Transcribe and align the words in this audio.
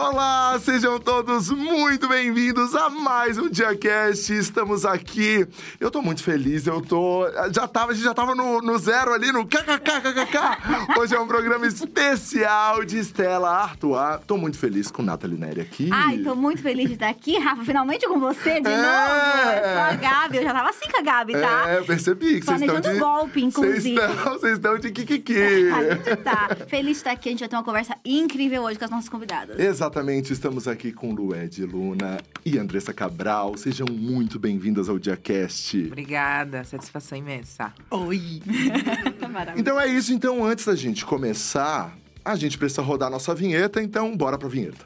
Olá, 0.00 0.56
sejam 0.60 1.00
todos 1.00 1.50
muito 1.50 2.06
bem-vindos 2.06 2.72
a 2.76 2.88
mais 2.88 3.36
um 3.36 3.48
DiaCast. 3.50 4.32
Estamos 4.32 4.86
aqui. 4.86 5.44
Eu 5.80 5.90
tô 5.90 6.00
muito 6.00 6.22
feliz, 6.22 6.68
eu 6.68 6.80
tô. 6.80 7.26
Já 7.52 7.66
tava, 7.66 7.90
a 7.90 7.94
gente 7.96 8.04
já 8.04 8.14
tava 8.14 8.32
no, 8.32 8.60
no 8.62 8.78
zero 8.78 9.12
ali, 9.12 9.32
no 9.32 9.44
kkkkkk. 9.44 10.96
Hoje 11.00 11.16
é 11.16 11.20
um 11.20 11.26
programa 11.26 11.66
especial 11.66 12.84
de 12.84 12.96
Estela 12.98 13.50
Artois. 13.50 14.20
Tô 14.24 14.36
muito 14.36 14.56
feliz 14.56 14.88
com 14.88 15.02
Nathalie 15.02 15.36
Neri 15.36 15.62
aqui. 15.62 15.90
Ai, 15.92 16.18
tô 16.18 16.36
muito 16.36 16.62
feliz 16.62 16.86
de 16.86 16.94
estar 16.94 17.08
aqui, 17.08 17.36
Rafa, 17.36 17.64
finalmente 17.64 18.06
com 18.06 18.20
você 18.20 18.60
de 18.60 18.68
É. 18.68 18.76
novo. 18.76 19.50
Eu 19.50 19.72
sou 19.72 19.82
a 19.82 19.94
Gabi, 19.96 20.36
eu 20.36 20.42
já 20.44 20.52
tava 20.54 20.70
assim 20.70 20.88
com 20.88 20.98
a 20.98 21.02
Gabi, 21.02 21.32
tá? 21.32 21.64
É, 21.70 21.78
eu 21.78 21.84
percebi 21.84 22.38
que 22.38 22.46
vocês 22.46 22.60
estão 22.60 22.76
Planejando 22.80 22.94
de. 22.94 23.00
golpe, 23.00 23.42
inclusive. 23.44 24.00
Vocês 24.24 24.52
estão, 24.54 24.78
de 24.78 24.92
kikiki. 24.92 25.34
A 25.74 25.82
gente 25.94 26.16
tá 26.22 26.48
feliz 26.68 26.92
de 26.92 26.96
estar 26.98 27.10
aqui, 27.10 27.28
a 27.30 27.32
gente 27.32 27.40
vai 27.40 27.48
ter 27.48 27.56
uma 27.56 27.64
conversa 27.64 27.96
incrível 28.04 28.62
hoje 28.62 28.78
com 28.78 28.84
as 28.84 28.90
nossas 28.90 29.08
convidadas. 29.08 29.58
Exatamente, 29.58 29.87
estamos 30.30 30.68
aqui 30.68 30.92
com 30.92 31.14
Lued 31.14 31.64
Luna 31.64 32.18
e 32.44 32.58
Andressa 32.58 32.92
Cabral. 32.92 33.56
Sejam 33.56 33.86
muito 33.90 34.38
bem-vindas 34.38 34.86
ao 34.86 34.98
DiaCast. 34.98 35.86
Obrigada, 35.86 36.62
satisfação 36.62 37.16
imensa. 37.16 37.72
Oi! 37.90 38.42
Maravilhoso. 39.32 39.58
Então 39.58 39.80
é 39.80 39.86
isso, 39.86 40.12
então 40.12 40.44
antes 40.44 40.66
da 40.66 40.76
gente 40.76 41.06
começar, 41.06 41.96
a 42.22 42.36
gente 42.36 42.58
precisa 42.58 42.82
rodar 42.82 43.10
nossa 43.10 43.34
vinheta, 43.34 43.82
então 43.82 44.14
bora 44.14 44.36
pra 44.36 44.46
vinheta. 44.46 44.84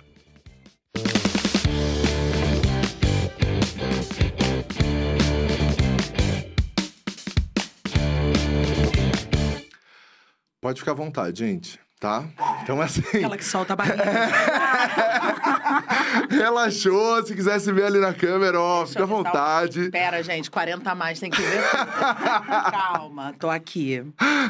Pode 10.61 10.79
ficar 10.79 10.93
à 10.93 10.95
vontade, 10.95 11.41
gente, 11.41 11.81
tá? 12.03 12.25
Então 12.65 12.81
assim, 12.81 13.01
Aquela 13.01 13.39
que 13.39 13.45
solta 13.45 13.75
a 13.75 13.77
barriga. 13.77 14.03
relaxou, 16.31 17.25
se 17.25 17.35
quiser 17.35 17.59
se 17.61 17.73
ver 17.73 17.85
ali 17.85 17.99
na 18.01 18.13
câmera, 18.13 18.61
ó, 18.61 18.85
Deixa 18.85 18.93
fica 18.93 19.05
à 19.05 19.07
dar 19.07 19.13
um- 19.13 19.17
vontade. 19.17 19.91
Pera, 19.91 20.23
gente, 20.23 20.51
40 20.51 20.91
a 20.91 20.95
mais 20.95 21.19
tem 21.21 21.31
que 21.31 21.41
ver. 21.41 21.63
Calma, 22.71 23.35
tô 23.39 23.49
aqui. 23.51 24.03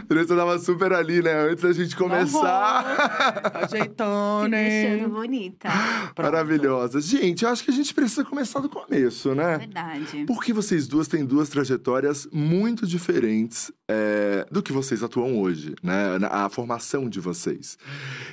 Andressa 0.05 0.37
tava 0.37 0.59
super 0.59 0.93
ali, 0.93 1.23
né? 1.23 1.49
Antes 1.51 1.63
da 1.65 1.73
gente 1.73 1.95
começar. 1.97 3.53
Ajeitando, 3.63 4.51
deixando 4.51 5.03
né? 5.03 5.09
bonita. 5.09 5.69
Pronto. 6.15 6.23
Maravilhosa. 6.33 7.01
Gente, 7.01 7.45
eu 7.45 7.51
acho 7.51 7.65
que 7.65 7.71
a 7.71 7.75
gente 7.75 7.93
precisa 7.95 8.25
começar 8.25 8.61
do 8.61 8.69
começo, 8.69 9.35
né? 9.35 9.59
Verdade. 9.59 10.25
Porque 10.27 10.53
vocês 10.53 10.87
duas 10.87 11.09
têm 11.09 11.25
duas 11.25 11.49
trajetórias 11.49 12.27
muito 12.33 12.87
diferentes 12.87 13.71
é, 13.89 14.47
do 14.51 14.63
que 14.63 14.73
vocês 14.73 15.03
atuam 15.03 15.39
hoje, 15.41 15.75
né? 15.83 16.19
Na- 16.19 16.33
A 16.45 16.49
formação 16.49 17.09
de 17.09 17.21
vocês. 17.21 17.77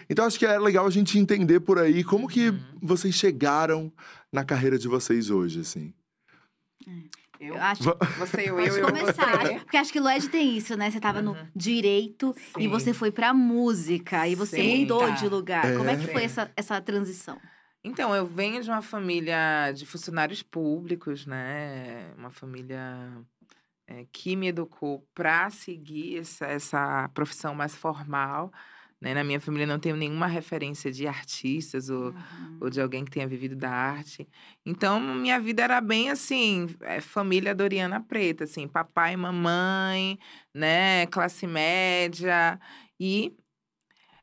Então, 0.10 0.26
acho 0.26 0.40
que 0.40 0.46
é 0.46 0.58
legal 0.58 0.88
a 0.88 0.90
gente 0.90 1.20
entender 1.20 1.60
por 1.60 1.78
aí 1.78 2.04
como 2.04 2.28
que 2.28 2.54
vocês 2.82 3.14
chegaram 3.20 3.92
na 4.32 4.44
carreira 4.44 4.78
de 4.78 4.88
vocês 4.88 5.30
hoje, 5.30 5.62
assim. 5.62 5.94
Eu, 7.40 7.56
Eu 7.56 7.62
acho 7.62 7.84
você, 8.18 8.50
eu, 8.50 8.60
eu, 8.60 8.78
eu, 8.78 8.86
começar, 8.88 9.40
você. 9.46 9.60
porque 9.60 9.78
acho 9.78 9.94
que 9.94 10.00
Lued 10.00 10.28
tem 10.30 10.58
isso, 10.58 10.76
né? 10.76 10.92
Você 10.92 11.00
tava 11.00 11.22
no 11.22 11.38
direito 11.56 12.36
e 12.58 12.64
Sim. 12.64 12.68
você 12.68 12.94
foi 12.94 13.12
pra 13.12 13.34
música 13.34 14.28
e 14.28 14.36
você 14.36 14.58
Sim, 14.58 14.82
mudou 14.82 15.00
tá. 15.08 15.12
de 15.12 15.30
lugar. 15.30 15.78
Como 15.78 15.90
é 15.90 15.96
que 15.96 16.10
É. 16.10 16.12
foi 16.14 16.24
essa, 16.24 16.52
essa 16.56 16.82
transição? 16.82 17.40
Então, 17.82 18.14
eu 18.14 18.26
venho 18.26 18.62
de 18.62 18.70
uma 18.70 18.82
família 18.82 19.72
de 19.72 19.86
funcionários 19.86 20.44
públicos, 20.44 21.26
né? 21.26 22.12
Uma 22.18 22.30
família 22.30 23.18
é, 23.88 24.06
que 24.12 24.36
me 24.36 24.50
educou 24.50 25.08
para 25.16 25.50
seguir 25.50 26.18
essa, 26.18 26.46
essa 26.46 27.10
profissão 27.14 27.56
mais 27.56 27.74
formal. 27.74 28.52
Né? 29.02 29.14
Na 29.14 29.24
minha 29.24 29.40
família 29.40 29.66
não 29.66 29.80
tenho 29.80 29.96
nenhuma 29.96 30.28
referência 30.28 30.92
de 30.92 31.08
artistas 31.08 31.90
ou, 31.90 32.14
ou 32.60 32.70
de 32.70 32.82
alguém 32.82 33.06
que 33.06 33.12
tenha 33.12 33.28
vivido 33.28 33.56
da 33.56 33.70
arte. 33.72 34.28
Então, 34.66 35.00
minha 35.00 35.40
vida 35.40 35.64
era 35.64 35.80
bem 35.80 36.10
assim, 36.10 36.68
é, 36.82 37.00
família 37.00 37.56
Doriana 37.56 38.02
Preta, 38.02 38.44
assim, 38.44 38.68
papai, 38.68 39.16
mamãe, 39.16 40.20
né, 40.54 41.06
classe 41.08 41.48
média. 41.48 42.60
E 43.00 43.34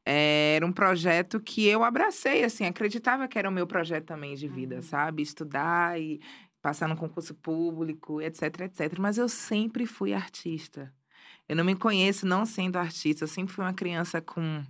é, 0.04 0.56
era 0.56 0.66
um 0.66 0.72
projeto 0.72 1.40
que 1.40 1.66
eu 1.66 1.82
abracei, 1.82 2.44
assim, 2.44 2.64
acreditava 2.66 3.26
que 3.26 3.38
era 3.38 3.48
o 3.48 3.52
meu 3.52 3.66
projeto 3.66 4.04
também 4.04 4.34
de 4.34 4.46
vida, 4.46 4.76
Uhum. 4.76 4.82
sabe? 4.82 5.22
Estudar 5.22 6.00
e 6.00 6.20
passar 6.62 6.88
no 6.88 6.96
concurso 6.96 7.34
público, 7.34 8.20
etc, 8.20 8.42
etc. 8.62 8.98
Mas 8.98 9.18
eu 9.18 9.28
sempre 9.28 9.86
fui 9.86 10.12
artista. 10.12 10.92
Eu 11.48 11.56
não 11.56 11.64
me 11.64 11.76
conheço 11.76 12.26
não 12.26 12.44
sendo 12.44 12.76
artista. 12.76 13.24
Eu 13.24 13.28
sempre 13.28 13.54
fui 13.54 13.64
uma 13.64 13.74
criança 13.74 14.20
com 14.20 14.64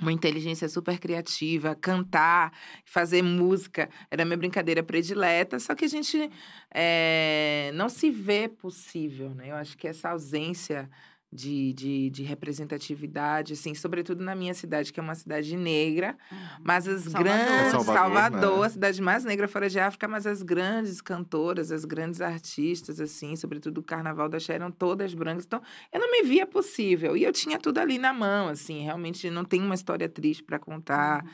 uma 0.00 0.12
inteligência 0.12 0.68
super 0.68 0.98
criativa, 0.98 1.74
cantar, 1.74 2.52
fazer 2.84 3.22
música, 3.22 3.88
era 4.10 4.24
minha 4.24 4.36
brincadeira 4.36 4.82
predileta, 4.82 5.60
só 5.60 5.74
que 5.74 5.84
a 5.84 5.88
gente 5.88 6.30
eh, 6.74 7.70
não 7.74 7.88
se 7.88 8.10
vê 8.10 8.48
possível, 8.48 9.34
né? 9.34 9.50
Eu 9.50 9.56
acho 9.56 9.76
que 9.76 9.86
essa 9.86 10.10
ausência 10.10 10.90
de, 11.32 11.72
de, 11.72 12.10
de 12.10 12.22
representatividade, 12.22 13.54
assim, 13.54 13.74
sobretudo 13.74 14.22
na 14.22 14.34
minha 14.34 14.52
cidade, 14.52 14.92
que 14.92 15.00
é 15.00 15.02
uma 15.02 15.14
cidade 15.14 15.56
negra, 15.56 16.14
mas 16.62 16.86
as 16.86 17.04
Salvador. 17.04 17.24
grandes. 17.24 17.70
Salvador, 17.70 17.94
Salvador, 17.94 18.60
né? 18.60 18.66
a 18.66 18.70
cidade 18.70 19.02
mais 19.02 19.24
negra 19.24 19.48
fora 19.48 19.68
de 19.70 19.80
África, 19.80 20.06
mas 20.06 20.26
as 20.26 20.42
grandes 20.42 21.00
cantoras, 21.00 21.72
as 21.72 21.86
grandes 21.86 22.20
artistas, 22.20 23.00
assim, 23.00 23.34
sobretudo 23.34 23.78
o 23.78 23.82
Carnaval 23.82 24.28
da 24.28 24.38
Xé, 24.38 24.54
eram 24.54 24.70
todas 24.70 25.14
brancas. 25.14 25.46
Então, 25.46 25.62
eu 25.90 26.00
não 26.00 26.10
me 26.10 26.22
via 26.22 26.46
possível. 26.46 27.16
E 27.16 27.24
eu 27.24 27.32
tinha 27.32 27.58
tudo 27.58 27.78
ali 27.78 27.96
na 27.96 28.12
mão, 28.12 28.48
assim, 28.48 28.82
realmente 28.82 29.30
não 29.30 29.44
tem 29.44 29.62
uma 29.62 29.74
história 29.74 30.08
triste 30.10 30.42
para 30.42 30.58
contar. 30.58 31.24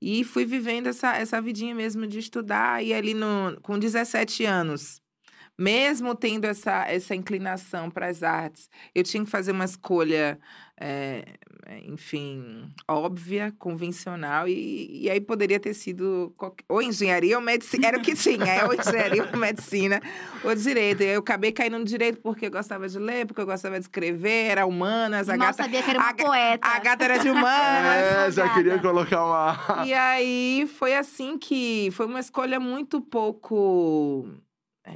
E 0.00 0.24
fui 0.24 0.46
vivendo 0.46 0.86
essa, 0.86 1.14
essa 1.16 1.40
vidinha 1.42 1.74
mesmo 1.74 2.06
de 2.06 2.18
estudar. 2.18 2.82
E 2.82 2.94
ali 2.94 3.12
no, 3.12 3.58
com 3.60 3.78
17 3.78 4.46
anos, 4.46 5.01
mesmo 5.62 6.14
tendo 6.14 6.44
essa, 6.46 6.84
essa 6.88 7.14
inclinação 7.14 7.88
para 7.90 8.06
as 8.08 8.22
artes, 8.22 8.68
eu 8.94 9.04
tinha 9.04 9.24
que 9.24 9.30
fazer 9.30 9.52
uma 9.52 9.64
escolha, 9.64 10.38
é, 10.80 11.24
enfim, 11.86 12.68
óbvia, 12.88 13.54
convencional. 13.58 14.48
E, 14.48 15.02
e 15.04 15.10
aí 15.10 15.20
poderia 15.20 15.60
ter 15.60 15.72
sido 15.74 16.34
qualquer- 16.36 16.64
ou 16.68 16.82
engenharia 16.82 17.36
ou 17.36 17.42
medicina. 17.44 17.86
Era 17.86 17.98
o 17.98 18.02
que 18.02 18.14
tinha, 18.14 18.44
é 18.52 18.64
ou 18.64 18.74
engenharia 18.74 19.28
ou 19.32 19.38
medicina 19.38 20.00
ou 20.42 20.52
direito. 20.54 21.02
E 21.02 21.06
eu 21.14 21.20
acabei 21.20 21.52
caindo 21.52 21.78
no 21.78 21.84
direito 21.84 22.20
porque 22.20 22.46
eu 22.46 22.50
gostava 22.50 22.88
de 22.88 22.98
ler, 22.98 23.26
porque 23.26 23.40
eu 23.40 23.46
gostava 23.46 23.78
de 23.78 23.84
escrever, 23.84 24.50
era 24.50 24.66
humanas. 24.66 25.28
A 25.28 25.36
Mal 25.36 25.46
gata, 25.48 25.62
sabia 25.62 25.82
que 25.82 25.90
era 25.90 25.98
uma 26.00 26.08
a 26.10 26.14
poeta. 26.14 26.66
a 26.68 26.78
gata 26.80 27.04
era 27.04 27.18
de 27.18 27.28
humanas. 27.30 28.02
É, 28.02 28.30
já 28.32 28.44
advogada. 28.44 28.54
queria 28.54 28.78
colocar 28.80 29.24
uma. 29.24 29.86
E 29.86 29.94
aí 29.94 30.66
foi 30.78 30.94
assim 30.96 31.38
que 31.38 31.88
foi 31.92 32.06
uma 32.06 32.18
escolha 32.20 32.58
muito 32.58 33.00
pouco. 33.00 34.28
é, 34.84 34.92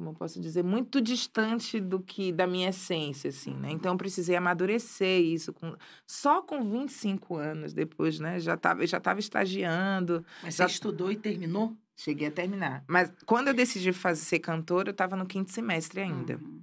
como 0.00 0.10
eu 0.10 0.14
posso 0.14 0.40
dizer, 0.40 0.64
muito 0.64 0.98
distante 0.98 1.78
do 1.78 2.00
que 2.00 2.32
da 2.32 2.46
minha 2.46 2.70
essência, 2.70 3.28
assim, 3.28 3.54
né? 3.54 3.70
Então 3.70 3.92
eu 3.92 3.98
precisei 3.98 4.34
amadurecer 4.34 5.20
isso 5.20 5.52
com, 5.52 5.76
só 6.06 6.40
com 6.40 6.64
25 6.64 7.36
anos 7.36 7.74
depois, 7.74 8.18
né? 8.18 8.40
Já 8.40 8.56
tava, 8.56 8.82
eu 8.82 8.86
já 8.86 8.96
estava 8.96 9.20
estagiando, 9.20 10.24
Mas 10.42 10.54
você 10.54 10.64
estudou 10.64 11.12
e 11.12 11.16
terminou? 11.16 11.76
cheguei 11.94 12.28
a 12.28 12.30
terminar. 12.30 12.82
Mas 12.88 13.12
quando 13.26 13.48
eu 13.48 13.54
decidi 13.54 13.92
fazer 13.92 14.22
ser 14.22 14.38
cantora, 14.38 14.88
eu 14.88 14.92
estava 14.92 15.14
no 15.14 15.26
quinto 15.26 15.52
semestre 15.52 16.00
ainda. 16.00 16.38
Uhum. 16.38 16.62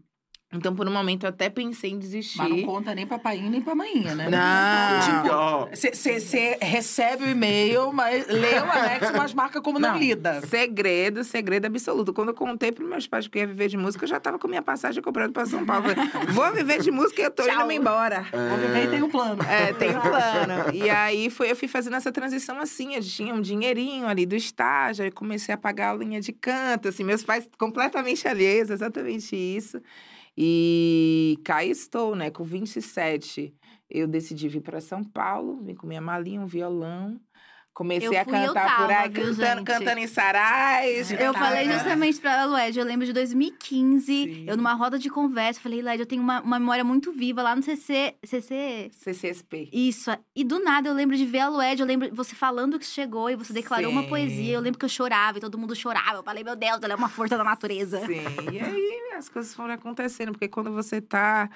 Então 0.53 0.73
por 0.73 0.87
um 0.87 0.91
momento 0.91 1.23
eu 1.25 1.29
até 1.29 1.49
pensei 1.49 1.91
em 1.91 1.99
desistir. 1.99 2.37
Mas 2.37 2.49
não 2.49 2.63
conta 2.63 2.95
nem 2.95 3.05
pra 3.05 3.19
painho 3.19 3.49
nem 3.49 3.59
pra 3.61 3.75
mainha, 3.75 4.15
né? 4.15 4.29
Não. 4.29 5.65
Tipo, 5.67 5.75
Você 5.75 6.57
recebe 6.61 7.25
o 7.25 7.29
e-mail, 7.29 7.91
mas 7.91 8.25
lê 8.27 8.53
o 8.57 8.71
anexo, 8.71 9.11
mas 9.17 9.33
marca 9.33 9.59
como 9.61 9.77
não, 9.77 9.91
Não. 9.91 9.97
lida. 9.99 10.39
Segredo, 10.47 11.25
segredo 11.25 11.65
absoluto. 11.65 12.13
Quando 12.13 12.29
eu 12.29 12.33
contei 12.33 12.71
para 12.71 12.85
meus 12.85 13.05
pais 13.05 13.27
que 13.27 13.37
eu 13.37 13.41
ia 13.41 13.47
viver 13.47 13.67
de 13.67 13.75
música, 13.75 14.05
eu 14.05 14.07
já 14.07 14.21
tava 14.21 14.39
com 14.39 14.47
minha 14.47 14.61
passagem 14.61 15.03
comprada 15.03 15.33
para 15.33 15.45
São 15.45 15.65
Paulo. 15.65 15.83
Falei, 15.83 15.97
Vou 16.31 16.53
viver 16.53 16.79
de 16.81 16.91
música 16.91 17.21
e 17.21 17.25
eu 17.25 17.31
tô 17.31 17.43
Tchau. 17.43 17.63
indo 17.65 17.71
embora. 17.73 18.25
Vou 18.31 18.57
viver 18.57 18.85
e 18.85 18.87
tem 18.89 19.03
um 19.03 19.09
plano. 19.09 19.43
É, 19.43 19.73
tem 19.73 19.89
um 19.97 19.99
plano. 19.99 20.73
E 20.73 20.89
aí 20.89 21.29
foi, 21.29 21.51
eu 21.51 21.57
fui 21.57 21.67
fazendo 21.67 21.97
essa 21.97 22.11
transição 22.11 22.57
assim. 22.59 22.95
Eu 22.95 23.01
tinha 23.01 23.33
um 23.33 23.41
dinheirinho 23.41 24.07
ali 24.07 24.25
do 24.25 24.35
estágio, 24.35 25.03
aí 25.03 25.11
comecei 25.11 25.53
a 25.53 25.57
pagar 25.57 25.91
a 25.91 25.97
linha 25.97 26.21
de 26.21 26.31
canto, 26.31 26.87
assim, 26.87 27.03
meus 27.03 27.21
pais 27.21 27.49
completamente 27.59 28.25
alheios, 28.29 28.69
exatamente 28.69 29.35
isso. 29.35 29.81
E 30.37 31.39
cá 31.43 31.65
estou, 31.65 32.15
né, 32.15 32.29
com 32.29 32.43
27. 32.43 33.55
Eu 33.89 34.07
decidi 34.07 34.47
vir 34.47 34.61
para 34.61 34.79
São 34.81 35.03
Paulo, 35.03 35.63
vim 35.63 35.73
com 35.73 35.87
minha 35.87 36.01
malinha, 36.01 36.41
um 36.41 36.45
violão. 36.45 37.19
Comecei 37.77 38.17
a 38.17 38.25
cantar 38.25 38.75
por 38.75 38.87
tava, 38.87 39.01
aí, 39.03 39.09
viu, 39.09 39.25
cantando, 39.25 39.35
gente? 39.59 39.63
cantando 39.65 39.99
em 39.99 40.07
sarais. 40.07 41.11
Eu 41.11 41.31
Tá, 41.31 41.39
falei 41.39 41.71
justamente 41.71 42.19
pra 42.19 42.43
Lued, 42.45 42.79
eu 42.79 42.83
lembro 42.83 43.05
de 43.05 43.13
2015, 43.13 44.03
Sim. 44.03 44.45
eu 44.47 44.57
numa 44.57 44.73
roda 44.73 44.97
de 44.97 45.11
conversa, 45.11 45.59
falei, 45.61 45.83
Lued, 45.83 45.99
eu 45.99 46.07
tenho 46.07 46.23
uma, 46.23 46.41
uma 46.41 46.57
memória 46.57 46.83
muito 46.83 47.11
viva 47.11 47.43
lá 47.43 47.55
no 47.55 47.61
CC, 47.61 48.15
CC... 48.23 48.89
CCSP. 48.91 49.69
Isso, 49.71 50.09
e 50.35 50.43
do 50.43 50.57
nada 50.57 50.89
eu 50.89 50.93
lembro 50.95 51.15
de 51.15 51.23
ver 51.23 51.41
a 51.41 51.49
Lued, 51.49 51.79
eu 51.79 51.85
lembro 51.85 52.09
você 52.15 52.33
falando 52.33 52.79
que 52.79 52.85
chegou 52.85 53.29
e 53.29 53.35
você 53.35 53.53
declarou 53.53 53.91
uma 53.91 54.01
Sim. 54.01 54.09
poesia, 54.09 54.55
eu 54.55 54.59
lembro 54.59 54.79
que 54.79 54.85
eu 54.85 54.89
chorava 54.89 55.37
e 55.37 55.41
todo 55.41 55.55
mundo 55.55 55.75
chorava, 55.75 56.15
eu 56.17 56.23
falei, 56.23 56.43
meu 56.43 56.55
Deus, 56.55 56.81
ela 56.81 56.93
é 56.93 56.95
uma 56.95 57.09
força 57.09 57.37
da 57.37 57.43
natureza. 57.43 57.99
Sim, 58.07 58.23
e 58.51 58.59
aí 58.59 59.13
as 59.15 59.29
coisas 59.29 59.53
foram 59.53 59.75
acontecendo, 59.75 60.31
porque 60.31 60.47
quando 60.47 60.71
você 60.73 60.99
tá 60.99 61.47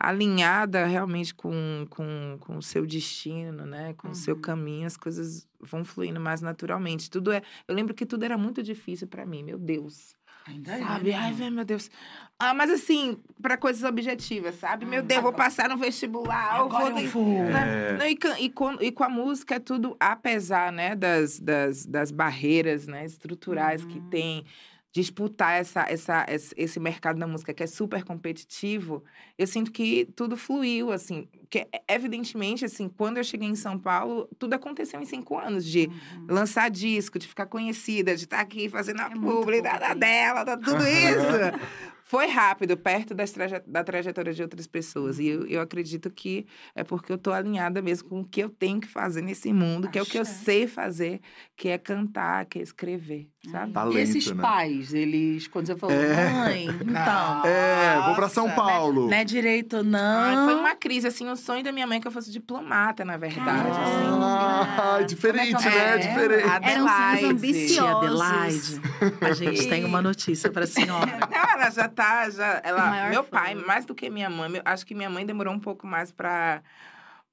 alinhada 0.00 0.86
realmente 0.86 1.34
com, 1.34 1.86
com, 1.90 2.38
com 2.40 2.56
o 2.56 2.62
seu 2.62 2.86
destino, 2.86 3.66
né? 3.66 3.92
Com 3.94 4.10
o 4.10 4.14
seu 4.14 4.34
Uhum. 4.34 4.40
caminho, 4.40 4.86
as 4.86 4.96
coisas 4.96 5.46
vão 5.60 5.84
fluindo 5.84 6.18
mais 6.20 6.40
naturalmente. 6.40 7.10
Tudo 7.10 7.30
é, 7.30 7.42
eu 7.68 7.74
lembro 7.74 7.92
que 7.94 8.06
tudo 8.06 8.24
era 8.24 8.38
muito 8.38 8.62
difícil 8.62 9.06
para 9.06 9.26
mim, 9.26 9.42
meu 9.44 9.58
Deus. 9.58 10.14
Ainda 10.46 10.72
é, 10.72 10.78
Sabe? 10.78 11.10
né, 11.10 11.16
Ai, 11.16 11.32
velho, 11.34 11.52
meu 11.54 11.64
Deus. 11.66 11.90
Ah, 12.38 12.54
mas 12.54 12.70
assim, 12.70 13.18
para 13.42 13.58
coisas 13.58 13.84
objetivas, 13.84 14.54
sabe? 14.54 14.86
Meu 14.86 15.02
Deus, 15.02 15.22
vou 15.22 15.34
passar 15.34 15.68
no 15.68 15.76
vestibular, 15.76 16.58
eu 16.60 16.68
vou 16.70 16.78
Agora 16.78 16.94
ter- 16.94 17.04
eu 17.04 17.10
vou. 17.10 17.44
né? 17.44 17.98
Não, 17.98 18.06
e, 18.06 18.18
e 18.44 18.48
com, 18.50 18.72
e 18.80 18.90
com 18.90 19.04
a 19.04 19.08
música 19.10 19.56
é 19.56 19.58
tudo, 19.58 19.94
apesar 20.00 20.72
né, 20.72 20.96
das, 20.96 21.38
das, 21.38 21.84
das 21.84 22.10
barreiras 22.10 22.86
né, 22.86 23.04
estruturais 23.04 23.84
que 23.84 24.00
tem, 24.00 24.46
disputar 24.92 25.60
essa, 25.60 25.82
essa, 25.88 26.26
esse 26.56 26.80
mercado 26.80 27.18
da 27.18 27.26
música 27.26 27.54
que 27.54 27.62
é 27.62 27.66
super 27.66 28.02
competitivo, 28.02 29.04
eu 29.38 29.46
sinto 29.46 29.70
que 29.70 30.06
tudo 30.16 30.36
fluiu, 30.36 30.90
assim. 30.90 31.28
Que, 31.48 31.66
evidentemente, 31.88 32.64
assim, 32.64 32.88
quando 32.88 33.18
eu 33.18 33.24
cheguei 33.24 33.48
em 33.48 33.54
São 33.54 33.78
Paulo, 33.78 34.28
tudo 34.38 34.54
aconteceu 34.54 35.00
em 35.00 35.04
cinco 35.04 35.38
anos, 35.38 35.64
de 35.64 35.86
Uhum. 35.86 36.26
lançar 36.28 36.68
disco, 36.70 37.18
de 37.18 37.28
ficar 37.28 37.46
conhecida, 37.46 38.16
de 38.16 38.24
estar 38.24 38.40
aqui 38.40 38.68
fazendo 38.68 39.00
a 39.00 39.06
É 39.06 39.10
publi 39.10 39.62
da, 39.62 39.94
dela, 39.94 40.42
da- 40.44 40.56
tudo 40.56 40.82
isso. 40.86 41.38
Foi 42.10 42.26
rápido, 42.26 42.76
perto 42.76 43.14
das 43.14 43.30
traje 43.30 43.62
da 43.64 43.84
trajetória 43.84 44.32
de 44.32 44.42
outras 44.42 44.66
pessoas. 44.66 45.20
E 45.20 45.28
eu, 45.28 45.46
eu 45.46 45.60
acredito 45.60 46.10
que 46.10 46.44
é 46.74 46.82
porque 46.82 47.12
eu 47.12 47.16
tô 47.16 47.32
alinhada 47.32 47.80
mesmo 47.80 48.08
com 48.08 48.20
o 48.22 48.24
que 48.24 48.40
eu 48.42 48.48
tenho 48.50 48.80
que 48.80 48.88
fazer 48.88 49.22
nesse 49.22 49.52
mundo, 49.52 49.88
que 49.88 49.96
é 49.96 50.02
o 50.02 50.06
que 50.06 50.18
eu 50.18 50.24
sei 50.24 50.66
fazer, 50.66 51.20
que 51.56 51.68
é 51.68 51.78
cantar, 51.78 52.46
que 52.46 52.58
é 52.58 52.62
escrever, 52.62 53.28
sabe? 53.48 53.72
Talento, 53.72 53.96
E 53.98 54.02
esses 54.02 54.26
né? 54.32 54.42
pais, 54.42 54.92
eles, 54.92 55.46
quando 55.46 55.66
você 55.68 55.76
falou, 55.76 55.94
É. 55.94 56.30
mãe, 56.30 56.66
então. 56.82 57.44
É, 57.46 58.02
vou 58.06 58.14
pra 58.16 58.28
São 58.28 58.48
nossa, 58.48 58.56
Paulo. 58.60 59.06
Não 59.08 59.14
é 59.16 59.24
direito, 59.24 59.84
não. 59.84 59.98
Ai, 60.20 60.44
foi 60.46 60.54
uma 60.60 60.74
crise, 60.74 61.06
assim, 61.06 61.28
o 61.30 61.36
sonho 61.36 61.62
da 61.62 61.70
minha 61.70 61.86
mãe 61.86 61.98
é 61.98 62.00
que 62.00 62.08
eu 62.08 62.12
fosse 62.12 62.32
diplomata, 62.32 63.04
na 63.04 63.16
verdade, 63.16 63.68
assim. 63.70 64.20
Ah, 64.20 65.00
diferente, 65.06 65.54
é 65.54 65.58
que 65.58 65.68
né? 65.76 65.94
é? 65.94 65.98
Diferente. 65.98 66.44
Eram 66.48 66.88
sonhos 66.88 66.90
Adelaide. 66.90 67.26
ambiciosos. 67.26 67.70
Tia 67.76 67.90
Adelaide, 67.96 68.80
a 69.20 69.32
gente 69.32 69.68
tem 69.68 69.84
uma 69.84 70.02
notícia 70.02 70.50
pra 70.50 70.66
senhora. 70.68 71.18
Não, 71.30 71.50
ela 71.60 71.70
já 71.70 71.88
tá, 71.88 71.99
já, 72.30 72.60
ela, 72.64 73.08
meu 73.10 73.22
fã. 73.24 73.30
pai, 73.30 73.54
mais 73.54 73.84
do 73.84 73.94
que 73.94 74.08
minha 74.10 74.28
mãe, 74.30 74.48
meu- 74.48 74.62
acho 74.64 74.84
que 74.86 74.94
minha 74.94 75.10
mãe 75.10 75.24
demorou 75.26 75.52
um 75.54 75.60
pouco 75.60 75.86
mais 75.86 76.10
pra, 76.12 76.62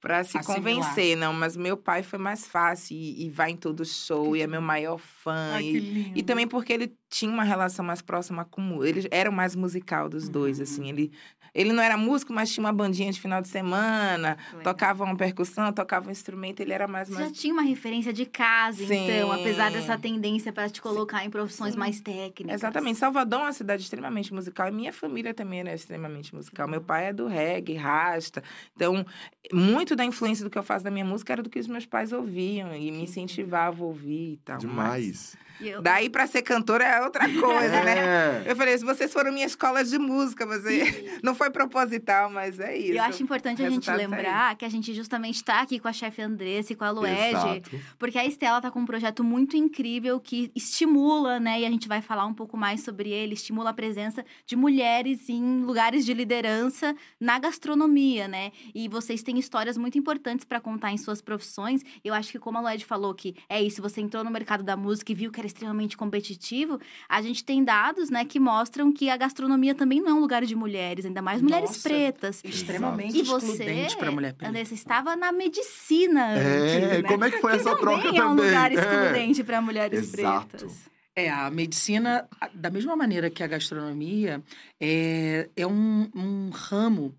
pra 0.00 0.22
se 0.24 0.38
Assimilar. 0.38 0.56
convencer, 0.56 1.16
não, 1.16 1.32
mas 1.32 1.56
meu 1.56 1.76
pai 1.76 2.02
foi 2.02 2.18
mais 2.18 2.46
fácil 2.46 2.96
e, 2.96 3.26
e 3.26 3.30
vai 3.30 3.50
em 3.50 3.56
todo 3.56 3.84
show 3.84 4.36
e 4.36 4.42
é 4.42 4.46
meu 4.46 4.60
maior 4.62 4.98
fã. 4.98 5.54
Ai, 5.54 5.62
e, 5.64 5.72
que 5.80 6.12
e 6.16 6.22
também 6.22 6.46
porque 6.46 6.72
ele 6.72 6.94
tinha 7.08 7.30
uma 7.30 7.44
relação 7.44 7.84
mais 7.84 8.02
próxima 8.02 8.44
com 8.44 8.60
mu- 8.60 8.84
Eles 8.84 9.06
eram 9.10 9.32
mais 9.32 9.54
musical 9.54 10.08
dos 10.08 10.28
dois, 10.28 10.60
assim. 10.60 10.88
Ele, 10.88 11.10
ele 11.54 11.72
não 11.72 11.82
era 11.82 11.96
músico, 11.96 12.32
mas 12.32 12.52
tinha 12.52 12.62
uma 12.64 12.72
bandinha 12.72 13.10
de 13.10 13.18
final 13.20 13.40
de 13.40 13.48
semana, 13.48 14.36
Legal. 14.48 14.62
tocava 14.62 15.04
uma 15.04 15.16
percussão, 15.16 15.72
tocava 15.72 16.08
um 16.08 16.10
instrumento, 16.12 16.60
ele 16.60 16.72
era 16.72 16.86
mais. 16.86 17.08
Você 17.08 17.14
mais... 17.14 17.28
já 17.28 17.32
tinha 17.34 17.52
uma 17.54 17.62
referência 17.62 18.12
de 18.12 18.26
casa, 18.26 18.82
então, 18.82 19.32
Sim. 19.34 19.40
apesar 19.40 19.70
dessa 19.70 19.96
tendência 19.98 20.52
para 20.52 20.68
te 20.68 20.82
colocar 20.82 21.24
em 21.24 21.30
profissões 21.30 21.72
Sim. 21.72 21.78
mais 21.80 22.00
técnicas. 22.00 22.54
Exatamente. 22.60 22.98
Salvador 22.98 23.40
é 23.40 23.42
uma 23.44 23.52
cidade 23.52 23.82
extremamente 23.82 24.32
musical 24.34 24.68
e 24.68 24.72
minha 24.72 24.92
família 24.92 25.32
também 25.32 25.60
era 25.60 25.72
extremamente 25.74 26.34
musical. 26.34 26.68
Meu 26.68 26.82
pai 26.82 27.06
é 27.06 27.12
do 27.12 27.26
reggae, 27.26 27.74
rasta. 27.74 28.42
Então, 28.76 29.04
muito 29.52 29.96
da 29.96 30.04
influência 30.04 30.44
do 30.44 30.50
que 30.50 30.58
eu 30.58 30.62
faço 30.62 30.84
da 30.84 30.90
minha 30.90 31.04
música 31.04 31.32
era 31.32 31.42
do 31.42 31.48
que 31.50 31.58
os 31.58 31.66
meus 31.66 31.86
pais 31.86 32.12
ouviam 32.12 32.74
e 32.74 32.90
me 32.92 33.02
incentivavam 33.04 33.86
a 33.86 33.88
ouvir 33.88 34.32
e 34.34 34.36
tal. 34.44 34.56
mas 34.56 34.60
Demais. 34.60 35.34
E 35.34 35.47
eu- 35.60 35.82
Daí, 35.82 36.08
pra 36.10 36.26
ser 36.26 36.42
cantora 36.42 36.84
é 36.84 37.02
outra 37.02 37.24
coisa, 37.40 37.82
né? 37.84 38.42
É. 38.46 38.50
Eu 38.50 38.56
falei, 38.56 38.76
se 38.78 38.84
vocês 38.84 39.12
foram 39.12 39.32
minha 39.32 39.46
escola 39.46 39.84
de 39.84 39.98
música, 39.98 40.46
você 40.46 41.18
não 41.22 41.34
foi 41.34 41.50
proposital, 41.50 42.30
mas 42.30 42.58
é 42.60 42.76
isso. 42.76 42.92
E 42.92 42.96
eu 42.96 43.02
acho 43.04 43.22
importante 43.22 43.62
a 43.62 43.70
gente 43.70 43.84
tá 43.86 43.94
lembrar 43.94 44.56
que 44.56 44.64
a 44.64 44.68
gente 44.68 44.92
justamente 44.94 45.42
tá 45.42 45.60
aqui 45.62 45.78
com 45.78 45.88
a 45.88 45.92
chefe 45.92 46.22
Andressa 46.22 46.72
e 46.72 46.76
com 46.76 46.84
a 46.84 46.90
Luege, 46.90 47.62
porque 47.98 48.18
a 48.18 48.24
Estela 48.24 48.60
tá 48.60 48.70
com 48.70 48.80
um 48.80 48.86
projeto 48.86 49.22
muito 49.24 49.56
incrível 49.56 50.20
que 50.20 50.50
estimula, 50.54 51.40
né? 51.40 51.60
E 51.60 51.66
a 51.66 51.70
gente 51.70 51.88
vai 51.88 52.00
falar 52.00 52.26
um 52.26 52.34
pouco 52.34 52.56
mais 52.56 52.82
sobre 52.82 53.10
ele, 53.10 53.34
estimula 53.34 53.70
a 53.70 53.74
presença 53.74 54.24
de 54.46 54.54
mulheres 54.56 55.28
em 55.28 55.62
lugares 55.62 56.04
de 56.04 56.14
liderança 56.14 56.94
na 57.20 57.38
gastronomia, 57.38 58.28
né? 58.28 58.52
E 58.74 58.88
vocês 58.88 59.22
têm 59.22 59.38
histórias 59.38 59.76
muito 59.76 59.98
importantes 59.98 60.44
para 60.44 60.60
contar 60.60 60.92
em 60.92 60.96
suas 60.98 61.20
profissões. 61.20 61.82
Eu 62.04 62.14
acho 62.14 62.30
que 62.30 62.38
como 62.38 62.58
a 62.58 62.60
Luege 62.60 62.84
falou 62.84 63.14
que 63.14 63.34
é 63.48 63.60
isso, 63.62 63.82
você 63.82 64.00
entrou 64.00 64.22
no 64.22 64.30
mercado 64.30 64.62
da 64.62 64.76
música 64.76 65.12
e 65.12 65.14
viu 65.14 65.30
que 65.32 65.40
era 65.40 65.46
extremamente 65.48 65.96
competitivo, 65.96 66.78
a 67.08 67.20
gente 67.20 67.44
tem 67.44 67.64
dados, 67.64 68.10
né, 68.10 68.24
que 68.24 68.38
mostram 68.38 68.92
que 68.92 69.10
a 69.10 69.16
gastronomia 69.16 69.74
também 69.74 70.00
não 70.00 70.10
é 70.10 70.14
um 70.14 70.20
lugar 70.20 70.44
de 70.44 70.54
mulheres, 70.54 71.04
ainda 71.04 71.20
mais 71.20 71.42
mulheres 71.42 71.70
Nossa. 71.70 71.88
pretas. 71.88 72.40
Extremamente 72.44 73.18
E 73.18 73.22
você, 73.22 73.46
excludente 73.46 73.96
pra 73.96 74.10
mulher 74.12 74.32
preta. 74.34 74.50
Andressa, 74.50 74.74
estava 74.74 75.16
na 75.16 75.32
medicina 75.32 76.38
É, 76.38 76.86
antes, 76.86 77.02
né? 77.02 77.08
como 77.08 77.24
é 77.24 77.30
que 77.30 77.40
foi 77.40 77.52
essa 77.56 77.76
troca 77.76 78.02
também 78.04 78.20
é 78.20 78.24
um 78.26 78.34
lugar 78.34 78.70
É. 78.70 78.74
excludente 78.74 79.42
para 79.44 79.60
mulheres 79.60 80.14
Exato. 80.14 80.46
pretas. 80.56 80.88
É, 81.16 81.28
a 81.30 81.50
medicina, 81.50 82.28
da 82.54 82.70
mesma 82.70 82.94
maneira 82.94 83.28
que 83.28 83.42
a 83.42 83.46
gastronomia, 83.48 84.40
é, 84.80 85.48
é 85.56 85.66
um, 85.66 86.08
um 86.14 86.50
ramo 86.50 87.12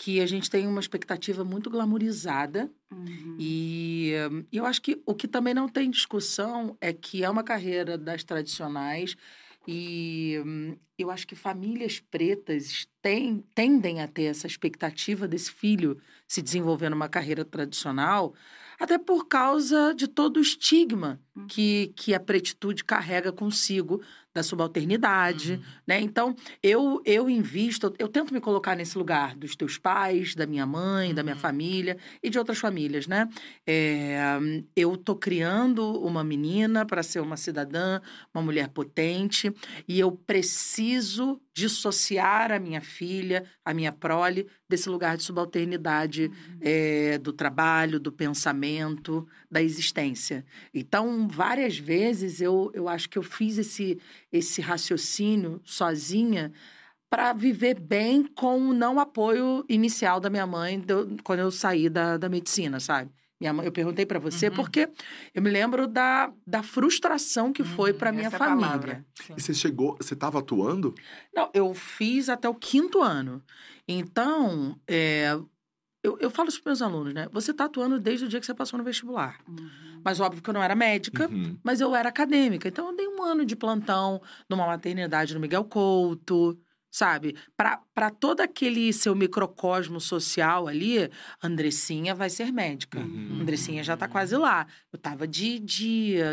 que 0.00 0.18
a 0.18 0.26
gente 0.26 0.48
tem 0.48 0.66
uma 0.66 0.80
expectativa 0.80 1.44
muito 1.44 1.68
glamourizada. 1.68 2.72
Uhum. 2.90 3.36
E 3.38 4.12
eu 4.50 4.64
acho 4.64 4.80
que 4.80 5.02
o 5.04 5.14
que 5.14 5.28
também 5.28 5.52
não 5.52 5.68
tem 5.68 5.90
discussão 5.90 6.74
é 6.80 6.90
que 6.90 7.22
é 7.22 7.28
uma 7.28 7.44
carreira 7.44 7.98
das 7.98 8.24
tradicionais. 8.24 9.14
E 9.68 10.40
hum, 10.46 10.78
eu 10.98 11.10
acho 11.10 11.26
que 11.26 11.36
famílias 11.36 12.00
pretas 12.00 12.88
tendem 13.54 14.00
a 14.00 14.08
ter 14.08 14.22
essa 14.24 14.46
expectativa 14.46 15.28
desse 15.28 15.52
filho 15.52 16.00
se 16.26 16.40
desenvolver 16.40 16.88
numa 16.88 17.08
carreira 17.10 17.44
tradicional, 17.44 18.34
até 18.78 18.96
por 18.96 19.28
causa 19.28 19.92
de 19.94 20.08
todo 20.08 20.38
o 20.38 20.40
estigma 20.40 21.20
Hum. 21.36 21.46
que, 21.46 21.92
que 21.94 22.14
a 22.14 22.20
pretitude 22.20 22.84
carrega 22.84 23.32
consigo 23.32 24.02
da 24.34 24.42
subalternidade, 24.42 25.52
Uhum. 25.54 25.62
né? 25.86 26.00
Então, 26.00 26.34
eu, 26.62 27.02
eu 27.04 27.28
invisto, 27.28 27.92
eu 27.98 28.08
tento 28.08 28.32
me 28.32 28.40
colocar 28.40 28.76
nesse 28.76 28.96
lugar 28.96 29.34
dos 29.36 29.56
teus 29.56 29.76
pais, 29.78 30.34
da 30.34 30.46
minha 30.46 30.64
mãe, 30.66 31.12
da 31.14 31.22
minha 31.22 31.34
Uhum. 31.34 31.40
família 31.40 31.96
e 32.22 32.30
de 32.30 32.38
outras 32.38 32.58
famílias, 32.58 33.06
né? 33.06 33.28
É, 33.66 34.18
eu 34.76 34.96
tô 34.96 35.16
criando 35.16 35.82
uma 36.00 36.22
menina 36.22 36.84
para 36.86 37.02
ser 37.02 37.20
uma 37.20 37.36
cidadã, 37.36 38.00
uma 38.34 38.42
mulher 38.42 38.68
potente, 38.68 39.52
e 39.88 39.98
eu 39.98 40.12
preciso 40.12 41.40
dissociar 41.54 42.52
a 42.52 42.58
minha 42.58 42.80
filha, 42.80 43.44
a 43.64 43.74
minha 43.74 43.92
prole, 43.92 44.46
desse 44.68 44.88
lugar 44.88 45.16
de 45.16 45.22
subalternidade 45.22 46.30
é, 46.60 47.18
do 47.18 47.32
trabalho, 47.32 47.98
do 48.00 48.12
pensamento, 48.12 49.26
da 49.50 49.62
existência. 49.62 50.44
Então, 50.72 51.28
várias 51.28 51.76
vezes 51.76 52.40
eu, 52.40 52.70
eu 52.74 52.88
acho 52.88 53.08
que 53.08 53.18
eu 53.18 53.22
fiz 53.22 53.58
esse, 53.58 53.98
esse 54.32 54.60
raciocínio 54.60 55.60
sozinha 55.64 56.52
para 57.08 57.32
viver 57.32 57.78
bem 57.80 58.24
com 58.24 58.58
o 58.68 58.72
não 58.72 59.00
apoio 59.00 59.64
inicial 59.68 60.20
da 60.20 60.30
minha 60.30 60.46
mãe 60.46 60.78
do- 60.78 61.16
quando 61.24 61.40
eu 61.40 61.50
saí 61.50 61.88
da, 61.88 62.16
da 62.16 62.28
medicina, 62.28 62.78
sabe? 62.78 63.10
Minha 63.40 63.52
mãe, 63.54 63.64
eu 63.64 63.72
perguntei 63.72 64.04
para 64.04 64.18
você 64.18 64.48
Uhum. 64.48 64.54
porque 64.54 64.88
eu 65.34 65.40
me 65.40 65.48
lembro 65.50 65.86
da, 65.86 66.30
da 66.46 66.62
frustração 66.62 67.52
que 67.52 67.64
foi 67.64 67.92
Uhum, 67.92 67.98
para 67.98 68.12
minha 68.12 68.28
é 68.28 68.30
família. 68.30 69.04
E 69.34 69.40
você 69.40 69.54
chegou, 69.54 69.96
você 69.96 70.14
tava 70.14 70.38
atuando? 70.40 70.94
Não, 71.34 71.50
eu 71.54 71.72
fiz 71.72 72.28
até 72.28 72.48
o 72.48 72.54
quinto 72.54 73.00
ano. 73.00 73.42
Então, 73.88 74.78
é, 74.86 75.30
eu, 76.02 76.18
eu 76.20 76.30
falo 76.30 76.48
isso 76.50 76.62
para 76.62 76.70
meus 76.70 76.82
alunos, 76.82 77.14
né? 77.14 77.28
Você 77.32 77.50
está 77.50 77.64
atuando 77.64 77.98
desde 77.98 78.26
o 78.26 78.28
dia 78.28 78.38
que 78.40 78.44
você 78.46 78.54
passou 78.54 78.78
no 78.78 78.84
vestibular. 78.84 79.40
Uhum. 79.48 80.02
Mas 80.04 80.20
óbvio 80.20 80.42
que 80.42 80.48
eu 80.50 80.54
não 80.54 80.62
era 80.62 80.74
médica, 80.74 81.26
Uhum. 81.28 81.58
mas 81.62 81.80
eu 81.80 81.94
era 81.94 82.08
acadêmica. 82.10 82.68
Então, 82.68 82.90
eu 82.90 82.96
dei 82.96 83.08
um 83.08 83.22
ano 83.22 83.44
de 83.44 83.56
plantão 83.56 84.20
numa 84.48 84.66
maternidade 84.66 85.32
no 85.34 85.40
Miguel 85.40 85.64
Couto, 85.64 86.58
sabe? 86.90 87.36
Para 87.56 87.80
todo 88.10 88.40
aquele 88.40 88.92
seu 88.92 89.14
microcosmo 89.14 90.00
social 90.00 90.68
ali, 90.68 91.10
Andressinha 91.42 92.14
vai 92.14 92.30
ser 92.30 92.52
médica. 92.52 92.98
Uhum. 93.00 93.38
Andressinha 93.42 93.82
já 93.82 93.96
tá 93.96 94.06
quase 94.08 94.36
lá. 94.36 94.66
Eu 94.92 94.98
tava 94.98 95.26
de. 95.26 95.60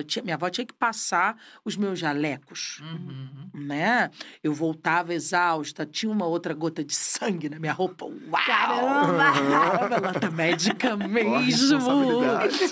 tinha- 0.06 0.24
minha 0.24 0.36
avó 0.36 0.50
tinha 0.50 0.66
que 0.66 0.74
passar 0.74 1.36
os 1.66 1.76
meus 1.76 1.98
jalecos 2.00 2.80
Uhum. 2.82 3.50
né? 3.54 4.10
Eu 4.44 4.54
voltava 4.54 5.14
exausta, 5.14 5.86
tinha 5.86 6.12
uma 6.12 6.26
outra 6.26 6.54
gota 6.54 6.84
de 6.84 6.94
sangue 6.94 7.50
na 7.50 7.60
minha 7.60 7.74
roupa. 7.74 8.06
Uau! 8.06 8.44
Caramba! 8.46 9.96
Ela 9.96 10.14
tá 10.14 10.30
médica 10.32 10.96
mesmo. 10.98 11.80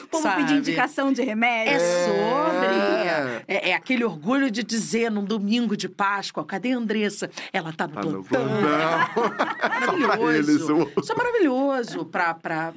Como 0.10 0.36
pedir 0.36 0.56
indicação 0.58 1.12
de 1.12 1.22
remédio. 1.24 1.74
É 1.74 1.80
sobre. 1.80 2.76
É. 3.08 3.44
É, 3.48 3.70
é 3.72 3.74
aquele 3.76 4.04
orgulho 4.04 4.50
de 4.52 4.64
dizer 4.64 5.10
num 5.12 5.24
domingo 5.24 5.76
de 5.76 5.88
Páscoa, 5.90 6.46
cadê 6.46 6.72
a 6.74 6.78
Andressa? 6.78 7.30
Ela 7.52 7.72
tá 7.74 7.88
no 7.88 7.94
Tá 7.96 8.02
no 8.04 8.24
plantão. 8.24 8.46
Maravilhoso. 10.08 10.92
Isso 11.02 11.12
é 11.12 11.16
maravilhoso 11.16 12.06
para 12.06 12.74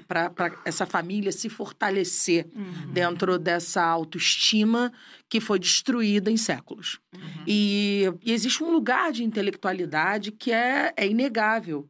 essa 0.64 0.86
família 0.86 1.32
se 1.32 1.48
fortalecer 1.48 2.48
Uhum. 2.54 2.92
dentro 2.92 3.38
dessa 3.38 3.82
autoestima 3.82 4.92
que 5.28 5.40
foi 5.40 5.58
destruída 5.58 6.30
em 6.30 6.36
séculos. 6.36 6.98
Uhum. 7.14 7.20
E, 7.46 8.04
e 8.22 8.32
existe 8.32 8.62
um 8.62 8.70
lugar 8.70 9.12
de 9.12 9.24
intelectualidade 9.24 10.32
que 10.32 10.52
é, 10.52 10.92
é 10.96 11.06
inegável 11.06 11.88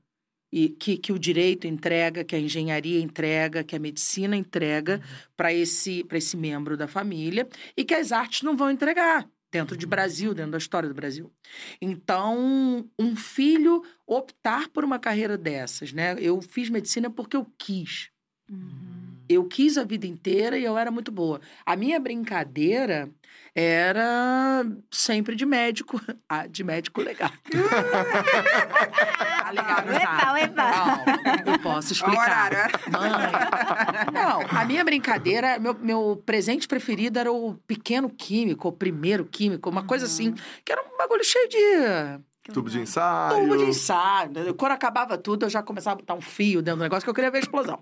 e 0.53 0.71
que, 0.71 0.97
que 0.97 1.13
o 1.13 1.19
direito 1.19 1.67
entrega, 1.67 2.25
que 2.25 2.35
a 2.35 2.41
engenharia 2.41 3.01
entrega, 3.01 3.63
que 3.63 3.77
a 3.77 3.79
medicina 3.79 4.37
entrega 4.37 5.01
para 5.37 5.53
esse, 5.53 6.03
para 6.05 6.19
esse 6.19 6.37
membro 6.37 6.77
da 6.77 6.89
família 6.89 7.47
e 7.77 7.85
que 7.85 7.95
as 7.95 8.13
artes 8.13 8.43
não 8.43 8.57
vão 8.57 8.71
entregar 8.71 9.29
dentro 9.50 9.76
de 9.76 9.87
Brasil, 9.87 10.35
dentro 10.35 10.52
da 10.52 10.59
história 10.59 10.88
do 10.88 10.95
Brasil. 10.95 11.33
Então, 11.81 12.88
um 12.99 13.17
filho 13.17 13.83
optar 14.07 14.69
por 14.69 14.85
uma 14.85 14.99
carreira 14.99 15.37
dessas, 15.38 15.93
né? 15.93 16.17
Eu 16.19 16.40
fiz 16.40 16.69
medicina 16.69 17.11
porque 17.11 17.37
eu 17.37 17.47
quis. 17.59 18.11
Eu 19.28 19.45
quis 19.45 19.76
a 19.76 19.85
vida 19.85 20.07
inteira 20.07 20.59
e 20.59 20.64
eu 20.64 20.76
era 20.76 20.90
muito 20.90 21.12
boa. 21.12 21.40
A 21.64 21.76
minha 21.76 22.00
brincadeira 22.00 23.11
era 23.61 24.65
sempre 24.88 25.35
de 25.35 25.45
médico, 25.45 26.00
ah, 26.29 26.47
de 26.47 26.62
médico 26.62 27.03
legal. 27.03 27.31
Tá 29.49 29.50
legal, 29.50 30.37
Epa, 30.37 30.41
epa. 30.41 30.71
Não, 31.47 31.53
eu 31.55 31.59
posso 31.61 31.95
explicar. 31.95 32.50
Mãe. 32.91 33.11
Não, 34.12 34.41
a 34.59 34.65
minha 34.67 34.85
brincadeira, 34.85 35.59
meu, 35.59 35.73
meu 35.73 36.23
presente 36.27 36.69
preferido 36.69 37.19
era 37.19 37.33
o 37.33 37.55
pequeno 37.67 38.11
químico, 38.11 38.69
o 38.69 38.73
primeiro 38.73 39.25
químico, 39.25 39.71
uma 39.71 39.83
coisa 39.85 40.05
assim, 40.05 40.35
que 40.62 40.71
era 40.71 40.83
um 40.83 40.99
bagulho 40.99 41.25
cheio 41.25 41.49
de 41.49 42.21
Tubo 42.52 42.71
de 42.71 42.81
ensaio. 42.81 43.40
tubo 43.43 43.57
de 43.59 43.64
ensaio. 43.64 44.55
Quando 44.57 44.73
acabava 44.73 45.19
tudo, 45.19 45.47
eu 45.47 45.50
já 45.50 45.62
começava 45.62 45.95
a 45.95 45.97
botar 46.00 46.14
um 46.14 46.21
fio 46.21 46.62
dentro 46.62 46.78
do 46.78 46.83
negócio, 46.83 47.05
que 47.05 47.11
eu 47.11 47.14
queria 47.14 47.31
ver 47.31 47.38
a 47.38 47.40
explosão. 47.40 47.78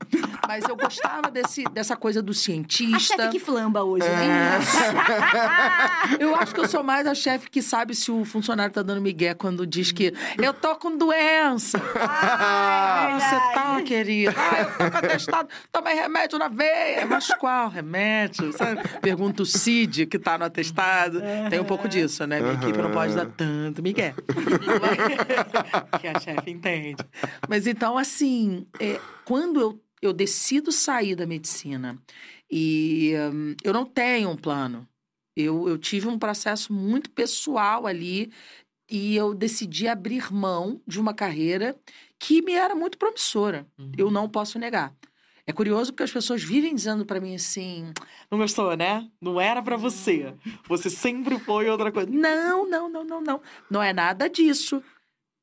Mas 0.46 0.64
eu 0.68 0.76
gostava 0.76 1.30
desse, 1.30 1.64
dessa 1.72 1.96
coisa 1.96 2.20
do 2.22 2.32
A 2.32 2.34
cientista. 2.34 3.16
chefe 3.16 3.28
que 3.30 3.38
flamba 3.38 3.82
hoje, 3.82 4.06
É. 4.06 4.16
né? 4.16 4.58
Eu 6.20 6.34
acho 6.36 6.54
que 6.54 6.60
eu 6.60 6.68
sou 6.68 6.82
mais 6.82 7.06
a 7.06 7.14
chefe 7.14 7.50
que 7.50 7.60
sabe 7.62 7.94
se 7.94 8.10
o 8.10 8.24
funcionário 8.24 8.72
tá 8.72 8.82
dando 8.82 9.00
migué 9.00 9.34
quando 9.34 9.66
diz 9.66 9.90
que 9.92 10.12
eu 10.38 10.52
tô 10.52 10.74
com 10.76 10.96
doença. 10.96 11.80
Ah, 11.96 13.08
Ah, 13.16 13.18
você 13.20 13.54
tá, 13.54 13.82
querida? 13.82 14.34
Ah, 14.36 14.60
eu 14.60 14.66
tô 14.66 14.90
com 14.90 14.98
atestado, 14.98 15.48
tomei 15.72 15.94
remédio 15.94 16.38
na 16.38 16.48
veia. 16.48 17.06
Mas 17.06 17.28
qual 17.34 17.68
remédio? 17.68 18.52
Sabe? 18.52 18.80
Pergunta 19.00 19.42
o 19.42 19.46
Cid, 19.46 20.06
que 20.06 20.18
tá 20.18 20.38
no 20.38 20.44
atestado. 20.44 21.20
Tem 21.50 21.60
um 21.60 21.64
pouco 21.64 21.88
disso, 21.88 22.26
né? 22.26 22.40
Minha 22.40 22.54
equipe 22.54 22.78
não 22.78 22.90
pode 22.90 23.14
dar 23.14 23.26
tanto 23.26 23.82
migué. 23.82 24.14
que 26.00 26.06
a 26.06 26.18
chefe 26.20 26.50
entende. 26.50 26.96
Mas 27.48 27.66
então, 27.66 27.96
assim, 27.96 28.66
é, 28.80 29.00
quando 29.24 29.60
eu, 29.60 29.80
eu 30.02 30.12
decido 30.12 30.72
sair 30.72 31.14
da 31.14 31.26
medicina 31.26 31.98
e 32.50 33.14
hum, 33.32 33.54
eu 33.62 33.72
não 33.72 33.84
tenho 33.84 34.30
um 34.30 34.36
plano, 34.36 34.86
eu, 35.36 35.68
eu 35.68 35.78
tive 35.78 36.08
um 36.08 36.18
processo 36.18 36.72
muito 36.72 37.10
pessoal 37.10 37.86
ali 37.86 38.32
e 38.90 39.16
eu 39.16 39.34
decidi 39.34 39.88
abrir 39.88 40.32
mão 40.32 40.80
de 40.86 41.00
uma 41.00 41.12
carreira 41.12 41.76
que 42.18 42.40
me 42.40 42.52
era 42.52 42.74
muito 42.74 42.96
promissora. 42.96 43.66
Eu 43.96 44.10
não 44.10 44.28
posso 44.28 44.58
negar. 44.58 44.94
É 45.46 45.52
curioso 45.52 45.92
porque 45.92 46.02
as 46.02 46.10
pessoas 46.10 46.42
vivem 46.42 46.74
dizendo 46.74 47.06
pra 47.06 47.20
mim 47.20 47.34
assim: 47.34 47.92
não 48.30 48.38
gostou, 48.38 48.76
né? 48.76 49.08
Não 49.20 49.40
era 49.40 49.62
pra 49.62 49.76
você. 49.76 50.34
Você 50.68 50.90
sempre 50.90 51.38
foi 51.38 51.70
outra 51.70 51.92
coisa. 51.92 52.10
Não, 52.10 52.68
não, 52.68 52.88
não, 52.88 53.04
não, 53.04 53.20
não. 53.20 53.40
Não 53.70 53.82
é 53.82 53.92
nada 53.92 54.28
disso. 54.28 54.82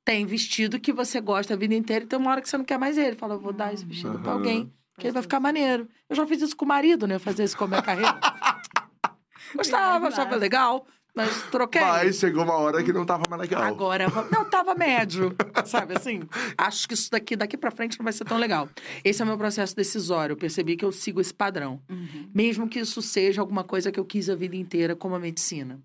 Tem 0.05 0.25
vestido 0.25 0.81
que 0.81 0.91
você 0.91 1.21
gosta 1.21 1.53
a 1.53 1.57
vida 1.57 1.73
inteira 1.73 2.03
e 2.03 2.07
tem 2.07 2.19
uma 2.19 2.31
hora 2.31 2.41
que 2.41 2.49
você 2.49 2.57
não 2.57 2.65
quer 2.65 2.77
mais 2.77 2.97
ele. 2.97 3.15
Fala, 3.15 3.37
vou 3.37 3.53
dar 3.53 3.73
esse 3.73 3.85
vestido 3.85 4.19
pra 4.19 4.31
Aham. 4.31 4.39
alguém, 4.39 4.73
que 4.99 5.07
ele 5.07 5.13
vai 5.13 5.21
ficar 5.21 5.39
maneiro. 5.39 5.87
Eu 6.09 6.15
já 6.17 6.27
fiz 6.27 6.41
isso 6.41 6.57
com 6.57 6.65
o 6.65 6.67
marido, 6.67 7.07
né? 7.07 7.17
Fazer 7.17 7.45
isso 7.45 7.55
com 7.55 7.63
a 7.63 7.67
minha 7.67 7.81
carreira. 7.81 8.19
Gostava, 9.55 10.07
achava 10.09 10.35
legal, 10.35 10.85
mas 11.15 11.43
troquei. 11.51 11.81
Mas 11.81 12.17
chegou 12.17 12.43
uma 12.43 12.55
hora 12.55 12.83
que 12.83 12.91
não 12.91 13.05
tava 13.05 13.23
mais 13.29 13.41
legal. 13.41 13.63
Agora, 13.63 14.07
não 14.31 14.49
tava 14.49 14.73
médio, 14.73 15.35
sabe 15.65 15.95
assim? 15.95 16.21
Acho 16.57 16.87
que 16.87 16.93
isso 16.93 17.11
daqui, 17.11 17.35
daqui 17.35 17.55
pra 17.55 17.71
frente 17.71 17.99
não 17.99 18.03
vai 18.03 18.13
ser 18.13 18.25
tão 18.25 18.37
legal. 18.37 18.67
Esse 19.03 19.21
é 19.21 19.25
o 19.25 19.27
meu 19.27 19.37
processo 19.37 19.75
decisório. 19.75 20.33
Eu 20.33 20.37
percebi 20.37 20.75
que 20.75 20.83
eu 20.83 20.91
sigo 20.91 21.21
esse 21.21 21.33
padrão. 21.33 21.81
Uhum. 21.89 22.29
Mesmo 22.33 22.67
que 22.67 22.79
isso 22.79 23.01
seja 23.01 23.41
alguma 23.41 23.63
coisa 23.63 23.91
que 23.91 23.99
eu 23.99 24.05
quis 24.05 24.29
a 24.29 24.35
vida 24.35 24.55
inteira, 24.55 24.95
como 24.95 25.15
a 25.15 25.19
medicina. 25.19 25.79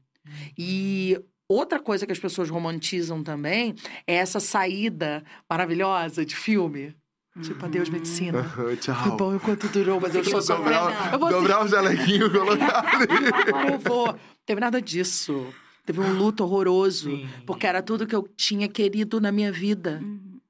E 0.57 1.19
outra 1.49 1.81
coisa 1.81 2.07
que 2.07 2.13
as 2.13 2.19
pessoas 2.19 2.49
romantizam 2.51 3.23
também 3.23 3.75
é 4.07 4.15
essa 4.15 4.41
saída 4.41 5.23
maravilhosa 5.49 6.25
de 6.25 6.37
filme. 6.37 6.95
Tipo, 7.43 7.65
adeus, 7.65 7.89
medicina. 7.89 8.43
Foi 8.45 8.77
Tchau. 8.77 9.17
bom 9.17 9.35
enquanto 9.35 9.69
durou, 9.69 10.01
mas 10.01 10.15
eu 10.15 10.23
estou 10.23 10.41
Dobrar, 10.41 10.83
sofrendo. 10.85 11.13
Eu 11.13 11.19
vou 11.19 11.31
dobrar 11.31 11.65
o 11.65 11.69
jalequinho 11.69 12.27
e 12.27 12.31
colocar 12.31 12.97
ali. 12.97 13.73
Eu 13.73 13.79
vou. 13.79 14.19
Teve 14.45 14.61
nada 14.61 14.81
disso. 14.83 15.47
Teve 15.85 16.01
um 16.01 16.13
luto 16.13 16.45
horroroso. 16.45 17.11
Sim. 17.11 17.29
Porque 17.47 17.67
era 17.67 17.83
tudo 17.83 18.07
que 18.07 18.15
eu 18.15 18.29
tinha 18.37 18.69
querido 18.69 19.21
na 19.21 19.33
minha 19.33 19.53
vida. 19.53 20.01
Uhum. 20.03 20.41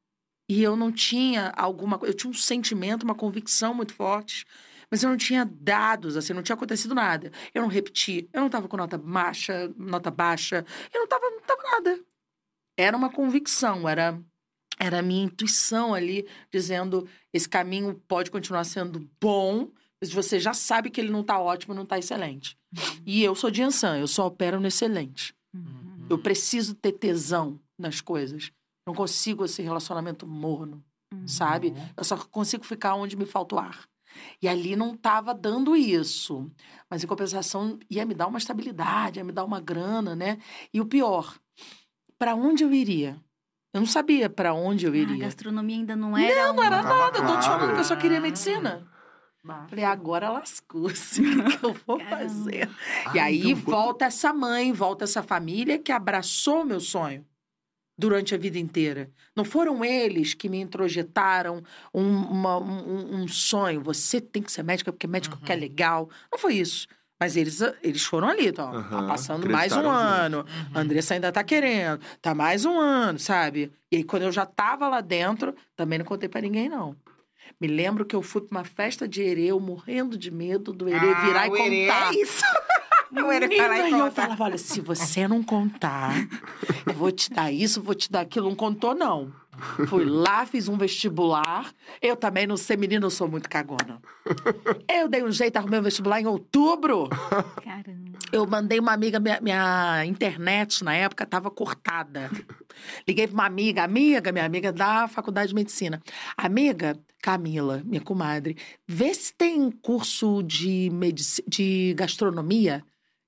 E 0.48 0.62
eu 0.62 0.76
não 0.76 0.90
tinha 0.90 1.52
alguma 1.56 1.98
coisa. 1.98 2.12
Eu 2.12 2.16
tinha 2.16 2.30
um 2.30 2.34
sentimento, 2.34 3.02
uma 3.02 3.14
convicção 3.14 3.74
muito 3.74 3.92
forte. 3.92 4.44
Mas 4.90 5.02
eu 5.02 5.10
não 5.10 5.16
tinha 5.16 5.44
dados, 5.44 6.16
assim, 6.16 6.32
não 6.32 6.42
tinha 6.42 6.56
acontecido 6.56 6.94
nada. 6.94 7.30
Eu 7.54 7.62
não 7.62 7.68
repeti, 7.68 8.28
eu 8.32 8.40
não 8.40 8.48
tava 8.48 8.66
com 8.68 8.76
nota 8.76 8.96
baixa, 8.96 9.70
nota 9.76 10.10
baixa. 10.10 10.64
Eu 10.92 11.00
não 11.00 11.06
tava, 11.06 11.28
não 11.28 11.42
tava 11.42 11.62
nada. 11.62 12.00
Era 12.76 12.96
uma 12.96 13.10
convicção, 13.10 13.88
era, 13.88 14.18
era 14.78 14.98
a 14.98 15.02
minha 15.02 15.24
intuição 15.24 15.94
ali, 15.94 16.26
dizendo: 16.52 17.06
esse 17.32 17.48
caminho 17.48 17.94
pode 18.06 18.30
continuar 18.30 18.64
sendo 18.64 19.08
bom, 19.20 19.68
mas 20.00 20.12
você 20.12 20.38
já 20.38 20.52
sabe 20.54 20.90
que 20.90 21.00
ele 21.00 21.10
não 21.10 21.22
tá 21.24 21.38
ótimo, 21.38 21.74
não 21.74 21.84
tá 21.86 21.98
excelente. 21.98 22.56
E 23.04 23.22
eu 23.22 23.34
sou 23.34 23.50
de 23.50 23.62
Ansan, 23.62 23.98
eu 23.98 24.06
só 24.06 24.26
opero 24.26 24.60
no 24.60 24.66
excelente. 24.68 25.34
Uhum. 25.54 26.06
Eu 26.08 26.18
preciso 26.18 26.74
ter 26.74 26.92
tesão 26.92 27.58
nas 27.78 28.00
coisas. 28.00 28.52
Não 28.86 28.94
consigo 28.94 29.44
esse 29.44 29.60
relacionamento 29.62 30.26
morno, 30.26 30.82
Uhum. 31.12 31.26
sabe? 31.26 31.72
Eu 31.96 32.04
só 32.04 32.16
consigo 32.16 32.64
ficar 32.64 32.94
onde 32.94 33.16
me 33.16 33.24
falta 33.26 33.54
o 33.54 33.58
ar. 33.58 33.88
E 34.42 34.48
ali 34.48 34.76
não 34.76 34.94
estava 34.94 35.34
dando 35.34 35.74
isso. 35.76 36.50
Mas 36.90 37.02
em 37.02 37.06
compensação 37.06 37.78
ia 37.90 38.04
me 38.06 38.14
dar 38.14 38.26
uma 38.26 38.38
estabilidade, 38.38 39.18
ia 39.18 39.24
me 39.24 39.32
dar 39.32 39.44
uma 39.44 39.60
grana, 39.60 40.14
né? 40.14 40.38
E 40.72 40.80
o 40.80 40.86
pior, 40.86 41.38
para 42.18 42.34
onde 42.34 42.62
eu 42.64 42.72
iria? 42.72 43.18
Eu 43.78 43.82
não 43.82 43.86
sabia 43.86 44.28
para 44.28 44.52
onde 44.52 44.86
eu 44.86 44.92
Ah, 44.92 44.94
a 44.96 44.98
iria. 44.98 45.18
gastronomia 45.18 45.76
ainda 45.76 45.94
não 45.94 46.18
era 46.18 46.46
não, 46.48 46.54
não 46.56 46.64
era 46.64 46.80
um- 46.80 46.82
nada. 46.82 47.18
Eu 47.18 47.26
tô 47.26 47.38
te 47.38 47.46
falando 47.46 47.74
que 47.74 47.80
eu 47.80 47.84
só 47.84 47.94
queria 47.94 48.20
medicina. 48.20 48.84
Bafo. 49.44 49.68
Falei, 49.70 49.84
agora 49.84 50.28
lascou-se. 50.30 51.22
O 51.38 51.44
que 51.44 51.56
que 51.58 51.64
eu 51.64 51.72
vou 51.86 51.98
Caramba. 51.98 52.16
fazer? 52.18 52.68
Ai, 53.06 53.14
E 53.14 53.18
aí 53.20 53.50
então, 53.52 53.62
volta 53.72 54.04
essa 54.06 54.32
mãe, 54.32 54.72
volta 54.72 55.04
essa 55.04 55.22
família 55.22 55.78
que 55.78 55.92
abraçou 55.92 56.62
o 56.62 56.64
meu 56.64 56.80
sonho 56.80 57.24
durante 57.96 58.34
a 58.34 58.38
vida 58.38 58.58
inteira. 58.58 59.10
Não 59.36 59.44
foram 59.44 59.84
eles 59.84 60.34
que 60.34 60.48
me 60.48 60.58
introjetaram 60.60 61.62
um, 61.94 62.02
uma- 62.24 62.58
um- 62.58 63.22
um 63.22 63.28
sonho. 63.28 63.80
Você 63.82 64.20
tem 64.20 64.42
que 64.42 64.50
ser 64.50 64.64
médica 64.64 64.92
porque 64.92 65.06
médico 65.06 65.36
Uhum. 65.36 65.42
que 65.42 65.52
é 65.52 65.56
legal. 65.56 66.10
Não 66.32 66.38
foi 66.38 66.54
isso. 66.54 66.88
Mas 67.20 67.36
eles, 67.36 67.60
eles 67.82 68.04
foram 68.04 68.28
ali, 68.28 68.48
ó, 68.50 68.52
tá 68.52 68.62
Aham, 68.70 69.06
passando 69.08 69.50
mais 69.50 69.72
um 69.72 69.88
ano. 69.90 70.38
Uhum. 70.38 70.44
A 70.74 70.80
Andressa 70.80 71.14
ainda 71.14 71.32
tá 71.32 71.42
querendo. 71.42 72.00
Tá 72.22 72.32
mais 72.34 72.64
um 72.64 72.78
ano, 72.78 73.18
sabe? 73.18 73.72
E 73.90 73.96
aí, 73.96 74.04
quando 74.04 74.22
eu 74.22 74.32
já 74.32 74.46
tava 74.46 74.88
lá 74.88 75.00
dentro, 75.00 75.54
também 75.74 75.98
não 75.98 76.06
contei 76.06 76.28
pra 76.28 76.40
ninguém, 76.40 76.68
não. 76.68 76.94
Me 77.60 77.66
lembro 77.66 78.04
que 78.04 78.14
eu 78.14 78.22
fui 78.22 78.42
pra 78.42 78.58
uma 78.58 78.64
festa 78.64 79.08
de 79.08 79.20
Herê, 79.22 79.52
morrendo 79.52 80.16
de 80.16 80.30
medo 80.30 80.72
do 80.72 80.88
Herê 80.88 80.98
Ah, 81.12 81.26
virar 81.26 81.46
e 81.46 81.50
o 81.50 81.56
Herê. 81.56 81.86
contar 81.86 82.14
isso. 82.14 82.44
O 83.10 83.32
Herê 83.32 83.48
Menina, 83.48 83.68
vai 83.68 83.80
lá 83.80 83.90
e 83.90 84.00
eu 84.00 84.12
falava, 84.12 84.44
olha, 84.44 84.58
se 84.58 84.80
você 84.80 85.26
não 85.26 85.42
contar, 85.42 86.12
eu 86.86 86.92
vou 86.92 87.10
te 87.10 87.30
dar 87.30 87.50
isso, 87.50 87.82
vou 87.82 87.94
te 87.94 88.12
dar 88.12 88.20
aquilo. 88.20 88.48
Não 88.48 88.54
contou, 88.54 88.94
não. 88.94 89.32
Fui 89.88 90.04
lá, 90.04 90.46
fiz 90.46 90.68
um 90.68 90.76
vestibular. 90.76 91.72
Eu 92.00 92.16
também 92.16 92.46
não 92.46 92.56
sei, 92.56 92.76
menina, 92.76 93.06
eu 93.06 93.10
sou 93.10 93.28
muito 93.28 93.48
cagona. 93.48 94.00
Eu 94.88 95.08
dei 95.08 95.22
um 95.22 95.30
jeito, 95.30 95.56
arrumei 95.56 95.80
um 95.80 95.82
vestibular 95.82 96.20
em 96.20 96.26
outubro. 96.26 97.08
Caramba. 97.62 98.18
Eu 98.32 98.46
mandei 98.46 98.78
uma 98.78 98.92
amiga, 98.92 99.18
minha, 99.18 99.40
minha 99.40 100.04
internet 100.04 100.84
na 100.84 100.94
época 100.94 101.24
estava 101.24 101.50
cortada. 101.50 102.30
Liguei 103.06 103.26
para 103.26 103.34
uma 103.34 103.46
amiga, 103.46 103.82
amiga, 103.82 104.32
minha 104.32 104.44
amiga 104.44 104.72
da 104.72 105.08
faculdade 105.08 105.48
de 105.48 105.54
medicina. 105.54 106.00
Amiga, 106.36 106.98
Camila, 107.22 107.82
minha 107.84 108.00
comadre, 108.00 108.56
vê 108.86 109.12
se 109.12 109.32
tem 109.34 109.70
curso 109.70 110.42
de, 110.42 110.88
medici- 110.92 111.42
de 111.48 111.94
gastronomia 111.96 112.84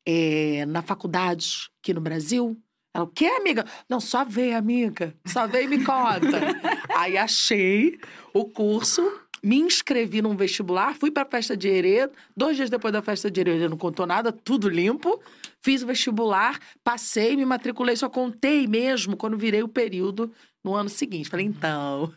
eh, 0.07 0.65
na 0.67 0.83
faculdade 0.83 1.71
aqui 1.83 1.93
no 1.93 2.01
Brasil. 2.01 2.57
Ela, 2.93 3.05
o 3.05 3.09
quê, 3.09 3.27
amiga? 3.27 3.65
Não, 3.89 4.01
só 4.01 4.25
vê, 4.25 4.53
amiga. 4.53 5.15
Só 5.25 5.47
vê 5.47 5.63
e 5.63 5.69
me 5.69 5.85
conta. 5.85 6.41
Aí 6.97 7.17
achei 7.17 7.99
o 8.35 8.45
curso, 8.45 9.03
me 9.43 9.57
inscrevi 9.59 10.21
num 10.21 10.37
vestibular, 10.37 10.95
fui 10.95 11.11
pra 11.11 11.25
festa 11.25 11.57
de 11.57 11.69
Herê. 11.69 12.11
Dois 12.37 12.57
dias 12.57 12.69
depois 12.69 12.93
da 12.93 13.01
festa 13.01 13.31
de 13.31 13.41
Herê, 13.41 13.53
ele 13.53 13.69
não 13.69 13.77
contou 13.77 14.07
nada, 14.07 14.33
tudo 14.33 14.69
limpo. 14.69 15.21
Fiz 15.63 15.83
o 15.83 15.87
vestibular, 15.87 16.59
passei, 16.83 17.37
me 17.37 17.45
matriculei, 17.45 17.95
só 17.95 18.09
contei 18.09 18.67
mesmo 18.67 19.17
quando 19.17 19.37
virei 19.37 19.63
o 19.63 19.69
período 19.69 20.33
no 20.65 20.75
ano 20.75 20.89
seguinte. 20.89 21.29
Falei, 21.29 21.47
então, 21.47 22.13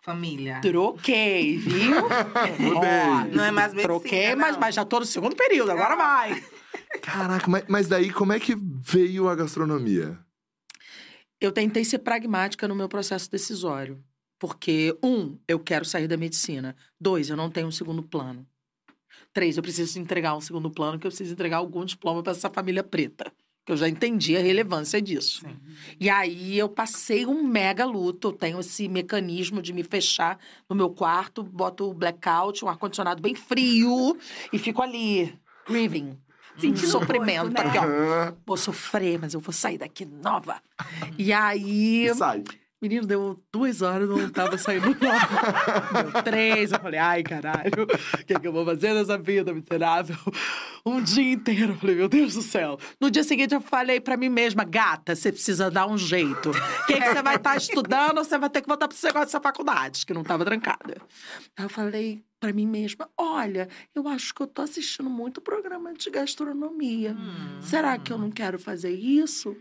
Família. 0.00 0.60
troquei, 0.62 1.56
viu? 1.56 1.96
Ó, 2.76 3.24
Não 3.34 3.44
é 3.44 3.50
mais 3.50 3.72
medicina, 3.72 3.82
troquei, 3.82 4.34
mas, 4.34 4.52
não. 4.54 4.60
mas 4.60 4.74
já 4.74 4.84
tô 4.84 5.00
no 5.00 5.06
segundo 5.06 5.36
período, 5.36 5.70
agora 5.70 5.94
vai. 5.94 6.42
Caraca, 7.02 7.48
mas, 7.48 7.64
mas 7.68 7.88
daí 7.88 8.10
como 8.10 8.32
é 8.32 8.40
que 8.40 8.54
veio 8.56 9.28
a 9.28 9.34
gastronomia? 9.34 10.18
Eu 11.40 11.52
tentei 11.52 11.84
ser 11.84 11.98
pragmática 11.98 12.66
no 12.66 12.74
meu 12.74 12.88
processo 12.88 13.30
decisório. 13.30 14.02
Porque, 14.38 14.96
um, 15.02 15.38
eu 15.46 15.58
quero 15.58 15.84
sair 15.84 16.08
da 16.08 16.16
medicina. 16.16 16.76
Dois, 17.00 17.30
eu 17.30 17.36
não 17.36 17.50
tenho 17.50 17.66
um 17.66 17.72
segundo 17.72 18.02
plano. 18.02 18.46
Três, 19.32 19.56
eu 19.56 19.62
preciso 19.62 19.98
entregar 19.98 20.36
um 20.36 20.40
segundo 20.40 20.70
plano, 20.70 20.98
que 20.98 21.06
eu 21.06 21.10
preciso 21.10 21.32
entregar 21.32 21.58
algum 21.58 21.84
diploma 21.84 22.22
para 22.22 22.32
essa 22.32 22.50
família 22.50 22.82
preta. 22.82 23.32
Que 23.64 23.72
eu 23.72 23.76
já 23.76 23.88
entendi 23.88 24.36
a 24.36 24.42
relevância 24.42 25.00
disso. 25.00 25.40
Sim. 25.40 25.56
E 25.98 26.10
aí 26.10 26.58
eu 26.58 26.68
passei 26.68 27.24
um 27.24 27.42
mega 27.42 27.86
luto. 27.86 28.28
Eu 28.28 28.32
tenho 28.32 28.60
esse 28.60 28.88
mecanismo 28.88 29.62
de 29.62 29.72
me 29.72 29.82
fechar 29.82 30.38
no 30.68 30.76
meu 30.76 30.90
quarto, 30.90 31.42
boto 31.42 31.88
o 31.88 31.94
blackout, 31.94 32.64
um 32.64 32.68
ar-condicionado 32.68 33.22
bem 33.22 33.34
frio 33.34 34.18
e 34.52 34.58
fico 34.58 34.82
ali, 34.82 35.38
grieving. 35.66 36.18
Sentindo 36.58 36.86
sofrimento. 36.86 37.48
o 37.48 37.52
corpo, 37.52 37.68
né? 37.68 37.68
Aqui, 37.68 37.78
ó. 37.78 38.32
Vou 38.46 38.56
sofrer, 38.56 39.18
mas 39.18 39.34
eu 39.34 39.40
vou 39.40 39.52
sair 39.52 39.78
daqui 39.78 40.04
nova. 40.04 40.60
E 41.18 41.32
aí. 41.32 42.12
Sai. 42.14 42.44
Menino, 42.84 43.06
deu 43.06 43.42
duas 43.50 43.80
horas, 43.80 44.06
não 44.06 44.28
tava 44.28 44.58
saindo 44.58 44.88
nova. 44.88 46.02
Deu 46.12 46.22
três, 46.22 46.70
eu 46.70 46.78
falei, 46.78 47.00
ai, 47.00 47.22
caralho, 47.22 47.70
o 47.84 48.24
que, 48.26 48.34
é 48.34 48.38
que 48.38 48.46
eu 48.46 48.52
vou 48.52 48.62
fazer 48.62 48.92
nessa 48.92 49.16
vida 49.16 49.54
miserável? 49.54 50.14
Um 50.84 51.02
dia 51.02 51.32
inteiro, 51.32 51.72
eu 51.72 51.76
falei, 51.78 51.96
meu 51.96 52.10
Deus 52.10 52.34
do 52.34 52.42
céu. 52.42 52.78
No 53.00 53.10
dia 53.10 53.24
seguinte, 53.24 53.54
eu 53.54 53.60
falei 53.62 54.00
pra 54.00 54.18
mim 54.18 54.28
mesma, 54.28 54.64
gata, 54.64 55.16
você 55.16 55.32
precisa 55.32 55.70
dar 55.70 55.86
um 55.86 55.96
jeito. 55.96 56.50
O 56.50 56.86
que, 56.86 57.00
que 57.00 57.08
você 57.08 57.22
vai 57.22 57.36
estar 57.36 57.56
estudando 57.56 58.18
ou 58.18 58.24
você 58.24 58.36
vai 58.36 58.50
ter 58.50 58.60
que 58.60 58.68
voltar 58.68 58.86
pro 58.86 58.94
esse 58.94 59.06
negócio 59.06 59.28
dessa 59.28 59.40
faculdade, 59.40 60.04
que 60.04 60.12
não 60.12 60.22
tava 60.22 60.44
trancada. 60.44 61.00
Aí 61.56 61.64
eu 61.64 61.70
falei 61.70 62.22
pra 62.44 62.52
mim 62.52 62.66
mesma, 62.66 63.08
olha, 63.16 63.70
eu 63.94 64.06
acho 64.06 64.34
que 64.34 64.42
eu 64.42 64.46
tô 64.46 64.60
assistindo 64.60 65.08
muito 65.08 65.40
programa 65.40 65.94
de 65.94 66.10
gastronomia. 66.10 67.16
Será 67.62 67.96
que 67.96 68.12
eu 68.12 68.18
não 68.18 68.30
quero 68.30 68.58
fazer 68.58 68.90
isso? 68.92 69.56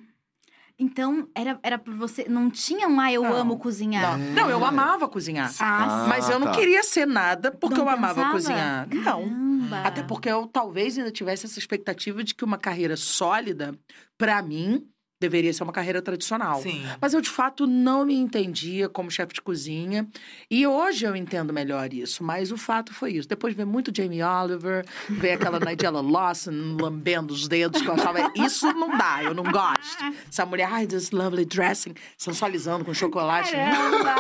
Então, 0.78 1.30
era, 1.34 1.58
era 1.64 1.78
por 1.78 1.94
você. 1.96 2.26
Não 2.28 2.50
tinha 2.50 2.90
um, 2.90 3.00
ah, 3.00 3.10
eu 3.10 3.24
Não. 3.24 3.34
amo 3.34 3.58
cozinhar. 3.58 4.18
Não, 4.18 4.34
não, 4.34 4.50
eu 4.50 4.66
amava 4.66 5.08
cozinhar. 5.08 5.50
Ah, 5.62 6.08
Mas 6.10 6.28
eu 6.30 6.38
não 6.40 6.48
tá. 6.48 6.54
queria 6.56 6.84
ser 6.84 7.06
nada 7.08 7.52
porque 7.54 7.78
Não 7.78 7.84
eu 7.86 7.90
amava 7.90 8.16
pensava? 8.16 8.34
cozinhar. 8.34 8.88
Não. 8.94 9.02
Caramba. 9.04 9.82
Até 9.88 10.04
porque 10.04 10.28
eu 10.28 10.46
talvez 10.48 10.98
ainda 10.98 11.12
tivesse 11.12 11.46
essa 11.46 11.58
expectativa 11.60 12.22
de 12.22 12.36
que 12.36 12.44
uma 12.44 12.58
carreira 12.58 12.98
sólida, 12.98 13.74
pra 14.18 14.42
mim, 14.42 14.86
deveria 15.24 15.54
ser 15.54 15.64
uma 15.64 15.72
carreira 15.72 16.02
tradicional. 16.02 16.62
Sim. 16.62 16.86
Mas 17.00 17.14
eu, 17.14 17.22
de 17.22 17.30
fato, 17.30 17.66
não 17.66 18.06
me 18.06 18.14
entendia 18.14 18.90
como 18.90 19.10
chefe 19.10 19.34
de 19.34 19.42
cozinha. 19.42 20.06
E 20.52 20.68
hoje 20.68 21.06
eu 21.06 21.16
entendo 21.16 21.54
melhor 21.54 21.94
isso. 21.94 22.24
Mas 22.24 22.52
o 22.52 22.58
fato 22.58 22.94
foi 22.94 23.14
isso. 23.14 23.28
Depois 23.28 23.56
ver 23.56 23.66
muito 23.66 23.92
Jamie 23.96 24.22
Oliver, 24.22 24.86
ver 25.10 25.32
aquela 25.32 25.60
Nigella 25.64 26.02
Lawson 26.02 26.76
lambendo 26.80 27.34
os 27.34 27.48
dedos, 27.48 27.82
que 27.82 27.88
eu 27.88 27.94
achava, 27.94 28.32
isso 28.36 28.72
não 28.74 28.98
dá, 28.98 29.24
eu 29.24 29.34
não 29.34 29.44
gosto. 29.44 30.04
Essa 30.30 30.46
mulher, 30.46 30.68
ai, 30.70 30.86
this 30.86 31.12
lovely 31.12 31.46
dressing, 31.46 31.94
sensualizando 32.18 32.84
com 32.84 32.94
chocolate. 32.94 33.52
Caramba. 33.52 34.16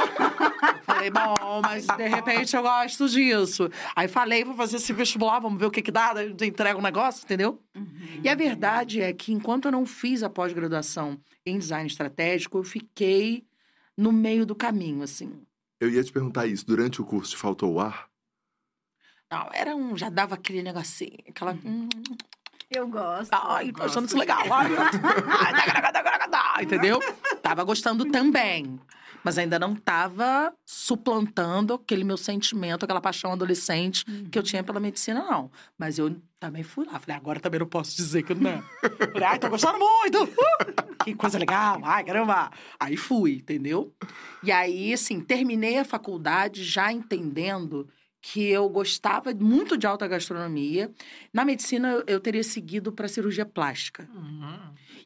Falei, 1.11 1.11
bom, 1.11 1.61
mas 1.61 1.85
de 1.87 2.07
repente 2.07 2.55
eu 2.55 2.61
gosto 2.61 3.09
disso. 3.09 3.69
Aí 3.95 4.07
falei, 4.07 4.43
vou 4.43 4.55
fazer 4.55 4.77
esse 4.77 4.93
vestibular, 4.93 5.39
vamos 5.39 5.59
ver 5.59 5.65
o 5.65 5.71
que 5.71 5.81
que 5.81 5.91
dá, 5.91 6.13
daí 6.13 6.27
eu 6.39 6.47
entrego 6.47 6.79
um 6.79 6.83
negócio, 6.83 7.23
entendeu? 7.23 7.59
E 8.23 8.29
a 8.29 8.35
verdade 8.35 9.01
é 9.01 9.11
que 9.13 9.33
enquanto 9.33 9.65
eu 9.65 9.71
não 9.71 9.85
fiz 9.85 10.23
a 10.23 10.29
pós-graduação 10.29 11.19
em 11.45 11.57
design 11.57 11.87
estratégico, 11.87 12.57
eu 12.57 12.63
fiquei 12.63 13.45
no 13.97 14.11
meio 14.11 14.45
do 14.45 14.55
caminho, 14.55 15.03
assim. 15.03 15.41
Eu 15.79 15.89
ia 15.89 16.03
te 16.03 16.11
perguntar 16.11 16.47
isso. 16.47 16.65
Durante 16.65 17.01
o 17.01 17.05
curso 17.05 17.31
te 17.31 17.37
faltou 17.37 17.73
o 17.73 17.79
ar? 17.79 18.07
Não, 19.29 19.49
era 19.51 19.75
um, 19.75 19.97
já 19.97 20.09
dava 20.09 20.35
aquele 20.35 20.61
negocinho, 20.63 21.17
aquela... 21.27 21.53
hum, 21.65 21.89
Eu 22.69 22.87
gosto. 22.87 23.31
Ai, 23.33 23.71
tô 23.71 23.83
achando 23.83 24.07
isso 24.07 24.17
legal. 24.17 24.39
Ai, 24.49 25.91
dá, 25.91 26.01
dá, 26.01 26.27
dá, 26.27 26.55
entendeu? 26.61 26.99
Tava 27.41 27.63
gostando 27.63 28.05
também. 28.05 28.79
Mas 29.23 29.37
ainda 29.37 29.57
não 29.57 29.75
tava 29.75 30.53
suplantando 30.65 31.73
aquele 31.75 32.03
meu 32.03 32.17
sentimento, 32.17 32.83
aquela 32.83 33.01
paixão 33.01 33.31
adolescente 33.31 34.03
que 34.29 34.37
eu 34.37 34.43
tinha 34.43 34.63
pela 34.63 34.79
medicina, 34.79 35.23
não. 35.23 35.49
Mas 35.77 35.97
eu 35.97 36.15
também 36.39 36.61
fui 36.63 36.85
lá. 36.85 36.99
Falei, 36.99 37.15
agora 37.15 37.39
também 37.39 37.59
não 37.59 37.67
posso 37.67 37.95
dizer 37.95 38.23
que 38.23 38.33
não. 38.33 38.61
Falei, 39.13 39.23
ai, 39.27 39.39
tô 39.39 39.49
gostando 39.49 39.79
muito! 39.79 40.23
Uh, 40.23 40.95
que 41.05 41.15
coisa 41.15 41.37
legal! 41.39 41.79
Ai, 41.83 42.03
caramba! 42.03 42.51
Aí 42.79 42.97
fui, 42.97 43.35
entendeu? 43.35 43.93
E 44.43 44.51
aí, 44.51 44.93
assim, 44.93 45.19
terminei 45.21 45.77
a 45.77 45.85
faculdade 45.85 46.63
já 46.63 46.91
entendendo 46.91 47.87
que 48.21 48.41
eu 48.47 48.69
gostava 48.69 49.33
muito 49.33 49.77
de 49.77 49.85
alta 49.85 50.07
gastronomia. 50.07 50.89
Na 51.33 51.43
medicina, 51.43 51.89
eu- 51.89 52.03
eu 52.07 52.19
teria 52.21 52.43
seguido 52.43 52.91
para 52.91 53.07
cirurgia 53.09 53.45
plástica. 53.45 54.07
Uhum. 54.15 54.59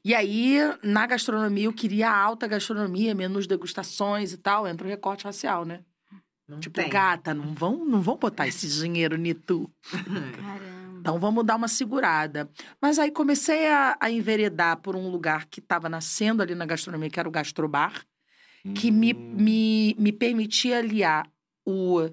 E 0.03 0.13
aí, 0.15 0.57
na 0.83 1.05
gastronomia, 1.05 1.65
eu 1.65 1.73
queria 1.73 2.09
alta 2.11 2.47
gastronomia, 2.47 3.13
menus 3.15 3.47
degustações 3.47 4.31
e 4.33 4.37
tal. 4.37 4.67
Entra 4.67 4.85
o 4.85 4.89
recorte 4.89 5.25
racial, 5.25 5.65
né? 5.65 5.81
Não 6.47 6.59
Tipo, 6.59 6.81
tem. 6.81 6.89
gata, 6.89 7.33
não 7.33 7.53
vão, 7.53 7.83
não 7.85 8.01
vão 8.01 8.15
botar 8.17 8.47
esse 8.47 8.67
dinheiro 8.81 9.15
em 9.17 9.33
tu. 9.33 9.69
Caramba. 9.91 10.99
Então, 10.99 11.19
vamos 11.19 11.45
dar 11.45 11.55
uma 11.55 11.67
segurada. 11.67 12.49
Mas 12.81 12.97
aí, 12.99 13.11
comecei 13.11 13.67
a, 13.67 13.97
a 13.99 14.09
enveredar 14.09 14.77
por 14.77 14.95
um 14.95 15.09
lugar 15.09 15.45
que 15.45 15.59
estava 15.59 15.87
nascendo 15.89 16.41
ali 16.41 16.55
na 16.55 16.65
gastronomia, 16.65 17.09
que 17.09 17.19
era 17.19 17.27
o 17.29 17.31
Gastrobar. 17.31 18.05
Que 18.75 18.91
me, 18.91 19.13
Hum. 19.13 19.35
me, 19.37 19.95
me 19.97 20.11
permitia 20.11 20.79
aliar 20.79 21.25
o, 21.65 22.09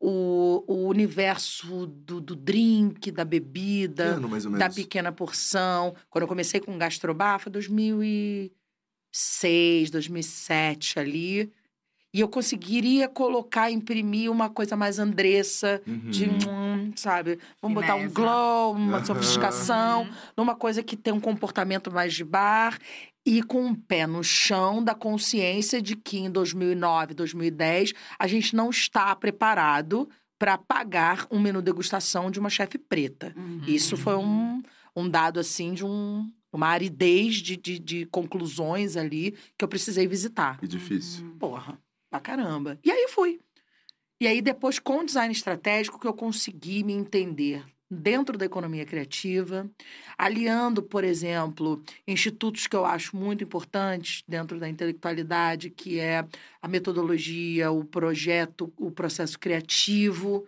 o, 0.00 0.64
o 0.66 0.86
universo 0.88 1.86
do, 1.86 2.20
do 2.20 2.34
drink, 2.36 3.10
da 3.10 3.24
bebida, 3.24 4.16
ano, 4.16 4.28
mais 4.28 4.44
ou 4.44 4.52
da 4.52 4.68
pequena 4.68 5.10
porção. 5.10 5.94
Quando 6.10 6.22
eu 6.22 6.28
comecei 6.28 6.60
com 6.60 6.76
gastrobar, 6.78 7.40
foi 7.40 7.50
2006, 7.52 9.90
2007 9.90 10.98
ali. 10.98 11.52
E 12.14 12.20
eu 12.20 12.28
conseguiria 12.28 13.08
colocar, 13.08 13.70
imprimir 13.70 14.30
uma 14.30 14.48
coisa 14.48 14.74
mais 14.76 14.98
Andressa, 14.98 15.82
Uhum. 15.86 16.10
de, 16.10 16.28
hum, 16.28 16.92
sabe? 16.96 17.38
Vamos 17.60 17.74
botar 17.82 17.94
um 17.94 17.98
Fineza. 17.98 18.14
glow, 18.14 18.72
uma 18.72 18.96
Aham. 18.98 19.04
sofisticação, 19.04 20.02
Uhum. 20.04 20.10
numa 20.36 20.54
coisa 20.54 20.82
que 20.82 20.96
tem 20.96 21.12
um 21.12 21.20
comportamento 21.20 21.90
mais 21.92 22.14
de 22.14 22.24
bar 22.24 22.78
e 23.26 23.42
com 23.42 23.66
um 23.66 23.74
pé 23.74 24.06
no 24.06 24.22
chão 24.22 24.82
da 24.82 24.94
consciência 24.94 25.82
de 25.82 25.96
que 25.96 26.16
em 26.18 26.30
2009, 26.30 27.12
2010, 27.12 27.92
a 28.16 28.26
gente 28.28 28.54
não 28.54 28.70
está 28.70 29.14
preparado 29.16 30.08
para 30.38 30.56
pagar 30.56 31.26
um 31.28 31.40
menu 31.40 31.60
degustação 31.60 32.30
de 32.30 32.38
uma 32.38 32.48
chefe 32.48 32.78
preta. 32.78 33.34
Uhum. 33.36 33.62
Isso 33.66 33.96
foi 33.96 34.14
um, 34.14 34.62
um 34.94 35.08
dado, 35.08 35.40
assim, 35.40 35.74
de 35.74 35.84
um, 35.84 36.30
uma 36.52 36.68
aridez 36.68 37.36
de, 37.36 37.56
de, 37.56 37.80
de 37.80 38.06
conclusões 38.06 38.96
ali 38.96 39.34
que 39.58 39.64
eu 39.64 39.68
precisei 39.68 40.06
visitar. 40.06 40.58
Que 40.60 40.68
difícil. 40.68 41.24
Uhum. 41.24 41.38
Porra, 41.38 41.80
pra 42.08 42.20
caramba. 42.20 42.78
E 42.84 42.90
aí 42.92 43.08
fui. 43.08 43.40
E 44.20 44.26
aí, 44.26 44.40
depois, 44.40 44.78
com 44.78 45.00
o 45.00 45.04
design 45.04 45.32
estratégico, 45.32 45.98
que 45.98 46.06
eu 46.06 46.14
consegui 46.14 46.84
me 46.84 46.92
entender 46.92 47.64
dentro 47.90 48.36
da 48.36 48.44
economia 48.44 48.84
criativa, 48.84 49.70
aliando, 50.18 50.82
por 50.82 51.04
exemplo, 51.04 51.82
institutos 52.06 52.66
que 52.66 52.76
eu 52.76 52.84
acho 52.84 53.16
muito 53.16 53.44
importantes 53.44 54.22
dentro 54.26 54.58
da 54.58 54.68
intelectualidade, 54.68 55.70
que 55.70 56.00
é 56.00 56.26
a 56.60 56.68
metodologia, 56.68 57.70
o 57.70 57.84
projeto, 57.84 58.72
o 58.76 58.90
processo 58.90 59.38
criativo. 59.38 60.46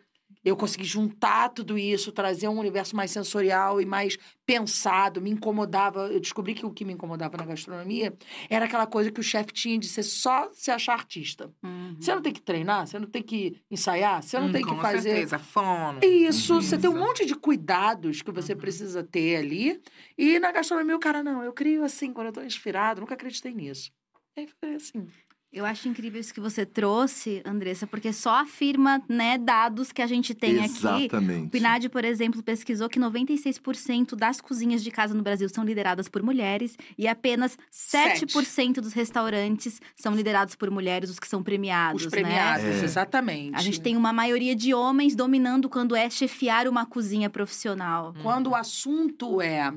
Eu 0.49 0.57
consegui 0.57 0.85
juntar 0.85 1.51
tudo 1.51 1.77
isso, 1.79 2.11
trazer 2.13 2.49
um 2.49 2.59
universo 2.59 2.97
mais 2.97 3.11
sensorial 3.11 3.81
e 3.81 3.87
mais 3.87 4.17
pensado, 4.47 5.21
me 5.21 5.31
incomodava. 5.31 6.09
Eu 6.09 6.19
descobri 6.21 6.55
que 6.55 6.65
o 6.65 6.71
que 6.73 6.85
me 6.85 6.93
incomodava 6.95 7.37
na 7.37 7.45
gastronomia 7.45 8.17
era 8.49 8.65
aquela 8.65 8.87
coisa 8.87 9.11
que 9.13 9.21
o 9.21 9.23
chefe 9.23 9.53
tinha 9.53 9.79
de 9.79 9.87
ser 9.89 10.03
só 10.03 10.49
se 10.53 10.71
achar 10.71 10.95
artista. 10.95 11.53
Uhum. 11.63 11.97
Você 12.01 12.15
não 12.15 12.23
tem 12.23 12.33
que 12.33 12.41
treinar, 12.41 12.87
você 12.87 12.99
não 12.99 13.07
tem 13.09 13.23
que 13.23 13.61
ensaiar, 13.71 14.23
você 14.23 14.39
não 14.39 14.49
Hum, 14.49 14.53
tem 14.53 14.65
que 14.65 14.71
com 14.71 14.77
fazer. 14.81 15.03
certeza, 15.03 15.39
fono. 15.39 16.01
Isso, 16.03 16.55
Uhum. 16.55 16.63
você 16.63 16.79
tem 16.79 16.89
um 16.91 16.95
Isso. 16.97 17.05
monte 17.07 17.27
de 17.27 17.35
cuidados 17.35 18.23
que 18.23 18.31
você 18.33 18.53
Uhum. 18.55 18.59
precisa 18.59 19.03
ter 19.05 19.37
ali. 19.37 19.81
E 20.17 20.39
na 20.39 20.51
gastronomia, 20.51 20.97
o 20.97 21.01
cara, 21.01 21.23
não, 21.23 21.43
eu 21.43 21.53
crio 21.53 21.85
assim, 21.85 22.13
quando 22.13 22.29
eu 22.29 22.33
tô 22.33 22.43
inspirado, 22.43 23.01
nunca 23.01 23.15
acreditei 23.15 23.53
nisso. 23.53 23.91
Aí 24.37 24.49
foi 24.61 24.75
assim. 24.77 25.07
Eu 25.51 25.65
acho 25.65 25.89
incrível 25.89 26.21
isso 26.21 26.35
que 26.35 26.41
você 26.41 26.67
trouxe, 26.67 27.41
Andressa, 27.43 27.87
porque 27.87 28.13
só 28.13 28.43
afirma, 28.43 29.03
né, 29.09 29.39
dados 29.39 29.91
que 29.91 30.03
a 30.03 30.07
gente 30.07 30.35
tem 30.35 30.59
aqui. 30.59 30.85
O 30.87 30.99
Exatamente. 30.99 31.49
PNAD, 31.49 31.89
por 31.89 32.05
exemplo, 32.05 32.43
pesquisou 32.43 32.87
que 32.87 33.01
96% 33.01 34.15
das 34.15 34.43
cozinhas 34.43 34.85
de 34.85 34.91
casa 34.91 35.15
no 35.15 35.23
Brasil 35.23 35.49
são 35.49 35.65
lideradas 35.65 36.07
por 36.07 36.23
mulheres 36.23 36.77
e 36.99 37.09
apenas 37.09 37.57
7% 37.73 38.75
dos 38.83 38.93
restaurantes 38.93 39.81
são 39.97 40.15
liderados 40.15 40.55
por 40.55 40.71
mulheres, 40.71 41.09
os 41.09 41.19
que 41.19 41.27
são 41.27 41.43
premiados, 41.43 42.05
Os 42.05 42.11
premiados, 42.11 42.67
É. 42.67 42.85
exatamente. 42.85 43.53
né? 43.53 43.59
A 43.59 43.63
gente 43.63 43.81
tem 43.81 43.97
uma 43.97 44.13
maioria 44.13 44.55
de 44.55 44.75
homens 44.75 45.17
dominando 45.17 45.67
quando 45.71 45.97
é 45.97 46.11
chefiar 46.11 46.69
uma 46.69 46.85
cozinha 46.85 47.31
profissional. 47.31 48.15
Quando 48.23 48.49
o 48.51 48.55
assunto 48.55 49.41
é 49.41 49.73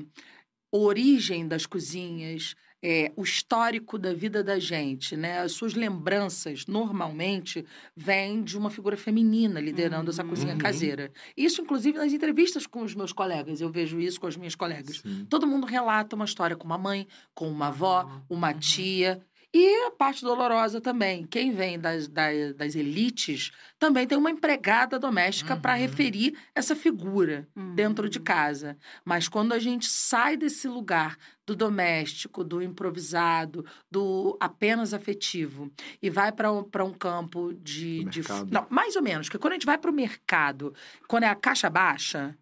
origem 0.70 1.48
das 1.48 1.64
cozinhas, 1.66 2.54
é, 2.82 3.12
o 3.16 3.22
histórico 3.22 3.96
da 3.96 4.12
vida 4.12 4.42
da 4.42 4.58
gente, 4.58 5.16
né? 5.16 5.38
As 5.40 5.52
suas 5.52 5.72
lembranças, 5.74 6.66
normalmente, 6.66 7.64
vêm 7.96 8.42
de 8.42 8.58
uma 8.58 8.70
figura 8.70 8.96
feminina 8.96 9.60
liderando 9.60 10.10
essa 10.10 10.24
cozinha 10.24 10.54
Uhum. 10.54 10.58
caseira. 10.58 11.12
Isso, 11.36 11.62
inclusive, 11.62 11.96
nas 11.98 12.12
entrevistas 12.12 12.66
com 12.66 12.82
os 12.82 12.94
meus 12.94 13.12
colegas. 13.12 13.60
Eu 13.60 13.70
vejo 13.70 14.00
isso 14.00 14.20
com 14.20 14.26
as 14.26 14.36
minhas 14.36 14.54
colegas. 14.56 14.96
Sim. 14.98 15.24
Todo 15.30 15.46
mundo 15.46 15.66
relata 15.66 16.16
uma 16.16 16.24
história 16.24 16.56
com 16.56 16.64
uma 16.66 16.78
mãe, 16.78 17.06
com 17.34 17.48
uma 17.48 17.68
avó, 17.68 18.10
uma 18.28 18.52
Uhum. 18.52 18.58
tia. 18.58 19.20
E 19.54 19.84
a 19.86 19.90
parte 19.90 20.22
dolorosa 20.22 20.80
também. 20.80 21.26
Quem 21.26 21.52
vem 21.52 21.78
das, 21.78 22.08
das, 22.08 22.54
das 22.54 22.74
elites 22.74 23.50
também 23.78 24.06
tem 24.06 24.16
uma 24.16 24.30
empregada 24.30 24.98
doméstica 24.98 25.54
para 25.56 25.74
Uhum. 25.74 25.78
referir 25.80 26.38
essa 26.54 26.74
figura 26.74 27.46
Uhum. 27.54 27.74
dentro 27.74 28.08
de 28.08 28.18
casa. 28.18 28.78
Mas 29.04 29.28
quando 29.28 29.52
a 29.52 29.58
gente 29.58 29.86
sai 29.86 30.38
desse 30.38 30.66
lugar 30.68 31.18
do 31.46 31.54
doméstico, 31.54 32.42
do 32.42 32.62
improvisado, 32.62 33.64
do 33.90 34.36
apenas 34.40 34.94
afetivo 34.94 35.70
e 36.00 36.08
vai 36.08 36.32
para 36.32 36.50
um, 36.50 36.64
pra 36.64 36.82
um 36.84 36.92
campo 36.94 37.52
de, 37.52 38.04
de. 38.04 38.22
Não, 38.50 38.66
mais 38.70 38.96
ou 38.96 39.02
menos, 39.02 39.26
porque 39.28 39.38
quando 39.38 39.52
a 39.52 39.56
gente 39.56 39.66
vai 39.66 39.76
para 39.76 39.90
o 39.90 39.94
mercado, 39.94 40.74
quando 41.06 41.24
é 41.24 41.28
a 41.28 41.34
caixa 41.34 41.68
baixa, 41.68 42.34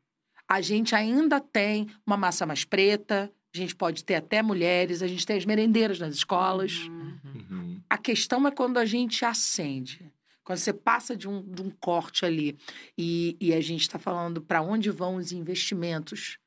a 0.48 0.60
gente 0.60 0.94
ainda 0.94 1.40
tem 1.40 1.88
uma 2.06 2.16
massa 2.16 2.44
mais 2.46 2.64
preta, 2.64 3.32
a 3.54 3.58
gente 3.58 3.74
pode 3.74 4.04
ter 4.04 4.14
até 4.14 4.42
mulheres, 4.42 5.02
a 5.02 5.06
gente 5.08 5.26
tem 5.26 5.36
as 5.36 5.44
merendeiras 5.44 5.98
nas 5.98 6.14
escolas. 6.14 6.72
Uhum. 6.86 7.18
Uhum. 7.50 7.80
A 7.90 7.98
questão 7.98 8.46
é 8.46 8.50
quando 8.50 8.78
a 8.78 8.84
gente 8.84 9.24
acende. 9.24 10.12
Quando 10.44 10.58
você 10.58 10.72
passa 10.72 11.16
de 11.16 11.28
um, 11.28 11.42
de 11.42 11.62
um 11.62 11.70
corte 11.70 12.24
ali 12.24 12.56
e, 12.96 13.36
e 13.40 13.52
a 13.52 13.60
gente 13.60 13.82
está 13.82 13.98
falando 13.98 14.40
para 14.40 14.62
onde 14.62 14.90
vão 14.90 15.16
os 15.16 15.32
investimentos, 15.32 16.38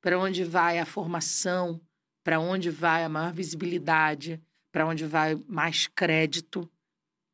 para 0.00 0.18
onde 0.18 0.44
vai 0.44 0.78
a 0.78 0.86
formação, 0.86 1.80
para 2.24 2.40
onde 2.40 2.70
vai 2.70 3.04
a 3.04 3.08
maior 3.08 3.32
visibilidade, 3.32 4.40
para 4.72 4.86
onde 4.86 5.04
vai 5.04 5.36
mais 5.46 5.86
crédito. 5.88 6.68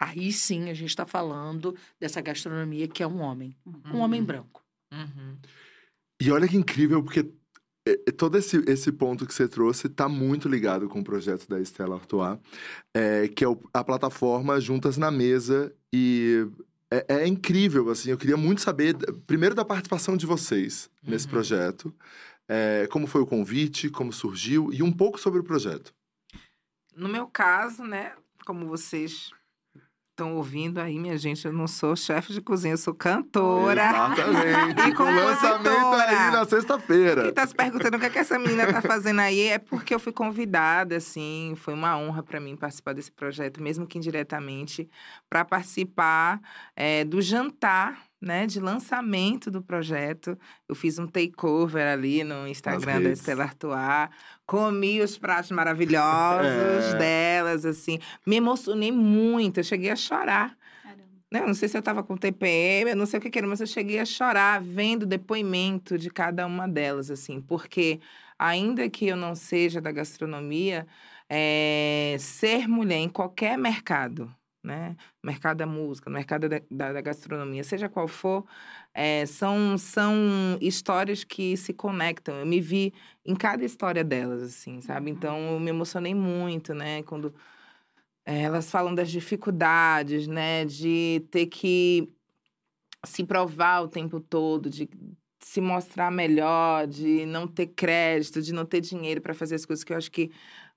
Aí 0.01 0.33
sim 0.33 0.71
a 0.71 0.75
gente 0.75 0.89
está 0.91 1.05
falando 1.07 1.77
dessa 1.99 2.21
gastronomia 2.21 2.89
que 2.89 3.03
é 3.03 3.07
um 3.07 3.21
homem, 3.21 3.55
um 3.93 3.99
homem 3.99 4.21
Uhum. 4.21 4.27
branco. 4.27 4.65
Uhum. 4.93 5.37
E 6.21 6.31
olha 6.31 6.49
que 6.49 6.57
incrível, 6.57 7.03
porque 7.03 7.31
todo 8.17 8.37
esse, 8.39 8.59
esse 8.67 8.93
ponto 8.93 9.27
que 9.27 9.33
você 9.35 9.49
trouxe 9.49 9.87
está 9.87 10.09
muito 10.09 10.49
ligado 10.49 10.89
com 10.89 11.01
o 11.01 11.05
projeto 11.05 11.49
da 11.49 11.61
Estela 11.61 11.97
Artois, 11.97 12.39
é, 12.95 13.27
que 13.29 13.43
é 13.45 13.49
o- 13.49 13.59
a 13.73 13.83
plataforma 13.83 14.61
Juntas 14.61 14.97
na 14.97 15.11
Mesa. 15.11 15.73
E 15.93 16.47
é, 16.91 17.05
é 17.23 17.27
incrível, 17.27 17.89
assim, 17.91 18.11
eu 18.11 18.19
queria 18.19 18.37
muito 18.37 18.61
saber, 18.61 18.97
primeiro, 19.27 19.55
da 19.55 19.65
participação 19.65 20.17
de 20.17 20.27
vocês 20.27 20.91
nesse 21.03 21.27
Uhum. 21.27 21.31
projeto. 21.33 21.95
é, 22.53 22.89
como 22.89 23.07
foi 23.07 23.21
o 23.21 23.27
convite, 23.27 23.89
como 23.89 24.13
surgiu, 24.13 24.73
e 24.73 24.83
um 24.83 24.91
pouco 24.91 25.21
sobre 25.21 25.39
o 25.39 25.45
projeto. 25.45 25.95
No 26.97 27.09
meu 27.09 27.29
caso, 27.29 27.85
né, 27.85 28.13
como 28.45 28.67
vocês 28.67 29.31
estão 30.21 30.37
ouvindo 30.37 30.79
aí, 30.79 30.99
minha 30.99 31.17
gente, 31.17 31.47
eu 31.47 31.53
não 31.53 31.67
sou 31.67 31.97
chefe 31.97 32.35
de 32.35 32.43
cozinha, 32.43 32.75
eu 32.75 32.79
sou 32.79 32.95
cantora. 32.95 33.83
Exatamente. 33.83 34.81
E 34.91 34.95
com 34.95 35.03
o 35.03 35.15
lançamento 35.15 35.69
aí 35.69 36.31
na 36.31 36.45
sexta-feira. 36.45 37.23
Quem 37.23 37.33
tá 37.33 37.47
se 37.47 37.55
perguntando 37.55 37.97
o 37.97 38.01
que, 38.01 38.07
é 38.07 38.11
que 38.11 38.19
essa 38.19 38.39
menina 38.39 38.71
tá 38.73 38.83
fazendo 38.83 39.21
aí 39.21 39.49
é 39.49 39.59
porque 39.59 39.95
eu 39.95 40.01
fui 40.01 40.13
convidada, 40.13 40.97
assim, 40.97 41.55
foi 41.57 41.75
uma 41.75 41.97
honra 41.97 42.23
para 42.23 42.41
mim 42.41 42.57
participar 42.57 42.93
desse 42.93 43.11
projeto, 43.11 43.63
mesmo 43.63 43.87
que 43.87 43.99
indiretamente, 43.99 44.89
para 45.29 45.45
participar 45.45 46.41
é, 46.77 47.05
do 47.05 47.23
jantar, 47.23 48.10
né, 48.21 48.47
de 48.47 48.61
lançamento 48.61 49.51
do 49.51 49.63
projeto. 49.63 50.39
Eu 50.69 50.75
fiz 50.75 50.99
um 50.99 51.07
takeover 51.07 51.87
ali 51.87 52.23
no 52.23 52.47
Instagram 52.47 53.03
da. 53.03 53.11
Estela 53.11 53.45
Artois, 53.45 54.09
comi 54.47 55.01
os 55.01 55.17
pratos 55.17 55.51
maravilhosos 55.51 56.95
É. 56.95 56.99
delas, 56.99 57.65
assim, 57.65 57.99
me 58.27 58.37
emocionei 58.37 58.93
muito, 58.93 59.61
eu 59.61 59.65
cheguei 59.65 59.91
a 59.91 59.97
chorar. 59.97 60.57
Né, 61.33 61.41
Eu 61.43 61.47
não 61.47 61.55
sei 61.55 61.69
se 61.69 61.77
eu 61.77 61.81
estava 61.81 62.03
com 62.03 62.17
TPM, 62.17 62.91
eu 62.91 62.97
não 62.97 63.07
sei 63.07 63.19
o 63.19 63.23
que, 63.23 63.31
que 63.31 63.39
era, 63.39 63.47
mas 63.47 63.61
eu 63.61 63.67
cheguei 63.67 64.01
a 64.01 64.05
chorar 64.05 64.61
vendo 64.61 65.05
o 65.05 65.07
depoimento 65.07 65.97
de 65.97 66.11
cada 66.11 66.45
uma 66.45 66.67
delas, 66.69 67.09
assim, 67.09 67.41
porque 67.41 68.01
ainda 68.37 68.91
que 68.91 69.07
eu 69.07 69.17
não 69.17 69.37
seja 69.37 69.81
da 69.81 69.93
gastronomia, 69.93 70.87
é, 71.29 72.17
ser 72.19 72.67
mulher 72.67 72.99
em 72.99 73.09
qualquer 73.09 73.57
mercado, 73.57 74.35
né? 74.63 74.97
Mercado 75.25 75.59
da 75.59 75.67
música, 75.67 76.11
no 76.11 76.15
mercado 76.15 76.49
da, 76.49 76.61
da- 76.71 76.93
da 76.93 77.01
gastronomia, 77.01 77.65
seja 77.65 77.89
qual 77.89 78.07
for, 78.09 78.45
é, 78.95 79.25
são, 79.27 79.77
são 79.79 80.15
histórias 80.61 81.25
que 81.25 81.57
se 81.57 81.73
conectam. 81.73 82.37
Eu 82.37 82.47
me 82.47 82.61
vi 82.61 82.93
em 83.25 83.35
cada 83.35 83.65
história 83.65 84.05
delas, 84.05 84.43
assim, 84.43 84.81
sabe? 84.81 85.11
Uhum. 85.11 85.17
Então, 85.17 85.39
eu 85.55 85.61
me 85.61 85.71
emocionei 85.71 86.15
muito, 86.15 86.75
né? 86.75 87.03
Quando 87.05 87.35
é, 88.25 88.43
elas 88.43 88.71
falam 88.71 88.95
das 88.95 89.11
dificuldades, 89.11 90.27
né? 90.27 90.65
De 90.65 91.25
ter 91.31 91.47
que 91.47 92.11
se 93.07 93.25
provar 93.25 93.83
o 93.83 93.89
tempo 93.89 94.21
todo, 94.21 94.69
de 94.69 94.89
se 95.43 95.61
mostrar 95.61 96.11
melhor, 96.11 96.87
de 96.87 97.25
não 97.27 97.47
ter 97.49 97.69
crédito, 97.69 98.43
de 98.43 98.53
não 98.53 98.65
ter 98.67 98.81
dinheiro 98.81 99.23
para 99.23 99.33
fazer 99.35 99.55
as 99.55 99.65
coisas, 99.65 99.83
que 99.83 99.93
eu 99.93 99.97
acho 99.97 100.11
que 100.11 100.31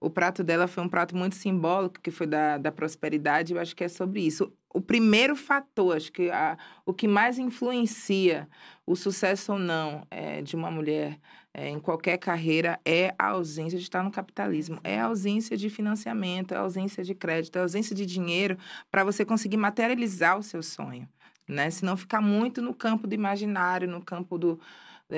o 0.03 0.09
prato 0.09 0.43
dela 0.43 0.67
foi 0.67 0.83
um 0.83 0.89
prato 0.89 1.15
muito 1.15 1.35
simbólico, 1.35 2.01
que 2.01 2.11
foi 2.11 2.27
da, 2.27 2.57
da 2.57 2.73
prosperidade, 2.73 3.53
eu 3.53 3.59
acho 3.59 3.73
que 3.73 3.85
é 3.85 3.87
sobre 3.87 4.19
isso. 4.19 4.51
O 4.73 4.81
primeiro 4.81 5.33
fator, 5.33 5.95
acho 5.95 6.11
que 6.11 6.29
a, 6.29 6.57
o 6.85 6.93
que 6.93 7.07
mais 7.07 7.39
influencia 7.39 8.49
o 8.85 8.97
sucesso 8.97 9.53
ou 9.53 9.57
não 9.59 10.05
é, 10.11 10.41
de 10.41 10.57
uma 10.57 10.69
mulher 10.69 11.17
é, 11.53 11.69
em 11.69 11.79
qualquer 11.79 12.17
carreira 12.17 12.77
é 12.83 13.15
a 13.17 13.27
ausência 13.27 13.77
de 13.77 13.83
estar 13.85 14.03
no 14.03 14.11
capitalismo, 14.11 14.77
é 14.83 14.99
a 14.99 15.05
ausência 15.05 15.55
de 15.55 15.69
financiamento, 15.69 16.53
é 16.53 16.57
a 16.57 16.61
ausência 16.61 17.01
de 17.01 17.15
crédito, 17.15 17.55
é 17.55 17.59
a 17.59 17.63
ausência 17.63 17.95
de 17.95 18.05
dinheiro 18.05 18.57
para 18.91 19.05
você 19.05 19.23
conseguir 19.23 19.55
materializar 19.55 20.37
o 20.37 20.43
seu 20.43 20.61
sonho, 20.61 21.07
né? 21.47 21.69
Se 21.69 21.85
não 21.85 21.95
ficar 21.95 22.19
muito 22.19 22.61
no 22.61 22.73
campo 22.73 23.07
do 23.07 23.15
imaginário, 23.15 23.87
no 23.87 24.01
campo 24.01 24.37
do, 24.37 24.59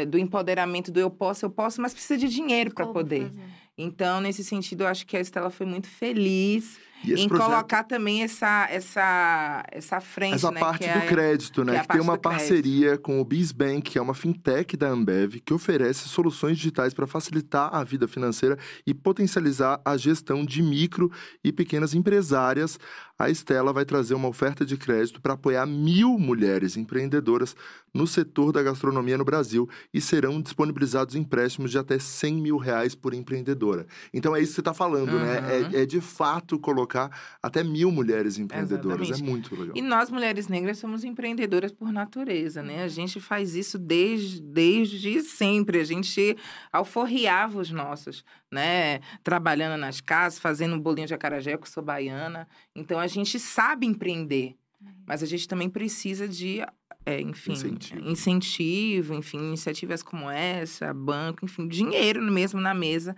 do 0.03 0.17
empoderamento 0.17 0.91
do 0.91 0.99
eu 0.99 1.09
posso, 1.11 1.45
eu 1.45 1.49
posso, 1.51 1.79
mas 1.79 1.93
precisa 1.93 2.17
de 2.17 2.27
dinheiro 2.27 2.73
para 2.73 2.87
poder. 2.87 3.27
fazer? 3.29 3.41
Então, 3.77 4.19
nesse 4.21 4.43
sentido, 4.43 4.83
eu 4.83 4.87
acho 4.87 5.05
que 5.05 5.15
a 5.15 5.19
Estela 5.19 5.49
foi 5.49 5.65
muito 5.65 5.87
feliz 5.89 6.77
em 7.05 7.27
projeto, 7.27 7.45
colocar 7.51 7.83
também 7.83 8.23
essa, 8.23 8.67
essa, 8.71 9.63
essa 9.69 9.99
frente, 9.99 10.35
essa 10.35 10.49
né? 10.49 10.59
parte 10.61 10.79
que 10.79 10.85
é 10.85 10.93
do 10.93 10.99
a- 10.99 11.05
crédito, 11.05 11.63
né? 11.65 11.73
que 11.73 11.77
é 11.79 11.81
Que, 11.81 11.87
tem 11.89 12.01
uma 12.01 12.15
do 12.15 12.19
crédito. 12.21 12.39
parceria 12.39 12.97
com 12.97 13.19
o 13.19 13.25
BizBank, 13.25 13.91
que 13.91 13.97
é 13.99 14.01
uma 14.01 14.13
fintech 14.13 14.77
da 14.77 14.87
Ambev, 14.87 15.35
que 15.45 15.53
oferece 15.53 16.07
soluções 16.07 16.57
digitais 16.57 16.93
para 16.93 17.05
facilitar 17.05 17.69
a 17.75 17.83
vida 17.83 18.07
financeira 18.07 18.57
e 18.87 18.93
potencializar 18.93 19.81
a 19.83 19.97
gestão 19.97 20.45
de 20.45 20.63
micro 20.63 21.11
e 21.43 21.51
pequenas 21.51 21.93
empresárias. 21.93 22.79
A 23.17 23.29
Estela 23.29 23.71
vai 23.71 23.85
trazer 23.85 24.13
uma 24.13 24.27
oferta 24.27 24.65
de 24.65 24.75
crédito 24.75 25.21
para 25.21 25.33
apoiar 25.33 25.65
mil 25.65 26.19
mulheres 26.19 26.75
empreendedoras 26.75 27.55
no 27.93 28.05
setor 28.05 28.51
da 28.51 28.61
gastronomia 28.61 29.17
no 29.17 29.23
Brasil 29.23 29.69
e 29.93 30.01
serão 30.01 30.41
disponibilizados 30.41 31.15
empréstimos 31.15 31.71
de 31.71 31.77
até 31.77 31.97
100 31.97 32.33
mil 32.33 32.57
reais 32.57 32.93
por 32.93 33.13
empreendedora. 33.13 33.87
Então 34.13 34.35
é 34.35 34.41
isso 34.41 34.51
que 34.51 34.55
você 34.55 34.61
está 34.61 34.73
falando, 34.73 35.17
né? 35.17 35.39
Uhum. 35.39 35.77
É, 35.77 35.83
é 35.83 35.85
de 35.85 36.01
fato 36.01 36.59
colocar 36.59 37.09
até 37.41 37.63
mil 37.63 37.89
mulheres 37.89 38.37
empreendedoras. 38.37 39.07
Exatamente. 39.07 39.23
É 39.23 39.31
muito 39.31 39.55
legal. 39.55 39.77
E 39.77 39.81
nós, 39.81 40.09
mulheres 40.09 40.49
negras, 40.49 40.77
somos 40.77 41.05
empreendedoras 41.05 41.71
por 41.71 41.93
natureza, 41.93 42.61
né? 42.61 42.83
A 42.83 42.89
gente 42.89 43.21
faz 43.21 43.55
isso 43.55 43.79
desde, 43.79 44.41
desde 44.41 45.21
sempre. 45.21 45.79
A 45.79 45.85
gente 45.85 46.35
alforriava 46.73 47.59
os 47.59 47.71
nossos, 47.71 48.25
né? 48.55 48.99
Trabalhando 49.23 49.77
nas 49.79 50.01
casas, 50.01 50.39
fazendo 50.39 50.75
um 50.75 50.79
bolinho 50.79 51.07
de 51.07 51.13
acarajé, 51.13 51.57
que 51.57 51.63
eu 51.63 51.71
sou 51.71 51.83
baiana. 51.83 52.47
Então, 52.75 52.99
a 52.99 53.07
gente 53.07 53.37
sabe 53.39 53.85
empreender. 53.85 54.55
Mas 55.05 55.21
a 55.21 55.25
gente 55.25 55.47
também 55.47 55.69
precisa 55.69 56.27
de, 56.27 56.61
é, 57.05 57.21
enfim, 57.21 57.51
Incentivo. 57.51 58.09
incentivo, 58.09 59.13
enfim, 59.13 59.37
iniciativas 59.37 60.01
como 60.01 60.29
essa, 60.29 60.93
banco, 60.93 61.45
enfim, 61.45 61.67
dinheiro 61.67 62.21
mesmo 62.21 62.59
na 62.59 62.73
mesa 62.73 63.15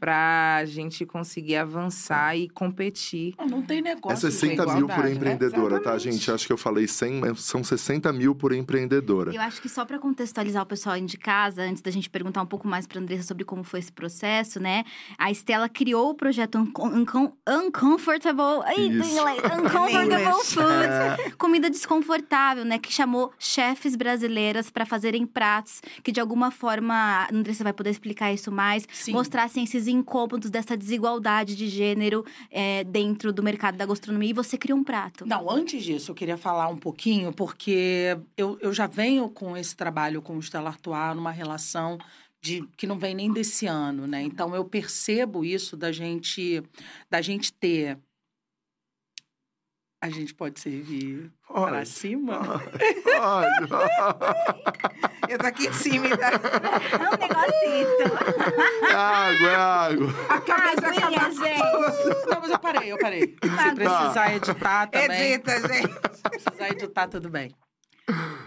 para 0.00 0.56
a 0.56 0.64
gente 0.64 1.04
conseguir 1.04 1.56
avançar 1.56 2.34
e 2.36 2.48
competir. 2.48 3.34
Não, 3.38 3.46
não 3.46 3.62
tem 3.62 3.78
É 3.78 3.82
negócio. 3.82 4.30
60 4.30 4.64
de 4.66 4.74
mil 4.76 4.88
por 4.88 5.04
né? 5.04 5.12
empreendedora, 5.12 5.74
tá, 5.80 5.90
Exatamente. 5.94 6.02
gente? 6.18 6.30
Acho 6.32 6.46
que 6.46 6.52
eu 6.52 6.56
falei 6.58 6.88
100, 6.88 7.20
mas 7.20 7.40
são 7.42 7.62
60 7.62 8.12
mil 8.12 8.34
por 8.34 8.52
empreendedora. 8.52 9.34
Eu 9.34 9.40
acho 9.42 9.60
que 9.60 9.68
só 9.68 9.84
para 9.84 9.98
contextualizar 9.98 10.62
o 10.62 10.66
pessoal 10.66 10.94
aí 10.94 11.02
de 11.04 11.18
casa, 11.18 11.62
antes 11.62 11.82
da 11.82 11.90
gente 11.90 12.08
perguntar 12.08 12.40
um 12.42 12.46
pouco 12.46 12.66
mais 12.66 12.86
para 12.86 12.98
Andressa 13.00 13.24
sobre 13.24 13.44
como 13.44 13.62
foi 13.62 13.80
esse 13.80 13.92
processo, 13.92 14.58
né? 14.58 14.84
A 15.18 15.30
Estela 15.30 15.68
criou 15.68 16.10
o 16.10 16.14
projeto 16.14 16.56
Uncom- 16.58 16.88
Uncom- 16.88 17.32
Uncomfortable, 17.48 18.62
ai, 18.64 18.86
inglês, 18.86 19.10
Uncomfortable 19.58 20.14
English. 20.14 20.54
Foods, 20.54 21.34
comida 21.36 21.68
desconfortável, 21.70 22.64
né? 22.64 22.78
Que 22.78 22.92
chamou 22.92 23.32
chefes 23.38 23.96
brasileiras 23.96 24.70
para 24.70 24.84
fazerem 24.86 25.26
pratos 25.26 25.80
que 26.02 26.12
de 26.12 26.20
alguma 26.20 26.50
forma, 26.50 26.94
a 26.94 27.28
Andressa 27.34 27.64
vai 27.64 27.72
poder 27.72 27.90
explicar 27.90 28.32
isso 28.32 28.50
mais, 28.50 28.86
Sim. 28.92 29.12
mostrassem 29.12 29.64
esses 29.64 29.86
incômodos 29.92 30.50
dessa 30.50 30.76
desigualdade 30.76 31.54
de 31.56 31.68
gênero 31.68 32.24
é, 32.50 32.84
dentro 32.84 33.32
do 33.32 33.42
mercado 33.42 33.76
da 33.76 33.86
gastronomia. 33.86 34.30
E 34.30 34.34
você 34.34 34.56
criou 34.56 34.78
um 34.78 34.84
prato. 34.84 35.26
Não, 35.26 35.50
antes 35.50 35.82
disso, 35.82 36.10
eu 36.10 36.14
queria 36.14 36.36
falar 36.36 36.68
um 36.68 36.76
pouquinho, 36.76 37.32
porque 37.32 38.18
eu, 38.36 38.58
eu 38.60 38.72
já 38.72 38.86
venho 38.86 39.28
com 39.28 39.56
esse 39.56 39.76
trabalho 39.76 40.22
com 40.22 40.36
o 40.36 40.42
Stella 40.42 40.70
Artois 40.70 41.14
numa 41.14 41.30
relação 41.30 41.98
de 42.40 42.66
que 42.76 42.86
não 42.86 42.98
vem 42.98 43.14
nem 43.14 43.32
desse 43.32 43.66
ano, 43.66 44.06
né? 44.06 44.22
Então 44.22 44.54
eu 44.54 44.64
percebo 44.64 45.44
isso 45.44 45.76
da 45.76 45.92
gente 45.92 46.62
da 47.10 47.20
gente 47.20 47.52
ter 47.52 47.98
a 50.02 50.08
gente 50.08 50.32
pode 50.32 50.58
servir 50.58 51.30
para 51.46 51.60
Olha, 51.60 51.84
cima? 51.84 52.40
olha. 53.20 53.68
Eu 55.28 55.38
tô 55.38 55.46
aqui 55.46 55.70
tímida. 55.70 56.26
É 56.26 57.14
um 57.14 57.18
negocito. 57.50 58.94
água, 58.94 59.48
é 59.48 59.54
água. 59.54 60.08
A 60.28 60.40
cabeça 60.40 60.86
Aguinha, 60.86 61.06
acaba 61.06 61.30
gente. 61.30 62.28
Não, 62.28 62.40
mas 62.40 62.50
eu 62.50 62.58
parei, 62.58 62.92
eu 62.92 62.98
parei. 62.98 63.26
Tá. 63.28 63.68
Se 63.68 63.74
precisar 63.74 64.34
editar 64.36 64.86
também. 64.88 65.32
Edita, 65.32 65.60
gente. 65.60 65.92
Se 66.16 66.22
precisar 66.22 66.68
editar, 66.70 67.08
tudo 67.08 67.28
bem. 67.28 67.54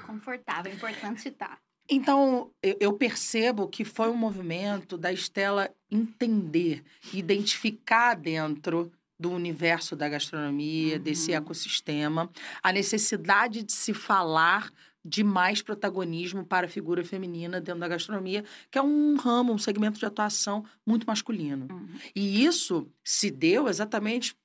Confortável, 0.05 0.71
é 0.71 0.75
importante 0.75 1.27
estar. 1.27 1.57
Então, 1.89 2.49
eu, 2.61 2.93
percebo 2.93 3.67
que 3.67 3.83
foi 3.83 4.09
um 4.09 4.15
movimento 4.15 4.97
da 4.97 5.11
Estela 5.11 5.69
entender, 5.91 6.81
identificar 7.13 8.15
dentro 8.15 8.89
do 9.19 9.31
universo 9.31 9.95
da 9.95 10.07
gastronomia, 10.07 10.97
desse 10.97 11.31
Uhum. 11.31 11.37
ecossistema, 11.37 12.29
a 12.61 12.71
necessidade 12.71 13.63
de 13.63 13.73
se 13.73 13.93
falar 13.93 14.71
de 15.03 15.23
mais 15.23 15.61
protagonismo 15.61 16.45
para 16.45 16.67
a 16.67 16.69
figura 16.69 17.03
feminina 17.03 17.59
dentro 17.59 17.81
da 17.81 17.87
gastronomia, 17.87 18.43
que 18.71 18.77
é 18.77 18.81
um 18.81 19.15
ramo, 19.15 19.53
um 19.53 19.57
segmento 19.57 19.99
de 19.99 20.05
atuação 20.05 20.63
muito 20.85 21.05
masculino. 21.05 21.67
Uhum. 21.69 21.87
E 22.15 22.45
isso 22.45 22.87
se 23.03 23.29
deu 23.29 23.67
exatamente 23.67 24.35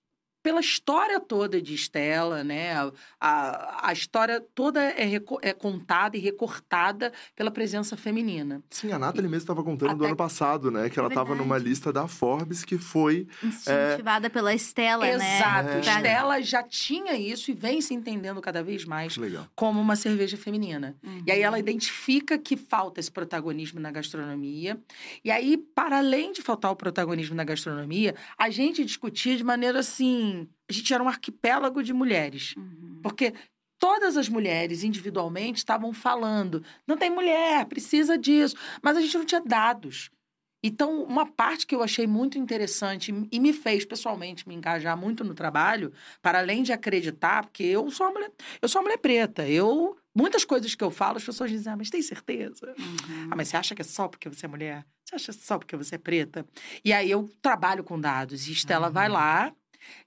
pela 0.42 0.60
história 0.60 1.20
toda 1.20 1.60
de 1.60 1.74
Estela, 1.74 2.44
né? 2.44 2.72
A, 3.20 3.88
a, 3.88 3.92
história 3.92 4.40
toda 4.54 4.82
é, 4.82 5.20
é 5.42 5.52
contada 5.52 6.16
e 6.16 6.20
recortada 6.20 7.12
pela 7.34 7.50
presença 7.50 7.96
feminina. 7.96 8.62
Sim, 8.70 8.92
a 8.92 8.98
Nathalie 8.98 9.28
mesmo 9.28 9.42
estava 9.42 9.62
contando 9.62 9.96
do 9.96 10.04
ano 10.04 10.16
passado, 10.16 10.70
né? 10.70 10.88
Que 10.88 10.98
ela 10.98 11.08
estava 11.08 11.34
numa 11.34 11.58
lista 11.58 11.92
da 11.92 12.06
Forbes 12.06 12.64
que 12.64 12.78
foi. 12.78 13.26
Incentivada 13.42 14.30
pela 14.30 14.54
Estela, 14.54 15.04
né? 15.04 15.36
Exato. 15.36 15.68
É. 15.70 15.80
Estela 15.80 16.42
já 16.42 16.62
tinha 16.62 17.14
isso 17.14 17.50
e 17.50 17.54
vem 17.54 17.80
se 17.80 17.94
entendendo 17.94 18.40
cada 18.40 18.62
vez 18.62 18.84
mais 18.84 19.16
como 19.54 19.80
uma 19.80 19.96
cerveja 19.96 20.36
feminina. 20.36 20.96
Uhum. 21.02 21.22
E 21.26 21.32
aí 21.32 21.42
ela 21.42 21.58
identifica 21.58 22.38
que 22.38 22.56
falta 22.56 23.00
esse 23.00 23.10
protagonismo 23.10 23.80
na 23.80 23.90
gastronomia. 23.90 24.78
E 25.24 25.30
aí, 25.30 25.56
para 25.56 25.98
além 25.98 26.32
de 26.32 26.42
faltar 26.42 26.70
o 26.70 26.76
protagonismo 26.76 27.34
na 27.34 27.44
gastronomia, 27.44 28.14
a 28.36 28.50
gente 28.50 28.84
discutia 28.84 29.36
de 29.36 29.44
maneira 29.44 29.80
assim. 29.80 30.27
A 30.68 30.72
gente 30.72 30.92
era 30.92 31.02
um 31.02 31.08
arquipélago 31.08 31.82
de 31.82 31.92
mulheres. 31.92 32.54
Uhum. 32.56 33.00
Porque 33.02 33.34
todas 33.78 34.16
as 34.16 34.28
mulheres, 34.28 34.82
individualmente, 34.82 35.58
estavam 35.58 35.92
falando: 35.92 36.62
não 36.86 36.96
tem 36.96 37.10
mulher, 37.10 37.64
precisa 37.66 38.18
disso. 38.18 38.56
Mas 38.82 38.96
a 38.96 39.00
gente 39.00 39.16
não 39.16 39.24
tinha 39.24 39.40
dados. 39.40 40.10
Então, 40.62 41.04
uma 41.04 41.24
parte 41.24 41.66
que 41.66 41.74
eu 41.74 41.82
achei 41.84 42.06
muito 42.06 42.36
interessante 42.36 43.14
e 43.30 43.38
me 43.38 43.52
fez 43.52 43.84
pessoalmente 43.84 44.46
me 44.48 44.56
engajar 44.56 44.96
muito 44.96 45.22
no 45.22 45.32
trabalho, 45.32 45.92
para 46.20 46.40
além 46.40 46.64
de 46.64 46.72
acreditar, 46.72 47.44
porque 47.44 47.62
eu 47.62 47.88
sou 47.92 48.06
uma 48.06 48.14
mulher, 48.14 48.32
eu 48.60 48.68
sou 48.68 48.80
uma 48.80 48.86
mulher 48.86 48.98
preta. 48.98 49.48
Eu 49.48 49.96
muitas 50.12 50.44
coisas 50.44 50.74
que 50.74 50.82
eu 50.82 50.90
falo, 50.90 51.18
as 51.18 51.24
pessoas 51.24 51.50
dizem: 51.50 51.72
"Ah, 51.72 51.76
mas 51.76 51.90
tem 51.90 52.02
certeza?" 52.02 52.74
Uhum. 52.76 53.28
Ah, 53.30 53.36
mas 53.36 53.48
você 53.48 53.56
acha 53.56 53.74
que 53.74 53.82
é 53.82 53.84
só 53.84 54.08
porque 54.08 54.28
você 54.28 54.46
é 54.46 54.48
mulher? 54.48 54.84
Você 55.04 55.14
acha 55.14 55.32
só 55.32 55.58
porque 55.58 55.76
você 55.76 55.94
é 55.94 55.98
preta? 55.98 56.44
E 56.84 56.92
aí 56.92 57.08
eu 57.08 57.30
trabalho 57.40 57.84
com 57.84 57.98
dados. 57.98 58.48
E 58.48 58.52
Estela 58.52 58.90
vai 58.90 59.08
lá 59.08 59.54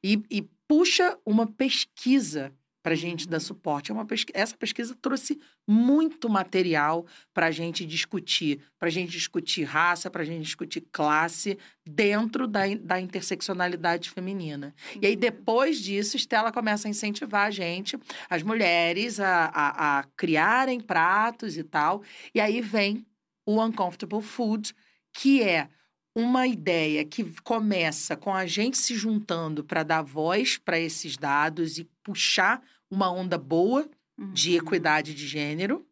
e, 0.03 0.21
e 0.29 0.41
puxa 0.67 1.17
uma 1.25 1.45
pesquisa 1.45 2.53
para 2.81 2.95
gente 2.95 3.27
dar 3.27 3.39
suporte. 3.39 3.91
É 3.91 3.93
uma 3.93 4.05
pesqui... 4.05 4.31
Essa 4.35 4.57
pesquisa 4.57 4.95
trouxe 4.99 5.39
muito 5.67 6.29
material 6.29 7.05
para 7.33 7.47
a 7.47 7.51
gente 7.51 7.85
discutir, 7.85 8.61
para 8.79 8.87
a 8.87 8.91
gente 8.91 9.11
discutir 9.11 9.63
raça, 9.63 10.09
para 10.09 10.23
a 10.23 10.25
gente 10.25 10.43
discutir 10.43 10.81
classe 10.91 11.57
dentro 11.85 12.47
da, 12.47 12.61
da 12.75 12.99
interseccionalidade 12.99 14.09
feminina. 14.09 14.73
E 14.99 15.05
aí, 15.05 15.15
depois 15.15 15.79
disso, 15.79 16.17
Estela 16.17 16.51
começa 16.51 16.87
a 16.87 16.91
incentivar 16.91 17.47
a 17.47 17.51
gente, 17.51 17.97
as 18.29 18.41
mulheres, 18.41 19.19
a, 19.19 19.45
a, 19.45 19.99
a 19.99 20.03
criarem 20.15 20.79
pratos 20.79 21.57
e 21.57 21.63
tal. 21.63 22.01
E 22.33 22.39
aí 22.39 22.61
vem 22.61 23.05
o 23.45 23.63
Uncomfortable 23.63 24.21
Food, 24.21 24.73
que 25.13 25.43
é 25.43 25.69
uma 26.15 26.45
ideia 26.47 27.05
que 27.05 27.23
começa 27.41 28.15
com 28.17 28.33
a 28.33 28.45
gente 28.45 28.77
se 28.77 28.95
juntando 28.95 29.63
para 29.63 29.83
dar 29.83 30.01
voz 30.01 30.57
para 30.57 30.79
esses 30.79 31.15
dados 31.17 31.77
e 31.77 31.85
puxar 32.03 32.61
uma 32.89 33.09
onda 33.11 33.37
boa 33.37 33.89
de 34.33 34.51
Uhum. 34.51 34.57
equidade 34.57 35.13
de 35.13 35.25
gênero. 35.27 35.85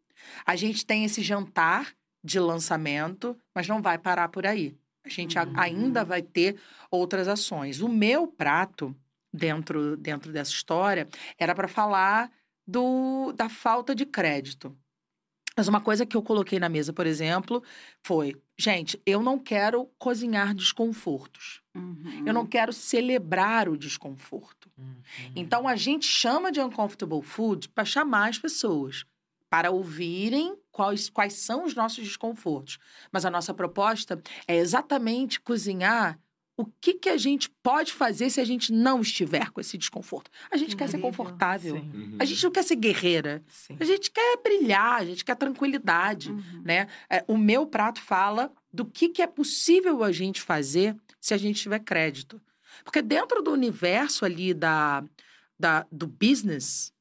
A 0.44 0.54
gente 0.56 0.84
tem 0.84 1.04
esse 1.04 1.22
jantar 1.22 1.94
de 2.22 2.38
lançamento, 2.38 3.36
mas 3.54 3.66
não 3.66 3.80
vai 3.80 3.96
parar 3.96 4.28
por 4.28 4.46
aí. 4.46 4.76
A 5.02 5.08
gente 5.08 5.38
a- 5.38 5.44
Uhum. 5.44 5.52
ainda 5.58 6.04
vai 6.04 6.20
ter 6.20 6.56
outras 6.90 7.26
ações. 7.26 7.80
O 7.80 7.88
meu 7.88 8.26
prato 8.26 8.94
dentro 9.32 9.96
dentro 9.96 10.30
dessa 10.32 10.50
história 10.52 11.08
era 11.38 11.54
para 11.54 11.66
falar 11.68 12.30
do, 12.66 13.32
da 13.32 13.48
falta 13.48 13.94
de 13.94 14.04
crédito. 14.04 14.76
Mas 15.56 15.68
uma 15.68 15.80
coisa 15.80 16.06
que 16.06 16.16
eu 16.16 16.22
coloquei 16.22 16.58
na 16.58 16.68
mesa, 16.68 16.92
por 16.92 17.06
exemplo, 17.06 17.62
foi: 18.02 18.40
gente, 18.58 19.00
eu 19.04 19.22
não 19.22 19.38
quero 19.38 19.90
cozinhar 19.98 20.54
desconfortos. 20.54 21.60
Uhum. 21.74 22.24
Eu 22.26 22.32
não 22.32 22.46
quero 22.46 22.72
celebrar 22.72 23.68
o 23.68 23.76
desconforto. 23.76 24.70
Então 25.36 25.68
a 25.68 25.76
gente 25.76 26.06
chama 26.06 26.50
de 26.50 26.60
uncomfortable 26.60 27.22
food 27.22 27.68
para 27.68 27.84
chamar 27.84 28.28
as 28.28 28.38
pessoas 28.38 29.04
para 29.48 29.70
ouvirem 29.70 30.56
quais, 30.70 31.10
quais 31.10 31.34
são 31.34 31.64
os 31.64 31.74
nossos 31.74 32.04
desconfortos. 32.04 32.78
Mas 33.10 33.24
a 33.24 33.30
nossa 33.30 33.52
proposta 33.52 34.22
é 34.46 34.56
exatamente 34.56 35.40
cozinhar 35.40 36.18
o 36.60 36.72
que, 36.80 36.94
que 36.94 37.08
a 37.08 37.16
gente 37.16 37.48
pode 37.62 37.92
fazer 37.92 38.30
se 38.30 38.40
a 38.40 38.44
gente 38.44 38.72
não 38.72 39.00
estiver 39.00 39.50
com 39.50 39.60
esse 39.60 39.76
desconforto. 39.78 40.30
A 40.50 40.56
gente 40.56 40.76
quer 40.76 40.88
ser 40.88 40.96
Incrível. 40.98 41.10
confortável. 41.24 41.74
Uhum. 41.76 42.16
A 42.18 42.24
gente 42.24 42.42
não 42.44 42.50
quer 42.50 42.62
ser 42.64 42.76
guerreira. 42.76 43.42
sim. 43.48 43.76
A 43.80 43.84
gente 43.84 44.10
quer 44.10 44.38
brilhar, 44.42 45.00
a 45.00 45.04
gente 45.04 45.24
quer 45.24 45.36
tranquilidade 45.36 46.30
Uhum. 46.30 46.62
né? 46.64 46.86
É, 47.08 47.24
o 47.26 47.36
meu 47.36 47.66
prato 47.66 48.00
fala 48.00 48.52
do 48.72 48.84
que, 48.84 49.08
que 49.08 49.22
é 49.22 49.26
possível 49.26 50.02
a 50.04 50.12
gente 50.12 50.40
fazer 50.40 50.96
se 51.20 51.34
a 51.34 51.36
gente 51.36 51.60
tiver 51.60 51.78
crédito. 51.80 52.40
Porque 52.84 53.02
dentro 53.02 53.42
do 53.42 53.50
universo 53.52 54.24
ali 54.24 54.54
da, 54.54 55.02
da, 55.58 55.86
do 55.90 56.06
business, 56.06 56.92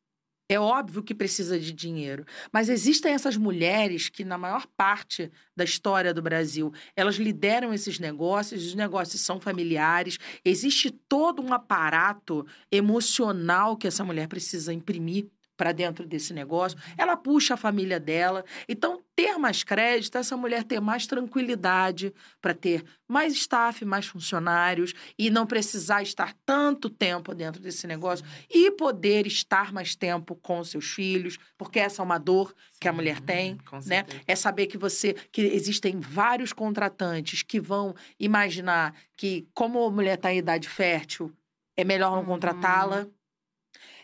é 0.50 0.60
óbvio 0.60 1.04
que 1.04 1.14
precisa 1.14 1.60
de 1.60 1.72
dinheiro. 1.72 2.26
Mas 2.52 2.70
existem 2.70 3.14
essas 3.14 3.38
mulheres 3.38 4.10
que, 4.10 4.26
na 4.26 4.38
maior 4.38 4.66
parte 4.76 5.32
da 5.56 5.64
história 5.64 6.12
do 6.12 6.24
Brasil, 6.24 6.74
elas 6.96 7.16
lideram 7.16 7.72
esses 7.72 8.00
negócios, 8.00 8.66
os 8.66 8.74
negócios 8.74 9.22
são 9.22 9.40
familiares, 9.40 10.18
existe 10.44 10.90
todo 10.90 11.40
um 11.42 11.54
aparato 11.54 12.46
emocional 12.72 13.78
que 13.78 13.88
essa 13.88 14.04
mulher 14.04 14.28
precisa 14.28 14.74
imprimir 14.74 15.28
para 15.60 15.74
dentro 15.74 16.08
desse 16.08 16.34
negócio. 16.34 16.80
Ela 16.98 17.18
puxa 17.18 17.56
a 17.56 17.58
família 17.58 18.00
dela. 18.00 18.46
Então, 18.70 19.02
ter 19.14 19.38
mais 19.38 19.62
crédito, 19.62 20.18
essa 20.18 20.38
mulher 20.38 20.64
ter 20.64 20.80
mais 20.80 21.06
tranquilidade 21.06 22.14
para 22.42 22.54
ter 22.54 22.86
mais 23.06 23.34
staff, 23.34 23.84
mais 23.84 24.06
funcionários 24.06 24.94
e 25.18 25.30
não 25.30 25.46
precisar 25.46 26.02
estar 26.02 26.34
tanto 26.46 26.90
tempo 26.90 27.36
dentro 27.36 27.62
desse 27.62 27.86
negócio 27.86 28.26
e 28.50 28.72
poder 28.72 29.28
estar 29.28 29.74
mais 29.74 29.96
tempo 29.96 30.34
com 30.38 30.64
seus 30.64 30.86
filhos, 30.92 31.38
porque 31.58 31.78
essa 31.80 32.02
é 32.02 32.06
uma 32.06 32.18
dor 32.18 32.56
que 32.80 32.88
a 32.88 32.94
mulher 32.94 33.20
tem, 33.20 33.58
né? 33.86 34.06
É 34.26 34.38
saber 34.38 34.68
que 34.68 34.78
você 34.78 35.14
que 35.30 35.42
existem 35.42 36.00
vários 36.00 36.54
contratantes 36.54 37.44
que 37.44 37.60
vão 37.60 37.94
imaginar 38.18 38.96
que 39.18 39.46
como 39.54 39.84
a 39.84 39.92
mulher 39.92 40.14
está 40.16 40.32
em 40.34 40.38
idade 40.38 40.70
fértil, 40.70 41.34
é 41.76 41.84
melhor 41.84 42.12
não 42.12 42.20
Uhum. 42.20 42.26
contratá-la. 42.26 43.08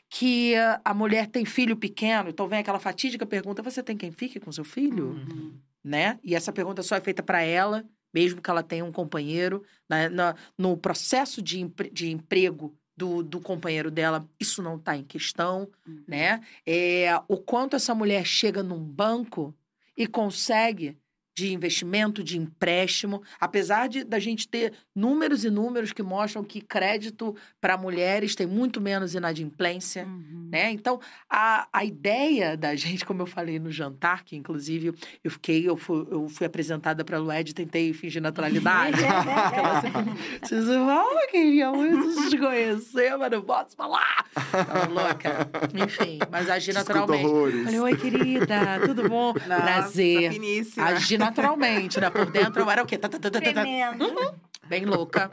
Que 0.10 0.54
a 0.84 0.94
mulher 0.94 1.28
tem 1.28 1.46
filho 1.46 1.76
pequeno, 1.76 2.30
então 2.30 2.48
vem 2.48 2.60
aquela 2.60 2.80
fatídica 2.80 3.26
pergunta: 3.26 3.62
você 3.64 3.82
tem 3.84 3.98
quem 3.98 4.12
fique 4.12 4.40
com 4.40 4.52
seu 4.52 4.64
filho? 4.64 5.10
Uhum. 5.10 5.54
né? 5.84 6.20
E 6.24 6.34
essa 6.34 6.52
pergunta 6.52 6.82
só 6.82 6.96
é 6.96 7.02
feita 7.02 7.22
para 7.22 7.42
ela, 7.44 7.86
mesmo 8.14 8.42
que 8.42 8.50
ela 8.50 8.64
tenha 8.64 8.84
um 8.86 8.92
companheiro. 8.92 9.64
Na- 9.90 10.10
na- 10.10 10.36
no 10.58 10.76
processo 10.78 11.42
de, 11.42 11.60
empre- 11.60 11.92
de 11.92 12.10
emprego 12.12 12.76
do, 12.98 13.22
do 13.22 13.40
companheiro 13.42 13.92
dela, 13.92 14.28
isso 14.40 14.62
não 14.64 14.78
está 14.78 14.96
em 14.98 15.04
questão, 15.04 15.70
Uhum. 15.88 16.04
né? 16.08 16.42
É, 16.66 17.10
o 17.28 17.38
quanto 17.38 17.76
essa 17.76 17.94
mulher 17.94 18.26
chega 18.26 18.64
num 18.64 18.80
banco 18.80 19.54
e 19.98 20.08
consegue 20.08 20.98
de 21.38 21.52
investimento, 21.54 22.24
de 22.24 22.38
empréstimo, 22.38 23.22
apesar 23.40 23.90
de 23.90 24.04
da 24.06 24.18
gente 24.20 24.48
ter 24.48 24.72
números 24.96 25.44
e 25.44 25.50
números 25.50 25.92
que 25.92 26.02
mostram 26.02 26.44
que 26.44 26.62
crédito 26.62 27.36
para 27.60 27.78
mulheres 27.78 28.34
tem 28.36 28.48
muito 28.48 28.80
menos 28.80 29.14
inadimplência, 29.14 30.06
Uhum. 30.06 30.48
né? 30.52 30.72
Então, 30.72 31.00
a, 31.30 31.68
a 31.74 31.84
ideia 31.84 32.56
da 32.56 32.74
gente, 32.76 33.04
como 33.06 33.22
eu 33.22 33.26
falei 33.26 33.60
no 33.60 33.70
jantar, 33.72 34.24
que 34.24 34.36
inclusive 34.38 34.94
eu 35.24 35.30
fiquei, 35.32 35.68
eu 35.68 35.76
fui, 35.76 36.08
eu 36.10 36.30
fui 36.30 36.46
apresentada 36.48 37.04
para 37.04 37.18
a 37.18 37.20
Lued 37.20 37.50
e 37.50 37.54
tentei 37.54 37.92
fingir 37.94 38.22
naturalidade. 38.22 38.98
Ela 39.04 39.82
Vocês 40.42 40.66
vão, 40.66 41.22
eu 41.22 41.28
queria 41.28 41.72
muito 41.72 42.30
te 42.30 42.38
conhecer, 42.38 43.18
mas 43.18 43.32
não 43.32 43.42
posso 43.42 43.76
falar. 43.76 44.26
Tava 44.52 44.88
louca. 44.88 45.50
Enfim, 45.74 46.20
mas 46.32 46.50
agi 46.50 46.72
naturalmente. 46.72 47.64
Falei, 47.66 47.80
oi, 47.80 47.98
querida, 47.98 48.80
tudo 48.86 49.10
bom? 49.10 49.34
Nossa, 49.34 49.46
Prazer. 49.62 50.32
finíssima. 50.32 50.86
Agi 50.88 51.18
naturalmente, 51.18 52.00
né? 52.00 52.10
Por 52.10 52.26
dentro 52.32 52.62
eu 52.62 52.70
era 52.70 52.82
o 52.84 52.86
quê? 52.86 52.98
Tá, 52.98 53.10
tá, 53.10 53.20
tá, 53.20 53.30
tá, 53.30 53.42
tá, 53.42 53.54
tá. 53.54 54.34
Bem 54.68 54.86
louca. 54.86 55.30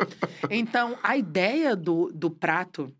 Então, 0.50 0.98
a 1.02 1.16
ideia 1.16 1.74
do, 1.74 2.10
do 2.12 2.30
prato, 2.30 2.94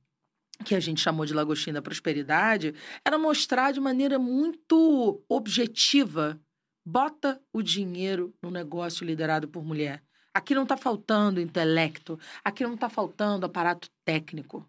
que 0.65 0.75
a 0.75 0.81
gente 0.81 1.01
chamou 1.01 1.27
de 1.27 1.35
Lagostim 1.35 1.73
da 1.73 1.83
Prosperidade, 1.83 2.75
era 3.05 3.19
mostrar 3.19 3.73
de 3.73 3.81
maneira 3.81 4.19
muito 4.19 5.23
objetiva. 5.29 6.41
Bota 6.85 7.41
o 7.53 7.63
dinheiro 7.63 8.35
no 8.43 8.51
negócio 8.51 9.05
liderado 9.05 9.47
por 9.49 9.65
mulher. 9.65 10.03
Aqui 10.35 10.55
não 10.55 10.63
está 10.63 10.77
faltando 10.77 11.41
intelecto, 11.41 12.19
aqui 12.43 12.65
não 12.65 12.75
está 12.75 12.89
faltando 12.89 13.45
aparato 13.45 13.89
técnico. 14.05 14.69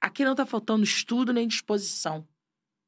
Aqui 0.00 0.24
não 0.24 0.32
está 0.32 0.46
faltando 0.46 0.84
estudo 0.84 1.32
nem 1.32 1.48
disposição. 1.48 2.26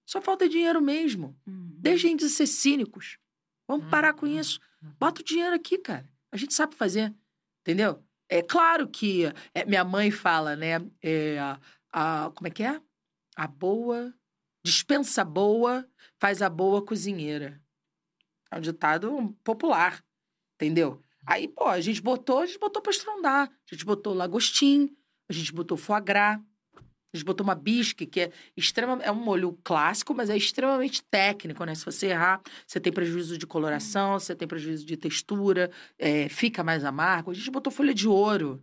Só 0.06 0.20
falta 0.22 0.48
dinheiro 0.48 0.80
mesmo. 0.80 1.36
Uhum. 1.46 1.70
Deixem 1.78 2.14
de 2.16 2.28
ser 2.28 2.46
cínicos. 2.46 3.18
Vamos 3.66 3.88
parar 3.90 4.12
com 4.14 4.26
Uhum. 4.26 4.38
isso. 4.38 4.60
Bota 5.00 5.20
o 5.20 5.24
dinheiro 5.24 5.56
aqui, 5.56 5.78
cara. 5.78 6.08
A 6.30 6.36
gente 6.36 6.54
sabe 6.54 6.76
fazer. 6.76 7.12
Entendeu? 7.66 8.00
É 8.28 8.42
claro 8.42 8.86
que 8.86 9.24
é, 9.52 9.64
minha 9.64 9.82
mãe 9.82 10.12
fala, 10.12 10.54
né? 10.54 10.76
é, 11.02 11.36
a, 11.92 12.30
como 12.32 12.46
é 12.46 12.50
que 12.50 12.62
é? 12.62 12.80
A 13.34 13.48
boa. 13.48 14.14
Dispensa 14.64 15.24
boa, 15.24 15.88
faz 16.20 16.42
a 16.42 16.48
boa 16.48 16.84
cozinheira. 16.84 17.60
É 18.52 18.56
um 18.56 18.60
ditado 18.60 19.36
popular. 19.42 20.04
Entendeu? 20.54 21.02
Aí, 21.26 21.48
pô, 21.48 21.66
a 21.66 21.80
gente 21.80 22.00
botou, 22.00 22.38
a 22.38 22.46
gente 22.46 22.58
botou 22.60 22.80
pra 22.80 22.92
estrondar. 22.92 23.48
A 23.48 23.74
gente 23.74 23.84
botou 23.84 24.14
lagostim, 24.14 24.96
a 25.28 25.32
gente 25.32 25.52
botou 25.52 25.76
foie 25.76 26.00
gras, 26.00 26.40
a 27.16 27.18
gente 27.18 27.26
botou 27.26 27.44
uma 27.44 27.54
bisque, 27.54 28.06
que 28.06 28.20
é 28.20 28.30
extrema, 28.56 28.98
é 29.02 29.10
um 29.10 29.14
molho 29.14 29.58
clássico, 29.64 30.14
mas 30.14 30.30
é 30.30 30.36
extremamente 30.36 31.02
técnico, 31.02 31.64
né? 31.64 31.74
Se 31.74 31.84
você 31.84 32.08
errar, 32.08 32.40
você 32.66 32.78
tem 32.78 32.92
prejuízo 32.92 33.38
de 33.38 33.46
coloração, 33.46 34.18
você 34.18 34.34
tem 34.34 34.46
prejuízo 34.46 34.86
de 34.86 34.96
textura, 34.96 35.70
é, 35.98 36.28
fica 36.28 36.62
mais 36.62 36.84
amargo. 36.84 37.30
A 37.30 37.34
gente 37.34 37.50
botou 37.50 37.72
folha 37.72 37.94
de 37.94 38.06
ouro, 38.06 38.62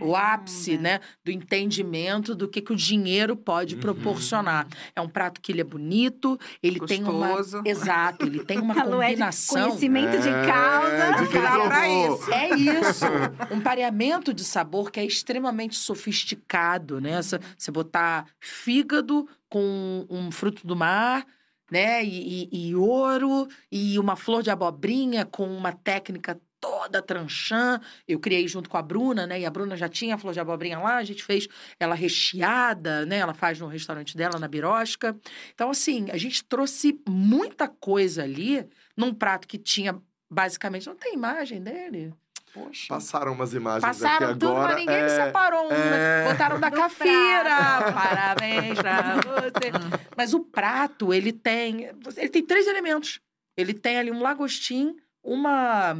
o 0.00 0.14
ápice, 0.16 0.76
né, 0.76 1.00
do 1.24 1.30
entendimento 1.30 2.34
do 2.34 2.48
que, 2.48 2.60
que 2.60 2.72
o 2.72 2.76
dinheiro 2.76 3.36
pode 3.36 3.74
Uhum. 3.76 3.80
proporcionar. 3.80 4.66
É 4.94 5.00
um 5.00 5.08
prato 5.08 5.40
que 5.40 5.52
ele 5.52 5.60
é 5.60 5.64
bonito, 5.64 6.38
ele 6.62 6.80
tem 6.80 7.02
uma... 7.04 7.36
Exato, 7.64 8.26
ele 8.26 8.44
tem 8.44 8.58
uma 8.58 8.74
é 8.78 8.82
de 8.84 8.90
combinação... 8.90 9.68
conhecimento 9.68 10.18
de 10.20 10.28
É, 10.28 10.46
causa. 10.46 11.22
de 11.24 11.28
pra 11.30 11.50
provou. 11.52 12.14
isso. 12.16 12.32
É 12.32 12.48
isso. 12.56 13.04
Um 13.50 13.60
pareamento 13.60 14.34
de 14.34 14.44
sabor 14.44 14.90
que 14.90 15.00
é 15.00 15.04
extremamente 15.04 15.76
sofisticado, 15.76 17.00
né? 17.00 17.20
Você 17.22 17.70
botar 17.70 18.26
fígado 18.40 19.28
com 19.48 20.06
um 20.10 20.30
fruto 20.30 20.66
do 20.66 20.74
mar, 20.76 21.24
né? 21.70 22.04
E, 22.04 22.48
e- 22.52 22.68
e 22.70 22.74
ouro, 22.74 23.46
e 23.70 23.98
uma 23.98 24.16
flor 24.16 24.42
de 24.42 24.50
abobrinha 24.50 25.24
com 25.24 25.46
uma 25.46 25.72
técnica 25.72 26.38
toda 26.64 27.02
tranchã. 27.02 27.78
Eu 28.08 28.18
criei 28.18 28.48
junto 28.48 28.70
com 28.70 28.78
a 28.78 28.82
Bruna, 28.82 29.26
né? 29.26 29.40
E 29.40 29.44
a 29.44 29.50
Bruna 29.50 29.76
já 29.76 29.88
tinha 29.88 30.14
a 30.14 30.18
flor 30.18 30.32
de 30.32 30.40
abobrinha 30.40 30.78
lá, 30.78 30.96
a 30.96 31.04
gente 31.04 31.22
fez 31.22 31.46
ela 31.78 31.94
recheada, 31.94 33.04
né? 33.04 33.18
Ela 33.18 33.34
faz 33.34 33.60
no 33.60 33.66
restaurante 33.66 34.16
dela, 34.16 34.38
na 34.38 34.48
Birosca. 34.48 35.14
Então, 35.54 35.70
assim, 35.70 36.10
a 36.10 36.16
gente 36.16 36.42
trouxe 36.42 36.98
muita 37.06 37.68
coisa 37.68 38.22
ali 38.22 38.66
num 38.96 39.12
prato 39.12 39.46
que 39.46 39.58
tinha, 39.58 40.00
basicamente, 40.30 40.86
não 40.86 40.96
tem 40.96 41.12
imagem 41.12 41.62
dele. 41.62 42.14
Poxa. 42.54 42.86
Passaram 42.88 43.32
umas 43.32 43.52
imagens 43.52 43.82
Passaram 43.82 44.30
aqui 44.30 44.38
tudo, 44.38 44.52
agora. 44.52 44.68
mas 44.68 44.76
ninguém 44.76 44.96
é... 44.96 45.02
me 45.02 45.10
separou 45.10 45.68
né? 45.68 45.76
é. 45.76 46.28
Botaram 46.30 46.60
da 46.60 46.68
Do 46.70 46.76
cafeira. 46.76 47.92
Parabéns 47.92 48.78
pra 48.78 49.16
você. 49.16 49.72
Mas 50.16 50.32
o 50.32 50.40
prato, 50.40 51.12
ele 51.12 51.32
tem. 51.32 51.90
Ele 52.16 52.28
tem 52.28 52.46
três 52.46 52.66
elementos. 52.68 53.20
Ele 53.56 53.74
tem 53.74 53.98
ali 53.98 54.10
um 54.10 54.22
lagostim, 54.22 54.96
uma, 55.24 55.96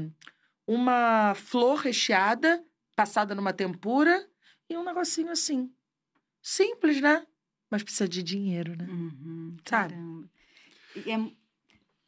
uma 0.67 1.35
flor 1.35 1.79
recheada, 1.81 2.65
passada 2.97 3.35
numa 3.35 3.53
tempura, 3.53 4.27
e 4.69 4.77
um 4.77 4.85
negocinho 4.85 5.31
assim. 5.31 5.71
Simples, 6.43 7.01
né? 7.01 7.27
Mas 7.71 7.83
precisa 7.83 8.09
de 8.09 8.23
dinheiro, 8.23 8.77
né? 8.77 8.87
Uhum, 8.89 9.57
Sabe? 9.65 9.95
é, 11.07 11.19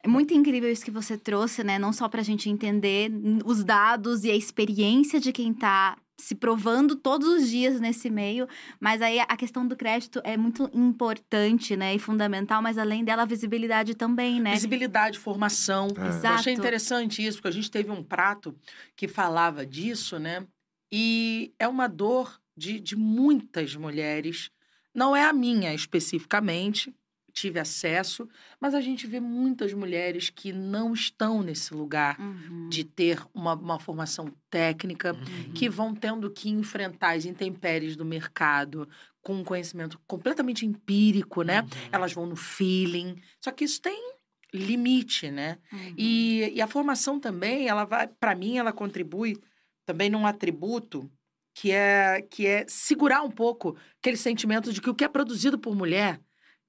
é 0.03 0.07
muito 0.07 0.33
incrível 0.33 0.71
isso 0.71 0.85
que 0.85 0.91
você 0.91 1.17
trouxe, 1.17 1.63
né? 1.63 1.77
Não 1.77 1.91
só 1.91 2.07
pra 2.07 2.21
gente 2.23 2.49
entender 2.49 3.11
os 3.45 3.63
dados 3.63 4.23
e 4.23 4.31
a 4.31 4.35
experiência 4.35 5.19
de 5.19 5.31
quem 5.33 5.53
tá 5.53 5.97
se 6.19 6.33
provando 6.33 6.95
todos 6.95 7.27
os 7.27 7.47
dias 7.49 7.79
nesse 7.79 8.09
meio, 8.09 8.47
mas 8.79 9.01
aí 9.01 9.19
a 9.19 9.37
questão 9.37 9.67
do 9.67 9.75
crédito 9.75 10.19
é 10.23 10.35
muito 10.35 10.69
importante, 10.73 11.75
né? 11.75 11.93
E 11.93 11.99
fundamental, 11.99 12.61
mas 12.61 12.77
além 12.77 13.03
dela, 13.03 13.21
a 13.21 13.25
visibilidade 13.25 13.93
também, 13.95 14.41
né? 14.41 14.53
Visibilidade, 14.53 15.19
formação. 15.19 15.87
É. 15.95 16.01
Eu 16.01 16.07
Exato. 16.07 16.39
achei 16.39 16.53
interessante 16.53 17.25
isso, 17.25 17.37
porque 17.37 17.49
a 17.49 17.51
gente 17.51 17.69
teve 17.69 17.91
um 17.91 18.03
prato 18.03 18.55
que 18.95 19.07
falava 19.07 19.65
disso, 19.65 20.17
né? 20.17 20.45
E 20.91 21.53
é 21.59 21.67
uma 21.67 21.87
dor 21.87 22.39
de, 22.55 22.79
de 22.79 22.95
muitas 22.95 23.75
mulheres. 23.75 24.49
Não 24.93 25.15
é 25.15 25.23
a 25.23 25.33
minha 25.33 25.73
especificamente, 25.73 26.93
tive 27.39 27.59
acesso, 27.59 28.27
mas 28.59 28.73
a 28.73 28.81
gente 28.81 29.05
vê 29.05 29.19
muitas 29.19 29.71
mulheres 29.71 30.29
que 30.31 30.51
não 30.51 30.91
estão 30.93 31.43
nesse 31.43 31.71
lugar 31.73 32.19
Uhum. 32.19 32.67
de 32.67 32.83
ter 32.83 33.21
uma, 33.31 33.53
uma 33.53 33.79
formação 33.79 34.33
técnica, 34.49 35.13
Uhum. 35.13 35.53
que 35.53 35.69
vão 35.69 35.93
tendo 35.93 36.31
que 36.31 36.49
enfrentar 36.49 37.15
as 37.15 37.25
intempéries 37.25 37.95
do 37.95 38.03
mercado 38.03 38.89
com 39.21 39.35
um 39.35 39.43
conhecimento 39.43 39.99
completamente 40.07 40.65
empírico, 40.65 41.43
né? 41.43 41.61
Uhum. 41.61 41.67
Elas 41.91 42.11
vão 42.11 42.25
no 42.25 42.35
feeling. 42.35 43.15
Só 43.39 43.51
que 43.51 43.65
isso 43.65 43.79
tem 43.81 44.13
limite, 44.51 45.29
né? 45.29 45.59
Uhum. 45.71 45.93
E, 45.95 46.51
e 46.55 46.61
a 46.61 46.67
formação 46.67 47.19
também, 47.19 47.67
ela 47.67 47.85
vai, 47.85 48.07
para 48.07 48.33
mim, 48.33 48.57
ela 48.57 48.73
contribui 48.73 49.37
também 49.85 50.09
num 50.09 50.25
atributo 50.25 51.09
que 51.53 51.71
é 51.71 52.21
que 52.29 52.45
é 52.47 52.65
segurar 52.67 53.21
um 53.23 53.31
pouco 53.31 53.75
aquele 53.99 54.17
sentimento 54.17 54.71
de 54.71 54.79
que 54.81 54.89
o 54.89 54.95
que 54.95 55.03
é 55.03 55.07
produzido 55.07 55.57
por 55.59 55.75
mulher 55.75 56.19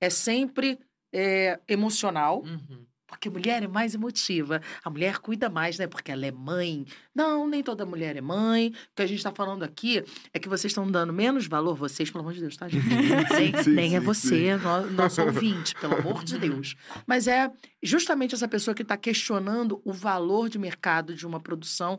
é 0.00 0.10
sempre 0.10 0.78
é, 1.12 1.58
emocional, 1.66 2.42
Uhum. 2.42 2.84
porque 3.06 3.30
mulher 3.30 3.62
é 3.62 3.66
mais 3.66 3.94
emotiva. 3.94 4.60
A 4.84 4.90
mulher 4.90 5.16
cuida 5.18 5.48
mais, 5.48 5.78
né? 5.78 5.86
Porque 5.86 6.12
ela 6.12 6.26
é 6.26 6.30
mãe. 6.30 6.84
Não, 7.14 7.48
nem 7.48 7.62
toda 7.62 7.86
mulher 7.86 8.14
é 8.16 8.20
mãe. 8.20 8.68
O 8.68 8.72
que 8.94 9.02
a 9.02 9.06
gente 9.06 9.16
está 9.16 9.32
falando 9.32 9.62
aqui 9.62 10.04
é 10.34 10.38
que 10.38 10.48
vocês 10.50 10.70
estão 10.70 10.86
dando 10.90 11.10
menos 11.12 11.46
valor, 11.46 11.74
vocês, 11.74 12.10
pelo 12.10 12.20
amor 12.20 12.34
de 12.34 12.40
Deus, 12.40 12.56
tá, 12.58 12.68
gente? 12.68 12.84
nem 13.40 13.62
Sim, 13.62 13.70
nem 13.70 13.96
é 13.96 14.00
sim, 14.00 14.04
você, 14.04 14.56
no- 14.58 14.90
nosso 14.90 15.22
ouvinte, 15.22 15.74
pelo 15.76 15.96
amor 15.96 16.22
de 16.22 16.38
Deus. 16.38 16.76
Mas 17.06 17.26
é 17.26 17.50
justamente 17.82 18.34
essa 18.34 18.46
pessoa 18.46 18.74
que 18.74 18.82
está 18.82 18.96
questionando 18.98 19.80
o 19.86 19.92
valor 19.94 20.50
de 20.50 20.58
mercado 20.58 21.14
de 21.14 21.26
uma 21.26 21.40
produção 21.40 21.98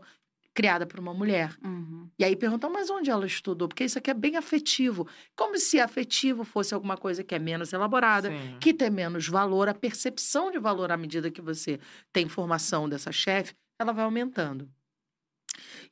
criada 0.60 0.86
por 0.86 1.00
uma 1.00 1.14
mulher. 1.14 1.56
Uhum. 1.64 2.10
E 2.20 2.26
aí 2.26 2.36
perguntam, 2.36 2.70
mas 2.70 2.90
onde 2.90 3.10
ela 3.10 3.26
estudou? 3.26 3.70
Porque 3.70 3.86
isso 3.86 3.98
aqui 3.98 4.12
é 4.12 4.14
bem 4.14 4.36
afetivo. 4.36 5.08
Como 5.34 5.58
se 5.58 5.80
afetivo 5.80 6.44
fosse 6.44 6.74
alguma 6.74 6.98
coisa 6.98 7.24
que 7.24 7.34
é 7.34 7.40
menos 7.40 7.72
elaborada, 7.72 8.30
Sim. 8.30 8.58
que 8.60 8.74
tem 8.74 8.90
menos 8.90 9.26
valor, 9.26 9.70
a 9.70 9.74
percepção 9.74 10.52
de 10.52 10.60
valor 10.60 10.92
à 10.92 10.98
medida 10.98 11.32
que 11.32 11.40
você 11.40 11.80
tem 12.12 12.28
formação 12.28 12.90
dessa 12.90 13.10
chefe, 13.10 13.54
ela 13.80 13.94
vai 13.94 14.04
aumentando. 14.04 14.70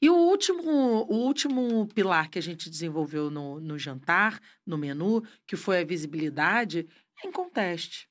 E 0.02 0.10
o 0.10 0.16
último, 0.18 1.06
o 1.10 1.16
último 1.16 1.88
pilar 1.96 2.30
que 2.30 2.38
a 2.38 2.44
gente 2.44 2.70
desenvolveu 2.70 3.32
no, 3.32 3.62
no 3.62 3.80
jantar, 3.80 4.38
no 4.66 4.78
menu, 4.78 5.24
que 5.46 5.56
foi 5.56 5.80
a 5.80 5.86
visibilidade, 5.86 6.86
é 7.24 7.28
em 7.30 7.32
conteste. 7.32 8.10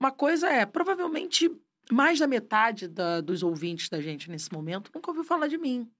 Uma 0.00 0.10
coisa 0.10 0.48
é, 0.48 0.64
provavelmente, 0.64 1.50
mais 1.92 2.18
da 2.18 2.26
metade 2.26 2.88
da- 2.88 3.20
dos 3.20 3.42
ouvintes 3.42 3.88
da 3.88 4.00
gente 4.00 4.30
nesse 4.30 4.52
momento 4.52 4.90
nunca 4.94 5.10
ouviu 5.10 5.24
falar 5.24 5.48
de 5.48 5.58
mim. 5.58 5.90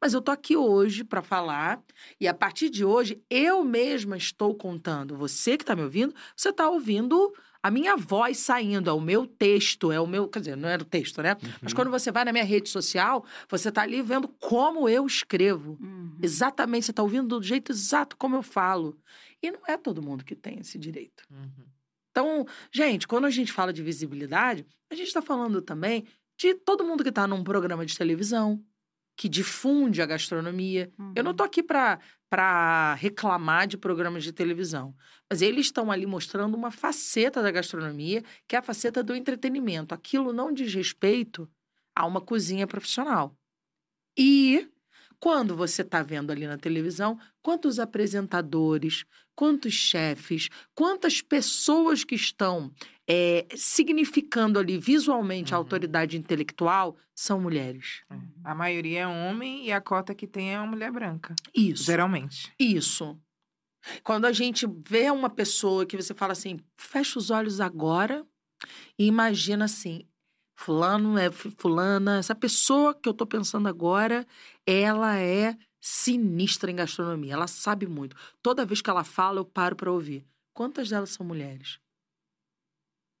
Mas 0.00 0.12
eu 0.12 0.20
tô 0.20 0.30
aqui 0.30 0.56
hoje 0.56 1.02
para 1.04 1.22
falar 1.22 1.82
e 2.20 2.28
a 2.28 2.34
partir 2.34 2.68
de 2.68 2.84
hoje 2.84 3.22
eu 3.30 3.64
mesma 3.64 4.16
estou 4.16 4.54
contando. 4.54 5.16
Você 5.16 5.56
que 5.56 5.62
está 5.62 5.74
me 5.74 5.82
ouvindo, 5.82 6.14
você 6.36 6.50
está 6.50 6.68
ouvindo 6.68 7.32
a 7.62 7.70
minha 7.70 7.96
voz 7.96 8.38
saindo, 8.38 8.88
é 8.88 8.92
o 8.92 9.00
meu 9.00 9.26
texto, 9.26 9.92
é 9.92 10.00
o 10.00 10.06
meu, 10.06 10.28
quer 10.28 10.40
dizer, 10.40 10.56
não 10.56 10.68
era 10.68 10.82
o 10.82 10.84
texto, 10.86 11.22
né? 11.22 11.36
Mas 11.60 11.74
quando 11.74 11.90
você 11.90 12.10
vai 12.10 12.24
na 12.24 12.32
minha 12.32 12.44
rede 12.44 12.68
social, 12.70 13.24
você 13.48 13.68
está 13.68 13.82
ali 13.82 14.00
vendo 14.02 14.28
como 14.28 14.88
eu 14.88 15.06
escrevo. 15.06 15.78
Uhum. 15.80 16.16
Exatamente, 16.22 16.86
você 16.86 16.90
está 16.92 17.02
ouvindo 17.02 17.28
do 17.38 17.42
jeito 17.42 17.70
exato 17.72 18.16
como 18.16 18.36
eu 18.36 18.42
falo. 18.42 18.98
E 19.42 19.50
não 19.50 19.60
é 19.66 19.76
todo 19.76 20.02
mundo 20.02 20.24
que 20.24 20.34
tem 20.34 20.58
esse 20.58 20.78
direito. 20.78 21.24
Uhum. 21.30 21.66
Então, 22.10 22.44
gente, 22.72 23.06
quando 23.06 23.24
a 23.26 23.30
gente 23.30 23.52
fala 23.52 23.72
de 23.72 23.82
visibilidade, 23.82 24.66
a 24.90 24.94
gente 24.94 25.08
está 25.08 25.22
falando 25.22 25.62
também 25.62 26.06
de 26.38 26.54
todo 26.54 26.84
mundo 26.84 27.02
que 27.02 27.10
está 27.10 27.26
num 27.26 27.44
programa 27.44 27.84
de 27.86 27.96
televisão, 27.96 28.64
que 29.16 29.28
difunde 29.28 30.00
a 30.02 30.06
gastronomia. 30.06 30.90
Eu 31.14 31.22
não 31.22 31.30
Uhum. 31.32 31.36
tô 31.36 31.42
aqui 31.44 31.62
para 31.62 32.94
reclamar 32.94 33.66
de 33.66 33.76
programas 33.76 34.24
de 34.24 34.32
televisão, 34.32 34.94
mas 35.30 35.42
eles 35.42 35.66
estão 35.66 35.90
ali 35.92 36.06
mostrando 36.06 36.56
uma 36.56 36.70
faceta 36.70 37.42
da 37.42 37.50
gastronomia, 37.50 38.22
que 38.48 38.56
é 38.56 38.58
a 38.58 38.62
faceta 38.62 39.02
do 39.02 39.14
entretenimento. 39.14 39.94
Aquilo 39.94 40.32
não 40.32 40.52
diz 40.52 40.72
respeito 40.74 41.50
a 41.94 42.06
uma 42.06 42.20
cozinha 42.20 42.66
profissional. 42.66 43.36
E 44.18 44.68
quando 45.20 45.54
você 45.54 45.82
está 45.82 46.02
vendo 46.02 46.30
ali 46.32 46.46
na 46.46 46.56
televisão, 46.56 47.18
quantos 47.42 47.78
apresentadores, 47.78 49.04
quantos 49.36 49.74
chefes, 49.74 50.48
quantas 50.74 51.20
pessoas 51.20 52.04
que 52.04 52.14
estão 52.14 52.72
é, 53.08 53.46
significando 53.54 54.58
ali 54.58 54.78
visualmente 54.78 55.52
a 55.52 55.56
Uhum. 55.56 55.62
autoridade 55.64 56.16
intelectual 56.16 56.96
são 57.14 57.40
mulheres. 57.40 58.02
É. 58.10 58.16
A 58.44 58.54
maioria 58.54 59.00
é 59.00 59.06
homem 59.06 59.66
e 59.66 59.72
a 59.72 59.80
cota 59.80 60.14
que 60.14 60.26
tem 60.26 60.54
é 60.54 60.58
uma 60.58 60.68
mulher 60.68 60.90
branca. 60.90 61.34
Isso. 61.54 61.84
Geralmente. 61.84 62.52
Isso. 62.58 63.18
Quando 64.02 64.26
a 64.26 64.32
gente 64.32 64.66
vê 64.88 65.10
uma 65.10 65.28
pessoa 65.30 65.84
que 65.86 65.96
você 65.96 66.14
fala 66.14 66.32
assim, 66.32 66.58
fecha 66.76 67.18
os 67.18 67.30
olhos 67.30 67.60
agora 67.60 68.24
e 68.98 69.06
imagina 69.06 69.64
assim, 69.64 70.06
fulano 70.60 71.16
é 71.16 71.30
fu- 71.30 71.50
fulana, 71.56 72.18
essa 72.18 72.34
pessoa 72.34 72.94
que 72.94 73.08
eu 73.08 73.14
tô 73.14 73.26
pensando 73.26 73.66
agora, 73.66 74.26
ela 74.66 75.16
é 75.18 75.56
sinistra 75.80 76.70
em 76.70 76.76
gastronomia, 76.76 77.32
ela 77.32 77.46
sabe 77.46 77.86
muito. 77.86 78.14
Toda 78.42 78.66
vez 78.66 78.82
que 78.82 78.90
ela 78.90 79.02
fala, 79.02 79.40
eu 79.40 79.44
paro 79.44 79.74
para 79.74 79.90
ouvir. 79.90 80.26
Quantas 80.52 80.90
delas 80.90 81.10
são 81.10 81.24
mulheres? 81.24 81.80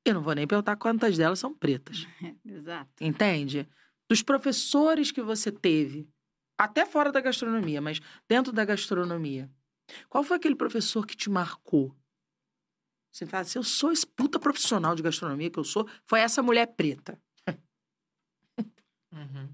Eu 0.04 0.14
não 0.14 0.22
vou 0.22 0.34
nem 0.34 0.46
perguntar 0.46 0.76
quantas 0.76 1.16
delas 1.16 1.38
são 1.38 1.54
pretas. 1.54 2.06
Exato. 2.44 2.90
Entende? 3.02 3.66
Dos 4.08 4.22
professores 4.22 5.10
que 5.10 5.22
você 5.22 5.50
teve, 5.50 6.06
até 6.58 6.84
fora 6.84 7.10
da 7.10 7.22
gastronomia, 7.22 7.80
mas 7.80 8.00
dentro 8.28 8.52
da 8.52 8.66
gastronomia. 8.66 9.50
Qual 10.10 10.22
foi 10.22 10.36
aquele 10.36 10.54
professor 10.54 11.06
que 11.06 11.16
te 11.16 11.30
marcou? 11.30 11.96
Você 13.10 13.24
fala 13.24 13.42
assim, 13.42 13.58
eu 13.58 13.62
sou 13.64 13.90
esse 13.90 14.06
puta 14.06 14.38
profissional 14.38 14.94
de 14.94 15.02
gastronomia 15.02 15.50
que 15.50 15.58
eu 15.58 15.64
sou, 15.64 15.88
foi 16.04 16.20
essa 16.20 16.42
mulher 16.42 16.66
preta. 16.66 17.20
Uhum. 19.12 19.48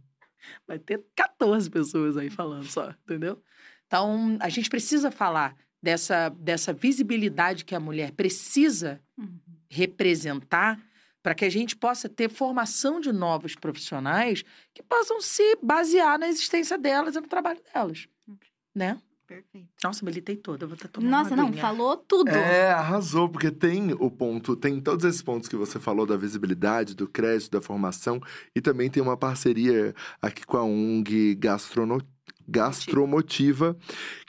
Vai 0.66 0.78
ter 0.78 1.04
14 1.14 1.70
pessoas 1.70 2.16
aí 2.16 2.30
falando 2.30 2.66
só, 2.66 2.90
entendeu? 2.90 3.42
Então, 3.86 4.36
a 4.40 4.48
gente 4.48 4.68
precisa 4.68 5.10
falar 5.10 5.56
dessa, 5.82 6.28
dessa 6.30 6.72
visibilidade 6.72 7.64
que 7.64 7.74
a 7.74 7.80
mulher 7.80 8.12
precisa 8.12 9.00
Uhum. 9.18 9.40
representar 9.70 10.80
para 11.22 11.34
que 11.34 11.44
a 11.44 11.50
gente 11.50 11.74
possa 11.74 12.08
ter 12.08 12.28
formação 12.30 13.00
de 13.00 13.12
novos 13.12 13.56
profissionais 13.56 14.44
que 14.72 14.82
possam 14.82 15.20
se 15.20 15.56
basear 15.62 16.18
na 16.18 16.28
existência 16.28 16.78
delas 16.78 17.16
e 17.16 17.20
no 17.20 17.26
trabalho 17.26 17.60
delas, 17.74 18.06
né? 18.74 19.00
Perfeito. 19.26 19.68
Nossa, 19.82 20.04
militei 20.04 20.36
toda, 20.36 20.64
eu 20.64 20.68
vou 20.68 20.76
estar 20.76 20.88
tomando 20.88 21.10
Nossa, 21.10 21.30
uma 21.30 21.36
não, 21.36 21.48
aguinha. 21.48 21.60
falou 21.60 21.96
tudo. 21.96 22.30
É, 22.30 22.70
arrasou, 22.70 23.28
porque 23.28 23.50
tem 23.50 23.92
o 23.92 24.08
ponto, 24.08 24.54
tem 24.54 24.80
todos 24.80 25.04
esses 25.04 25.20
pontos 25.20 25.48
que 25.48 25.56
você 25.56 25.80
falou 25.80 26.06
da 26.06 26.16
visibilidade, 26.16 26.94
do 26.94 27.08
crédito, 27.08 27.50
da 27.50 27.60
formação, 27.60 28.20
e 28.54 28.60
também 28.60 28.88
tem 28.88 29.02
uma 29.02 29.16
parceria 29.16 29.94
aqui 30.22 30.46
com 30.46 30.56
a 30.56 30.62
ONG 30.62 31.34
Gastrono... 31.34 32.00
Gastromotiva, 32.48 33.76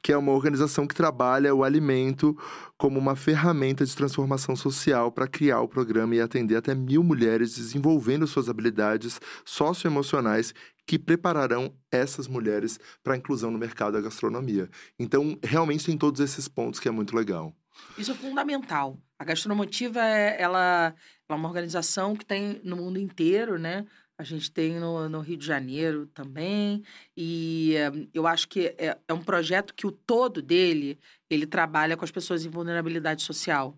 que 0.01 0.11
é 0.11 0.18
uma 0.18 0.32
organização 0.32 0.88
que 0.88 0.95
trabalha 0.95 1.53
o 1.53 1.63
alimento 1.63 2.38
como 2.78 2.99
uma 2.99 3.15
ferramenta 3.15 3.86
de 3.86 3.95
transformação 3.95 4.55
social 4.55 5.11
para 5.11 5.28
criar 5.28 5.61
o 5.61 5.68
programa 5.68 6.15
e 6.15 6.22
atender 6.22 6.55
até 6.55 6.76
mil 6.76 7.03
mulheres 7.03 7.55
desenvolvendo 7.55 8.28
suas 8.28 8.49
habilidades 8.49 9.20
socioemocionais 9.45 10.53
que 10.86 10.97
prepararão 10.97 11.74
essas 11.91 12.28
mulheres 12.28 12.80
para 13.03 13.13
a 13.13 13.18
inclusão 13.18 13.51
no 13.51 13.59
mercado 13.59 13.93
da 13.93 14.01
gastronomia. 14.01 14.70
Então, 14.97 15.38
realmente 15.43 15.86
tem 15.86 15.97
todos 15.97 16.22
esses 16.22 16.47
pontos 16.47 16.80
que 16.80 16.88
é 16.88 16.91
muito 16.91 17.15
legal. 17.15 17.53
Isso 17.97 18.11
é 18.11 18.15
fundamental. 18.15 18.97
A 19.20 19.26
Gastromotiva 19.26 19.99
é, 19.99 20.41
ela, 20.41 20.95
ela 20.95 20.95
é 21.30 21.34
uma 21.34 21.47
organização 21.47 22.15
que 22.15 22.26
tem 22.26 22.61
no 22.63 22.78
mundo 22.78 22.97
inteiro, 22.99 23.59
né? 23.59 23.86
A 24.18 24.24
gente 24.24 24.51
tem 24.51 24.80
no, 24.80 25.07
no 25.07 25.20
Rio 25.20 25.38
de 25.38 25.45
Janeiro 25.45 26.07
também. 26.07 26.84
E 27.15 27.76
eh, 27.76 28.07
eu 28.13 28.26
acho 28.26 28.47
que 28.47 28.68
é, 28.78 28.97
é 29.07 29.13
um 29.13 29.22
projeto 29.22 29.76
que 29.76 29.86
o 29.86 29.91
todo 29.91 30.41
dele, 30.41 30.97
ele 31.30 31.45
trabalha 31.45 31.95
com 31.95 32.03
as 32.03 32.09
pessoas 32.09 32.43
em 32.43 32.49
vulnerabilidade 32.49 33.22
social. 33.22 33.78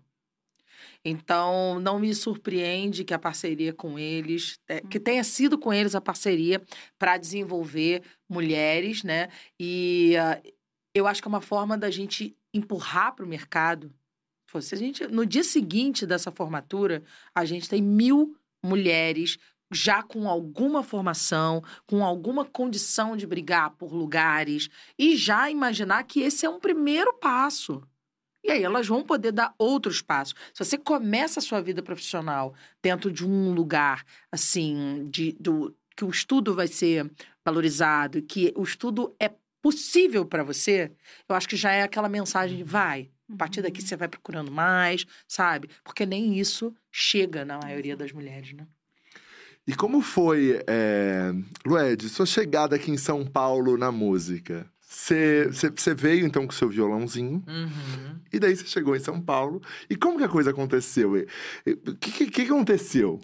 Então, 1.04 1.80
não 1.80 1.98
me 1.98 2.14
surpreende 2.14 3.04
que 3.04 3.14
a 3.14 3.18
parceria 3.18 3.72
com 3.72 3.98
eles, 3.98 4.58
é, 4.68 4.80
que 4.80 5.00
tenha 5.00 5.24
sido 5.24 5.58
com 5.58 5.72
eles 5.72 5.94
a 5.94 6.00
parceria 6.00 6.62
para 6.98 7.16
desenvolver 7.16 8.02
mulheres, 8.28 9.02
né? 9.02 9.28
E 9.58 10.16
ah, 10.16 10.40
eu 10.94 11.06
acho 11.06 11.22
que 11.22 11.28
é 11.28 11.30
uma 11.30 11.40
forma 11.40 11.76
da 11.76 11.90
gente 11.90 12.36
empurrar 12.52 13.14
para 13.14 13.24
o 13.24 13.28
mercado. 13.28 13.92
Se 14.60 14.74
a 14.74 14.78
gente, 14.78 15.06
no 15.06 15.24
dia 15.24 15.44
seguinte 15.44 16.04
dessa 16.04 16.30
formatura, 16.30 17.04
a 17.34 17.44
gente 17.44 17.68
tem 17.68 17.80
mil 17.80 18.36
mulheres 18.62 19.38
já 19.70 20.02
com 20.02 20.28
alguma 20.28 20.82
formação, 20.82 21.62
com 21.86 22.04
alguma 22.04 22.44
condição 22.44 23.16
de 23.16 23.26
brigar 23.26 23.70
por 23.70 23.92
lugares 23.92 24.68
e 24.98 25.16
já 25.16 25.50
imaginar 25.50 26.02
que 26.04 26.20
esse 26.20 26.44
é 26.44 26.50
um 26.50 26.58
primeiro 26.58 27.14
passo. 27.14 27.82
E 28.42 28.50
aí 28.50 28.62
elas 28.62 28.86
vão 28.86 29.04
poder 29.04 29.32
dar 29.32 29.54
outros 29.58 30.00
passos. 30.00 30.34
Se 30.54 30.64
você 30.64 30.78
começa 30.78 31.40
a 31.40 31.42
sua 31.42 31.60
vida 31.60 31.82
profissional 31.82 32.54
dentro 32.82 33.12
de 33.12 33.26
um 33.26 33.52
lugar 33.52 34.04
assim, 34.32 35.06
de, 35.10 35.36
do, 35.38 35.76
que 35.94 36.04
o 36.04 36.10
estudo 36.10 36.54
vai 36.54 36.66
ser 36.66 37.10
valorizado, 37.44 38.22
que 38.22 38.52
o 38.56 38.62
estudo 38.62 39.14
é 39.20 39.30
possível 39.62 40.24
para 40.24 40.42
você, 40.42 40.90
eu 41.28 41.36
acho 41.36 41.48
que 41.48 41.56
já 41.56 41.70
é 41.72 41.82
aquela 41.82 42.08
mensagem 42.08 42.56
de 42.56 42.64
vai. 42.64 43.10
A 43.32 43.36
partir 43.36 43.62
daqui 43.62 43.80
você 43.82 43.94
vai 43.94 44.08
procurando 44.08 44.50
mais, 44.50 45.06
sabe? 45.28 45.68
Porque 45.84 46.04
nem 46.04 46.38
isso 46.38 46.74
chega 46.90 47.44
na 47.44 47.58
maioria 47.58 47.96
das 47.96 48.10
mulheres, 48.10 48.52
né? 48.54 48.66
E 49.66 49.74
como 49.74 50.00
foi, 50.00 50.60
é... 50.66 51.32
Lued, 51.64 52.08
sua 52.08 52.26
chegada 52.26 52.76
aqui 52.76 52.90
em 52.90 52.96
São 52.96 53.24
Paulo 53.24 53.76
na 53.76 53.92
música? 53.92 54.66
Você 54.82 55.94
veio 55.94 56.26
então 56.26 56.46
com 56.46 56.52
seu 56.52 56.68
violãozinho, 56.68 57.44
Uhum. 57.46 58.18
e 58.32 58.40
daí 58.40 58.56
você 58.56 58.66
chegou 58.66 58.96
em 58.96 59.00
São 59.00 59.20
Paulo. 59.20 59.62
E 59.88 59.94
como 59.94 60.18
que 60.18 60.24
a 60.24 60.28
coisa 60.28 60.50
aconteceu? 60.50 61.12
O 61.86 61.94
que, 61.96 62.10
que, 62.10 62.26
que 62.30 62.42
aconteceu? 62.42 63.20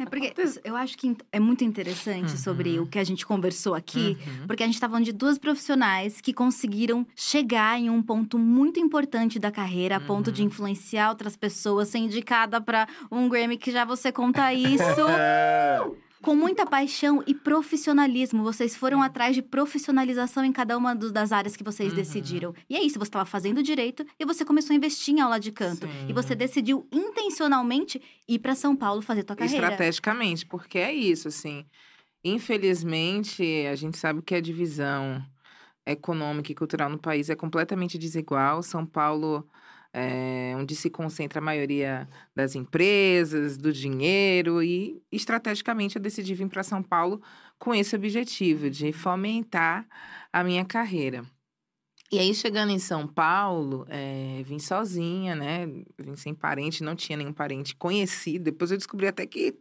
É 0.00 0.04
porque 0.06 0.32
eu 0.62 0.76
acho 0.76 0.96
que 0.96 1.16
é 1.32 1.40
muito 1.40 1.64
interessante 1.64 2.30
Uhum. 2.30 2.36
sobre 2.36 2.78
o 2.78 2.86
que 2.86 3.00
a 3.00 3.04
gente 3.04 3.26
conversou 3.26 3.74
aqui, 3.74 4.16
Uhum. 4.24 4.46
porque 4.46 4.62
a 4.62 4.66
gente 4.66 4.78
tá 4.80 4.88
falando 4.88 5.04
de 5.04 5.12
duas 5.12 5.38
profissionais 5.38 6.20
que 6.20 6.32
conseguiram 6.32 7.04
chegar 7.16 7.78
em 7.80 7.90
um 7.90 8.00
ponto 8.00 8.38
muito 8.38 8.78
importante 8.78 9.38
da 9.40 9.50
carreira, 9.50 9.96
a 9.96 10.00
ponto 10.00 10.30
de 10.30 10.42
Uhum. 10.42 10.46
influenciar 10.48 11.08
outras 11.10 11.36
pessoas, 11.36 11.88
ser 11.88 11.98
indicada 11.98 12.60
para 12.60 12.86
um 13.10 13.28
Grammy 13.28 13.56
que 13.58 13.72
já 13.72 13.84
você 13.84 14.12
conta 14.12 14.54
isso. 14.54 14.84
Com 16.22 16.34
muita 16.34 16.66
paixão 16.66 17.22
e 17.26 17.34
profissionalismo. 17.34 18.42
Vocês 18.42 18.76
foram 18.76 19.00
atrás 19.02 19.34
de 19.36 19.42
profissionalização 19.42 20.44
em 20.44 20.50
cada 20.52 20.76
uma 20.76 20.94
do- 20.94 21.12
das 21.12 21.30
áreas 21.32 21.56
que 21.56 21.62
vocês 21.62 21.90
Uhum. 21.90 21.96
decidiram. 21.96 22.54
E 22.68 22.74
é 22.76 22.82
isso, 22.82 22.98
você 22.98 23.04
estava 23.04 23.24
fazendo 23.24 23.62
direito 23.62 24.04
e 24.18 24.24
você 24.24 24.44
começou 24.44 24.74
a 24.74 24.76
investir 24.76 25.14
em 25.14 25.20
aula 25.20 25.38
de 25.38 25.52
canto. 25.52 25.86
Sim. 25.86 26.08
E 26.08 26.12
você 26.12 26.34
decidiu 26.34 26.86
intencionalmente 26.92 28.02
ir 28.26 28.38
para 28.40 28.54
São 28.56 28.74
Paulo 28.74 29.00
fazer 29.00 29.22
tua 29.22 29.36
carreira. 29.36 29.64
Estrategicamente, 29.68 30.44
porque 30.46 30.78
é 30.78 30.92
isso, 30.92 31.28
assim. 31.28 31.64
Infelizmente, 32.24 33.42
a 33.70 33.74
gente 33.76 33.96
sabe 33.96 34.22
que 34.22 34.34
a 34.34 34.40
divisão 34.40 35.22
econômica 35.86 36.50
e 36.50 36.54
cultural 36.54 36.90
no 36.90 36.98
país 36.98 37.30
é 37.30 37.36
completamente 37.36 37.96
desigual. 37.96 38.62
São 38.62 38.84
Paulo 38.84 39.46
é 39.92 40.54
onde 40.56 40.74
se 40.76 40.90
concentra 40.90 41.38
a 41.40 41.42
maioria 41.42 42.08
das 42.34 42.54
empresas, 42.54 43.56
do 43.56 43.72
dinheiro, 43.72 44.62
e 44.62 45.02
estrategicamente 45.10 45.96
eu 45.96 46.02
decidi 46.02 46.34
vir 46.34 46.48
para 46.48 46.62
São 46.62 46.82
Paulo 46.82 47.20
com 47.58 47.74
esse 47.74 47.94
objetivo 47.96 48.70
de 48.70 48.92
fomentar 48.92 49.86
a 50.32 50.44
minha 50.44 50.64
carreira. 50.64 51.24
E 52.10 52.18
aí, 52.18 52.34
chegando 52.34 52.70
em 52.72 52.78
São 52.78 53.06
Paulo, 53.06 53.84
é, 53.90 54.42
vim 54.42 54.58
sozinha, 54.58 55.34
né? 55.34 55.66
Vim 55.98 56.16
sem 56.16 56.34
parente, 56.34 56.82
não 56.82 56.96
tinha 56.96 57.18
nenhum 57.18 57.34
parente 57.34 57.76
conhecido. 57.76 58.44
Depois 58.44 58.70
eu 58.70 58.78
descobri 58.78 59.06
até 59.06 59.26
que, 59.26 59.52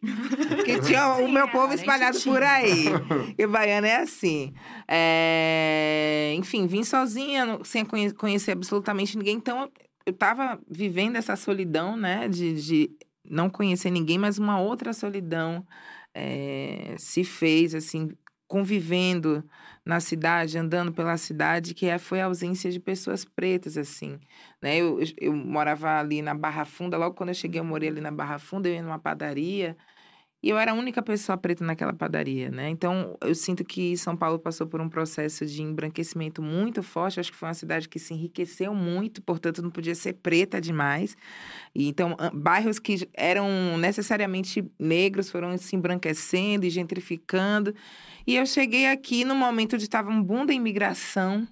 que 0.64 0.80
tinha 0.80 1.10
o 1.18 1.28
Sim, 1.28 1.34
meu 1.34 1.46
é, 1.46 1.52
povo 1.52 1.74
espalhado 1.74 2.22
por 2.22 2.42
aí. 2.42 2.86
E 3.38 3.46
baiano 3.46 3.86
é 3.88 3.98
assim. 3.98 4.54
É, 4.88 6.34
Enfim, 6.38 6.68
vim 6.68 6.86
sozinha, 6.86 7.60
sem 7.66 7.84
conhe- 7.84 8.14
conhecer 8.14 8.52
absolutamente 8.52 9.18
ninguém. 9.18 9.36
Então, 9.36 9.70
eu 10.08 10.14
tava 10.14 10.58
vivendo 10.70 11.18
essa 11.18 11.36
solidão, 11.36 11.98
né? 11.98 12.30
De, 12.30 12.54
de 12.62 12.98
não 13.30 13.50
conhecer 13.50 13.92
ninguém, 13.92 14.18
mas 14.18 14.40
uma 14.40 14.58
outra 14.58 14.94
solidão 14.94 15.68
é, 16.14 16.96
se 16.98 17.26
fez, 17.26 17.76
assim, 17.76 18.10
convivendo 18.48 19.44
na 19.86 20.00
cidade, 20.00 20.58
andando 20.58 20.94
pela 20.94 21.18
cidade, 21.18 21.74
que 21.74 21.88
é, 21.88 21.98
foi 21.98 22.22
a 22.22 22.26
ausência 22.26 22.72
de 22.72 22.80
pessoas 22.80 23.26
pretas, 23.26 23.78
assim, 23.78 24.18
né? 24.62 24.78
Eu, 24.78 24.98
eu, 25.20 25.34
morava 25.36 26.00
ali 26.00 26.22
na 26.22 26.34
Barra 26.34 26.64
Funda, 26.64 26.98
logo 26.98 27.14
quando 27.16 27.30
eu 27.30 27.36
cheguei 27.36 27.60
eu 27.60 27.66
morei 27.66 27.90
ali 27.90 28.00
na 28.00 28.12
Barra 28.12 28.40
Funda, 28.40 28.70
eu 28.70 28.76
ia 28.76 28.82
numa 28.82 29.00
padaria, 29.00 29.76
e 30.42 30.50
eu 30.50 30.58
era 30.58 30.72
a 30.72 30.76
única 30.76 31.02
pessoa 31.02 31.36
preta 31.36 31.66
naquela 31.66 31.94
padaria, 31.94 32.52
né? 32.52 32.70
Então, 32.70 33.18
eu 33.22 33.34
sinto 33.34 33.66
que 33.66 33.98
São 33.98 34.16
Paulo 34.16 34.38
passou 34.38 34.68
por 34.68 34.80
um 34.80 34.88
processo 34.88 35.46
de 35.48 35.64
embranquecimento 35.64 36.44
muito 36.44 36.84
forte. 36.84 37.20
Acho 37.20 37.32
que 37.32 37.38
foi 37.38 37.48
uma 37.48 37.56
cidade 37.56 37.90
que 37.90 37.98
se 37.98 38.14
enriqueceu 38.14 38.74
muito, 38.74 39.20
portanto, 39.22 39.64
não 39.64 39.72
podia 39.72 39.96
ser 39.96 40.14
preta 40.14 40.62
demais. 40.62 41.18
E, 41.74 41.88
então, 41.88 42.16
bairros 42.34 42.78
que 42.78 43.10
eram 43.16 43.78
necessariamente 43.80 44.64
negros 44.80 45.32
foram 45.32 45.58
se 45.58 45.76
embranquecendo 45.76 46.68
e 46.68 46.70
gentrificando. 46.70 47.74
E 48.26 48.36
eu 48.36 48.46
cheguei 48.46 48.86
aqui 48.88 49.26
no 49.26 49.34
momento 49.34 49.74
onde 49.74 49.86
estava 49.86 50.12
um 50.12 50.22
boom 50.22 50.46
da 50.46 50.54
imigração 50.54 51.48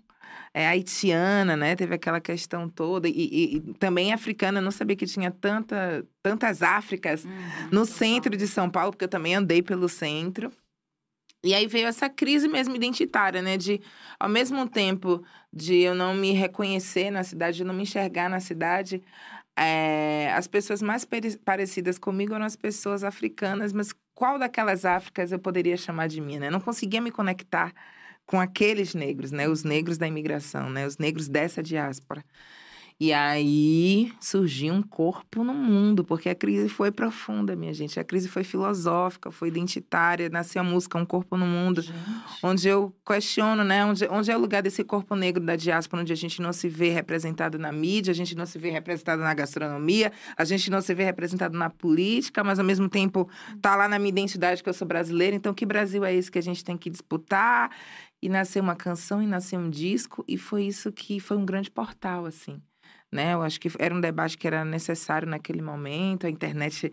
é, 0.56 0.68
haitiana, 0.68 1.58
né? 1.58 1.76
Teve 1.76 1.96
aquela 1.96 2.22
questão 2.22 2.70
toda. 2.70 3.10
E, 3.10 3.12
e- 3.14 3.58
e 3.58 3.76
também 3.76 4.14
africana, 4.14 4.62
não 4.62 4.72
sabia 4.72 4.96
que 4.96 5.06
tinha 5.08 5.32
tanta, 5.32 6.08
tantas 6.24 6.64
Áfricas 6.64 7.26
Uhum, 7.26 7.70
no 7.72 7.86
centro 7.86 8.32
Paulo. 8.32 8.38
de 8.38 8.48
São 8.48 8.70
Paulo, 8.72 8.92
porque 8.94 9.06
eu 9.06 9.10
também 9.10 9.36
andei 9.36 9.62
pelo 9.64 9.90
centro. 9.90 10.52
E 11.44 11.54
aí 11.54 11.68
veio 11.68 11.88
essa 11.88 12.10
crise 12.10 12.48
mesmo 12.48 12.76
identitária, 12.76 13.42
né? 13.42 13.58
De, 13.58 13.80
ao 14.20 14.28
mesmo 14.30 14.68
tempo 14.68 15.24
de 15.54 15.80
eu 15.82 15.94
não 15.96 16.14
me 16.16 16.32
reconhecer 16.32 17.12
na 17.12 17.24
cidade, 17.24 17.58
de 17.58 17.64
eu 17.64 17.68
não 17.68 17.74
me 17.76 17.84
enxergar 17.84 18.30
na 18.30 18.40
cidade, 18.40 19.04
é, 19.58 20.32
as 20.34 20.48
pessoas 20.48 20.82
mais 20.82 21.06
pare- 21.06 21.38
parecidas 21.40 22.00
comigo 22.00 22.34
eram 22.36 22.46
as 22.46 22.56
pessoas 22.56 23.04
africanas, 23.04 23.74
mas 23.74 23.94
qual 24.16 24.40
daquelas 24.40 24.86
Áfricas 24.86 25.32
eu 25.32 25.40
poderia 25.40 25.78
chamar 25.78 26.08
de 26.08 26.22
minha, 26.22 26.40
né? 26.42 26.48
Eu 26.48 26.52
não 26.52 26.62
conseguia 26.62 27.02
me 27.02 27.12
conectar 27.12 27.74
com 28.26 28.40
aqueles 28.40 28.94
negros, 28.94 29.32
né? 29.32 29.48
Os 29.48 29.64
negros 29.64 29.98
da 29.98 30.08
imigração, 30.08 30.70
né? 30.70 30.86
Os 30.86 30.98
negros 30.98 31.28
dessa 31.28 31.62
diáspora. 31.62 32.24
E 32.98 33.12
aí 33.12 34.14
surgiu 34.22 34.74
um 34.74 34.82
corpo 34.82 35.44
no 35.44 35.54
mundo, 35.54 36.02
porque 36.02 36.30
a 36.30 36.36
crise 36.36 36.70
foi 36.70 36.94
profunda, 36.94 37.54
minha 37.54 37.74
gente. 37.74 38.00
A 38.00 38.06
crise 38.06 38.30
foi 38.30 38.46
filosófica, 38.46 39.30
foi 39.32 39.50
identitária, 39.50 40.30
nasceu 40.30 40.62
a 40.62 40.64
música 40.64 40.98
Um 40.98 41.06
Corpo 41.06 41.36
no 41.36 41.46
Mundo, 41.46 41.82
Gente. 41.82 41.94
onde 42.42 42.70
eu 42.70 42.96
questiono, 43.06 43.66
né? 43.66 43.84
Onde, 43.84 44.08
onde 44.08 44.32
é 44.32 44.38
o 44.38 44.40
lugar 44.40 44.64
desse 44.64 44.82
corpo 44.82 45.14
negro 45.14 45.44
da 45.44 45.58
diáspora, 45.58 46.04
onde 46.04 46.14
a 46.14 46.16
gente 46.16 46.42
não 46.42 46.54
se 46.54 46.70
vê 46.70 46.90
representado 46.90 47.60
na 47.60 47.70
mídia, 47.70 48.12
a 48.12 48.16
gente 48.16 48.34
não 48.34 48.46
se 48.46 48.58
vê 48.58 48.70
representado 48.70 49.22
na 49.22 49.34
gastronomia, 49.34 50.14
a 50.38 50.46
gente 50.46 50.72
não 50.72 50.80
se 50.80 50.94
vê 50.94 51.04
representado 51.04 51.58
na 51.58 51.70
política, 51.70 52.46
mas 52.46 52.60
ao 52.60 52.66
mesmo 52.66 52.88
tempo 52.88 53.28
tá 53.62 53.76
lá 53.76 53.90
na 53.90 54.00
minha 54.00 54.10
identidade 54.10 54.64
que 54.64 54.70
eu 54.70 54.74
sou 54.74 54.88
brasileira. 54.88 55.36
Então, 55.36 55.54
que 55.54 55.66
Brasil 55.66 56.06
é 56.06 56.16
esse 56.16 56.32
que 56.32 56.40
a 56.40 56.44
gente 56.44 56.64
tem 56.64 56.78
que 56.78 56.90
disputar? 56.90 57.70
E 58.22 58.30
nasceu 58.30 58.64
uma 58.64 58.76
canção 58.76 59.22
e 59.22 59.28
nasceu 59.28 59.60
um 59.60 59.70
disco, 59.70 60.24
e 60.28 60.38
foi 60.38 60.64
isso 60.64 60.92
que 60.92 61.20
foi 61.20 61.38
um 61.38 61.46
grande 61.46 61.70
portal, 61.70 62.26
assim. 62.26 62.62
Né? 63.12 63.34
Eu 63.34 63.42
acho 63.42 63.60
que 63.60 63.70
era 63.80 63.94
um 63.94 64.02
debate 64.02 64.38
que 64.38 64.48
era 64.48 64.66
necessário 64.66 65.28
naquele 65.28 65.62
momento, 65.62 66.26
a 66.26 66.30
internet 66.30 66.92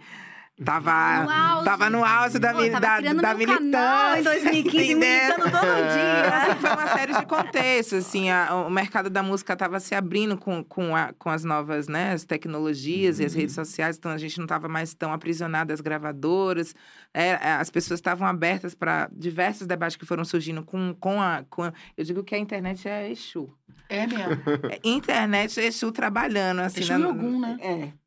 tava 0.64 1.22
No 1.24 1.30
auge. 1.30 1.64
tava 1.64 1.90
no 1.90 2.04
auge 2.04 2.38
da, 2.38 2.52
Pô, 2.52 2.58
tava 2.68 2.80
da, 2.80 3.00
da 3.00 3.14
meu 3.14 3.16
canal 3.22 3.34
em 3.34 3.38
militância. 3.46 4.22
2015, 4.24 4.92
entendeu? 4.92 4.98
militando 5.00 5.50
todo 5.50 5.60
dia. 5.92 6.36
Assim, 6.36 6.60
foi 6.60 6.70
uma 6.70 6.86
série 6.88 7.14
de 7.14 7.26
contextos, 7.26 7.98
assim, 8.06 8.30
a- 8.30 8.54
o 8.66 8.70
mercado 8.70 9.08
da 9.10 9.22
música 9.22 9.54
estava 9.54 9.80
se 9.80 9.94
abrindo 9.94 10.36
com, 10.36 10.62
com, 10.62 10.94
a- 10.94 11.12
com 11.18 11.30
as 11.30 11.42
novas, 11.42 11.88
né, 11.88 12.12
as 12.12 12.24
tecnologias 12.24 13.18
e 13.18 13.24
as 13.24 13.34
redes 13.34 13.54
sociais, 13.54 13.96
então 13.96 14.10
a 14.10 14.18
gente 14.18 14.36
não 14.38 14.44
estava 14.44 14.68
mais 14.68 14.94
tão 14.94 15.12
aprisionado 15.12 15.72
às 15.72 15.80
gravadoras, 15.80 16.74
É, 17.14 17.28
é, 17.30 17.52
as 17.60 17.68
pessoas 17.68 17.98
estavam 17.98 18.26
abertas 18.26 18.74
para 18.74 19.08
diversos 19.12 19.66
debates 19.66 19.96
que 19.96 20.06
foram 20.06 20.24
surgindo 20.24 20.62
com, 20.62 20.94
com, 20.98 21.20
a, 21.20 21.44
com 21.50 21.62
a- 21.64 21.72
Eu 21.96 22.04
digo 22.04 22.24
que 22.24 22.34
a 22.34 22.38
internet 22.38 22.88
é 22.88 23.10
Exu. 23.10 23.54
É 23.88 24.06
mesmo. 24.06 24.42
É, 24.70 24.78
internet 24.82 25.60
é 25.60 25.66
Exu 25.66 25.92
trabalhando, 25.92 26.60
assim. 26.60 26.80
Exu 26.80 26.92
e 26.94 27.04
Ogum, 27.04 27.38
né? 27.40 27.56
É. 27.60 28.01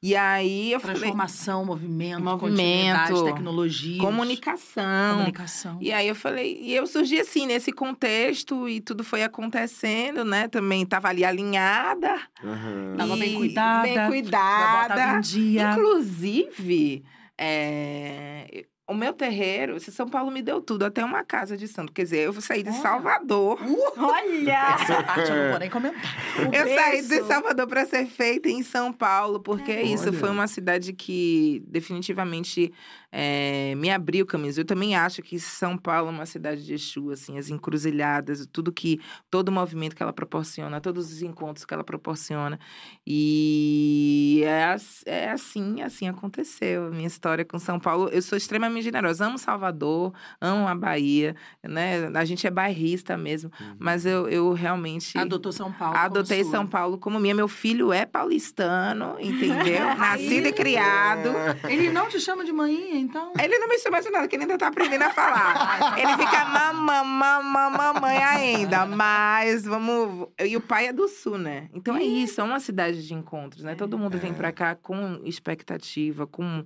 E 0.00 0.14
aí 0.14 0.72
eu 0.72 0.78
falei... 0.78 0.96
Transformação, 0.96 1.64
movimento, 1.64 2.22
Movimento, 2.22 2.38
continuidade, 2.40 3.24
tecnologia. 3.24 4.00
Comunicação. 4.00 5.16
Comunicação. 5.16 5.78
E 5.80 5.92
aí 5.92 6.06
eu 6.06 6.14
falei, 6.14 6.56
e 6.62 6.72
eu 6.74 6.86
surgi 6.86 7.18
assim 7.18 7.46
nesse 7.46 7.72
contexto 7.72 8.68
e 8.68 8.80
tudo 8.80 9.02
foi 9.02 9.24
acontecendo, 9.24 10.24
né? 10.24 10.46
Também 10.46 10.86
tava 10.86 11.08
ali 11.08 11.24
alinhada. 11.24 12.14
Aham. 12.44 12.94
Tava 12.96 13.16
bem 13.16 13.34
cuidada, 13.34 13.82
Bem 13.82 14.06
cuidada. 14.06 15.16
em 15.16 15.20
dia. 15.20 15.72
Inclusive, 15.72 17.04
é, 17.36 18.66
o 18.88 18.94
meu 18.94 19.12
terreiro, 19.12 19.78
se 19.78 19.92
São 19.92 20.08
Paulo 20.08 20.30
me 20.30 20.40
deu 20.40 20.62
tudo, 20.62 20.84
até 20.84 21.04
uma 21.04 21.22
casa 21.22 21.58
de 21.58 21.68
santo. 21.68 21.92
Quer 21.92 22.04
dizer, 22.04 22.20
eu 22.20 22.32
saí 22.40 22.62
de. 22.62 22.72
Salvador. 22.72 23.60
Olha! 23.98 24.76
Essa 24.80 25.02
parte 25.02 25.30
eu 25.30 25.36
não 25.36 25.50
vou 25.50 25.58
nem 25.58 25.68
comentar. 25.68 26.00
O 26.38 26.48
Eu 26.56 26.74
saí 26.74 27.02
de 27.02 27.08
berço. 27.08 27.28
Salvador 27.28 27.66
para 27.66 27.84
ser 27.84 28.06
feita 28.06 28.48
em 28.48 28.62
São 28.62 28.90
Paulo, 28.90 29.40
porque 29.40 29.70
é 29.70 29.82
isso, 29.82 30.08
Olha. 30.08 30.18
foi 30.18 30.30
uma 30.30 30.46
cidade 30.46 30.94
que 30.94 31.62
definitivamente 31.66 32.72
é, 33.12 33.74
me 33.76 33.90
abriu 33.90 34.26
caminhos. 34.26 34.58
Eu 34.58 34.64
também 34.64 34.96
acho 34.96 35.22
que 35.22 35.38
São 35.38 35.76
Paulo 35.78 36.08
é 36.08 36.12
uma 36.12 36.26
cidade 36.26 36.64
de 36.64 36.74
Exu, 36.74 37.10
assim, 37.10 37.38
as 37.38 37.48
encruzilhadas, 37.48 38.46
tudo 38.52 38.72
que, 38.72 39.00
todo 39.30 39.48
o 39.48 39.52
movimento 39.52 39.94
que 39.94 40.02
ela 40.02 40.12
proporciona, 40.12 40.80
todos 40.80 41.12
os 41.12 41.22
encontros 41.22 41.64
que 41.64 41.72
ela 41.72 41.84
proporciona. 41.84 42.58
E 43.06 44.42
é, 44.44 44.76
é 45.06 45.30
assim, 45.30 45.82
assim 45.82 46.08
aconteceu. 46.08 46.86
A 46.86 46.90
minha 46.90 47.06
história 47.06 47.44
com 47.44 47.58
São 47.58 47.78
Paulo, 47.78 48.08
eu 48.08 48.22
sou 48.22 48.36
extremamente 48.36 48.84
generosa, 48.84 49.26
amo 49.26 49.38
Salvador, 49.38 50.12
amo 50.40 50.66
a 50.66 50.74
Bahia, 50.74 51.36
né? 51.62 52.08
A 52.14 52.24
gente 52.24 52.46
é 52.46 52.50
bairrista 52.50 53.16
mesmo, 53.16 53.50
mas 53.78 54.04
eu, 54.04 54.28
eu 54.28 54.52
realmente... 54.52 55.16
Adotou 55.16 55.52
São 55.52 55.72
Paulo. 55.72 55.96
Adotei. 55.96 56.44
São 56.44 56.66
Paulo 56.66 56.98
como 56.98 57.18
minha. 57.18 57.34
Meu 57.34 57.48
filho 57.48 57.92
é 57.92 58.04
paulistano, 58.04 59.16
entendeu? 59.20 59.84
Nascido 59.96 60.46
e 60.48 60.52
criado. 60.52 61.30
Ele 61.68 61.90
não 61.90 62.08
te 62.08 62.20
chama 62.20 62.44
de 62.44 62.52
manhinha, 62.52 62.97
então? 62.98 63.32
Ele 63.38 63.58
não 63.58 63.68
me 63.68 63.78
chama 63.78 64.00
de 64.00 64.10
nada, 64.10 64.28
que 64.28 64.36
ele 64.36 64.44
ainda 64.44 64.58
tá 64.58 64.68
aprendendo 64.68 65.02
a 65.02 65.10
falar. 65.10 65.98
Ele 65.98 66.16
fica 66.16 66.44
mamã, 66.44 67.04
mamã, 67.04 67.70
mamãe 67.70 68.18
ainda. 68.18 68.86
Mas 68.86 69.64
vamos. 69.64 70.28
E 70.44 70.56
o 70.56 70.60
pai 70.60 70.88
é 70.88 70.92
do 70.92 71.08
sul, 71.08 71.38
né? 71.38 71.68
Então 71.72 71.96
é 71.96 72.02
isso, 72.02 72.40
é 72.40 72.44
uma 72.44 72.60
cidade 72.60 73.06
de 73.06 73.14
encontros, 73.14 73.64
né? 73.64 73.74
Todo 73.74 73.98
mundo 73.98 74.18
vem 74.18 74.34
pra 74.34 74.52
cá 74.52 74.74
com 74.74 75.20
expectativa, 75.24 76.26
com, 76.26 76.64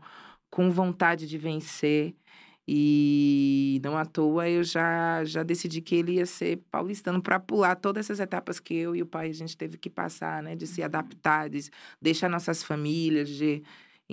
com 0.50 0.70
vontade 0.70 1.26
de 1.26 1.38
vencer. 1.38 2.14
E 2.66 3.80
não 3.82 3.98
à 3.98 4.04
toa 4.04 4.48
eu 4.48 4.62
já, 4.62 5.24
já 5.24 5.42
decidi 5.42 5.80
que 5.80 5.96
ele 5.96 6.12
ia 6.12 6.26
ser 6.26 6.58
paulistano 6.70 7.20
para 7.20 7.40
pular 7.40 7.74
todas 7.74 8.06
essas 8.06 8.20
etapas 8.20 8.60
que 8.60 8.72
eu 8.74 8.94
e 8.94 9.02
o 9.02 9.06
pai 9.06 9.30
a 9.30 9.34
gente 9.34 9.56
teve 9.56 9.76
que 9.76 9.90
passar, 9.90 10.42
né? 10.42 10.54
De 10.54 10.66
se 10.66 10.82
adaptar, 10.82 11.50
de 11.50 11.68
deixar 12.00 12.28
nossas 12.28 12.62
famílias, 12.62 13.28
de 13.28 13.64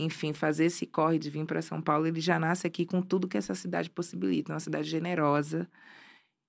enfim, 0.04 0.34
fazer 0.34 0.66
esse 0.66 0.86
corre 0.86 1.20
de 1.20 1.30
vir 1.30 1.46
para 1.46 1.62
São 1.62 1.82
Paulo, 1.82 2.08
ele 2.08 2.22
já 2.22 2.40
nasce 2.40 2.66
aqui 2.68 2.86
com 2.86 3.02
tudo 3.02 3.28
que 3.28 3.38
essa 3.38 3.54
cidade 3.56 3.90
possibilita, 3.90 4.54
uma 4.54 4.60
cidade 4.60 4.90
generosa. 4.90 5.68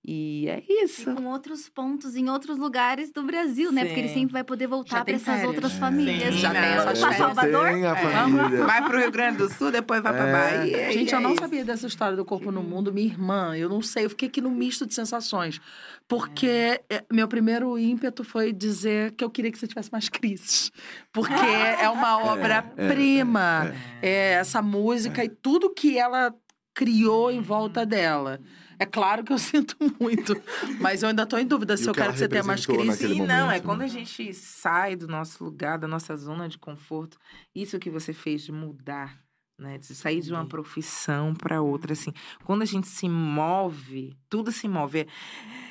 E 0.03 0.49
é 0.49 0.63
E 0.67 0.85
isso. 0.85 1.15
com 1.15 1.27
outros 1.27 1.69
pontos 1.69 2.17
em 2.17 2.31
outros 2.31 2.57
lugares 2.57 3.13
do 3.13 3.23
Brasil, 3.23 3.71
né? 3.71 3.85
Porque 3.85 4.01
ele 4.01 4.09
Sim. 4.09 4.15
sempre 4.21 4.33
vai 4.33 4.43
poder 4.43 4.67
voltar 4.67 4.97
para 4.97 5.05
tem 5.05 5.15
essas 5.17 5.27
férias. 5.27 5.47
outras 5.49 5.73
Sim, 5.73 5.79
famílias. 5.79 6.35
já 6.37 6.51
tem 6.53 6.61
Vamos 6.63 6.77
essas 6.87 6.99
férias. 7.01 7.17
Salvador? 7.19 7.69
Tem 7.69 7.87
a 7.87 7.91
É. 7.91 7.97
família. 8.13 8.65
Vai 8.65 8.83
pro 8.83 8.99
Rio 8.99 9.11
Grande 9.11 9.37
do 9.39 9.51
Sul, 9.53 9.71
depois 9.71 10.03
vai 10.03 10.13
para 10.15 10.27
É. 10.27 10.33
Bahia. 10.61 10.93
Gente, 10.93 11.11
e 11.11 11.13
eu 11.13 11.19
é 11.19 11.23
não 11.23 11.33
isso. 11.33 11.41
sabia 11.43 11.65
dessa 11.67 11.87
história 11.87 12.17
do 12.17 12.25
corpo 12.25 12.51
no 12.51 12.63
mundo. 12.63 12.91
Minha 12.95 13.09
irmã, 13.09 13.55
eu 13.55 13.69
não 13.69 13.83
sei, 13.83 14.07
eu 14.07 14.11
fiquei 14.11 14.29
aqui 14.29 14.41
no 14.41 14.51
misto 14.51 14.87
de 14.87 14.95
sensações. 14.95 15.61
Porque 16.09 16.81
é, 16.89 17.05
meu 17.13 17.29
primeiro 17.29 17.79
ímpeto 17.79 18.25
foi 18.25 18.55
dizer 18.55 19.13
que 19.13 19.23
eu 19.23 19.29
queria 19.31 19.53
que 19.53 19.59
você 19.59 19.67
tivesse 19.67 19.93
mais 19.93 20.09
crises. 20.09 20.73
Porque 21.13 21.33
é 21.35 21.89
uma 21.91 22.19
obra-prima. 22.33 23.73
É, 24.01 24.33
essa 24.33 24.63
música 24.63 25.23
e 25.23 25.29
tudo 25.29 25.69
que 25.75 25.99
ela 25.99 26.35
criou 26.75 27.31
em 27.31 27.41
volta 27.43 27.85
dela. 27.85 28.41
É 28.81 28.87
claro 28.87 29.23
que 29.23 29.33
eu 29.33 29.37
sinto 29.39 29.77
muito, 30.01 30.35
mas 30.81 31.03
eu 31.03 31.11
ainda 31.11 31.27
tô 31.27 31.37
em 31.37 31.47
dúvida 31.47 31.77
se 31.77 31.87
eu 31.87 31.93
que 31.93 32.01
quero 32.01 32.13
que 32.15 32.19
você 32.19 32.29
tenha 32.29 32.43
mais 32.43 32.65
crise. 32.65 33.09
Sim, 33.09 33.21
não, 33.27 33.35
é 33.43 33.45
momento, 33.45 33.63
quando 33.65 33.79
né? 33.81 33.85
a 33.85 33.89
gente 33.89 34.33
sai 34.33 34.97
do 34.97 35.07
nosso 35.07 35.45
lugar, 35.45 35.79
da 35.79 35.87
nossa 35.87 36.17
zona 36.17 36.49
de 36.49 36.57
conforto, 36.57 37.19
isso 37.55 37.79
que 37.79 37.91
você 37.91 38.15
fez 38.15 38.43
de 38.43 38.51
mudar, 38.53 39.19
né? 39.59 39.77
De 39.77 39.95
sair 39.95 40.23
de 40.23 40.33
uma 40.33 40.47
profissão 40.47 41.35
para 41.35 41.61
outra, 41.61 41.93
assim. 41.93 42.13
Quando 42.45 42.63
a 42.63 42.65
gente 42.65 42.89
se 42.89 43.07
move, 43.07 44.17
tudo 44.31 44.51
se 44.51 44.67
move. 44.67 45.07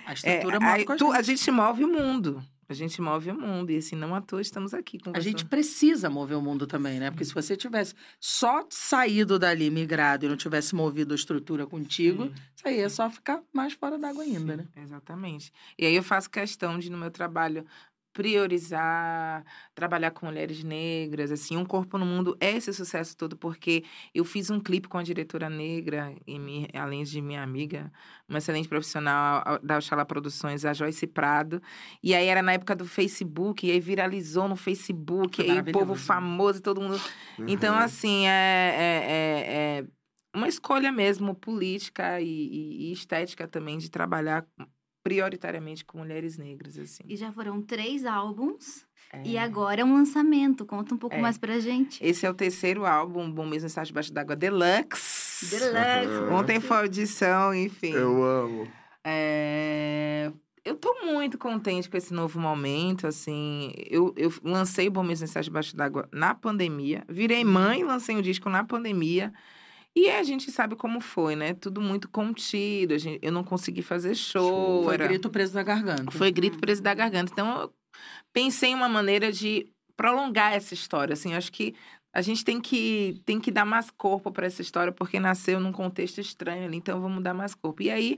A 0.06 0.12
É, 0.12 0.14
estrutura 0.14 0.58
a, 0.58 0.60
move 0.60 0.84
a 0.88 0.96
tu- 0.96 1.06
gente. 1.08 1.18
a 1.18 1.22
gente 1.24 1.52
move 1.52 1.84
o 1.86 1.88
mundo. 1.92 2.44
A 2.70 2.74
gente 2.76 3.02
move 3.02 3.32
o 3.32 3.36
mundo. 3.36 3.72
E 3.72 3.78
assim, 3.78 3.96
não 3.96 4.14
à 4.14 4.22
toa 4.22 4.40
estamos 4.40 4.76
aqui 4.76 5.00
com 5.00 5.12
A 5.16 5.20
gente 5.20 5.44
precisa 5.44 6.08
mover 6.08 6.38
o 6.38 6.42
mundo 6.42 6.68
também, 6.68 7.00
né? 7.00 7.10
Porque 7.10 7.26
se 7.26 7.34
você 7.34 7.58
tivesse 7.58 7.96
só 8.20 8.64
saído 8.70 9.40
dali, 9.40 9.72
migrado, 9.72 10.28
e 10.28 10.30
não 10.30 10.38
tivesse 10.38 10.76
movido 10.76 11.14
a 11.14 11.16
estrutura 11.16 11.66
contigo, 11.66 12.26
Sim. 12.26 12.34
isso 12.56 12.68
aí 12.68 12.80
é 12.80 12.88
só 12.88 13.10
ficar 13.10 13.42
mais 13.52 13.74
fora 13.74 13.98
d'água 13.98 14.24
ainda, 14.24 14.56
né? 14.56 14.68
Exatamente. 14.78 15.52
E 15.80 15.86
aí 15.86 15.96
eu 15.96 16.04
faço 16.04 16.30
questão 16.30 16.78
de, 16.78 16.92
no 16.92 16.98
meu 16.98 17.10
trabalho, 17.10 17.66
priorizar, 18.14 19.44
trabalhar 19.76 20.12
com 20.12 20.26
mulheres 20.26 20.64
negras, 20.64 21.32
assim, 21.32 21.56
Um 21.58 21.66
Corpo 21.66 21.98
no 21.98 22.06
Mundo 22.06 22.36
é 22.40 22.52
esse 22.58 22.74
sucesso 22.74 23.16
todo, 23.16 23.38
porque 23.38 23.84
eu 24.14 24.26
fiz 24.26 24.50
um 24.50 24.60
clipe 24.60 24.88
com 24.88 24.98
a 24.98 25.04
diretora 25.04 25.50
negra, 25.50 26.14
e 26.28 26.38
me- 26.40 26.68
além 26.74 27.04
de 27.04 27.22
minha 27.22 27.42
amiga, 27.44 27.92
uma 28.28 28.38
excelente 28.40 28.68
profissional 28.68 29.44
da 29.64 29.78
Oxalá 29.78 30.06
Produções, 30.06 30.66
a 30.66 30.74
Joyce 30.74 31.08
Prado, 31.08 31.62
e 32.04 32.14
aí 32.16 32.28
era 32.28 32.42
na 32.42 32.54
época 32.54 32.76
do 32.76 32.86
Facebook, 32.86 33.66
e 33.66 33.72
aí 33.72 33.80
viralizou 33.80 34.48
no 34.48 34.56
Facebook, 34.56 35.38
Foi 35.38 35.46
e 35.48 35.52
aí 35.52 35.60
o 35.60 35.64
povo 35.72 35.96
famoso, 35.96 36.62
todo 36.62 36.82
mundo... 36.82 37.00
Então, 37.48 37.74
Uhum. 37.76 37.82
assim, 37.82 38.28
é, 38.28 38.30
é, 38.30 39.06
é- 39.12 39.80
é 39.80 39.86
uma 40.36 40.48
escolha 40.48 40.92
mesmo 40.92 41.34
política 41.34 42.20
e, 42.22 42.28
e- 42.28 42.90
e 42.90 42.92
estética 42.92 43.48
também 43.48 43.78
de 43.78 43.90
trabalhar 43.90 44.46
prioritariamente 45.04 45.84
com 45.86 45.98
mulheres 46.00 46.38
negras, 46.38 46.78
assim. 46.78 47.04
E 47.08 47.16
já 47.16 47.32
foram 47.32 47.62
três 47.62 48.06
álbuns. 48.06 48.86
E 49.26 49.38
É. 49.38 49.42
agora 49.42 49.82
é 49.82 49.84
um 49.86 49.94
lançamento. 49.94 50.66
Conta 50.66 50.94
um 50.94 50.98
pouco 50.98 51.16
É. 51.16 51.20
mais 51.22 51.38
pra 51.38 51.60
gente. 51.60 52.04
Esse 52.06 52.26
é 52.26 52.30
o 52.30 52.34
terceiro 52.34 52.86
álbum, 52.86 53.32
Bom 53.32 53.46
Mesmo 53.46 53.66
Estar 53.68 53.84
Debaixo 53.84 54.14
d'Água 54.14 54.36
Deluxe. 54.36 55.50
Deluxe. 55.50 56.32
Ontem 56.32 56.60
foi 56.60 56.78
a 56.78 56.80
audição, 56.82 57.54
enfim. 57.56 57.92
Eu 57.94 58.24
amo. 58.24 58.68
É, 59.04 60.32
Eu 60.66 60.76
tô 60.76 60.94
muito 61.06 61.38
contente 61.38 61.90
com 61.90 61.98
esse 61.98 62.14
novo 62.14 62.40
momento, 62.40 63.08
assim. 63.08 63.72
Eu, 63.90 64.14
eu 64.16 64.32
lancei 64.44 64.88
o 64.88 64.92
Bom 64.92 65.02
Mesmo 65.02 65.26
Estar 65.26 65.42
Debaixo 65.42 65.76
d'Água 65.76 66.08
na 66.12 66.36
pandemia. 66.36 67.04
Virei 67.10 67.44
mãe, 67.44 67.84
lancei 67.84 68.16
o 68.18 68.22
disco 68.22 68.50
na 68.50 68.64
pandemia. 68.64 69.34
E 69.96 70.10
a 70.10 70.24
gente 70.24 70.52
sabe 70.52 70.76
como 70.76 71.02
foi, 71.02 71.36
né? 71.36 71.54
Tudo 71.54 71.82
muito 71.82 72.08
contido. 72.10 72.94
A 72.94 72.98
gente, 72.98 73.20
eu 73.22 73.32
não 73.32 73.44
consegui 73.44 73.82
fazer 73.82 74.16
show. 74.16 74.84
Foi 74.84 74.94
era- 74.94 75.08
grito 75.08 75.30
preso 75.30 75.54
na 75.56 75.64
garganta. 75.64 76.12
Foi 76.12 76.32
grito 76.32 76.58
preso 76.60 76.82
da 76.82 76.94
garganta. 76.94 77.32
Então, 77.32 77.62
eu 77.64 77.74
pensei 78.32 78.70
em 78.72 78.76
uma 78.76 78.88
maneira 78.90 79.32
de 79.32 79.68
prolongar 79.98 80.54
essa 80.54 80.74
história, 80.74 81.14
assim, 81.14 81.34
acho 81.34 81.52
que 81.52 81.76
a 82.14 82.22
gente 82.22 82.44
tem 82.46 82.60
que, 82.62 83.22
tem 83.26 83.40
que 83.40 83.52
dar 83.52 83.66
mais 83.66 83.92
corpo 83.92 84.32
para 84.32 84.48
essa 84.48 84.62
história, 84.62 84.92
porque 84.92 85.20
nasceu 85.20 85.60
num 85.60 85.72
contexto 85.72 86.20
estranho 86.20 86.66
ali, 86.66 86.78
então 86.78 87.00
vamos 87.02 87.22
dar 87.22 87.34
mais 87.36 87.54
corpo. 87.54 87.84
E 87.84 87.92
aí, 87.92 88.18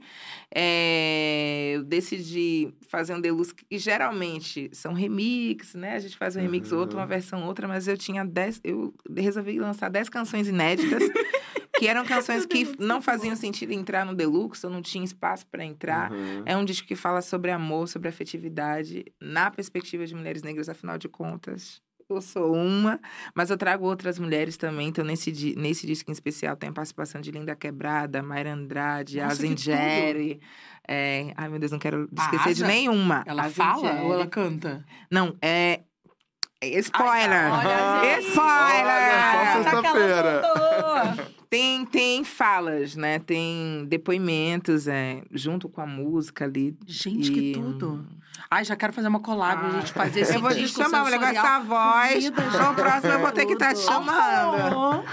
é, 0.53 1.73
eu 1.75 1.83
decidi 1.83 2.73
fazer 2.87 3.15
um 3.15 3.19
deluxe, 3.21 3.53
que 3.55 3.77
geralmente 3.77 4.69
são 4.73 4.93
remix, 4.93 5.73
né? 5.73 5.95
A 5.95 5.99
gente 5.99 6.15
faz 6.17 6.35
um 6.35 6.39
remix, 6.39 6.71
Uhum. 6.71 6.79
outra, 6.79 6.99
uma 6.99 7.05
versão, 7.07 7.45
outra, 7.45 7.67
mas 7.67 7.87
eu 7.87 7.97
tinha 7.97 8.23
dez, 8.23 8.61
eu 8.63 8.93
resolvi 9.17 9.59
lançar 9.59 9.89
dez 9.89 10.07
canções 10.07 10.47
inéditas, 10.47 11.01
que 11.81 11.87
eram 11.87 12.05
canções 12.05 12.45
que 12.45 12.75
não 12.79 13.01
faziam 13.01 13.35
sentido 13.35 13.71
entrar 13.73 14.05
no 14.05 14.13
deluxe, 14.13 14.63
eu 14.63 14.69
não 14.69 14.83
tinha 14.83 15.03
espaço 15.03 15.47
para 15.47 15.65
entrar. 15.65 16.11
Uhum. 16.11 16.43
É 16.45 16.55
um 16.55 16.63
disco 16.63 16.87
que 16.87 16.95
fala 16.95 17.21
sobre 17.23 17.49
amor, 17.49 17.87
sobre 17.87 18.07
afetividade, 18.07 19.03
na 19.19 19.49
perspectiva 19.49 20.05
de 20.05 20.13
mulheres 20.13 20.43
negras, 20.43 20.69
afinal 20.69 20.97
de 20.99 21.09
contas. 21.09 21.81
Eu 22.07 22.21
sou 22.21 22.53
uma, 22.53 22.99
mas 23.33 23.49
eu 23.49 23.57
trago 23.57 23.85
outras 23.85 24.19
mulheres 24.19 24.57
também. 24.57 24.89
Então, 24.89 25.03
nesse, 25.03 25.31
di- 25.31 25.55
nesse 25.55 25.87
disco 25.87 26.11
em 26.11 26.13
especial, 26.13 26.55
tem 26.57 26.69
a 26.69 26.73
participação 26.73 27.19
de 27.21 27.31
Linda 27.31 27.55
Quebrada, 27.55 28.21
Mayra 28.21 28.53
Andrade, 28.53 29.19
Azen 29.21 29.55
Jerry. 29.57 30.39
É... 30.87 31.31
Ai, 31.37 31.47
meu 31.47 31.57
Deus, 31.57 31.71
não 31.71 31.79
quero 31.79 32.07
esquecer 32.15 32.53
de 32.53 32.63
nenhuma. 32.65 33.23
Ela 33.25 33.43
Azen 33.43 33.55
fala 33.55 33.87
Jerry. 33.93 34.05
ou 34.05 34.13
ela 34.13 34.27
canta? 34.27 34.85
Não, 35.09 35.35
é. 35.41 35.81
Spoiler! 36.63 37.51
olha, 37.51 38.13
gente. 38.15 38.27
Spoiler! 38.27 38.85
Olha, 38.85 39.63
só 39.63 39.63
sexta-feira. 39.63 40.41
Tem, 41.51 41.85
tem 41.85 42.23
falas, 42.23 42.95
né? 42.95 43.19
Tem 43.19 43.85
depoimentos, 43.89 44.87
é, 44.87 45.21
junto 45.31 45.67
com 45.67 45.81
a 45.81 45.85
música 45.85 46.45
ali. 46.45 46.77
Gente, 46.87 47.29
que 47.29 47.51
E- 47.51 47.53
tudo. 47.53 48.07
Ai, 48.49 48.63
já 48.63 48.73
quero 48.77 48.93
fazer 48.93 49.09
uma 49.09 49.19
collab, 49.19 49.65
a 49.65 49.79
gente 49.81 49.91
fazer 49.91 50.21
esse 50.21 50.33
Eu 50.35 50.39
vou 50.39 50.49
te 50.51 50.65
chamar, 50.65 51.03
mulher, 51.03 51.19
com 51.19 51.25
sensorial. 51.25 51.45
essa 51.45 51.59
voz. 51.65 52.23
Vida, 52.23 52.41
No 52.69 52.73
próximo 52.75 53.11
eu 53.13 53.19
vou 53.19 53.31
ter 53.33 53.45
que 53.45 53.53
estar 53.53 53.73
te 53.73 53.81
Tudo. 53.81 53.85
chamando. 53.85 55.03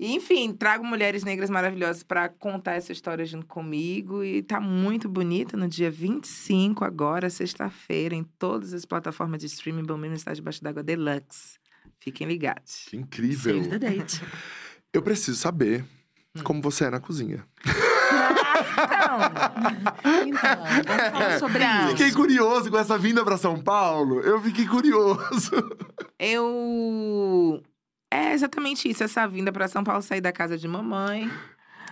E, 0.00 0.14
Enfim, 0.14 0.54
trago 0.54 0.84
mulheres 0.86 1.22
negras 1.22 1.50
maravilhosas 1.50 2.02
para 2.02 2.30
contar 2.30 2.72
essa 2.72 2.90
história 2.90 3.24
junto 3.26 3.44
comigo. 3.46 4.24
E 4.24 4.42
tá 4.42 4.58
muito 4.58 5.06
bonita 5.06 5.54
no 5.56 5.68
dia 5.68 5.90
25, 5.90 6.82
agora, 6.82 7.28
sexta-feira, 7.28 8.14
em 8.14 8.24
todas 8.38 8.72
as 8.72 8.86
plataformas 8.86 9.38
de 9.40 9.46
streaming. 9.46 9.84
Bom 9.84 9.98
mesmo 9.98 10.16
está 10.16 10.32
debaixo 10.32 10.62
d'água 10.64 10.82
deluxe. 10.82 11.58
Fiquem 12.00 12.26
ligados. 12.26 12.86
Que 12.88 12.96
incrível. 12.96 13.62
Save 13.64 13.68
the 13.68 13.78
date. 13.78 14.20
Eu 14.94 15.02
preciso 15.02 15.36
saber 15.38 15.84
Hum. 16.36 16.42
como 16.42 16.62
você 16.62 16.84
é 16.86 16.90
na 16.90 16.98
cozinha. 17.00 17.44
Então, 20.26 20.56
vamos 20.84 21.10
falar 21.12 21.38
sobre 21.38 21.62
Então. 21.62 21.80
isso. 21.86 21.90
Fiquei 21.96 22.12
curioso 22.12 22.70
com 22.70 22.78
essa 22.78 22.96
vinda 22.98 23.24
pra 23.24 23.36
São 23.36 23.60
Paulo. 23.60 24.20
Eu 24.20 24.40
fiquei 24.40 24.66
curioso. 24.66 25.50
Eu. 26.18 27.62
É 28.12 28.32
exatamente 28.32 28.88
isso, 28.88 29.02
essa 29.02 29.26
vinda 29.26 29.52
para 29.52 29.66
São 29.68 29.82
Paulo, 29.82 30.00
sair 30.02 30.20
da 30.20 30.32
casa 30.32 30.56
de 30.56 30.68
mamãe. 30.68 31.30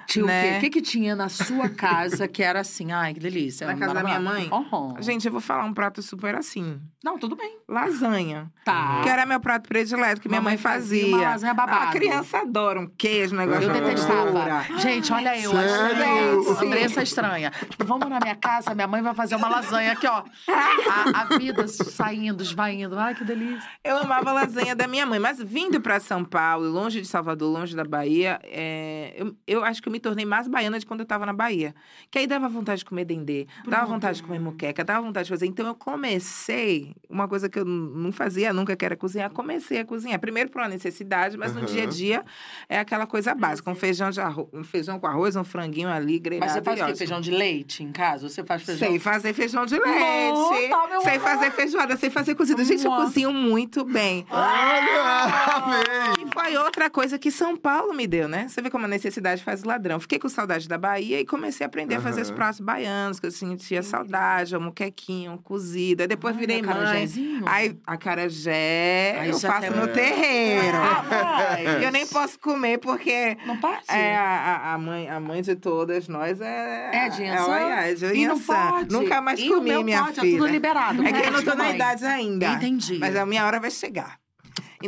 Tinha 0.06 0.24
o 0.24 0.28
né? 0.28 0.52
quê? 0.52 0.56
O 0.58 0.60
que, 0.60 0.70
que 0.70 0.82
tinha 0.82 1.14
na 1.16 1.28
sua 1.28 1.68
casa 1.68 2.26
que 2.28 2.42
era 2.42 2.60
assim? 2.60 2.92
Ai, 2.92 3.14
que 3.14 3.20
delícia. 3.20 3.66
Na 3.66 3.76
casa 3.76 3.94
da 3.94 4.02
minha 4.02 4.20
mãe? 4.20 4.48
Uhum. 4.50 4.94
Gente, 5.00 5.26
eu 5.26 5.32
vou 5.32 5.40
falar 5.40 5.64
um 5.64 5.72
prato 5.74 6.02
super 6.02 6.34
assim: 6.34 6.80
Não, 7.04 7.18
tudo 7.18 7.36
bem. 7.36 7.58
lasanha. 7.68 8.50
Tá. 8.64 9.00
Que 9.02 9.08
era 9.08 9.26
meu 9.26 9.40
prato 9.40 9.68
predileto, 9.68 10.20
que 10.20 10.28
minha 10.28 10.40
Mamãe 10.40 10.54
mãe 10.54 10.62
fazia 10.62 11.02
fazia. 11.02 11.16
uma 11.16 11.28
lasanha 11.30 11.54
babado. 11.54 11.88
A 11.88 11.92
criança 11.92 12.38
adora 12.38 12.80
um 12.80 12.86
queijo, 12.86 13.34
um 13.34 13.38
negócio 13.38 13.62
Eu 13.64 13.72
de 13.74 13.80
detestava. 13.80 14.62
Gente, 14.78 15.12
olha 15.12 15.40
eu, 15.40 15.50
Sério? 15.50 16.40
Andressa, 16.40 16.64
Andressa 16.64 17.02
estranha. 17.02 17.50
Tipo, 17.70 17.84
vamos 17.84 18.08
na 18.08 18.18
minha 18.20 18.36
casa, 18.36 18.74
minha 18.74 18.86
mãe 18.86 19.02
vai 19.02 19.14
fazer 19.14 19.36
uma 19.36 19.48
lasanha 19.48 19.92
aqui, 19.92 20.06
ó. 20.06 20.22
A, 20.48 21.20
a 21.22 21.38
vida 21.38 21.66
saindo, 21.68 22.42
esvaindo. 22.42 22.98
Ai, 22.98 23.14
que 23.14 23.24
delícia. 23.24 23.68
Eu 23.84 23.98
amava 23.98 24.30
a 24.30 24.32
lasanha 24.32 24.74
da 24.74 24.86
minha 24.86 25.06
mãe, 25.06 25.18
mas 25.18 25.42
vindo 25.42 25.80
pra 25.80 25.98
São 26.00 26.24
Paulo, 26.24 26.68
longe 26.68 27.00
de 27.00 27.06
Salvador, 27.06 27.50
longe 27.50 27.74
da 27.74 27.84
Bahia, 27.84 28.38
é, 28.44 29.14
eu, 29.16 29.34
eu 29.46 29.64
acho 29.64 29.82
que 29.82 29.88
eu 29.92 29.94
me 29.94 30.00
tornei 30.00 30.24
mais 30.24 30.48
baiana 30.48 30.78
de 30.78 30.86
quando 30.86 31.00
eu 31.00 31.06
tava 31.06 31.26
na 31.26 31.32
Bahia. 31.34 31.74
Que 32.10 32.20
aí 32.20 32.26
dava 32.26 32.48
vontade 32.48 32.78
de 32.78 32.84
comer 32.86 33.04
dendê, 33.04 33.46
dava 33.68 33.84
vontade 33.86 34.16
de 34.16 34.22
comer 34.22 34.40
muqueca, 34.40 34.82
dava 34.82 35.02
vontade 35.02 35.26
de 35.26 35.30
fazer. 35.30 35.46
Então 35.46 35.66
eu 35.66 35.74
comecei, 35.74 36.94
uma 37.08 37.28
coisa 37.28 37.48
que 37.48 37.58
eu 37.58 37.64
não 37.64 38.10
fazia 38.10 38.52
nunca, 38.52 38.74
que 38.74 38.84
era 38.84 38.96
cozinhar, 38.96 39.30
comecei 39.30 39.80
a 39.80 39.84
cozinhar. 39.84 40.18
Primeiro 40.18 40.50
por 40.50 40.62
uma 40.62 40.68
necessidade, 40.68 41.36
mas 41.36 41.52
no 41.52 41.58
Aham. 41.58 41.66
dia 41.66 41.82
a 41.82 41.86
dia 41.86 42.24
é 42.68 42.78
aquela 42.78 43.06
coisa 43.06 43.34
básica. 43.34 43.70
Um 43.70 43.74
feijão, 43.74 44.10
de 44.10 44.20
arroz, 44.20 44.48
um 44.52 44.64
feijão 44.64 44.98
com 44.98 45.06
arroz, 45.06 45.36
um 45.36 45.44
franguinho 45.44 45.88
ali, 45.88 46.18
grelhado. 46.18 46.46
Mas 46.46 46.52
você 46.54 46.62
faz 46.62 46.78
e 46.78 46.82
o 46.82 46.84
quê? 46.84 46.90
ótimo. 46.92 46.98
Feijão 46.98 47.20
de 47.20 47.30
leite 47.30 47.82
em 47.84 47.92
casa? 47.92 48.28
Você 48.28 48.42
faz 48.42 48.62
feijão... 48.62 48.88
Sei 48.88 48.98
fazer 48.98 49.32
feijão 49.32 49.66
de 49.66 49.74
leite. 49.78 49.92
meu 49.92 51.02
sei 51.02 51.16
amor. 51.16 51.20
fazer 51.20 51.50
feijoada, 51.50 51.96
sei 51.96 52.10
fazer 52.10 52.34
cozido. 52.34 52.64
Gente, 52.64 52.84
eu 52.84 52.90
Nossa. 52.90 53.06
cozinho 53.06 53.32
muito 53.32 53.84
bem. 53.84 54.24
Olha! 54.30 55.56
Amei! 55.56 56.26
E 56.26 56.32
foi 56.32 56.56
outra 56.56 56.88
coisa 56.88 57.18
que 57.18 57.30
São 57.30 57.56
Paulo 57.56 57.92
me 57.92 58.06
deu, 58.06 58.28
né? 58.28 58.46
Você 58.48 58.62
vê 58.62 58.70
como 58.70 58.84
a 58.84 58.88
necessidade 58.88 59.42
faz 59.42 59.62
o 59.62 59.66
ladrão. 59.82 59.98
Fiquei 60.00 60.18
com 60.18 60.28
saudade 60.28 60.68
da 60.68 60.78
Bahia 60.78 61.20
e 61.20 61.26
comecei 61.26 61.64
a 61.64 61.66
aprender 61.66 61.96
a 61.96 62.00
fazer 62.00 62.22
os 62.22 62.30
pratos 62.30 62.60
baianos, 62.60 63.18
que 63.18 63.26
eu 63.26 63.30
sentia 63.32 63.82
saudade, 63.82 64.56
um 64.56 64.60
muquequinho, 64.60 65.32
um 65.32 65.36
cozido. 65.38 66.02
Aí 66.02 66.06
depois 66.08 66.34
Ai, 66.34 66.40
virei 66.40 66.62
mãe. 66.62 66.70
acarajézinho? 66.70 67.42
Aí, 67.46 67.76
acarajé, 67.86 69.18
Aí 69.20 69.30
eu 69.30 69.38
faço 69.38 69.72
no 69.74 69.88
terreiro. 69.88 70.78
Ah, 70.78 71.60
eu 71.82 71.90
nem 71.90 72.06
posso 72.06 72.38
comer 72.38 72.78
porque 72.78 73.36
Não 73.46 73.56
pode? 73.56 73.82
é, 73.88 74.16
a, 74.16 74.22
a- 74.22 74.74
a 74.74 74.78
mãe, 74.78 75.08
a 75.08 75.18
mãe 75.20 75.42
de 75.42 75.56
todas 75.56 76.06
nós 76.08 76.40
é. 76.40 76.90
É 76.92 77.08
de 77.08 77.22
é, 77.22 77.26
Yansan? 77.26 77.56
é 77.58 77.94
de 77.94 78.06
E 78.16 78.26
não 78.26 78.38
pode. 78.40 78.92
Nunca 78.92 79.20
mais 79.20 79.40
E 79.40 79.48
comi, 79.48 79.82
minha 79.84 80.04
pode, 80.04 80.20
filha. 80.20 80.34
É 80.34 80.38
tudo 80.38 80.46
liberado. 80.50 81.02
É 81.06 81.12
que 81.12 81.28
eu 81.28 81.32
não 81.32 81.42
tô 81.42 81.50
na 81.54 81.64
mãe. 81.64 81.74
idade 81.74 82.04
ainda. 82.04 82.46
Entendi. 82.52 82.98
Mas 82.98 83.16
a 83.16 83.26
minha 83.26 83.44
hora 83.44 83.58
vai 83.58 83.70
chegar. 83.70 84.16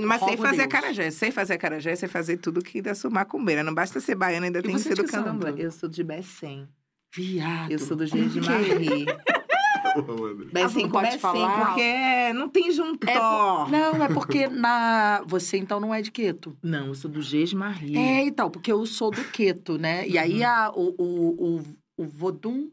Mas 0.00 0.20
Rogo 0.20 0.36
fazer 0.38 0.56
Deus. 0.56 0.66
acarajé. 0.66 1.10
Sei 1.10 1.30
fazer 1.30 1.54
acarajé, 1.54 1.94
sei 1.96 2.08
fazer 2.08 2.36
tudo 2.38 2.62
que 2.62 2.80
da 2.82 2.94
sua 2.94 3.10
macumbeira. 3.10 3.62
Não 3.62 3.74
basta 3.74 4.00
ser 4.00 4.14
baiana, 4.14 4.46
ainda 4.46 4.58
E 4.60 4.62
tem 4.62 4.74
que 4.74 4.80
ser 4.80 4.94
do 4.94 5.04
candomblé. 5.04 5.54
Eu 5.56 5.70
sou 5.70 5.88
de 5.88 6.02
Bessem. 6.02 6.68
Viado. 7.14 7.70
Eu 7.70 7.78
sou 7.78 7.96
do 7.96 8.06
G 8.06 8.26
de? 8.26 8.40
Marie. 8.40 9.06
Bessem 10.52 10.88
pode 10.88 11.06
Bessem, 11.06 11.20
falar? 11.20 11.66
porque 11.66 12.32
não 12.32 12.48
tem 12.48 12.72
junto. 12.72 13.08
É 13.08 13.14
Não, 13.14 14.02
é 14.02 14.08
porque 14.08 14.48
na... 14.50 15.22
você 15.26 15.56
então 15.56 15.78
não 15.78 15.94
é 15.94 16.02
de 16.02 16.10
queto. 16.10 16.56
Não, 16.62 16.88
eu 16.88 16.94
sou 16.96 17.08
do 17.10 17.22
G 17.22 17.44
de 17.44 17.54
Marie. 17.54 17.96
É, 17.96 18.22
então, 18.22 18.50
porque 18.50 18.72
eu 18.72 18.84
sou 18.86 19.10
do 19.12 19.22
queto, 19.24 19.78
né? 19.78 20.06
E 20.08 20.18
aí 20.18 20.42
a, 20.42 20.70
o, 20.74 20.94
o, 20.98 21.56
o, 21.58 21.62
o 21.98 22.04
Vodum, 22.08 22.68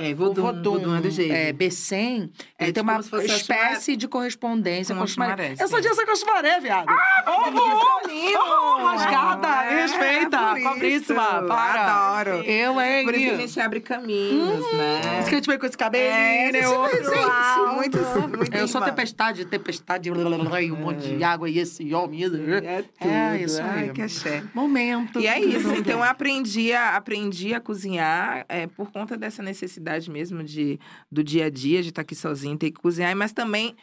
É, 0.00 0.12
o 0.12 0.16
Vodum, 0.16 0.42
Vodum, 0.42 0.70
Vodum 0.74 0.96
é 0.96 1.00
do 1.00 1.10
G. 1.10 1.28
é, 1.28 1.52
Bessem, 1.52 2.30
É 2.56 2.66
ele 2.66 2.72
tem 2.72 2.84
tipo 2.84 3.16
uma 3.16 3.24
espécie 3.24 3.96
de 3.96 4.06
correspondência 4.06 4.94
Com 4.94 5.00
com. 5.00 5.06
Xumaré, 5.08 5.56
Eu 5.58 5.66
sou 5.66 5.80
de 5.80 5.88
Essa 5.88 6.14
Xumaré, 6.14 6.60
viado. 6.60 6.86
Oh, 7.26 8.84
rasgada, 8.86 9.60
respeita, 9.62 10.54
cobríssima, 10.62 11.42
para. 11.48 12.18
Adoro. 12.22 12.44
Eu, 12.44 12.80
hein? 12.80 13.04
Por 13.04 13.14
isso 13.14 13.24
que 13.24 13.30
a 13.30 13.36
gente 13.38 13.60
abre 13.60 13.80
caminhos, 13.80 14.72
né? 14.72 15.00
Por 15.02 15.18
isso 15.18 15.28
que 15.28 15.34
a 15.34 15.38
gente 15.38 15.46
veio 15.48 15.58
com 15.58 15.66
esse 15.66 15.76
cabelinho, 15.76 16.12
É, 16.14 16.52
né? 16.52 16.62
gente, 16.62 16.66
Outro 16.74 17.20
alto. 17.30 17.74
muito, 17.74 17.98
muito 18.38 18.54
Eu 18.56 18.68
sou 18.68 18.80
tempestade, 18.80 19.44
tempestade, 19.46 20.12
um 20.12 20.76
monte 20.76 21.16
de 21.16 21.24
água 21.24 21.50
e 21.50 21.58
esse 21.58 21.92
homem. 21.92 22.22
É 22.22 22.28
tudo. 22.28 23.10
É, 23.10 23.38
isso 23.42 23.60
Ai, 23.60 23.90
que 23.90 24.02
axé. 24.02 24.44
Momento. 24.54 25.18
E 25.18 25.26
é 25.26 25.40
isso. 25.40 25.74
Então, 25.74 25.98
eu 25.98 26.04
aprendi 26.04 26.72
a, 26.72 26.94
aprendi 26.96 27.52
a 27.52 27.60
cozinhar 27.60 28.44
é, 28.48 28.68
por 28.68 28.92
conta 28.92 29.16
dessa 29.16 29.42
necessidade 29.42 29.87
mesmo 30.08 30.42
de, 30.42 30.78
do 31.10 31.22
dia 31.24 31.46
a 31.46 31.50
dia, 31.50 31.82
de 31.82 31.88
estar 31.88 32.02
aqui 32.02 32.14
sozinha, 32.14 32.56
ter 32.58 32.70
que 32.70 32.80
cozinhar. 32.80 33.16
Mas 33.16 33.32
também 33.32 33.74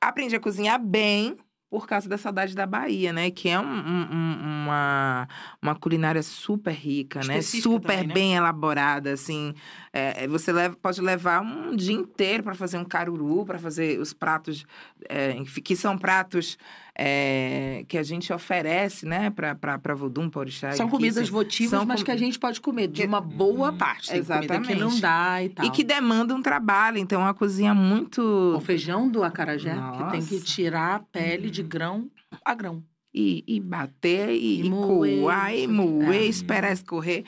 aprendi 0.00 0.34
a 0.34 0.40
cozinhar 0.40 0.80
bem 0.82 1.36
por 1.70 1.86
causa 1.86 2.08
da 2.08 2.18
saudade 2.18 2.52
da 2.56 2.66
Bahia, 2.66 3.12
né? 3.12 3.30
Que 3.30 3.48
é 3.48 3.60
um- 3.60 3.62
um- 3.64 4.08
um- 4.12 4.64
uma, 4.64 5.28
uma 5.62 5.74
culinária 5.76 6.20
super 6.20 6.72
rica, 6.74 7.20
né? 7.22 7.40
Super 7.42 7.80
também, 7.92 8.06
né? 8.08 8.14
bem 8.14 8.34
elaborada, 8.34 9.12
assim. 9.12 9.54
É, 9.92 10.24
é, 10.24 10.28
você 10.28 10.50
leva, 10.52 10.76
pode 10.82 11.00
levar 11.00 11.40
um 11.40 11.76
dia 11.76 11.94
inteiro 11.94 12.42
para 12.42 12.54
fazer 12.56 12.76
um 12.76 12.84
caruru, 12.84 13.44
para 13.46 13.58
fazer 13.58 14.00
os 14.00 14.12
pratos, 14.12 14.64
é, 15.08 15.34
que 15.62 15.76
são 15.76 15.96
pratos 15.96 16.58
é, 17.02 17.82
que 17.88 17.96
a 17.96 18.02
gente 18.02 18.30
oferece, 18.30 19.06
né? 19.06 19.30
Para 19.30 19.94
Vodum, 19.94 20.28
para 20.28 20.40
Orixá. 20.40 20.72
São 20.72 20.86
comidas 20.86 21.22
isso- 21.24 21.32
votivas, 21.32 21.70
são 21.70 21.86
mas 21.86 22.00
com- 22.00 22.04
que 22.04 22.10
a 22.10 22.16
gente 22.16 22.38
pode 22.38 22.60
comer 22.60 22.88
de 22.88 23.04
uma 23.06 23.22
boa 23.22 23.72
parte. 23.72 24.10
Tem 24.10 24.22
comida 24.22 24.60
que 24.60 24.74
não 24.74 24.88
Exatamente. 24.88 25.00
dá 25.00 25.42
e 25.42 25.48
tal. 25.48 25.64
E 25.66 25.70
que 25.70 25.82
demanda 25.82 26.34
um 26.34 26.42
trabalho, 26.42 26.98
então 26.98 27.22
é 27.22 27.24
uma 27.24 27.32
cozinha 27.32 27.72
muito. 27.74 28.20
O 28.54 28.60
feijão 28.60 29.08
do 29.08 29.24
acarajé, 29.24 29.72
que 29.74 30.10
tem 30.10 30.22
que 30.22 30.34
Nossa. 30.34 30.44
tirar 30.44 30.96
a 30.96 30.98
pele 30.98 31.50
de 31.50 31.62
grão 31.62 32.10
a 32.44 32.54
grão. 32.54 32.82
E, 33.14 33.42
e 33.46 33.58
bater, 33.60 34.28
e, 34.30 34.60
E 34.60 34.66
e 34.66 34.70
moer, 34.70 35.20
coar, 35.20 35.54
e 35.54 35.66
moer, 35.66 36.20
É. 36.20 36.24
esperar 36.26 36.70
escorrer. 36.72 37.24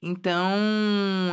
Então, 0.00 0.50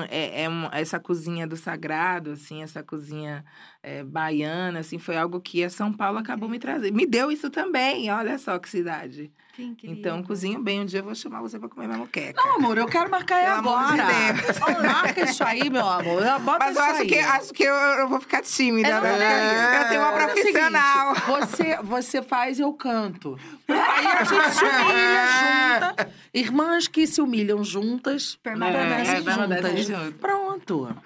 é, 0.09 0.43
é 0.43 0.49
uma- 0.49 0.69
essa 0.73 0.99
cozinha 0.99 1.45
do 1.45 1.55
sagrado, 1.55 2.31
assim, 2.31 2.63
essa 2.63 2.81
cozinha 2.81 3.45
é, 3.83 4.01
baiana, 4.03 4.79
assim, 4.79 4.97
foi 4.97 5.17
algo 5.17 5.41
que 5.41 5.61
a 5.63 5.69
São 5.69 5.91
Paulo 5.91 6.17
acabou 6.17 6.47
me 6.47 6.57
trazendo. 6.57 6.95
Me 6.95 7.05
deu 7.05 7.29
isso 7.29 7.49
também, 7.49 8.09
olha 8.09 8.37
só 8.39 8.57
que 8.57 8.69
cidade. 8.69 9.29
Que. 9.55 9.75
Então, 9.83 10.23
cozinho 10.23 10.59
bem. 10.63 10.79
Um 10.81 10.85
dia 10.85 11.01
eu 11.01 11.03
vou 11.03 11.13
chamar 11.13 11.39
você 11.41 11.59
pra 11.59 11.69
comer 11.69 11.85
minha 11.85 11.99
moqueca. 11.99 12.41
Não, 12.43 12.55
amor, 12.55 12.75
eu 12.75 12.87
quero 12.87 13.11
marcar 13.11 13.59
amor 13.59 13.93
de 13.93 13.99
agora. 14.01 14.33
Deus. 14.33 14.59
Marca 14.81 15.21
isso 15.25 15.43
aí, 15.43 15.69
meu 15.69 15.87
amor. 15.87 16.23
Bota 16.39 16.65
Mas 16.65 16.75
eu 16.75 16.81
acho 16.81 17.01
aí. 17.01 17.07
que, 17.07 17.19
acho 17.19 17.53
que 17.53 17.63
eu, 17.63 17.73
eu 17.75 18.07
vou 18.09 18.19
ficar 18.19 18.41
tímida, 18.41 18.87
É, 18.87 18.99
né? 19.01 19.75
é. 19.77 19.83
Eu 19.83 19.89
tenho 19.89 20.01
uma 20.01 20.11
Olha 20.11 20.25
o 20.25 20.29
seguinte, 20.29 20.53
profissional. 20.53 21.15
Você, 21.27 21.77
você 21.83 22.21
faz, 22.23 22.59
eu 22.59 22.73
canto. 22.73 23.37
Aí 23.69 24.07
a 24.07 24.23
gente 24.23 24.55
se 24.55 24.63
humilha 24.65 25.27
junta. 25.27 26.09
Irmãs 26.33 26.87
que 26.87 27.05
se 27.05 27.21
humilham 27.21 27.63
juntas, 27.63 28.35
Permanecem 28.41 29.17
É, 29.17 29.21
permanecem 29.21 29.77
juntas. 29.83 29.85
juntas. 29.85 30.13
Pronto. 30.19 30.97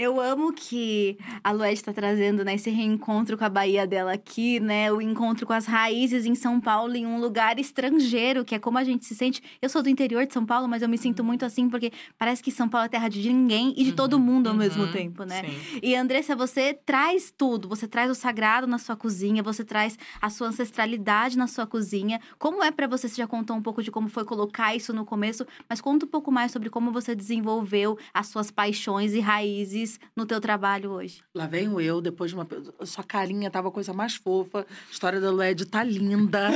Eu 0.00 0.20
amo 0.20 0.52
que 0.52 1.18
a 1.42 1.50
Lued 1.50 1.82
tá 1.82 1.92
trazendo, 1.92 2.44
né, 2.44 2.54
esse 2.54 2.70
reencontro 2.70 3.36
com 3.36 3.44
a 3.44 3.48
Bahia 3.48 3.84
dela 3.84 4.12
aqui, 4.12 4.60
né? 4.60 4.92
O 4.92 5.02
encontro 5.02 5.44
com 5.44 5.52
as 5.52 5.66
raízes 5.66 6.24
em 6.24 6.36
São 6.36 6.60
Paulo, 6.60 6.94
em 6.94 7.04
um 7.04 7.18
lugar 7.18 7.58
estrangeiro, 7.58 8.44
que 8.44 8.54
é 8.54 8.60
como 8.60 8.78
a 8.78 8.84
gente 8.84 9.04
se 9.04 9.16
sente. 9.16 9.42
Eu 9.60 9.68
sou 9.68 9.82
do 9.82 9.88
interior 9.88 10.24
de 10.24 10.32
São 10.32 10.46
Paulo, 10.46 10.68
mas 10.68 10.82
eu 10.82 10.88
me 10.88 10.96
sinto 10.96 11.24
muito 11.24 11.44
assim, 11.44 11.68
porque 11.68 11.90
parece 12.16 12.40
que 12.40 12.52
São 12.52 12.68
Paulo 12.68 12.86
é 12.86 12.88
terra 12.88 13.08
de 13.08 13.28
ninguém 13.28 13.74
e 13.76 13.82
de 13.82 13.90
todo 13.92 14.20
mundo 14.20 14.46
ao 14.46 14.54
mesmo 14.54 14.84
Uhum, 14.84 14.92
tempo, 14.92 15.24
né? 15.24 15.42
Sim. 15.42 15.80
E 15.82 15.96
Andressa, 15.96 16.36
você 16.36 16.74
traz 16.86 17.34
tudo. 17.36 17.68
Você 17.68 17.88
traz 17.88 18.08
o 18.08 18.14
sagrado 18.14 18.68
na 18.68 18.78
sua 18.78 18.94
cozinha, 18.94 19.42
você 19.42 19.64
traz 19.64 19.98
a 20.22 20.30
sua 20.30 20.46
ancestralidade 20.46 21.36
na 21.36 21.48
sua 21.48 21.66
cozinha. 21.66 22.20
Como 22.38 22.62
é 22.62 22.70
pra 22.70 22.86
você? 22.86 23.08
Você 23.08 23.16
já 23.16 23.26
contou 23.26 23.56
um 23.56 23.62
pouco 23.62 23.82
de 23.82 23.90
como 23.90 24.08
foi 24.08 24.24
colocar 24.24 24.76
isso 24.76 24.92
no 24.92 25.04
começo, 25.04 25.44
mas 25.68 25.80
conta 25.80 26.06
um 26.06 26.08
pouco 26.08 26.30
mais 26.30 26.52
sobre 26.52 26.70
como 26.70 26.92
você 26.92 27.16
desenvolveu 27.16 27.98
as 28.14 28.28
suas 28.28 28.48
paixões 28.52 29.12
e 29.12 29.18
raízes 29.18 29.87
no 30.16 30.26
teu 30.26 30.40
trabalho 30.40 30.90
hoje. 30.90 31.22
Lá 31.34 31.46
venho 31.46 31.80
eu, 31.80 32.00
depois 32.00 32.30
de 32.30 32.36
uma. 32.36 32.46
Sua 32.84 33.04
carinha 33.04 33.50
tava 33.50 33.68
a 33.68 33.72
coisa 33.72 33.92
mais 33.92 34.16
fofa. 34.16 34.66
A 34.88 34.92
história 34.92 35.20
da 35.20 35.30
Lued 35.30 35.64
tá 35.66 35.84
linda. 35.84 36.48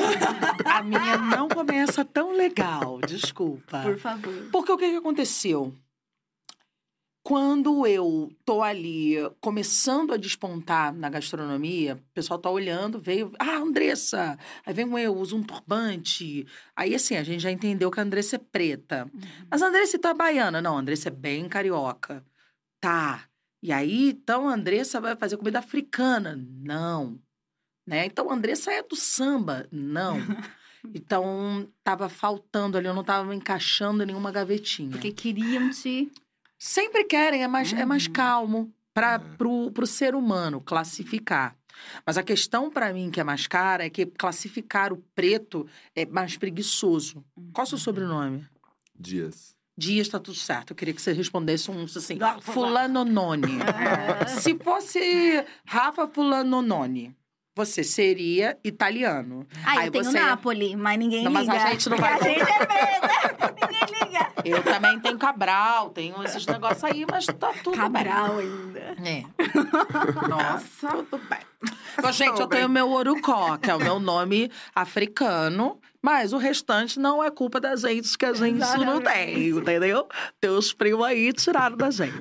A 0.64 0.82
minha 0.82 1.16
não 1.18 1.48
começa 1.48 2.04
tão 2.04 2.32
legal, 2.32 3.00
desculpa. 3.06 3.80
Por 3.82 3.98
favor. 3.98 4.48
Porque 4.50 4.72
o 4.72 4.76
que, 4.76 4.90
que 4.90 4.96
aconteceu? 4.96 5.72
Quando 7.24 7.86
eu 7.86 8.32
tô 8.44 8.62
ali 8.62 9.14
começando 9.40 10.12
a 10.12 10.16
despontar 10.16 10.92
na 10.92 11.08
gastronomia, 11.08 11.94
o 11.94 12.12
pessoal 12.12 12.36
tá 12.36 12.50
olhando, 12.50 12.98
veio, 12.98 13.30
ah, 13.38 13.58
Andressa! 13.58 14.36
Aí 14.66 14.74
vem 14.74 14.90
eu, 15.00 15.16
uso 15.16 15.36
um 15.36 15.42
turbante. 15.42 16.44
Aí, 16.74 16.96
assim, 16.96 17.16
a 17.16 17.22
gente 17.22 17.40
já 17.40 17.50
entendeu 17.52 17.92
que 17.92 18.00
a 18.00 18.02
Andressa 18.02 18.36
é 18.36 18.38
preta. 18.40 19.08
Mas 19.48 19.62
a 19.62 19.68
Andressa 19.68 20.00
tá 20.00 20.12
baiana. 20.12 20.60
Não, 20.60 20.76
a 20.76 20.80
Andressa 20.80 21.08
é 21.08 21.12
bem 21.12 21.48
carioca. 21.48 22.24
Tá. 22.82 23.28
E 23.62 23.70
aí, 23.72 24.08
então, 24.10 24.48
a 24.48 24.54
Andressa 24.54 25.00
vai 25.00 25.14
fazer 25.14 25.36
comida 25.36 25.60
africana. 25.60 26.36
Não. 26.36 27.16
Né? 27.86 28.06
Então, 28.06 28.28
a 28.28 28.34
Andressa 28.34 28.72
é 28.72 28.82
do 28.82 28.96
samba. 28.96 29.66
Não. 29.72 30.16
Então, 30.92 31.68
tava 31.84 32.08
faltando 32.08 32.76
ali, 32.76 32.88
eu 32.88 32.94
não 32.94 33.04
tava 33.04 33.32
encaixando 33.32 34.02
em 34.02 34.06
nenhuma 34.06 34.32
gavetinha. 34.32 34.90
Porque 34.90 35.12
queriam 35.12 35.70
te. 35.70 36.10
Sempre 36.58 37.04
querem, 37.04 37.44
é 37.44 37.46
mais, 37.46 37.72
é 37.72 37.84
mais 37.84 38.06
Uhum. 38.08 38.12
calmo 38.12 38.74
para 38.92 39.14
É. 39.14 39.18
pro, 39.20 39.70
pro 39.70 39.86
ser 39.86 40.16
humano 40.16 40.60
classificar. 40.60 41.56
Mas 42.04 42.18
a 42.18 42.22
questão 42.24 42.68
para 42.68 42.92
mim 42.92 43.12
que 43.12 43.20
é 43.20 43.22
mais 43.22 43.46
cara 43.46 43.86
é 43.86 43.90
que 43.90 44.04
classificar 44.06 44.92
o 44.92 44.96
preto 45.14 45.68
é 45.94 46.04
mais 46.04 46.36
preguiçoso. 46.36 47.24
Qual 47.52 47.62
é 47.62 47.66
o 47.66 47.68
seu 47.68 47.78
sobrenome? 47.78 48.44
Dias. 48.98 49.54
Dias 49.76 50.08
tá 50.08 50.18
tudo 50.18 50.36
certo. 50.36 50.70
Eu 50.72 50.76
queria 50.76 50.92
que 50.94 51.00
você 51.00 51.12
respondesse 51.12 51.70
um 51.70 51.84
assim, 51.84 52.16
Não, 52.16 52.40
fulanonone. 52.40 53.58
Se 54.40 54.54
fosse 54.58 55.44
Rafa 55.66 56.06
Fulanonone, 56.06 57.16
você 57.56 57.82
seria 57.82 58.58
italiano. 58.64 59.46
Ah, 59.64 59.72
Aí 59.80 59.86
eu 59.86 59.92
tenho 59.92 60.04
você- 60.04 60.20
Napoli, 60.20 60.76
mas 60.76 60.98
ninguém 60.98 61.24
Não, 61.24 61.32
mas 61.32 61.46
liga. 61.46 61.62
a 61.64 61.70
gente 61.70 61.88
não 61.88 61.96
vai- 61.98 62.14
A 62.14 62.22
gente 62.22 62.42
é 62.42 62.66
preta, 62.66 63.54
ninguém 63.60 64.08
liga. 64.08 64.21
Eu 64.44 64.62
também 64.62 64.98
tenho 65.00 65.18
Cabral, 65.18 65.90
tenho 65.90 66.22
esses 66.24 66.46
negócios 66.46 66.84
aí, 66.84 67.04
mas 67.10 67.26
tá 67.26 67.52
tudo 67.62 67.70
bem. 67.70 67.80
Cabral 67.80 68.38
ainda. 68.38 68.80
É. 68.80 69.24
Nossa, 70.28 70.88
tudo 70.88 71.20
bem. 71.28 71.38
Bom, 72.00 72.12
gente, 72.12 72.40
eu 72.40 72.46
tenho 72.46 72.68
meu 72.68 72.90
Orucó, 72.90 73.56
que 73.56 73.70
é 73.70 73.74
o 73.74 73.78
meu 73.78 74.00
nome 74.00 74.50
africano. 74.74 75.78
Mas 76.02 76.32
o 76.32 76.36
restante 76.36 76.98
não 76.98 77.22
é 77.22 77.30
culpa 77.30 77.60
da 77.60 77.76
gente, 77.76 78.18
que 78.18 78.26
a 78.26 78.32
gente 78.32 78.58
não 78.58 79.00
tem, 79.00 79.50
entendeu? 79.50 80.08
Tem 80.40 80.50
os 80.50 80.72
primos 80.72 81.06
aí 81.06 81.32
tiraram 81.32 81.76
da 81.76 81.92
gente. 81.92 82.18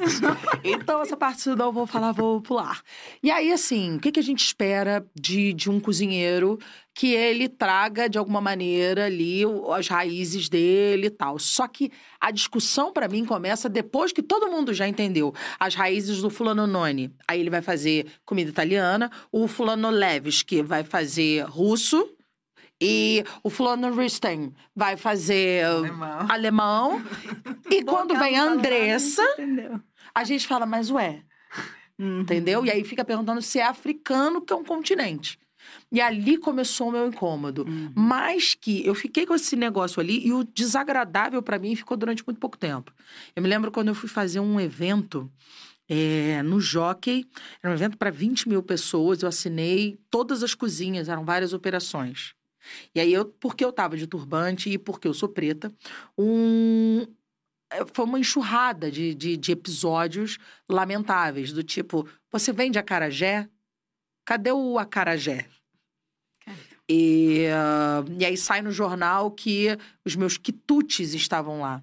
Então, 0.64 1.02
essa 1.02 1.18
parte 1.18 1.50
não 1.50 1.66
eu 1.66 1.72
vou 1.72 1.88
falar, 1.88 2.12
vou 2.12 2.40
pular. 2.40 2.84
E 3.24 3.32
aí, 3.32 3.52
assim, 3.52 3.96
o 3.96 4.00
que, 4.00 4.12
que 4.12 4.20
a 4.20 4.24
gente 4.24 4.46
espera 4.46 5.04
de, 5.16 5.52
de 5.54 5.68
um 5.68 5.80
cozinheiro 5.80 6.60
que 6.94 7.14
ele 7.14 7.48
traga, 7.48 8.10
de 8.10 8.18
alguma 8.18 8.42
maneira, 8.42 9.06
ali 9.06 9.44
as 9.74 9.88
raízes 9.88 10.50
dele 10.50 11.08
e 11.08 11.10
tal. 11.10 11.40
Só 11.40 11.68
que 11.68 11.90
a 12.20 12.32
discussão, 12.32 12.92
pra 12.92 13.08
mim, 13.08 13.24
começa 13.26 13.70
depois 13.70 14.12
que 14.12 14.22
todo 14.22 14.52
mundo 14.52 14.74
já 14.74 14.88
entendeu 14.88 15.34
as 15.60 15.74
raízes 15.74 16.22
do 16.22 16.30
fulano 16.30 16.68
noni. 16.68 17.10
Aí 17.28 17.40
ele 17.40 17.50
vai 17.50 17.62
fazer 17.62 18.08
comida 18.26 18.50
italiana, 18.50 19.10
o 19.32 19.48
fulano 19.48 19.90
leves, 19.90 20.44
que 20.44 20.62
vai 20.62 20.84
fazer 20.84 21.44
russo, 21.46 22.10
e 22.84 23.24
o 23.44 23.50
fulano 23.50 23.94
Risten 23.96 24.52
vai 24.76 24.98
fazer 24.98 25.64
Alemão. 25.66 26.26
alemão. 26.30 27.02
E 27.70 27.84
quando 27.86 28.18
vem 28.18 28.38
a 28.38 28.44
Andressa, 28.44 29.24
a 30.14 30.24
gente 30.24 30.48
fala, 30.48 30.66
mas 30.66 30.90
ué, 30.92 31.22
Uhum. 32.00 32.22
entendeu? 32.22 32.66
E 32.66 32.72
aí 32.72 32.84
fica 32.84 33.06
perguntando 33.06 33.42
se 33.44 33.60
é 33.60 33.64
africano, 33.64 34.42
que 34.42 34.52
é 34.52 34.56
um 34.56 34.64
continente. 34.64 35.38
E 35.92 36.00
ali 36.00 36.38
começou 36.38 36.90
o 36.90 36.92
meu 36.92 37.08
incômodo. 37.08 37.66
Uhum. 37.68 37.92
Mas 37.96 38.56
que 38.56 38.86
eu 38.86 38.96
fiquei 38.96 39.26
com 39.26 39.36
esse 39.36 39.56
negócio 39.56 40.00
ali 40.00 40.26
e 40.26 40.34
o 40.34 40.44
desagradável 40.44 41.42
pra 41.42 41.60
mim 41.60 41.76
ficou 41.76 41.98
durante 41.98 42.24
muito 42.26 42.40
pouco 42.40 42.58
tempo. 42.58 42.94
Eu 43.36 43.44
me 43.44 43.50
lembro 43.50 43.72
quando 43.72 43.90
eu 43.90 43.96
fui 43.96 44.10
fazer 44.10 44.40
um 44.40 44.60
evento 44.60 45.32
é, 45.90 46.42
no 46.44 46.60
Jockey, 46.60 47.26
era 47.62 47.72
um 47.72 47.76
evento 47.76 47.98
para 47.98 48.10
20 48.10 48.48
mil 48.48 48.64
pessoas, 48.64 49.22
eu 49.22 49.28
assinei 49.28 50.00
todas 50.10 50.42
as 50.42 50.56
cozinhas, 50.56 51.10
eram 51.10 51.26
várias 51.26 51.52
operações. 51.52 52.34
E 52.96 53.00
aí, 53.00 53.12
eu, 53.12 53.26
porque 53.26 53.66
eu 53.66 53.74
tava 53.74 53.98
de 53.98 54.08
turbante 54.08 54.70
e 54.70 54.78
porque 54.78 55.08
eu 55.08 55.14
sou 55.14 55.28
preta, 55.28 55.74
um, 56.18 57.06
é, 57.72 57.86
foi 57.92 58.06
uma 58.06 58.20
enxurrada 58.20 58.92
de, 58.92 59.14
de, 59.16 59.36
de 59.36 59.52
episódios 59.52 60.38
lamentáveis, 60.70 61.52
do 61.52 61.64
tipo, 61.64 62.08
você 62.32 62.54
vende 62.54 62.78
acarajé? 62.78 63.50
Cadê 64.26 64.52
o 64.52 64.78
acarajé? 64.78 65.48
E, 66.90 67.48
ah, 67.54 68.04
e 68.20 68.26
aí 68.26 68.36
sai 68.38 68.62
no 68.62 68.72
jornal 68.72 69.32
que 69.32 69.78
os 70.06 70.16
meus 70.16 70.38
quitutes 70.38 71.14
estavam 71.14 71.62
lá. 71.62 71.82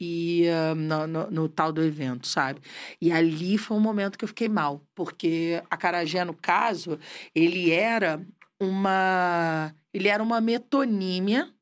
E 0.00 0.48
ah, 0.48 0.74
no, 0.74 1.06
no- 1.06 1.30
no 1.30 1.48
tal 1.48 1.72
do 1.72 1.82
evento, 1.82 2.26
sabe? 2.26 2.60
E 3.00 3.12
ali 3.12 3.58
foi 3.58 3.76
um 3.76 3.80
momento 3.80 4.16
que 4.18 4.24
eu 4.24 4.28
fiquei 4.28 4.48
mal, 4.48 4.82
porque 4.94 5.62
acarajé, 5.70 6.24
no 6.24 6.34
caso, 6.34 6.98
ele 7.34 7.70
era 7.70 8.24
uma. 8.58 9.74
Ele 9.92 10.08
era 10.08 10.22
uma 10.22 10.40
metonímia 10.40 11.52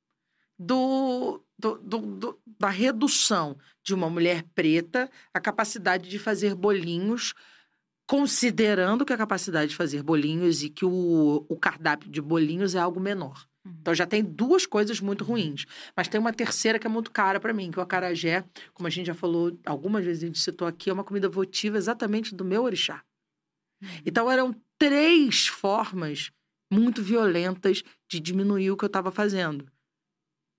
do, 0.59 1.43
do, 1.59 1.79
do- 1.79 1.99
do- 2.17 2.39
da 2.59 2.69
redução 2.69 3.57
de 3.83 3.95
uma 3.95 4.09
mulher 4.11 4.45
preta 4.55 5.11
à 5.33 5.41
capacidade 5.41 6.09
de 6.09 6.19
fazer 6.19 6.55
bolinhos, 6.55 7.35
considerando 8.09 9.05
que 9.05 9.13
a 9.13 9.19
capacidade 9.19 9.71
de 9.71 9.77
fazer 9.77 10.03
bolinhos 10.03 10.63
e 10.63 10.71
que 10.71 10.85
o, 10.85 11.45
o 11.47 11.57
cardápio 11.57 12.11
de 12.11 12.23
bolinhos 12.23 12.75
é 12.75 12.79
algo 12.79 12.99
menor. 12.99 13.47
Então 13.83 13.95
já 13.95 14.07
tem 14.07 14.25
duas 14.25 14.65
coisas 14.65 14.99
muito 14.99 15.23
ruins. 15.25 15.67
Mas 15.95 16.09
tem 16.09 16.19
uma 16.19 16.33
terceira 16.33 16.79
que 16.79 16.87
é 16.87 16.91
muito 16.91 17.11
cara 17.11 17.39
para 17.39 17.53
mim, 17.53 17.71
que 17.71 17.79
é 17.79 17.81
o 17.81 17.85
acarajé, 17.85 18.47
como 18.73 18.87
a 18.87 18.91
gente 18.91 19.09
já 19.09 19.15
falou 19.15 19.59
algumas 19.65 20.03
vezes, 20.07 20.23
a 20.23 20.27
gente 20.27 20.39
citou 20.39 20.67
aqui, 20.67 20.89
é 20.89 20.93
uma 20.93 21.05
comida 21.05 21.29
votiva 21.29 21.77
exatamente 21.77 22.35
do 22.35 22.47
meu 22.47 22.65
orixá. 22.65 23.05
Então 24.07 24.31
eram 24.31 24.55
três 24.79 25.47
formas 25.47 26.33
muito 26.73 27.03
violentas 27.03 27.83
de 28.11 28.19
diminuir 28.21 28.71
o 28.71 28.77
que 28.77 28.85
eu 28.85 28.89
estava 28.89 29.11
fazendo. 29.11 29.71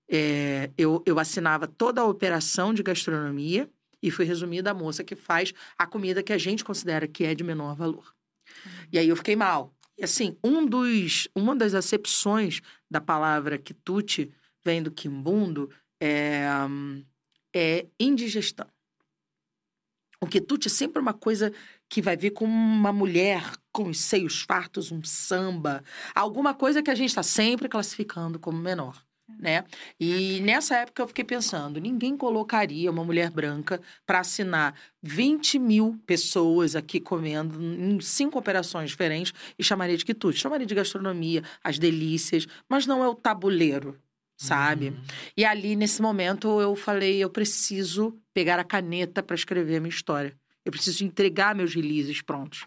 É, 0.08 0.70
eu, 0.78 1.02
eu 1.04 1.18
assinava 1.18 1.66
toda 1.66 2.00
a 2.00 2.06
operação 2.06 2.72
de 2.72 2.82
gastronomia 2.82 3.68
e 4.02 4.10
fui 4.10 4.24
resumida 4.24 4.70
a 4.70 4.74
moça 4.74 5.04
que 5.04 5.14
faz 5.14 5.52
a 5.76 5.86
comida 5.86 6.22
que 6.22 6.32
a 6.32 6.38
gente 6.38 6.64
considera 6.64 7.06
que 7.06 7.24
é 7.24 7.34
de 7.34 7.44
menor 7.44 7.74
valor. 7.74 8.14
E 8.92 8.98
aí 8.98 9.08
eu 9.08 9.16
fiquei 9.16 9.36
mal. 9.36 9.74
E 9.96 10.04
assim, 10.04 10.36
um 10.42 10.64
dos, 10.64 11.28
uma 11.34 11.54
das 11.54 11.74
acepções 11.74 12.60
da 12.90 13.00
palavra 13.00 13.58
quitute 13.58 14.32
vem 14.64 14.82
do 14.82 14.90
quimbundo 14.90 15.70
é, 16.00 16.46
é 17.54 17.86
indigestão. 17.98 18.66
O 20.22 20.26
quitute 20.26 20.68
é 20.68 20.70
sempre 20.70 21.00
uma 21.00 21.14
coisa 21.14 21.52
que 21.88 22.02
vai 22.02 22.16
vir 22.16 22.32
com 22.32 22.44
uma 22.44 22.92
mulher 22.92 23.42
com 23.72 23.88
os 23.88 24.00
seios 24.00 24.42
fartos, 24.42 24.92
um 24.92 25.02
samba, 25.02 25.82
alguma 26.14 26.54
coisa 26.54 26.82
que 26.82 26.90
a 26.90 26.94
gente 26.94 27.08
está 27.08 27.22
sempre 27.22 27.68
classificando 27.68 28.38
como 28.38 28.58
menor. 28.58 29.02
Né? 29.38 29.64
E 29.98 30.40
nessa 30.40 30.76
época 30.76 31.02
eu 31.02 31.08
fiquei 31.08 31.24
pensando, 31.24 31.80
ninguém 31.80 32.16
colocaria 32.16 32.90
uma 32.90 33.04
mulher 33.04 33.30
branca 33.30 33.80
para 34.06 34.20
assinar 34.20 34.74
20 35.02 35.58
mil 35.58 35.98
pessoas 36.06 36.76
aqui 36.76 37.00
comendo 37.00 37.62
em 37.62 38.00
cinco 38.00 38.38
operações 38.38 38.90
diferentes 38.90 39.32
e 39.58 39.64
chamaria 39.64 39.96
de 39.96 40.04
quitute. 40.04 40.38
Chamaria 40.38 40.66
de 40.66 40.74
gastronomia, 40.74 41.42
as 41.62 41.78
delícias, 41.78 42.46
mas 42.68 42.86
não 42.86 43.02
é 43.02 43.08
o 43.08 43.14
tabuleiro, 43.14 43.98
sabe? 44.36 44.88
Uhum. 44.88 45.02
E 45.36 45.44
ali, 45.44 45.76
nesse 45.76 46.00
momento, 46.02 46.60
eu 46.60 46.74
falei, 46.74 47.18
eu 47.18 47.30
preciso 47.30 48.18
pegar 48.32 48.58
a 48.58 48.64
caneta 48.64 49.22
para 49.22 49.36
escrever 49.36 49.76
a 49.76 49.80
minha 49.80 49.90
história. 49.90 50.36
Eu 50.64 50.72
preciso 50.72 51.04
entregar 51.04 51.54
meus 51.54 51.74
releases 51.74 52.20
prontos. 52.20 52.66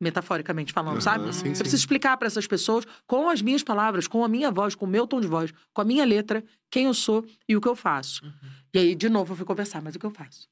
Metaforicamente 0.00 0.72
falando, 0.72 0.94
Aham, 0.94 1.00
sabe? 1.00 1.34
sim, 1.34 1.48
eu 1.48 1.54
sim. 1.54 1.62
preciso 1.62 1.82
explicar 1.82 2.16
para 2.16 2.26
essas 2.28 2.46
pessoas, 2.46 2.84
com 3.06 3.28
as 3.28 3.42
minhas 3.42 3.62
palavras, 3.62 4.06
com 4.06 4.22
a 4.24 4.28
minha 4.28 4.50
voz, 4.50 4.74
com 4.74 4.84
o 4.84 4.88
meu 4.88 5.06
tom 5.06 5.20
de 5.20 5.26
voz, 5.26 5.52
com 5.72 5.80
a 5.80 5.84
minha 5.84 6.04
letra, 6.04 6.44
quem 6.70 6.84
eu 6.84 6.94
sou 6.94 7.26
e 7.48 7.56
o 7.56 7.60
que 7.60 7.68
eu 7.68 7.74
faço. 7.74 8.24
Uhum. 8.24 8.50
E 8.74 8.78
aí, 8.78 8.94
de 8.94 9.08
novo, 9.08 9.32
eu 9.32 9.36
fui 9.36 9.46
conversar, 9.46 9.82
mas 9.82 9.96
o 9.96 9.98
que 9.98 10.06
eu 10.06 10.10
faço? 10.10 10.48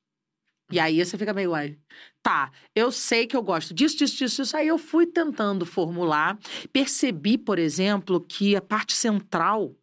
E 0.71 0.81
aí 0.81 1.05
você 1.05 1.17
fica 1.17 1.33
meio, 1.33 1.53
uai, 1.53 1.79
tá, 2.21 2.51
eu 2.75 2.91
sei 2.91 3.27
que 3.27 3.37
eu 3.37 3.43
gosto 3.43 3.73
disso, 3.73 3.99
disso, 3.99 4.17
disso, 4.17 4.43
disso. 4.43 4.57
Aí 4.57 4.67
eu 4.67 4.79
fui 4.79 5.07
tentando 5.07 5.65
formular. 5.65 6.37
Percebi, 6.73 7.39
por 7.39 7.59
exemplo, 7.59 8.21
que 8.21 8.57
a 8.57 8.61
parte 8.61 8.93
central 8.95 9.77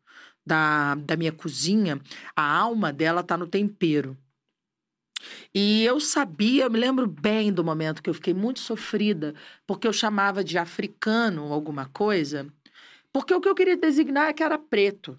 da, 0.46 0.96
da 0.96 1.16
minha 1.16 1.32
cozinha, 1.32 2.02
a 2.36 2.58
alma 2.58 2.92
dela 2.92 3.24
tá 3.24 3.38
no 3.38 3.48
tempero. 3.48 4.18
E 5.54 5.84
eu 5.86 6.00
sabia, 6.00 6.64
eu 6.64 6.70
me 6.72 6.80
lembro 6.80 7.08
bem 7.08 7.52
do 7.52 7.64
momento 7.64 8.02
que 8.02 8.10
eu 8.10 8.14
fiquei 8.14 8.34
muito 8.34 8.60
sofrida, 8.60 9.34
porque 9.66 9.88
eu 9.88 9.94
chamava 9.94 10.44
de 10.44 10.58
africano 10.58 11.52
alguma 11.54 11.86
coisa, 11.88 12.48
porque 13.12 13.34
o 13.34 13.40
que 13.42 13.48
eu 13.50 13.56
queria 13.56 13.78
designar 13.78 14.30
é 14.30 14.34
que 14.34 14.44
era 14.44 14.58
preto. 14.58 15.18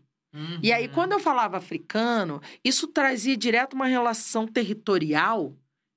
E 0.63 0.73
aí, 0.73 0.87
Uhum. 0.89 0.93
quando 0.93 1.13
eu 1.13 1.21
falava 1.21 1.57
africano, 1.59 2.41
isso 2.65 2.89
trazia 2.89 3.37
direto 3.37 3.75
uma 3.75 3.87
relação 3.87 4.49
territorial 4.49 5.55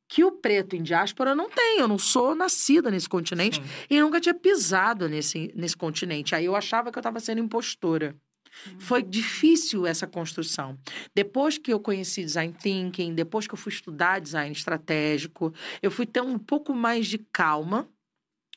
que 0.08 0.24
o 0.24 0.32
preto 0.32 0.76
em 0.76 0.84
diáspora 0.84 1.34
não 1.34 1.50
tem. 1.50 1.80
Eu 1.80 1.88
não 1.88 1.98
sou 1.98 2.36
nascida 2.36 2.92
nesse 2.92 3.10
continente 3.10 3.58
Sim. 3.60 3.68
e 3.90 4.00
nunca 4.00 4.22
tinha 4.22 4.36
pisado 4.36 5.10
nesse, 5.10 5.52
nesse 5.56 5.76
continente. 5.76 6.36
Aí 6.36 6.46
eu 6.46 6.56
achava 6.56 6.92
que 6.92 6.98
eu 6.98 7.02
estava 7.02 7.20
sendo 7.20 7.42
impostora. 7.42 8.16
Foi 8.78 9.02
difícil 9.04 9.86
essa 9.86 10.08
construção. 10.08 10.78
Depois 11.14 11.58
que 11.58 11.72
eu 11.72 11.80
conheci 11.80 12.24
design 12.24 12.54
thinking, 12.54 13.14
depois 13.14 13.48
que 13.48 13.54
eu 13.54 13.58
fui 13.58 13.72
estudar 13.72 14.20
design 14.20 14.52
estratégico, 14.52 15.54
eu 15.82 15.92
fui 15.92 16.06
ter 16.06 16.22
um 16.22 16.38
pouco 16.38 16.74
mais 16.74 17.08
de 17.08 17.18
calma. 17.18 17.88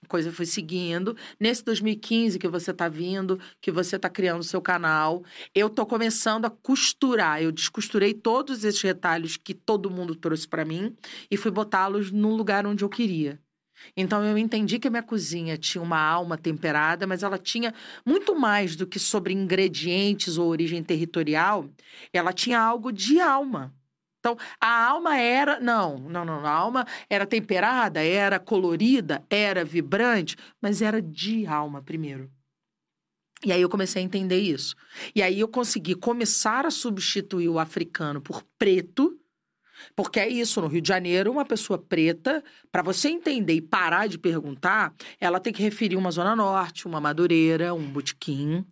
Coisa 0.08 0.32
foi 0.32 0.46
seguindo. 0.46 1.16
Nesse 1.38 1.62
2015 1.64 2.38
que 2.38 2.48
você 2.48 2.70
está 2.70 2.88
vindo, 2.88 3.38
que 3.60 3.70
você 3.70 3.96
está 3.96 4.08
criando 4.08 4.40
o 4.40 4.44
seu 4.44 4.60
canal, 4.60 5.22
eu 5.54 5.68
tô 5.68 5.84
começando 5.84 6.46
a 6.46 6.50
costurar. 6.50 7.42
Eu 7.42 7.52
descosturei 7.52 8.14
todos 8.14 8.64
esses 8.64 8.80
retalhos 8.80 9.36
que 9.36 9.54
todo 9.54 9.90
mundo 9.90 10.14
trouxe 10.14 10.48
para 10.48 10.64
mim 10.64 10.96
e 11.30 11.36
fui 11.36 11.50
botá-los 11.50 12.10
no 12.10 12.34
lugar 12.34 12.66
onde 12.66 12.82
eu 12.82 12.88
queria. 12.88 13.38
Então 13.96 14.24
eu 14.24 14.36
entendi 14.38 14.78
que 14.78 14.88
a 14.88 14.90
minha 14.90 15.02
cozinha 15.02 15.56
tinha 15.56 15.82
uma 15.82 16.00
alma 16.00 16.36
temperada, 16.36 17.06
mas 17.06 17.22
ela 17.22 17.38
tinha 17.38 17.74
muito 18.04 18.34
mais 18.34 18.76
do 18.76 18.86
que 18.86 18.98
sobre 18.98 19.32
ingredientes 19.32 20.38
ou 20.38 20.48
origem 20.48 20.82
territorial, 20.82 21.68
ela 22.12 22.32
tinha 22.32 22.60
algo 22.60 22.92
de 22.92 23.20
alma. 23.20 23.74
Então, 24.20 24.36
a 24.60 24.86
alma 24.86 25.16
era. 25.16 25.58
Não, 25.58 25.98
não, 25.98 26.24
não. 26.24 26.44
A 26.46 26.50
alma 26.50 26.86
era 27.08 27.26
temperada, 27.26 28.04
era 28.04 28.38
colorida, 28.38 29.24
era 29.30 29.64
vibrante, 29.64 30.36
mas 30.60 30.82
era 30.82 31.00
de 31.00 31.46
alma 31.46 31.82
primeiro. 31.82 32.30
E 33.42 33.50
aí 33.50 33.62
eu 33.62 33.70
comecei 33.70 34.02
a 34.02 34.04
entender 34.04 34.38
isso. 34.38 34.76
E 35.14 35.22
aí 35.22 35.40
eu 35.40 35.48
consegui 35.48 35.94
começar 35.94 36.66
a 36.66 36.70
substituir 36.70 37.48
o 37.48 37.58
africano 37.58 38.20
por 38.20 38.42
preto, 38.58 39.18
porque 39.94 40.20
é 40.20 40.28
isso, 40.28 40.60
no 40.60 40.66
Rio 40.66 40.80
de 40.80 40.88
Janeiro, 40.88 41.30
uma 41.30 41.44
pessoa 41.44 41.78
preta, 41.78 42.42
para 42.70 42.82
você 42.82 43.08
entender 43.08 43.54
e 43.54 43.60
parar 43.60 44.06
de 44.06 44.18
perguntar, 44.18 44.94
ela 45.20 45.40
tem 45.40 45.52
que 45.52 45.62
referir 45.62 45.96
uma 45.96 46.10
Zona 46.10 46.34
Norte, 46.34 46.86
uma 46.86 47.00
Madureira, 47.00 47.74
um 47.74 47.86
botequim, 47.86 48.64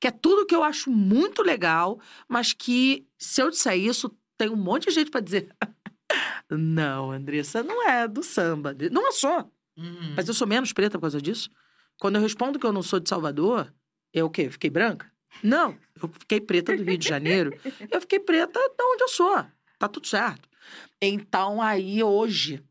que 0.00 0.06
é 0.06 0.10
tudo 0.10 0.46
que 0.46 0.54
eu 0.54 0.62
acho 0.62 0.90
muito 0.90 1.42
legal, 1.42 2.00
mas 2.28 2.52
que, 2.52 3.06
se 3.18 3.42
eu 3.42 3.50
disser 3.50 3.76
isso, 3.76 4.10
tem 4.36 4.48
um 4.48 4.56
monte 4.56 4.88
de 4.88 4.94
gente 4.94 5.10
para 5.10 5.20
dizer. 5.20 5.48
não, 6.50 7.10
Andressa, 7.10 7.62
não 7.62 7.88
é 7.88 8.06
do 8.06 8.22
samba. 8.22 8.74
Não 8.90 9.12
sou. 9.12 9.50
Uhum. 9.76 10.14
Mas 10.16 10.28
eu 10.28 10.34
sou 10.34 10.46
menos 10.46 10.72
preta 10.72 10.98
por 10.98 11.02
causa 11.02 11.20
disso. 11.20 11.50
Quando 11.98 12.16
eu 12.16 12.22
respondo 12.22 12.58
que 12.58 12.66
eu 12.66 12.72
não 12.72 12.82
sou 12.82 13.00
de 13.00 13.08
Salvador, 13.08 13.72
eu 14.12 14.26
o 14.26 14.30
quê? 14.30 14.50
Fiquei 14.50 14.70
branca? 14.70 15.10
Não, 15.42 15.76
eu 16.00 16.08
fiquei 16.18 16.40
preta 16.40 16.76
do 16.76 16.82
Rio 16.82 16.98
de 16.98 17.08
Janeiro. 17.08 17.58
Eu 17.90 18.00
fiquei 18.00 18.18
preta 18.18 18.58
de 18.58 18.84
onde 18.84 19.02
eu 19.02 19.08
sou. 19.08 19.44
Tá 19.78 19.88
tudo 19.88 20.06
certo. 20.06 20.48
Então, 21.02 21.60
aí, 21.60 22.02
hoje, 22.02 22.64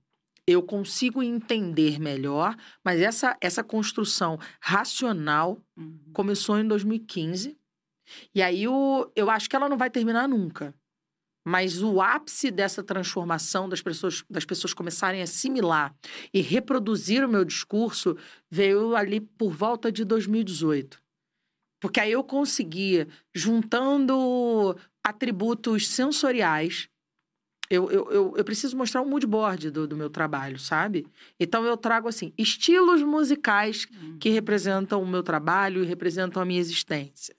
eu 0.47 0.61
consigo 0.61 1.23
entender 1.23 1.99
melhor, 1.99 2.55
mas 2.83 2.99
essa, 2.99 3.37
essa 3.41 3.63
construção 3.63 4.37
racional 4.59 5.61
Uhum. 5.77 5.99
começou 6.13 6.57
em 6.57 6.67
2015. 6.67 7.57
E 8.33 8.41
aí, 8.41 8.67
o, 8.67 9.11
eu 9.15 9.29
acho 9.29 9.49
que 9.49 9.55
ela 9.55 9.67
não 9.67 9.77
vai 9.77 9.89
terminar 9.89 10.27
nunca. 10.27 10.73
Mas 11.47 11.83
o 11.83 12.01
ápice 12.01 12.49
dessa 12.49 12.83
transformação 12.83 13.69
das 13.69 13.81
pessoas, 13.81 14.23
das 14.27 14.45
pessoas 14.45 14.73
começarem 14.73 15.21
a 15.21 15.25
assimilar 15.25 15.95
e 16.33 16.41
reproduzir 16.41 17.23
o 17.23 17.29
meu 17.29 17.45
discurso 17.45 18.17
veio 18.49 18.95
ali 18.95 19.19
por 19.21 19.51
volta 19.51 19.91
de 19.91 20.03
2018. 20.03 20.99
Porque 21.79 21.99
aí 21.99 22.11
eu 22.11 22.23
conseguia, 22.23 23.07
juntando 23.33 24.75
atributos 25.03 25.87
sensoriais, 25.87 26.89
eu, 27.69 27.89
eu, 27.91 28.11
eu, 28.11 28.33
eu 28.37 28.43
preciso 28.43 28.75
mostrar 28.77 29.01
um 29.01 29.09
mood 29.09 29.25
board 29.25 29.71
do, 29.71 29.87
do 29.87 29.97
meu 29.97 30.09
trabalho, 30.09 30.59
sabe? 30.59 31.05
Então 31.39 31.63
eu 31.65 31.75
trago 31.77 32.07
assim, 32.07 32.31
estilos 32.37 33.01
musicais 33.01 33.87
Uhum. 34.01 34.17
que 34.19 34.29
representam 34.29 35.01
o 35.01 35.07
meu 35.07 35.23
trabalho 35.23 35.83
e 35.83 35.87
representam 35.87 36.41
a 36.41 36.45
minha 36.45 36.59
existência. 36.59 37.35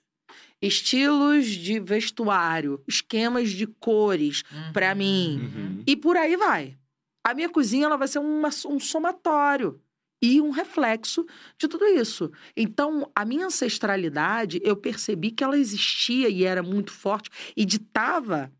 Estilos 0.61 1.45
de 1.47 1.79
vestuário, 1.79 2.81
esquemas 2.87 3.51
de 3.51 3.67
cores 3.67 4.43
pra 4.73 4.95
mim. 4.95 5.39
Uhum. 5.55 5.83
E 5.85 5.95
por 5.95 6.17
aí 6.17 6.35
vai. 6.35 6.75
A 7.23 7.33
minha 7.33 7.49
cozinha 7.49 7.85
ela 7.85 7.97
vai 7.97 8.07
ser 8.07 8.19
uma- 8.19 8.49
um 8.65 8.79
somatório 8.79 9.79
e 10.21 10.41
um 10.41 10.49
reflexo 10.49 11.25
de 11.59 11.67
tudo 11.67 11.85
isso. 11.85 12.31
Então, 12.55 13.09
a 13.15 13.23
minha 13.23 13.45
ancestralidade, 13.45 14.59
eu 14.63 14.75
percebi 14.75 15.29
que 15.29 15.43
ela 15.43 15.57
existia 15.59 16.27
e 16.27 16.43
era 16.43 16.63
muito 16.63 16.91
forte 16.91 17.29
e 17.55 17.63
ditava 17.63 18.51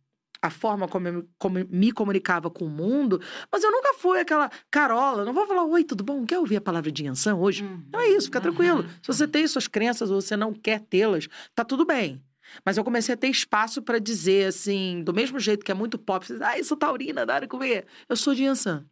a 0.42 0.50
forma 0.50 0.88
como 0.88 1.08
eu 1.08 1.14
me- 1.14 1.30
como 1.38 1.60
eu 1.60 1.68
me 1.70 1.92
comunicava 1.92 2.50
com 2.50 2.66
o 2.66 2.70
mundo, 2.70 3.22
mas 3.52 3.64
eu 3.64 3.72
nunca 3.72 3.94
fui 3.96 4.20
aquela 4.20 4.50
Carola, 4.72 5.26
não 5.26 5.34
vou 5.34 5.46
falar, 5.48 5.64
oi, 5.66 5.84
tudo 5.84 6.04
bom? 6.04 6.26
Quer 6.26 6.40
ouvir 6.40 6.58
a 6.58 6.62
palavra 6.62 6.92
de 6.92 7.04
Yansan 7.06 7.36
hoje? 7.36 7.64
Uhum. 7.64 7.84
Então 7.88 8.02
é 8.02 8.10
isso, 8.10 8.26
fica 8.28 8.42
tranquilo. 8.42 8.82
Uhum. 8.82 8.90
Se 9.02 9.08
você 9.08 9.28
tem 9.28 9.48
suas 9.48 9.68
crenças 9.68 10.10
ou 10.12 10.22
você 10.22 10.36
não 10.38 10.54
quer 10.54 10.80
tê-las, 10.82 11.28
tá 11.56 11.64
tudo 11.64 11.86
bem. 11.86 12.22
Mas 12.66 12.78
eu 12.78 12.84
comecei 12.84 13.14
a 13.14 13.18
ter 13.18 13.28
espaço 13.28 13.82
pra 13.82 14.00
dizer, 14.00 14.48
assim, 14.48 15.04
do 15.04 15.14
mesmo 15.14 15.40
jeito 15.40 15.66
que 15.66 15.72
é 15.72 15.76
muito 15.76 15.98
pop, 15.98 16.26
ah, 16.42 16.58
eu 16.58 16.64
sou 16.64 16.78
taurina, 16.78 17.26
dá 17.26 17.46
comer. 17.48 17.86
Eu 18.08 18.16
sou 18.16 18.34
de 18.34 18.44
Yansan. 18.44 18.86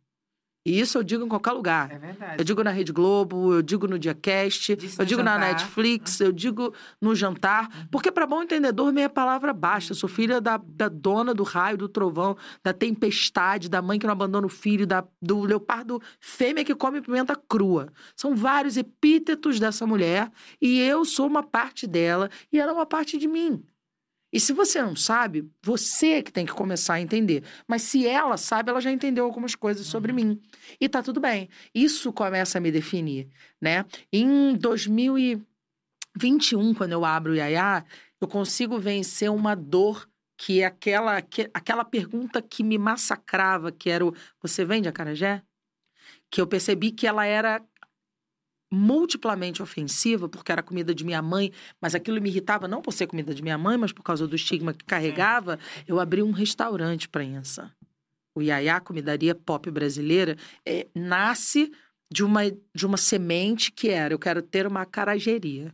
E 0.66 0.80
isso 0.80 0.98
eu 0.98 1.04
digo 1.04 1.24
em 1.24 1.30
qualquer 1.30 1.52
lugar. 1.52 1.92
É 1.92 1.98
verdade. 2.00 2.36
Eu 2.40 2.44
digo 2.44 2.64
na 2.64 2.72
Rede 2.72 2.92
Globo, 2.92 3.54
eu 3.54 3.62
digo 3.62 3.88
no 3.88 4.00
Diacast, 4.00 4.76
Disse 4.76 5.00
eu 5.00 5.06
digo 5.06 5.22
na 5.22 5.36
jantar. 5.36 5.54
Netflix, 5.54 6.20
eu 6.20 6.32
digo 6.32 6.74
no 7.00 7.14
jantar. 7.14 7.66
Uhum. 7.66 7.88
Porque, 7.92 8.12
para 8.12 8.26
bom 8.26 8.42
entendedor, 8.42 8.92
meia 8.92 9.10
palavra 9.10 9.54
basta. 9.54 9.92
Eu 9.92 9.96
sou 9.96 10.10
filha 10.10 10.42
da, 10.42 10.58
da 10.58 10.90
dona 10.90 11.36
do 11.36 11.44
raio, 11.44 11.78
do 11.78 11.88
trovão, 11.88 12.36
da 12.64 12.74
tempestade, 12.74 13.70
da 13.70 13.80
mãe 13.82 14.00
que 14.00 14.08
não 14.08 14.14
abandona 14.14 14.48
o 14.48 14.50
filho, 14.50 14.88
da, 14.88 15.06
do 15.22 15.42
leopardo 15.42 16.02
fêmea 16.20 16.66
que 16.66 16.74
come 16.74 17.00
pimenta 17.00 17.36
crua. 17.36 17.94
São 18.16 18.36
vários 18.36 18.76
epítetos 18.76 19.60
dessa 19.60 19.86
mulher 19.86 20.32
e 20.60 20.80
eu 20.80 21.06
sou 21.06 21.28
uma 21.28 21.44
parte 21.44 21.86
dela 21.86 22.30
e 22.52 22.60
ela 22.60 22.72
é 22.72 22.74
uma 22.74 22.86
parte 22.86 23.18
de 23.18 23.28
mim. 23.28 23.64
E 24.36 24.40
se 24.42 24.52
você 24.52 24.82
não 24.82 24.98
sabe, 24.98 25.50
você 25.64 26.22
que 26.22 26.30
tem 26.30 26.46
que 26.46 26.52
começar 26.52 26.96
a 26.96 27.02
entender. 27.02 27.42
Mas 27.66 27.84
se 27.84 28.06
ela 28.06 28.36
sabe, 28.36 28.70
ela 28.70 28.82
já 28.82 28.92
entendeu 28.92 29.24
algumas 29.24 29.56
coisas 29.56 29.88
sobre 29.88 30.12
mim. 30.12 30.42
E 30.78 30.90
tá 30.90 31.02
tudo 31.02 31.22
bem. 31.22 31.48
Isso 31.74 32.12
começa 32.12 32.58
a 32.58 32.62
me 32.62 32.70
definir, 32.70 33.30
né? 33.62 33.86
Em 34.12 34.54
2021, 34.58 36.74
quando 36.74 36.92
eu 36.92 37.06
abro 37.06 37.32
o 37.32 37.36
Yaya, 37.36 37.86
eu 38.20 38.28
consigo 38.28 38.78
vencer 38.78 39.32
uma 39.32 39.56
dor 39.56 40.06
que 40.36 40.60
é 40.60 40.66
aquela, 40.66 41.22
que, 41.22 41.50
aquela 41.54 41.86
pergunta 41.86 42.42
que 42.42 42.62
me 42.62 42.78
massacrava, 42.78 43.72
que 43.72 43.90
era 43.90 44.06
o 44.06 44.14
você 44.42 44.66
vende 44.66 44.90
acarajé? 44.90 45.42
Que 46.30 46.42
eu 46.42 46.48
percebi 46.48 46.92
que 46.92 47.08
ela 47.08 47.26
era 47.26 47.64
multiplamente 48.76 49.64
ofensiva, 49.64 50.28
porque 50.28 50.52
era 50.52 50.62
comida 50.62 50.94
de 50.94 51.06
minha 51.06 51.22
mãe, 51.22 51.52
mas 51.80 51.96
aquilo 51.96 52.22
me 52.22 52.30
irritava 52.30 52.68
não 52.68 52.82
por 52.82 52.92
ser 52.92 53.08
comida 53.08 53.34
de 53.34 53.42
minha 53.42 53.58
mãe, 53.58 53.78
mas 53.78 53.92
por 53.92 54.04
causa 54.04 54.28
do 54.28 54.36
estigma 54.36 54.74
que 54.74 54.84
carregava. 54.84 55.58
Eu 55.88 56.00
abri 56.00 56.22
um 56.22 56.32
restaurante 56.32 57.08
para 57.08 57.24
Insa. 57.24 57.72
O 58.36 58.42
Yaya, 58.42 58.82
comidaria 58.82 59.34
pop 59.34 59.72
brasileira, 59.72 60.36
é, 60.66 60.88
nasce 60.94 61.72
de 62.12 62.24
uma, 62.24 62.42
de 62.52 62.86
uma 62.86 62.98
semente 62.98 63.72
que 63.72 63.90
era: 63.90 64.14
eu 64.14 64.20
quero 64.20 64.42
ter 64.42 64.68
uma 64.68 64.86
carageria. 64.86 65.74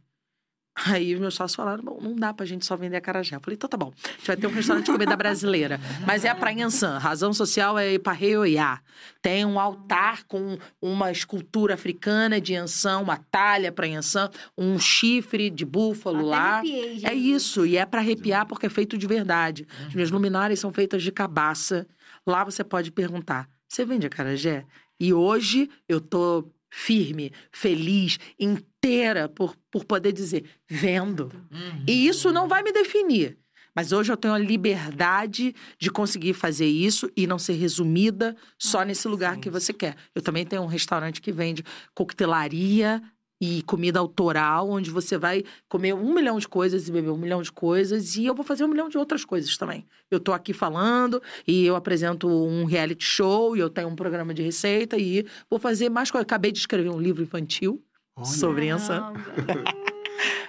Aí 0.74 1.13
os 1.13 1.19
meus 1.19 1.34
sócios 1.36 1.55
falaram: 1.55 1.84
bom, 1.84 1.99
não 2.01 2.15
dá 2.15 2.34
pra 2.34 2.45
gente 2.45 2.65
só 2.65 2.78
vender 2.78 2.95
acarajé. 2.97 3.36
Eu 3.36 3.41
falei: 3.41 3.55
então 3.55 3.69
tá 3.69 3.76
bom, 3.76 3.91
a 4.03 4.11
gente 4.11 4.28
vai 4.28 4.38
ter 4.38 4.47
um 4.47 4.51
restaurante 4.51 4.86
de 4.86 4.91
comida 4.91 5.15
brasileira. 5.17 5.80
Mas 6.07 6.24
é 6.24 6.30
a 6.30 6.36
Praia 6.36 6.65
Ansan. 6.65 6.97
Razão 6.97 7.34
social 7.34 7.78
é 7.78 7.93
Iparreoiá. 7.93 8.80
Tem 9.22 9.45
um 9.45 9.59
altar 9.59 10.24
com 10.24 10.57
uma 10.82 11.11
escultura 11.11 11.74
africana 11.74 12.39
de 12.39 12.55
Ansan, 12.55 12.99
uma 12.99 13.17
talha 13.17 13.72
para 13.72 13.86
Ansan, 13.88 14.30
um 14.57 14.80
chifre 14.80 15.49
de 15.49 15.65
búfalo 15.65 16.19
Até 16.19 16.28
lá. 16.28 16.57
arrepiei, 16.59 16.93
gente. 16.99 17.05
É 17.05 17.13
isso, 17.13 17.65
e 17.65 17.76
é 17.78 17.86
pra 17.86 17.99
arrepiar 17.99 18.45
porque 18.45 18.65
é 18.65 18.69
feito 18.69 18.97
de 18.97 19.05
verdade. 19.05 19.67
As 19.88 19.93
minhas 19.93 20.09
luminárias 20.09 20.59
são 20.59 20.72
feitas 20.72 21.03
de 21.03 21.11
cabaça. 21.11 21.86
Lá 22.26 22.45
você 22.45 22.63
pode 22.63 22.91
perguntar: 22.91 23.49
você 23.67 23.84
vende 23.84 24.07
acarajé? 24.07 24.65
E 24.99 25.13
hoje 25.13 25.69
eu 25.89 25.99
tô 25.99 26.47
firme, 26.69 27.34
feliz, 27.51 28.17
inteira 28.82 29.29
por, 29.29 29.55
por 29.69 29.86
poder 29.86 30.11
dizer: 30.11 30.45
vendo. 30.67 31.32
E 31.88 32.07
isso 32.07 32.32
não 32.32 32.47
vai 32.47 32.63
me 32.63 32.71
definir. 32.71 33.38
Mas 33.73 33.93
hoje 33.93 34.11
eu 34.11 34.17
tenho 34.17 34.34
a 34.34 34.39
liberdade 34.39 35.55
de 35.79 35.89
conseguir 35.89 36.34
fazer 36.34 36.65
isso 36.65 37.09
e 37.15 37.25
não 37.25 37.39
ser 37.39 37.53
resumida 37.53 38.36
só 38.57 38.84
nesse 38.84 39.07
lugar 39.07 39.38
que 39.38 39.49
você 39.49 39.71
quer. 39.71 39.95
Eu 40.13 40.21
também 40.21 40.45
tenho 40.45 40.61
um 40.61 40.67
restaurante 40.67 41.21
que 41.21 41.32
vende 41.32 41.63
coquetelaria 41.93 43.01
e 43.39 43.61
comida 43.63 43.97
autoral, 43.97 44.69
onde 44.69 44.91
você 44.91 45.17
vai 45.17 45.43
comer 45.69 45.93
um 45.93 46.13
milhão 46.13 46.38
de 46.38 46.47
coisas 46.47 46.88
e 46.88 46.91
beber 46.91 47.11
um 47.11 47.17
milhão 47.17 47.41
de 47.41 47.51
coisas, 47.51 48.15
e 48.15 48.25
eu 48.25 48.36
vou 48.36 48.45
fazer 48.45 48.65
um 48.65 48.67
milhão 48.67 48.89
de 48.89 48.99
outras 48.99 49.25
coisas 49.25 49.57
também. 49.57 49.84
Eu 50.11 50.19
tô 50.19 50.32
aqui 50.32 50.53
falando, 50.53 51.19
e 51.47 51.65
eu 51.65 51.75
apresento 51.75 52.27
um 52.27 52.65
reality 52.65 53.03
show, 53.03 53.55
e 53.55 53.59
eu 53.59 53.69
tenho 53.69 53.88
um 53.88 53.95
programa 53.95 54.32
de 54.32 54.43
receita, 54.43 54.95
e 54.95 55.25
vou 55.49 55.57
fazer 55.57 55.89
mais 55.89 56.11
coisas. 56.11 56.25
Acabei 56.25 56.51
de 56.51 56.59
escrever 56.59 56.89
um 56.89 56.99
livro 56.99 57.23
infantil 57.23 57.82
Olha. 58.16 58.26
Caramba. 58.99 59.64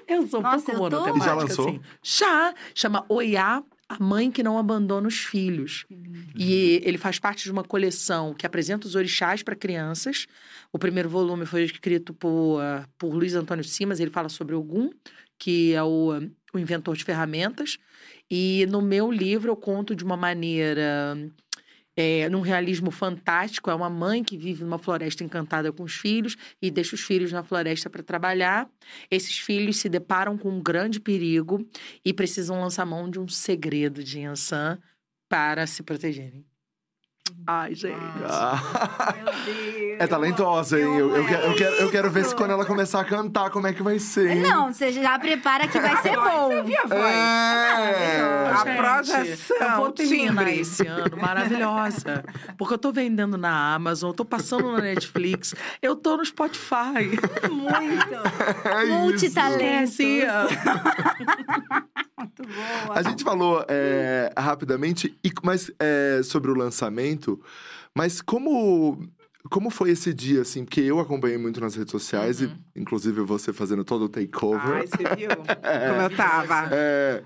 Eu 0.07 0.27
sou 0.27 0.41
um 0.41 0.43
Nossa, 0.43 0.65
pouco 0.73 0.91
tô- 0.91 0.97
monotemática, 1.01 1.25
E 1.25 1.27
já 1.27 1.35
lançou? 1.35 1.69
assim. 1.69 1.81
Já! 2.03 2.55
Chama 2.75 3.05
Oiá, 3.09 3.63
a 3.89 4.03
mãe 4.03 4.31
que 4.31 4.43
não 4.43 4.59
abandona 4.59 5.07
os 5.09 5.19
filhos. 5.25 5.87
E 6.37 6.81
ele 6.85 6.99
faz 6.99 7.19
parte 7.19 7.45
de 7.45 7.53
uma 7.53 7.63
coleção 7.65 8.35
que 8.35 8.45
apresenta 8.45 8.87
os 8.87 8.95
orixás 8.95 9.43
para 9.43 9.55
crianças. 9.57 10.27
O 10.73 10.79
primeiro 10.79 11.09
volume 11.09 11.47
foi 11.47 11.63
escrito 11.65 12.13
por, 12.13 12.61
ah, 12.61 12.85
por 12.99 13.15
Luiz 13.15 13.35
Antônio 13.35 13.65
Simas, 13.65 14.01
ele 14.01 14.11
fala 14.11 14.29
sobre 14.29 14.55
Ogum, 14.55 14.91
que 15.39 15.73
é 15.73 15.83
o, 15.83 16.11
o 16.53 16.59
inventor 16.59 16.97
de 16.97 17.05
ferramentas. 17.05 17.79
E 18.31 18.67
no 18.71 18.83
meu 18.83 19.11
livro 19.11 19.51
eu 19.51 19.57
conto 19.57 19.95
de 19.95 20.05
uma 20.05 20.17
maneira 20.17 21.17
é, 21.97 22.29
num 22.29 22.41
realismo 22.41 22.91
fantástico. 22.91 23.71
É 23.71 23.75
uma 23.75 23.91
mãe 23.91 24.23
que 24.23 24.37
vive 24.37 24.65
numa 24.65 24.79
floresta 24.79 25.25
encantada 25.25 25.73
com 25.73 25.83
os 25.83 25.95
filhos 25.95 26.37
e 26.61 26.71
deixa 26.71 26.95
os 26.95 27.03
filhos 27.03 27.33
na 27.33 27.43
floresta 27.43 27.91
para 27.91 28.03
trabalhar. 28.03 28.69
Esses 29.11 29.39
filhos 29.39 29.77
se 29.77 29.89
deparam 29.89 30.37
com 30.37 30.51
um 30.51 30.63
grande 30.63 31.01
perigo 31.01 31.67
e 32.05 32.13
precisam 32.13 32.61
lançar 32.61 32.87
mão 32.87 33.11
de 33.11 33.19
um 33.19 33.29
segredo 33.29 34.03
de 34.03 34.21
Yansan 34.21 34.79
para 35.29 35.67
se 35.67 35.83
protegerem. 35.83 36.52
Ai, 37.47 37.75
gente. 37.75 37.97
Ah. 38.29 39.13
Meu 39.17 39.25
Deus. 39.25 39.97
É 39.99 40.07
talentosa, 40.07 40.79
hein? 40.79 40.97
Eu, 40.97 41.17
eu, 41.17 41.27
quero, 41.27 41.43
eu, 41.47 41.55
quero, 41.57 41.75
eu 41.77 41.91
quero 41.91 42.11
ver 42.11 42.25
se 42.25 42.35
quando 42.35 42.53
ela 42.53 42.65
começar 42.65 43.01
a 43.01 43.05
cantar, 43.05 43.51
como 43.51 43.67
é 43.67 43.73
que 43.73 43.83
vai 43.83 43.99
ser, 43.99 44.31
hein? 44.31 44.43
Não, 44.43 44.73
você 44.73 44.93
já 44.93 45.19
prepara 45.19 45.67
que 45.67 45.81
vai 45.81 45.97
ser 46.03 46.15
bom. 46.17 46.63
Você 46.63 46.77
a 46.77 46.87
voz? 46.87 47.03
É. 47.03 48.21
A 48.21 48.65
Gente, 48.65 48.77
projeção, 48.77 49.57
Eu 49.61 49.77
vou 49.77 49.93
terminar 49.93 50.45
timbre. 50.45 50.61
esse 50.61 50.87
ano 50.87 51.17
maravilhosa. 51.17 52.25
Porque 52.57 52.75
eu 52.75 52.79
tô 52.79 52.93
vendendo 52.93 53.37
na 53.37 53.75
Amazon, 53.75 54.11
eu 54.11 54.15
tô 54.15 54.25
passando 54.25 54.71
na 54.73 54.81
Netflix, 54.81 55.55
eu 55.81 55.97
tô 55.97 56.17
no 56.17 56.25
Spotify. 56.25 57.19
Muito. 57.51 58.13
É 58.73 58.85
isso. 58.85 58.93
Multitalentos. 58.95 59.99
Esquece. 60.01 60.27
Muito 62.19 62.43
boa. 62.45 62.99
A 62.99 63.03
gente 63.03 63.25
falou 63.25 63.65
é, 63.69 64.33
rapidamente, 64.37 65.15
mas 65.43 65.71
é, 65.79 66.21
sobre 66.23 66.51
o 66.51 66.55
lançamento, 66.55 67.12
mas 67.95 68.21
como. 68.21 69.09
Como 69.51 69.71
foi 69.71 69.91
esse 69.91 70.15
dia, 70.15 70.43
assim? 70.43 70.65
Porque 70.65 70.81
eu 70.81 71.01
acompanhei 71.01 71.37
muito 71.37 71.61
nas 71.61 71.75
redes 71.75 71.91
sociais, 71.91 72.41
e 72.41 72.49
inclusive 72.77 73.23
você 73.23 73.53
fazendo 73.53 73.83
todo 73.85 74.05
o 74.05 74.09
takeover. 74.09 74.77
Ai, 74.77 74.87
você 74.87 75.17
viu 75.17 75.29
como 75.37 76.03
eu 76.03 76.17
tava? 76.17 76.69
É, 76.71 77.25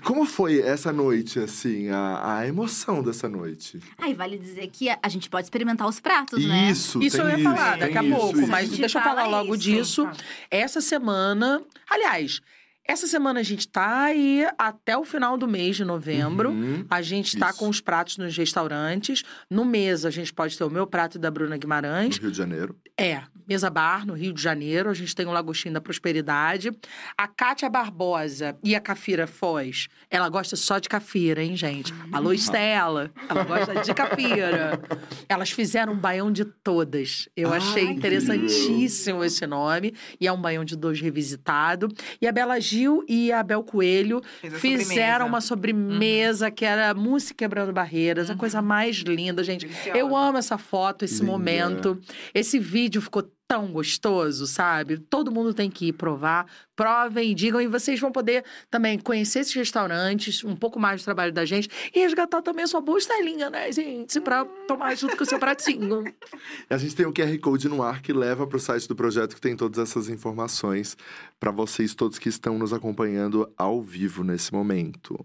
como 0.00 0.24
foi 0.24 0.60
essa 0.60 0.92
noite, 0.92 1.38
assim, 1.38 1.88
a, 1.90 2.38
a 2.38 2.48
emoção 2.48 3.02
dessa 3.02 3.28
noite? 3.28 3.78
Aí 3.98 4.14
vale 4.14 4.38
dizer 4.38 4.66
que 4.68 4.88
a 4.88 4.98
a 5.02 5.08
gente 5.08 5.28
pode 5.28 5.46
experimentar 5.46 5.86
os 5.86 6.00
pratos, 6.00 6.44
né? 6.44 6.70
Isso, 6.70 7.02
Isso 7.02 7.18
eu 7.18 7.28
ia 7.28 7.34
isso, 7.36 7.44
falar 7.44 7.78
daqui 7.78 7.98
a 7.98 8.02
isso, 8.02 8.16
pouco, 8.16 8.38
isso. 8.40 8.50
mas 8.50 8.70
deixa 8.70 8.98
eu 8.98 9.02
falar 9.02 9.22
fala 9.24 9.38
logo 9.38 9.54
isso. 9.54 9.62
disso. 9.62 10.08
Essa 10.50 10.80
semana, 10.80 11.62
aliás, 11.88 12.40
essa 12.86 13.06
semana 13.06 13.40
a 13.40 13.42
gente 13.42 13.68
tá 13.68 14.04
aí 14.04 14.46
até 14.58 14.96
o 14.96 15.04
final 15.04 15.38
do 15.38 15.46
mês 15.46 15.76
de 15.76 15.84
novembro. 15.84 16.50
Uhum. 16.50 16.84
A 16.90 17.00
gente 17.00 17.38
tá 17.38 17.50
Isso. 17.50 17.58
com 17.58 17.68
os 17.68 17.80
pratos 17.80 18.18
nos 18.18 18.36
restaurantes. 18.36 19.22
No 19.48 19.64
mês, 19.64 20.04
a 20.04 20.10
gente 20.10 20.32
pode 20.32 20.58
ter 20.58 20.64
o 20.64 20.70
meu 20.70 20.86
prato 20.86 21.16
e 21.16 21.20
da 21.20 21.30
Bruna 21.30 21.54
No 21.54 21.58
Guimarães. 21.58 22.16
Rio 22.18 22.30
de 22.30 22.36
Janeiro. 22.36 22.76
É, 22.98 23.22
Mesa 23.48 23.68
Bar, 23.70 24.06
no 24.06 24.14
Rio 24.14 24.32
de 24.32 24.42
Janeiro. 24.42 24.90
A 24.90 24.94
gente 24.94 25.14
tem 25.14 25.26
o 25.26 25.32
Lagostinho 25.32 25.74
da 25.74 25.80
Prosperidade. 25.80 26.70
A 27.16 27.26
Kátia 27.28 27.68
Barbosa 27.68 28.56
e 28.62 28.74
a 28.74 28.80
Cafira 28.80 29.26
Foz, 29.26 29.88
ela 30.10 30.28
gosta 30.28 30.56
só 30.56 30.78
de 30.78 30.88
cafira, 30.88 31.42
hein, 31.42 31.56
gente? 31.56 31.92
Alô, 32.12 32.32
Estela. 32.32 33.10
Ela 33.28 33.44
gosta 33.44 33.80
de 33.82 33.94
cafira. 33.94 34.80
Elas 35.28 35.50
fizeram 35.50 35.92
um 35.94 35.98
baião 35.98 36.30
de 36.32 36.44
todas. 36.44 37.28
Eu 37.36 37.50
Ai, 37.52 37.58
achei 37.58 37.84
interessantíssimo 37.84 39.24
esse 39.24 39.46
nome. 39.46 39.94
E 40.20 40.26
é 40.26 40.32
um 40.32 40.40
baião 40.40 40.64
de 40.64 40.76
dois 40.76 41.00
revisitado. 41.00 41.88
E 42.20 42.26
a 42.26 42.32
Bela 42.32 42.60
Gil 42.60 43.04
e 43.08 43.32
a 43.32 43.42
Bel 43.42 43.62
Coelho 43.62 44.20
Fez 44.40 44.54
a 44.54 44.58
fizeram 44.58 44.84
sobremesa. 44.86 45.24
uma 45.24 45.40
sobremesa 45.40 46.50
que 46.50 46.64
era 46.64 46.92
música 46.94 47.34
quebrando 47.34 47.72
barreiras. 47.72 48.30
A 48.30 48.36
coisa 48.36 48.60
mais 48.62 48.96
linda, 48.98 49.42
gente. 49.42 49.68
Eu 49.94 50.16
amo 50.16 50.38
essa 50.38 50.58
foto, 50.58 51.04
esse 51.04 51.22
momento. 51.22 51.98
Esse 52.34 52.58
vídeo 52.58 53.00
ficou 53.00 53.22
tão 53.48 53.70
gostoso, 53.70 54.46
sabe? 54.46 54.96
Todo 54.98 55.30
mundo 55.30 55.52
tem 55.52 55.70
que 55.70 55.88
ir 55.88 55.92
provar. 55.92 56.46
Provem, 56.74 57.34
digam, 57.34 57.60
e 57.60 57.66
vocês 57.68 58.00
vão 58.00 58.10
poder 58.10 58.44
também 58.70 58.98
conhecer 58.98 59.40
esses 59.40 59.52
restaurantes, 59.54 60.42
um 60.42 60.56
pouco 60.56 60.80
mais 60.80 61.02
do 61.02 61.04
trabalho 61.04 61.32
da 61.32 61.44
gente 61.44 61.68
e 61.94 62.00
resgatar 62.00 62.40
também 62.42 62.64
a 62.64 62.66
sua 62.66 62.80
boa 62.80 62.98
estelinha, 62.98 63.50
né, 63.50 63.70
gente? 63.70 64.20
Pra 64.20 64.44
tomar 64.66 64.94
junto 64.96 65.16
com 65.16 65.22
o 65.22 65.26
seu 65.26 65.38
pratinho. 65.38 66.02
A 66.70 66.78
gente 66.78 66.96
tem 66.96 67.04
o 67.06 67.12
QR 67.12 67.38
Code 67.40 67.68
no 67.68 67.82
ar 67.82 68.00
que 68.00 68.12
leva 68.12 68.46
para 68.46 68.56
o 68.56 68.60
site 68.60 68.88
do 68.88 68.96
projeto 68.96 69.34
que 69.34 69.40
tem 69.40 69.54
todas 69.54 69.78
essas 69.78 70.08
informações 70.08 70.96
para 71.38 71.50
vocês 71.50 71.94
todos 71.94 72.18
que 72.18 72.28
estão 72.30 72.58
nos 72.58 72.72
acompanhando 72.72 73.52
ao 73.56 73.82
vivo 73.82 74.24
nesse 74.24 74.52
momento. 74.52 75.18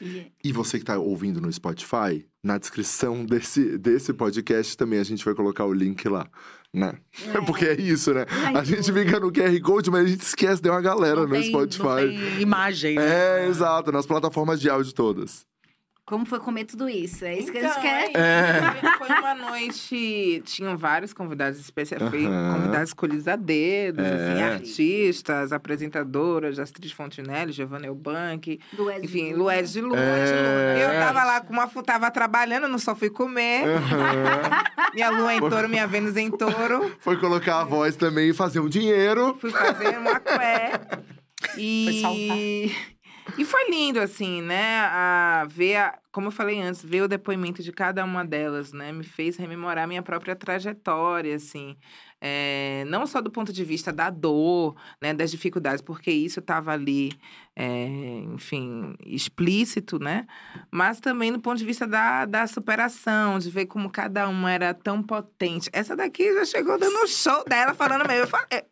E- 0.00 0.30
E 0.42 0.52
você 0.52 0.78
que 0.78 0.82
está 0.84 0.98
ouvindo 0.98 1.40
no 1.40 1.52
Spotify, 1.52 2.24
na 2.42 2.56
descrição 2.56 3.24
desse, 3.24 3.76
desse 3.76 4.14
podcast 4.14 4.74
também 4.76 4.98
a 4.98 5.04
gente 5.04 5.22
vai 5.24 5.34
colocar 5.34 5.66
o 5.66 5.74
link 5.74 6.08
lá, 6.08 6.26
né? 6.74 6.94
É. 7.34 7.40
Porque 7.46 7.64
é 7.64 7.74
isso, 7.80 8.12
né? 8.14 8.24
Ai, 8.28 8.56
a 8.56 8.64
gente 8.64 8.92
fica 8.92 9.18
no 9.20 9.32
QR 9.32 9.60
Code, 9.60 9.90
mas 9.90 10.04
a 10.04 10.08
gente 10.08 10.22
esquece, 10.22 10.62
tem 10.62 10.70
uma 10.70 10.80
galera 10.80 11.16
Não 11.22 11.26
no 11.26 11.32
tem- 11.34 11.48
Spotify. 11.48 11.82
Não 11.82 11.96
tem 11.96 12.40
imagem. 12.40 12.94
né? 12.96 13.42
É, 13.44 13.48
exato, 13.48 13.90
nas 13.92 14.06
plataformas 14.06 14.60
de 14.60 14.68
áudio 14.70 14.92
todas. 14.92 15.44
Como 16.10 16.26
foi 16.26 16.40
comer 16.40 16.64
tudo 16.64 16.88
isso? 16.88 17.24
É 17.24 17.38
isso 17.38 17.52
que 17.52 17.58
a 17.58 17.60
gente 17.60 17.70
Então, 17.70 17.82
quer. 17.82 18.10
é, 18.16 18.98
Foi 18.98 19.08
uma 19.16 19.32
noite. 19.32 20.42
Tinham 20.44 20.76
vários 20.76 21.12
convidados 21.12 21.60
especiais. 21.60 22.02
Foi 22.10 22.26
Aham. 22.26 22.54
convidados 22.56 22.88
escolhidos 22.88 23.28
a 23.28 23.36
dedos, 23.36 24.04
É. 24.04 24.14
assim, 24.14 24.42
artistas, 24.42 25.52
apresentadoras, 25.52 26.58
Astrid 26.58 26.92
Fontinelli, 26.92 27.52
Giovanna 27.52 27.86
Elbank, 27.86 28.58
Do 28.72 28.90
Ed 28.90 29.04
enfim. 29.06 29.34
Luiz 29.34 29.70
de 29.72 29.80
Lula. 29.80 30.00
É. 30.00 30.84
Eu 30.84 31.00
tava 31.00 31.22
lá 31.22 31.40
com 31.42 31.52
uma. 31.52 31.68
Tava 31.84 32.10
trabalhando, 32.10 32.66
não 32.66 32.78
só 32.78 32.96
fui 32.96 33.08
comer. 33.08 33.62
Aham. 33.68 34.64
Minha 34.92 35.10
lua 35.10 35.32
em 35.34 35.38
touro, 35.38 35.68
minha 35.68 35.86
Vênus 35.86 36.16
em 36.16 36.28
touro. 36.28 36.90
Foi 36.98 37.16
colocar 37.20 37.60
a 37.60 37.64
voz 37.64 37.94
também 37.94 38.30
e 38.30 38.34
fazer 38.34 38.58
um 38.58 38.68
dinheiro. 38.68 39.36
Fui 39.40 39.50
fazer 39.52 39.96
uma 39.96 40.18
cué. 40.18 40.72
Foi 41.54 42.00
salvar. 42.02 42.90
E... 43.38 43.44
foi 43.44 43.70
lindo, 43.70 44.00
assim, 44.00 44.42
né? 44.42 44.80
A 44.90 45.46
ver, 45.48 45.76
a- 45.76 45.98
como 46.12 46.28
eu 46.28 46.30
falei 46.32 46.60
antes, 46.60 46.84
ver 46.84 47.02
o 47.02 47.08
depoimento 47.08 47.62
de 47.62 47.72
cada 47.72 48.04
uma 48.04 48.24
delas, 48.24 48.72
né? 48.72 48.92
Me 48.92 49.04
fez 49.04 49.36
rememorar 49.36 49.86
minha 49.86 50.02
própria 50.02 50.34
trajetória, 50.36 51.34
assim. 51.34 51.76
É, 52.20 52.84
não 52.86 53.06
só 53.06 53.20
do 53.22 53.30
ponto 53.30 53.50
de 53.52 53.64
vista 53.64 53.90
da 53.90 54.10
dor, 54.10 54.76
né, 55.00 55.14
das 55.14 55.30
dificuldades, 55.30 55.80
porque 55.80 56.10
isso 56.10 56.40
estava 56.40 56.70
ali, 56.72 57.12
é, 57.56 57.86
enfim, 58.34 58.94
explícito, 59.06 59.98
né? 59.98 60.26
Mas 60.70 61.00
também 61.00 61.32
do 61.32 61.40
ponto 61.40 61.56
de 61.56 61.64
vista 61.64 61.86
da, 61.86 62.26
da 62.26 62.46
superação, 62.46 63.38
de 63.38 63.50
ver 63.50 63.66
como 63.66 63.88
cada 63.90 64.28
uma 64.28 64.52
era 64.52 64.74
tão 64.74 65.02
potente. 65.02 65.70
Essa 65.72 65.96
daqui 65.96 66.34
já 66.34 66.44
chegou 66.44 66.78
dando 66.78 67.02
um 67.02 67.06
show 67.06 67.42
dela, 67.48 67.72
falando 67.74 68.06
mesmo. 68.06 68.24
Eu 68.24 68.28
falei, 68.28 68.64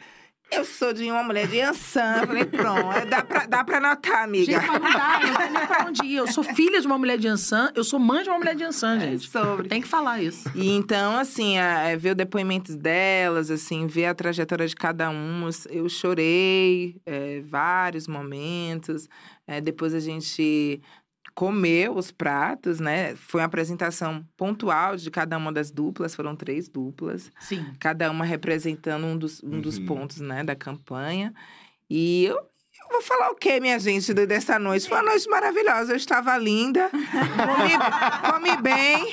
Eu 0.50 0.64
sou 0.64 0.92
de 0.94 1.04
uma 1.10 1.22
mulher 1.22 1.46
de 1.46 1.60
Ansan. 1.60 2.26
Falei, 2.26 2.44
pronto, 2.46 3.06
dá 3.06 3.22
pra, 3.22 3.46
dá 3.46 3.62
pra 3.64 3.80
notar, 3.80 4.24
amiga. 4.24 4.52
Gente, 4.58 4.66
mas 4.66 4.80
não 4.82 4.92
dá, 4.92 5.20
eu 5.22 5.28
não 5.28 5.36
tenho 5.36 5.52
nem 5.52 5.66
pra 5.66 5.84
onde 5.86 6.06
ir. 6.06 6.16
Eu 6.16 6.26
sou 6.26 6.42
filha 6.42 6.80
de 6.80 6.86
uma 6.86 6.96
mulher 6.96 7.18
de 7.18 7.28
Ansan, 7.28 7.70
eu 7.74 7.84
sou 7.84 7.98
mãe 7.98 8.22
de 8.22 8.30
uma 8.30 8.38
mulher 8.38 8.54
de 8.54 8.64
Ansan, 8.64 8.96
É 8.96 9.00
gente. 9.00 9.28
sobre. 9.28 9.68
Tem 9.68 9.80
que 9.82 9.86
falar 9.88 10.22
isso. 10.22 10.50
E 10.54 10.70
então, 10.70 11.18
assim, 11.18 11.58
a- 11.58 11.88
é, 11.88 11.96
ver 11.96 12.12
o 12.12 12.14
depoimento 12.14 12.74
delas, 12.76 13.50
assim, 13.50 13.86
ver 13.86 14.06
a 14.06 14.14
trajetória 14.14 14.66
de 14.66 14.74
cada 14.74 15.10
uma. 15.10 15.50
Eu 15.68 15.86
chorei 15.88 16.96
é, 17.04 17.40
vários 17.44 18.08
momentos. 18.08 19.06
É, 19.46 19.60
depois 19.60 19.94
a 19.94 20.00
gente 20.00 20.80
comeu 21.38 21.94
os 21.94 22.10
pratos, 22.10 22.80
né? 22.80 23.14
Foi 23.14 23.40
uma 23.40 23.46
apresentação 23.46 24.26
pontual 24.36 24.96
de 24.96 25.08
cada 25.08 25.38
uma 25.38 25.52
das 25.52 25.70
duplas, 25.70 26.12
foram 26.12 26.34
três 26.34 26.68
duplas, 26.68 27.30
Sim. 27.38 27.64
cada 27.78 28.10
uma 28.10 28.24
representando 28.24 29.06
um 29.06 29.16
dos, 29.16 29.40
um 29.44 29.60
dos 29.60 29.78
Uhum. 29.78 29.86
pontos, 29.86 30.18
né, 30.18 30.42
da 30.42 30.56
campanha. 30.56 31.32
E 31.88 32.24
eu 32.24 32.40
vou 32.90 33.02
falar 33.02 33.30
o 33.30 33.34
quê, 33.34 33.60
minha 33.60 33.78
gente, 33.78 34.12
de- 34.14 34.26
dessa 34.26 34.58
noite? 34.58 34.88
Foi 34.88 34.98
uma 34.98 35.10
noite 35.10 35.28
maravilhosa. 35.28 35.92
Eu 35.92 35.96
estava 35.96 36.36
linda, 36.38 36.88
comi, 36.90 38.30
comi 38.32 38.62
bem, 38.62 39.12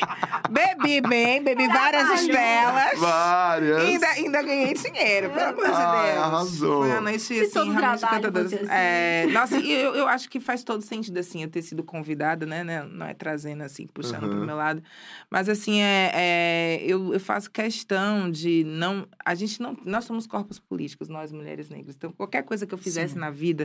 bebi 0.50 1.02
bem, 1.02 1.44
bebi 1.44 1.68
várias 1.68 2.22
estelas. 2.22 3.00
Várias. 3.00 3.84
E 3.84 3.88
ainda, 3.88 4.08
ainda 4.08 4.42
ganhei 4.44 4.74
dinheiro, 4.74 5.30
pelo 5.32 5.46
amor 5.50 5.66
de 5.66 5.72
Deus. 5.72 6.18
arrasou. 6.24 6.82
Foi 6.84 6.92
uma 6.92 7.02
noite, 7.02 7.20
Se 7.20 7.40
assim, 7.42 7.52
todo 7.52 7.72
realmente 7.72 8.00
trabalho 8.00 8.32
fosse 8.32 8.56
assim. 8.56 8.66
É, 8.70 9.28
nossa, 9.32 9.58
e 9.58 9.72
eu, 9.72 9.96
eu 9.96 10.08
acho 10.08 10.30
que 10.30 10.40
faz 10.40 10.64
todo 10.64 10.82
sentido, 10.82 11.18
assim, 11.20 11.44
eu 11.44 11.50
ter 11.50 11.62
sido 11.62 11.84
convidada, 11.84 12.46
né? 12.46 12.64
né, 12.64 12.84
Não 12.90 13.06
é 13.06 13.14
trazendo, 13.14 13.64
assim, 13.64 13.88
puxando 13.88 14.24
Uhum. 14.24 14.30
pro 14.30 14.46
meu 14.46 14.56
lado. 14.56 14.82
Mas, 15.30 15.50
assim, 15.50 15.82
é, 15.82 16.12
é, 16.14 16.80
eu, 16.84 17.14
eu 17.14 17.20
faço 17.20 17.52
questão 17.52 18.30
de 18.32 18.64
não... 18.66 19.08
A 19.24 19.36
gente 19.36 19.62
não... 19.62 19.76
Nós 19.86 20.06
somos 20.06 20.26
corpos 20.26 20.60
políticos, 20.60 21.10
nós, 21.10 21.32
mulheres 21.32 21.70
negras. 21.70 21.96
Então, 21.96 22.12
qualquer 22.12 22.44
coisa 22.44 22.66
que 22.66 22.74
eu 22.74 22.78
fizesse 22.78 23.14
Sim. 23.14 23.20
na 23.20 23.30
vida... 23.30 23.65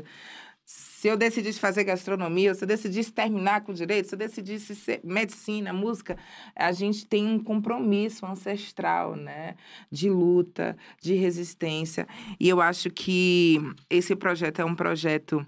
Se 0.64 1.08
eu 1.08 1.16
decidisse 1.16 1.58
fazer 1.58 1.82
gastronomia, 1.82 2.54
se 2.54 2.62
eu 2.62 2.68
decidisse 2.68 3.12
terminar 3.12 3.62
com 3.62 3.72
direito, 3.72 4.08
se 4.08 4.14
eu 4.14 4.18
decidisse 4.18 4.76
ser 4.76 5.00
medicina, 5.02 5.72
música, 5.72 6.16
a 6.54 6.70
gente 6.70 7.06
tem 7.06 7.26
um 7.26 7.42
compromisso 7.42 8.24
ancestral, 8.24 9.16
né? 9.16 9.56
De 9.90 10.08
luta, 10.08 10.76
de 11.00 11.14
resistência. 11.14 12.06
E 12.38 12.48
eu 12.48 12.60
acho 12.60 12.88
que 12.90 13.58
esse 13.88 14.14
projeto 14.14 14.60
é 14.60 14.64
um 14.64 14.76
projeto 14.76 15.44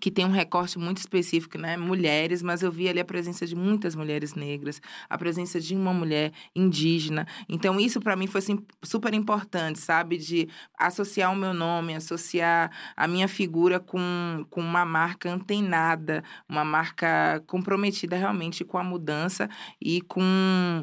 que 0.00 0.10
tem 0.10 0.24
um 0.24 0.30
recorte 0.30 0.78
muito 0.78 0.98
específico, 0.98 1.58
né? 1.58 1.76
Mulheres, 1.76 2.42
mas 2.42 2.62
eu 2.62 2.70
vi 2.70 2.88
ali 2.88 3.00
a 3.00 3.04
presença 3.04 3.46
de 3.46 3.54
muitas 3.54 3.94
mulheres 3.94 4.34
negras, 4.34 4.80
a 5.08 5.18
presença 5.18 5.60
de 5.60 5.74
uma 5.74 5.92
mulher 5.92 6.32
indígena. 6.54 7.26
Então, 7.48 7.78
isso 7.78 8.00
para 8.00 8.16
mim 8.16 8.26
foi 8.26 8.40
assim, 8.40 8.58
super 8.82 9.14
importante, 9.14 9.78
sabe? 9.78 10.16
De 10.16 10.48
associar 10.78 11.32
o 11.32 11.36
meu 11.36 11.52
nome, 11.52 11.94
associar 11.94 12.70
a 12.96 13.08
minha 13.08 13.28
figura 13.28 13.80
com, 13.80 14.46
com 14.50 14.60
uma 14.60 14.84
marca 14.84 15.30
antenada, 15.30 16.22
uma 16.48 16.64
marca 16.64 17.42
comprometida 17.46 18.16
realmente 18.16 18.64
com 18.64 18.78
a 18.78 18.84
mudança 18.84 19.48
e 19.80 20.00
com, 20.02 20.22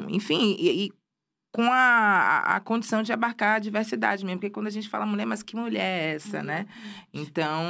enfim, 0.08 0.56
e, 0.58 0.86
e 0.86 1.05
com 1.56 1.72
a, 1.72 2.40
a, 2.40 2.60
condição 2.60 3.02
de 3.02 3.14
abarcar 3.14 3.56
a 3.56 3.58
diversidade 3.58 4.26
mesmo. 4.26 4.38
Porque 4.38 4.52
quando 4.52 4.66
a 4.66 4.70
gente 4.70 4.90
fala 4.90 5.06
mulher, 5.06 5.24
mas 5.24 5.42
que 5.42 5.56
mulher 5.56 5.80
é 5.80 6.14
essa, 6.16 6.42
né? 6.42 6.66
Então, 7.14 7.64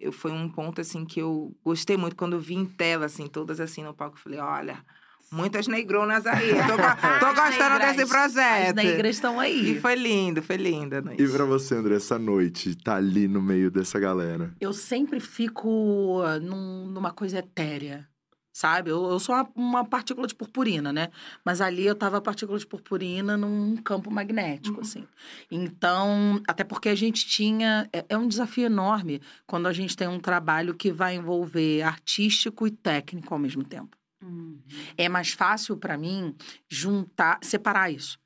eu, 0.00 0.10
foi 0.10 0.32
um 0.32 0.48
ponto, 0.48 0.80
assim, 0.80 1.04
que 1.04 1.20
eu 1.20 1.54
gostei 1.64 1.96
muito. 1.96 2.16
Quando 2.16 2.32
eu 2.32 2.40
vi 2.40 2.54
em 2.54 2.64
tela, 2.64 3.06
assim, 3.06 3.28
todas 3.28 3.60
assim 3.60 3.84
no 3.84 3.94
palco, 3.94 4.16
eu 4.16 4.20
falei, 4.20 4.40
olha... 4.40 4.84
Muitas 5.30 5.66
negronas 5.66 6.26
aí. 6.26 6.50
Tô, 6.50 6.76
tô 7.18 7.34
gostando 7.34 7.78
negras. 7.78 7.96
desse 7.96 8.10
projeto. 8.10 8.68
As 8.68 8.74
negras 8.74 9.16
estão 9.16 9.40
aí. 9.40 9.70
E 9.70 9.80
foi 9.80 9.94
lindo, 9.94 10.42
foi 10.42 10.56
linda 10.58 11.00
noite. 11.00 11.22
E 11.22 11.26
pra 11.26 11.46
você, 11.46 11.74
André, 11.74 11.94
essa 11.94 12.18
noite, 12.18 12.74
tá 12.74 12.96
ali 12.96 13.26
no 13.26 13.40
meio 13.40 13.70
dessa 13.70 13.98
galera? 13.98 14.54
Eu 14.60 14.74
sempre 14.74 15.20
fico 15.20 16.20
ah, 16.22 16.38
num- 16.38 16.84
numa 16.88 17.12
coisa 17.12 17.38
etérea, 17.38 18.06
sabe? 18.52 18.90
Eu, 18.90 19.10
eu 19.10 19.18
sou 19.18 19.34
uma, 19.34 19.48
uma 19.54 19.84
partícula 19.84 20.26
de 20.26 20.34
purpurina, 20.34 20.92
né? 20.92 21.08
Mas 21.44 21.60
ali 21.60 21.86
eu 21.86 21.94
tava 21.94 22.20
partícula 22.20 22.58
de 22.58 22.66
purpurina 22.66 23.36
num 23.36 23.76
campo 23.78 24.10
magnético, 24.10 24.80
assim. 24.80 25.06
Então, 25.50 26.42
até 26.46 26.64
porque 26.64 26.88
a 26.88 26.94
gente 26.94 27.26
tinha. 27.26 27.88
É, 27.92 28.04
é 28.10 28.18
um 28.18 28.28
desafio 28.28 28.66
enorme 28.66 29.20
quando 29.46 29.66
a 29.66 29.72
gente 29.72 29.96
tem 29.96 30.08
um 30.08 30.20
trabalho 30.20 30.74
que 30.74 30.92
vai 30.92 31.14
envolver 31.14 31.82
artístico 31.82 32.66
e 32.66 32.70
técnico 32.70 33.32
ao 33.32 33.40
mesmo 33.40 33.64
tempo. 33.64 33.96
Uhum. 34.22 34.58
É 34.96 35.08
mais 35.08 35.30
fácil 35.32 35.76
para 35.76 35.96
mim 35.98 36.34
juntar, 36.68 37.38
separar 37.42 37.90
isso. 37.90 38.18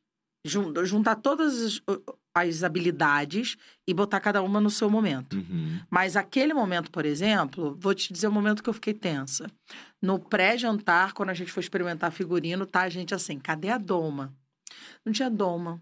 Jun- 0.45 0.73
Juntar 0.85 1.17
todas 1.17 1.61
as, 1.63 1.83
as 2.37 2.63
habilidades 2.63 3.57
e 3.87 3.95
botar 3.95 4.21
cada 4.21 4.43
uma 4.43 4.61
no 4.61 4.69
seu 4.69 4.91
momento. 4.91 5.37
Uhum. 5.39 5.81
Mas 5.89 6.17
aquele 6.17 6.53
momento, 6.53 6.91
por 6.91 7.07
exemplo, 7.07 7.75
vou 7.81 7.95
te 7.95 8.13
dizer 8.13 8.29
o 8.29 8.33
momento 8.33 8.63
que 8.63 8.69
eu 8.69 8.75
fiquei 8.75 8.93
tensa. 8.93 9.51
No 10.03 10.19
pré-jantar, 10.19 11.15
quando 11.15 11.31
a 11.31 11.35
gente 11.35 11.51
foi 11.51 11.63
experimentar 11.63 12.13
figurino, 12.13 12.67
tá 12.67 12.83
a 12.83 12.89
gente 12.91 13.15
assim, 13.15 13.39
cadê 13.39 13.71
a 13.71 13.79
doma? 13.79 14.35
Não 15.05 15.13
tinha 15.13 15.31
doma. 15.31 15.81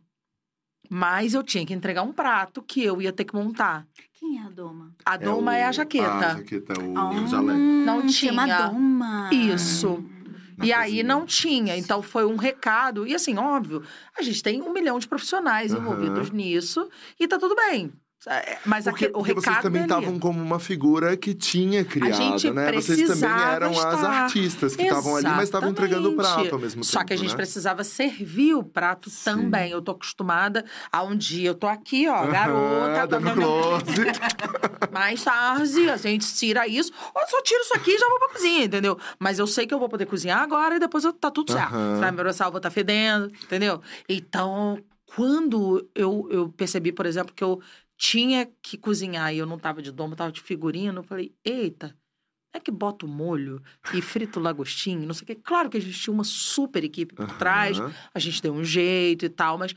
Mas 0.88 1.34
eu 1.34 1.42
tinha 1.42 1.64
que 1.66 1.72
entregar 1.74 2.02
um 2.02 2.12
prato 2.12 2.62
que 2.62 2.82
eu 2.84 3.00
ia 3.02 3.12
ter 3.12 3.24
que 3.24 3.34
montar. 3.34 3.86
Quem 4.12 4.38
é 4.38 4.42
a 4.42 4.50
Doma? 4.50 4.94
A 5.04 5.16
doma 5.16 5.56
é, 5.56 5.64
o- 5.64 5.68
a 5.68 5.72
jaqueta. 5.72 6.26
A 6.26 6.36
jaqueta, 6.36 6.74
o 6.80 6.98
Ah, 6.98 7.26
jaleco. 7.26 7.58
Não 7.58 8.08
chama 8.08 8.44
tinha. 8.44 8.66
Doma. 8.68 9.30
Isso. 9.32 10.04
Na 10.56 10.66
E 10.66 10.72
aí 10.72 11.02
não 11.02 11.26
tinha. 11.26 11.76
Então 11.76 12.02
foi 12.02 12.24
um 12.24 12.36
recado. 12.36 13.06
E 13.06 13.14
assim, 13.14 13.36
óbvio, 13.38 13.82
a 14.16 14.22
gente 14.22 14.42
tem 14.42 14.62
um 14.62 14.72
milhão 14.72 14.98
de 14.98 15.08
profissionais 15.08 15.72
Aham. 15.72 15.80
envolvidos 15.82 16.30
nisso 16.30 16.88
e 17.18 17.26
tá 17.28 17.38
tudo 17.38 17.54
bem. 17.56 17.92
É, 18.26 18.58
Mas 18.64 18.84
Porque, 18.84 19.06
o 19.06 19.10
porque 19.12 19.34
vocês 19.34 19.58
também 19.60 19.82
é 19.82 19.84
estavam 19.84 20.18
como 20.18 20.40
uma 20.42 20.58
figura 20.58 21.16
que 21.16 21.34
tinha 21.34 21.84
criado, 21.84 22.14
gente 22.38 22.50
né? 22.50 22.72
Vocês 22.72 23.06
também 23.06 23.30
eram 23.42 23.70
as 23.70 23.76
estar. 23.94 24.10
artistas 24.22 24.74
que 24.76 24.82
estavam 24.82 25.16
ali, 25.16 25.28
mas 25.28 25.44
estavam 25.44 25.70
entregando 25.70 26.10
o 26.10 26.16
prato 26.16 26.54
ao 26.54 26.58
mesmo 26.58 26.82
Só 26.82 26.98
tempo, 27.00 27.08
que 27.08 27.12
a 27.14 27.16
gente 27.18 27.30
né? 27.30 27.36
precisava 27.36 27.84
servir 27.84 28.54
o 28.54 28.62
prato 28.62 29.10
Sim. 29.10 29.24
também. 29.24 29.70
Eu 29.72 29.82
tô 29.82 29.92
acostumada 29.92 30.64
a 30.90 31.02
um 31.02 31.14
dia 31.16 31.50
eu 31.50 31.54
tô 31.54 31.66
aqui, 31.66 32.08
ó, 32.08 32.14
Aham, 32.22 32.30
garota, 32.30 33.06
dando 33.06 33.24
meu- 33.24 33.34
close. 33.34 33.84
mais 34.90 35.22
tarde 35.22 35.90
a 35.90 35.96
gente 35.96 36.34
tira 36.34 36.66
isso, 36.66 36.92
ou 37.14 37.26
só 37.28 37.42
tiro 37.42 37.60
isso 37.60 37.74
aqui 37.74 37.90
e 37.90 37.98
já 37.98 38.08
vou 38.08 38.18
pra 38.18 38.28
cozinha, 38.28 38.64
entendeu? 38.64 38.98
Mas 39.18 39.38
eu 39.38 39.46
sei 39.46 39.66
que 39.66 39.74
eu 39.74 39.78
vou 39.78 39.88
poder 39.88 40.06
cozinhar 40.06 40.40
agora 40.40 40.76
e 40.76 40.78
depois 40.78 41.04
eu, 41.04 41.12
tá 41.12 41.30
tudo 41.30 41.52
certo. 41.52 41.74
Aham. 41.74 41.94
Você 41.96 42.00
vai 42.00 42.10
me 42.12 42.20
abraçar, 42.20 42.46
eu 42.48 42.52
vou 42.52 42.58
estar 42.58 42.70
fedendo, 42.70 43.26
entendeu? 43.42 43.80
Então, 44.08 44.78
quando 45.14 45.88
eu, 45.94 46.26
eu 46.30 46.48
percebi, 46.48 46.90
por 46.92 47.06
exemplo, 47.06 47.32
que 47.34 47.44
eu 47.44 47.60
tinha 47.96 48.46
que 48.62 48.76
cozinhar 48.76 49.32
e 49.32 49.38
eu 49.38 49.46
não 49.46 49.58
tava 49.58 49.80
de 49.80 49.92
domo, 49.92 50.12
eu 50.12 50.16
tava 50.16 50.32
de 50.32 50.40
figurino, 50.40 51.00
eu 51.00 51.04
falei, 51.04 51.34
eita, 51.44 51.96
é 52.52 52.60
que 52.60 52.70
bota 52.70 53.04
o 53.04 53.08
molho 53.08 53.62
e 53.92 54.00
frita 54.00 54.38
o 54.38 54.42
lagostinho, 54.42 55.06
não 55.06 55.14
sei 55.14 55.24
o 55.24 55.26
quê. 55.26 55.34
Claro 55.34 55.68
que 55.68 55.76
a 55.76 55.80
gente 55.80 55.98
tinha 55.98 56.14
uma 56.14 56.24
super 56.24 56.84
equipe 56.84 57.14
por 57.14 57.32
trás, 57.36 57.78
Aham. 57.78 57.92
a 58.14 58.18
gente 58.18 58.40
deu 58.40 58.54
um 58.54 58.64
jeito 58.64 59.24
e 59.24 59.28
tal, 59.28 59.58
mas 59.58 59.74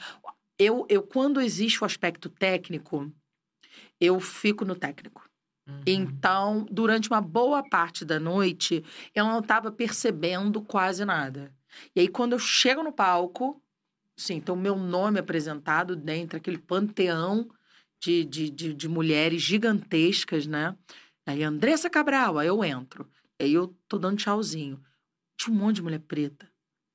eu, 0.59 0.86
eu 0.89 1.01
quando 1.01 1.41
existe 1.41 1.82
o 1.82 1.86
aspecto 1.86 2.30
técnico, 2.30 3.11
eu 3.99 4.20
fico 4.20 4.63
no 4.63 4.76
técnico. 4.76 5.28
Uhum. 5.68 5.82
Então, 5.86 6.65
durante 6.72 7.09
uma 7.09 7.20
boa 7.20 7.68
parte 7.68 8.05
da 8.05 8.20
noite, 8.20 8.84
eu 9.13 9.26
não 9.26 9.39
estava 9.39 9.72
percebendo 9.72 10.61
quase 10.61 11.03
nada. 11.03 11.53
E 11.95 11.99
aí, 11.99 12.07
quando 12.07 12.34
eu 12.34 12.39
chego 12.39 12.84
no 12.84 12.91
palco, 12.91 13.61
sim, 14.15 14.36
então 14.36 14.55
meu 14.55 14.76
nome 14.76 15.20
apresentado 15.20 15.95
dentro 15.95 16.38
aquele 16.38 16.57
panteão 16.57 17.49
de, 18.01 18.23
de, 18.23 18.49
de, 18.49 18.73
de 18.73 18.87
mulheres 18.87 19.41
gigantescas, 19.41 20.45
né? 20.45 20.75
Aí, 21.25 21.43
Andressa 21.43 21.89
Cabral, 21.89 22.37
aí 22.37 22.47
eu 22.47 22.63
entro. 22.63 23.09
Aí 23.39 23.53
eu 23.53 23.75
tô 23.87 23.97
dando 23.97 24.17
tchauzinho. 24.17 24.81
Tinha 25.37 25.55
um 25.55 25.59
monte 25.59 25.77
de 25.77 25.81
mulher 25.83 25.99
preta. 25.99 26.49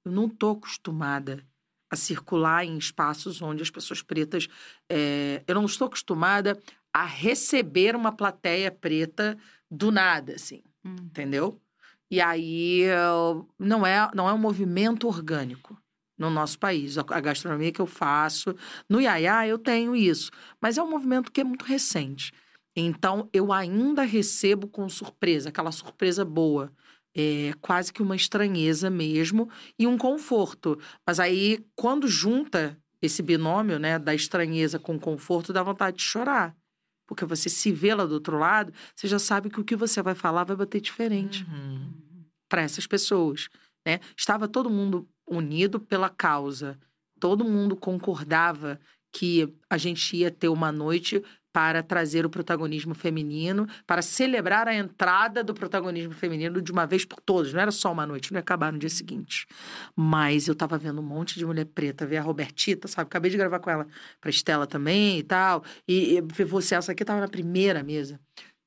Eu 0.05 0.13
não 0.13 0.29
tô 0.29 0.51
acostumada 0.51 1.45
a 1.91 1.97
circular 1.97 2.65
em 2.65 2.79
espaços 2.79 3.43
onde 3.43 3.63
as 3.63 3.71
pessoas 3.71 4.03
pretas. 4.03 4.49
é, 4.89 5.43
eu 5.47 5.55
não 5.55 5.67
estou 5.67 5.87
acostumada 5.87 6.59
a 6.93 7.05
receber 7.05 7.95
uma 7.95 8.13
plateia 8.13 8.71
preta 8.71 9.39
do 9.71 9.91
nada, 9.91 10.35
assim, 10.35 10.63
Hum. 10.85 10.97
entendeu? 11.05 11.61
E 12.11 12.21
aí 12.21 12.85
não 13.59 13.87
é, 13.87 14.11
não 14.15 14.29
é 14.29 14.33
um 14.33 14.39
movimento 14.39 15.07
orgânico 15.07 15.82
no 16.19 16.31
nosso 16.31 16.59
país. 16.59 16.97
A 16.99 17.21
gastronomia 17.21 17.73
que 17.73 17.81
eu 17.81 17.87
faço, 17.87 18.55
no 18.89 19.01
Iaiá 19.01 19.47
eu 19.47 19.59
tenho 19.59 19.95
isso, 19.97 20.31
mas 20.61 20.79
é 20.79 20.83
um 20.83 20.91
movimento 20.91 21.33
que 21.33 21.41
é 21.41 21.45
muito 21.45 21.65
recente. 21.65 22.33
Então 22.77 23.29
eu 23.33 23.53
ainda 23.53 24.03
recebo 24.03 24.67
com 24.67 24.89
surpresa, 24.89 25.49
aquela 25.51 25.73
surpresa 25.73 26.25
boa. 26.25 26.73
É 27.15 27.53
quase 27.61 27.93
que 27.93 28.03
uma 28.03 28.17
estranheza 28.17 28.89
mesmo 28.89 29.51
e 29.79 29.87
um 29.87 29.99
conforto. 29.99 30.79
Mas 31.07 31.21
aí, 31.21 31.63
quando 31.77 32.09
junta 32.09 32.79
esse 33.03 33.21
binômio, 33.23 33.79
né, 33.79 33.99
da 33.99 34.15
estranheza 34.15 34.79
com 34.79 34.95
o 34.95 35.01
conforto, 35.01 35.53
dá 35.53 35.63
vontade 35.63 35.99
de 35.99 36.03
chorar. 36.05 36.57
Porque 37.07 37.27
você 37.27 37.51
se 37.51 37.71
vê 37.71 37.95
lá 37.95 38.07
do 38.07 38.15
outro 38.15 38.39
lado, 38.39 38.73
você 38.97 39.07
já 39.07 39.19
sabe 39.19 39.51
que 39.51 39.61
o 39.61 39.65
que 39.65 39.77
você 39.77 40.01
vai 40.01 40.15
falar 40.15 40.45
vai 40.45 40.57
bater 40.57 40.81
diferente 40.81 41.45
Uhum. 41.45 41.93
para 42.49 42.63
essas 42.63 42.87
pessoas, 42.87 43.49
né? 43.87 44.01
Estava 44.17 44.49
todo 44.49 44.71
mundo 44.71 45.07
unido 45.27 45.81
pela 45.81 46.09
causa. 46.09 46.79
Todo 47.19 47.45
mundo 47.45 47.77
concordava 47.77 48.81
que 49.13 49.53
a 49.69 49.77
gente 49.77 50.17
ia 50.17 50.31
ter 50.31 50.49
uma 50.49 50.73
noite 50.73 51.23
para 51.53 51.83
trazer 51.83 52.25
o 52.25 52.31
protagonismo 52.31 52.95
feminino, 52.95 53.69
para 53.87 54.01
celebrar 54.01 54.67
a 54.67 54.75
entrada 54.75 55.45
do 55.45 55.53
protagonismo 55.53 56.15
feminino 56.15 56.63
de 56.63 56.73
uma 56.73 56.87
vez 56.87 57.05
por 57.05 57.21
todas. 57.21 57.53
Não 57.53 57.61
era 57.61 57.71
só 57.71 57.93
uma 57.93 58.07
noite, 58.07 58.33
não 58.33 58.39
ia 58.39 58.41
acabar 58.41 58.73
no 58.73 58.79
dia 58.79 58.89
seguinte. 58.89 59.47
Mas 59.95 60.49
eu 60.49 60.55
tava 60.55 60.79
vendo 60.79 61.01
um 61.01 61.05
monte 61.05 61.39
de 61.39 61.45
mulher 61.45 61.67
preta, 61.67 62.07
ver 62.07 62.17
a 62.17 62.23
Robertita, 62.23 62.89
sabe? 62.89 63.09
Acabei 63.09 63.31
de 63.31 63.37
gravar 63.37 63.59
com 63.59 63.71
ela 63.71 63.87
pra 64.19 64.31
Estela 64.31 64.67
também 64.67 65.19
e 65.19 65.23
tal. 65.23 65.63
E, 65.87 66.17
e 66.17 66.45
você, 66.45 66.75
essa 66.75 66.93
aqui 66.93 67.05
tava 67.05 67.21
na 67.21 67.29
primeira 67.29 67.83
mesa. 67.83 68.19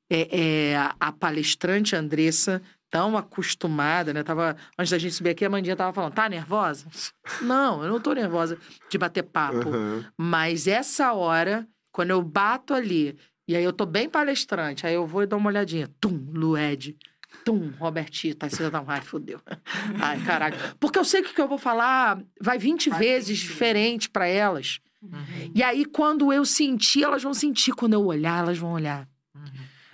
É, 0.08 0.70
é, 0.70 0.76
a 1.00 1.10
palestrante 1.10 1.96
Andressa, 1.96 2.62
tão 2.90 3.16
acostumada, 3.16 4.12
né? 4.12 4.22
Tava, 4.22 4.56
antes 4.78 4.90
da 4.90 4.98
gente 4.98 5.14
subir 5.14 5.30
aqui, 5.30 5.44
a 5.44 5.50
Mandinha 5.50 5.76
tava 5.76 5.92
falando, 5.92 6.14
tá 6.14 6.28
nervosa? 6.28 6.86
Não, 7.42 7.82
eu 7.82 7.90
não 7.90 8.00
tô 8.00 8.12
nervosa 8.12 8.58
de 8.88 8.98
bater 8.98 9.22
papo. 9.22 9.68
Aham. 9.68 10.04
Mas 10.16 10.66
essa 10.66 11.12
hora, 11.12 11.66
quando 11.92 12.10
eu 12.10 12.22
bato 12.22 12.72
ali, 12.72 13.18
e 13.48 13.54
aí 13.54 13.62
eu 13.62 13.72
tô 13.72 13.84
bem 13.84 14.08
palestrante, 14.08 14.86
aí 14.86 14.94
eu 14.94 15.06
vou 15.06 15.22
e 15.22 15.26
dou 15.26 15.38
uma 15.38 15.48
olhadinha. 15.48 15.88
Tum, 16.00 16.26
Lued. 16.32 16.96
Tum, 17.44 17.70
Robertita. 17.78 18.46
Aí 18.46 18.50
você 18.50 18.62
já 18.62 18.70
dá 18.70 18.80
um, 18.80 18.88
ai, 18.88 19.00
fodeu. 19.02 19.40
Ai, 20.00 20.18
caralho. 20.24 20.56
Porque 20.80 20.98
eu 20.98 21.04
sei 21.04 21.22
que 21.22 21.30
o 21.30 21.34
que 21.34 21.40
eu 21.40 21.48
vou 21.48 21.58
falar 21.58 22.20
vai 22.40 22.58
20 22.58 22.88
Faz 22.90 22.98
vezes 22.98 23.38
sentido. 23.38 23.52
diferente 23.52 24.10
pra 24.10 24.26
elas. 24.26 24.80
Uhum. 25.02 25.52
E 25.54 25.62
aí, 25.62 25.84
quando 25.84 26.32
eu 26.32 26.44
sentir, 26.44 27.04
elas 27.04 27.22
vão 27.22 27.34
sentir. 27.34 27.72
Quando 27.72 27.92
eu 27.92 28.04
olhar, 28.04 28.38
elas 28.38 28.58
vão 28.58 28.72
olhar. 28.72 29.06
Uhum. 29.34 29.42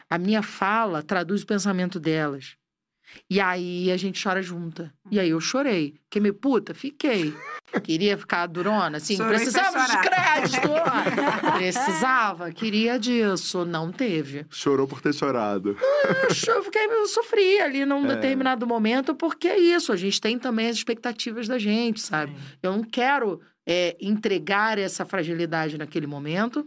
A 0.08 0.18
minha 0.18 0.42
fala 0.42 1.02
traduz 1.02 1.42
o 1.42 1.46
pensamento 1.46 1.98
delas. 1.98 2.56
E 3.28 3.40
aí 3.40 3.90
a 3.90 3.96
gente 3.96 4.22
chora 4.22 4.42
junta. 4.42 4.92
E 5.10 5.18
aí 5.18 5.30
eu 5.30 5.40
chorei. 5.40 5.94
Fiquei 6.04 6.20
meio 6.22 6.34
puta, 6.34 6.74
fiquei. 6.74 7.34
Queria 7.82 8.18
ficar 8.18 8.46
durona, 8.46 8.98
assim, 8.98 9.16
Chorei 9.16 9.36
precisava 9.36 9.86
de 9.86 9.98
crédito. 10.08 10.68
precisava, 11.56 12.52
queria 12.52 12.98
disso. 12.98 13.64
Não 13.64 13.90
teve. 13.90 14.44
Chorou 14.50 14.86
por 14.86 15.00
ter 15.00 15.14
chorado. 15.14 15.76
Eu 16.48 16.62
fiquei, 16.64 16.84
eu 16.86 17.06
sofri 17.06 17.58
ali 17.60 17.84
num 17.86 18.04
É. 18.04 18.14
determinado 18.14 18.66
momento, 18.66 19.14
porque 19.14 19.48
é 19.48 19.58
isso. 19.58 19.92
A 19.92 19.96
gente 19.96 20.20
tem 20.20 20.38
também 20.38 20.68
as 20.68 20.76
expectativas 20.76 21.48
da 21.48 21.58
gente, 21.58 22.00
sabe? 22.00 22.34
Eu 22.62 22.72
não 22.72 22.82
quero 22.84 23.40
é, 23.66 23.96
entregar 24.00 24.78
essa 24.78 25.04
fragilidade 25.04 25.78
naquele 25.78 26.06
momento, 26.06 26.66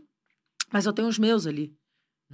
mas 0.72 0.86
eu 0.86 0.94
tenho 0.94 1.08
os 1.08 1.20
meus 1.20 1.46
ali. 1.46 1.72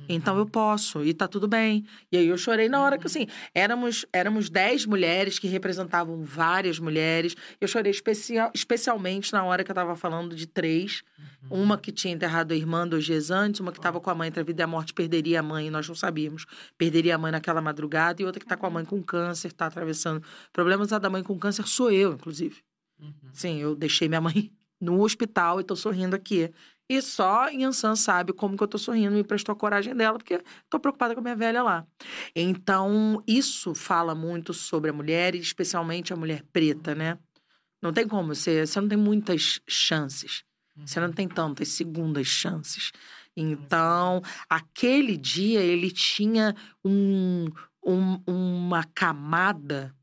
Então 0.07 0.37
eu 0.37 0.45
posso, 0.45 1.03
e 1.03 1.13
tá 1.13 1.27
tudo 1.27 1.47
bem. 1.47 1.85
E 2.11 2.17
aí 2.17 2.27
eu 2.27 2.37
chorei 2.37 2.69
na 2.69 2.81
hora 2.81 2.97
que, 2.97 3.07
assim, 3.07 3.27
éramos, 3.53 4.05
éramos 4.13 4.49
dez 4.49 4.85
mulheres 4.85 5.37
que 5.37 5.47
representavam 5.47 6.23
várias 6.23 6.79
mulheres. 6.79 7.35
Eu 7.59 7.67
chorei 7.67 7.91
especial, 7.91 8.51
especialmente 8.53 9.33
na 9.33 9.43
hora 9.43 9.63
que 9.63 9.71
eu 9.71 9.75
tava 9.75 9.95
falando 9.95 10.35
de 10.35 10.47
três. 10.47 11.03
Uma 11.49 11.77
que 11.77 11.91
tinha 11.91 12.13
enterrado 12.13 12.53
a 12.53 12.55
irmã 12.55 12.87
dois 12.87 13.03
dias 13.03 13.31
antes, 13.31 13.59
uma 13.59 13.71
que 13.71 13.79
tava 13.79 13.99
com 13.99 14.09
a 14.09 14.15
mãe 14.15 14.29
entre 14.29 14.39
a 14.39 14.43
vida 14.43 14.61
e 14.61 14.63
a 14.63 14.67
morte, 14.67 14.93
perderia 14.93 15.39
a 15.41 15.43
mãe, 15.43 15.67
e 15.67 15.69
nós 15.69 15.87
não 15.87 15.95
sabíamos. 15.95 16.45
Perderia 16.77 17.15
a 17.15 17.17
mãe 17.17 17.31
naquela 17.31 17.61
madrugada, 17.61 18.21
e 18.21 18.25
outra 18.25 18.39
que 18.39 18.45
tá 18.45 18.55
com 18.55 18.65
a 18.65 18.69
mãe 18.69 18.85
com 18.85 19.01
câncer, 19.03 19.51
tá 19.51 19.65
atravessando 19.65 20.23
problemas. 20.53 20.93
A 20.93 20.99
da 20.99 21.09
mãe 21.09 21.23
com 21.23 21.37
câncer 21.37 21.67
sou 21.67 21.91
eu, 21.91 22.13
inclusive. 22.13 22.61
Uhum. 22.99 23.13
Sim, 23.33 23.59
eu 23.59 23.75
deixei 23.75 24.07
minha 24.07 24.21
mãe 24.21 24.51
no 24.79 25.01
hospital 25.01 25.59
e 25.59 25.63
tô 25.63 25.75
sorrindo 25.75 26.15
aqui. 26.15 26.51
E 26.91 27.01
só 27.01 27.47
Yansan 27.47 27.95
sabe 27.95 28.33
como 28.33 28.57
que 28.57 28.63
eu 28.63 28.67
tô 28.67 28.77
sorrindo, 28.77 29.15
me 29.15 29.23
prestou 29.23 29.53
a 29.53 29.55
coragem 29.55 29.95
dela, 29.95 30.17
porque 30.17 30.43
tô 30.69 30.77
preocupada 30.77 31.13
com 31.13 31.21
a 31.21 31.23
minha 31.23 31.37
velha 31.37 31.63
lá. 31.63 31.87
Então, 32.35 33.23
isso 33.25 33.73
fala 33.73 34.13
muito 34.13 34.53
sobre 34.53 34.89
a 34.89 34.93
mulher, 34.93 35.33
e 35.33 35.39
especialmente 35.39 36.11
a 36.11 36.17
mulher 36.17 36.43
preta, 36.51 36.93
né? 36.93 37.17
Não 37.81 37.93
tem 37.93 38.05
como, 38.05 38.35
você, 38.35 38.67
você 38.67 38.81
não 38.81 38.89
tem 38.89 38.97
muitas 38.97 39.61
chances. 39.65 40.43
Você 40.85 40.99
não 40.99 41.13
tem 41.13 41.29
tantas 41.29 41.69
segundas 41.69 42.27
chances. 42.27 42.91
Então, 43.37 44.21
aquele 44.49 45.15
dia 45.15 45.61
ele 45.61 45.91
tinha 45.91 46.53
um, 46.83 47.45
um- 47.81 48.21
uma 48.27 48.83
camada 48.83 49.95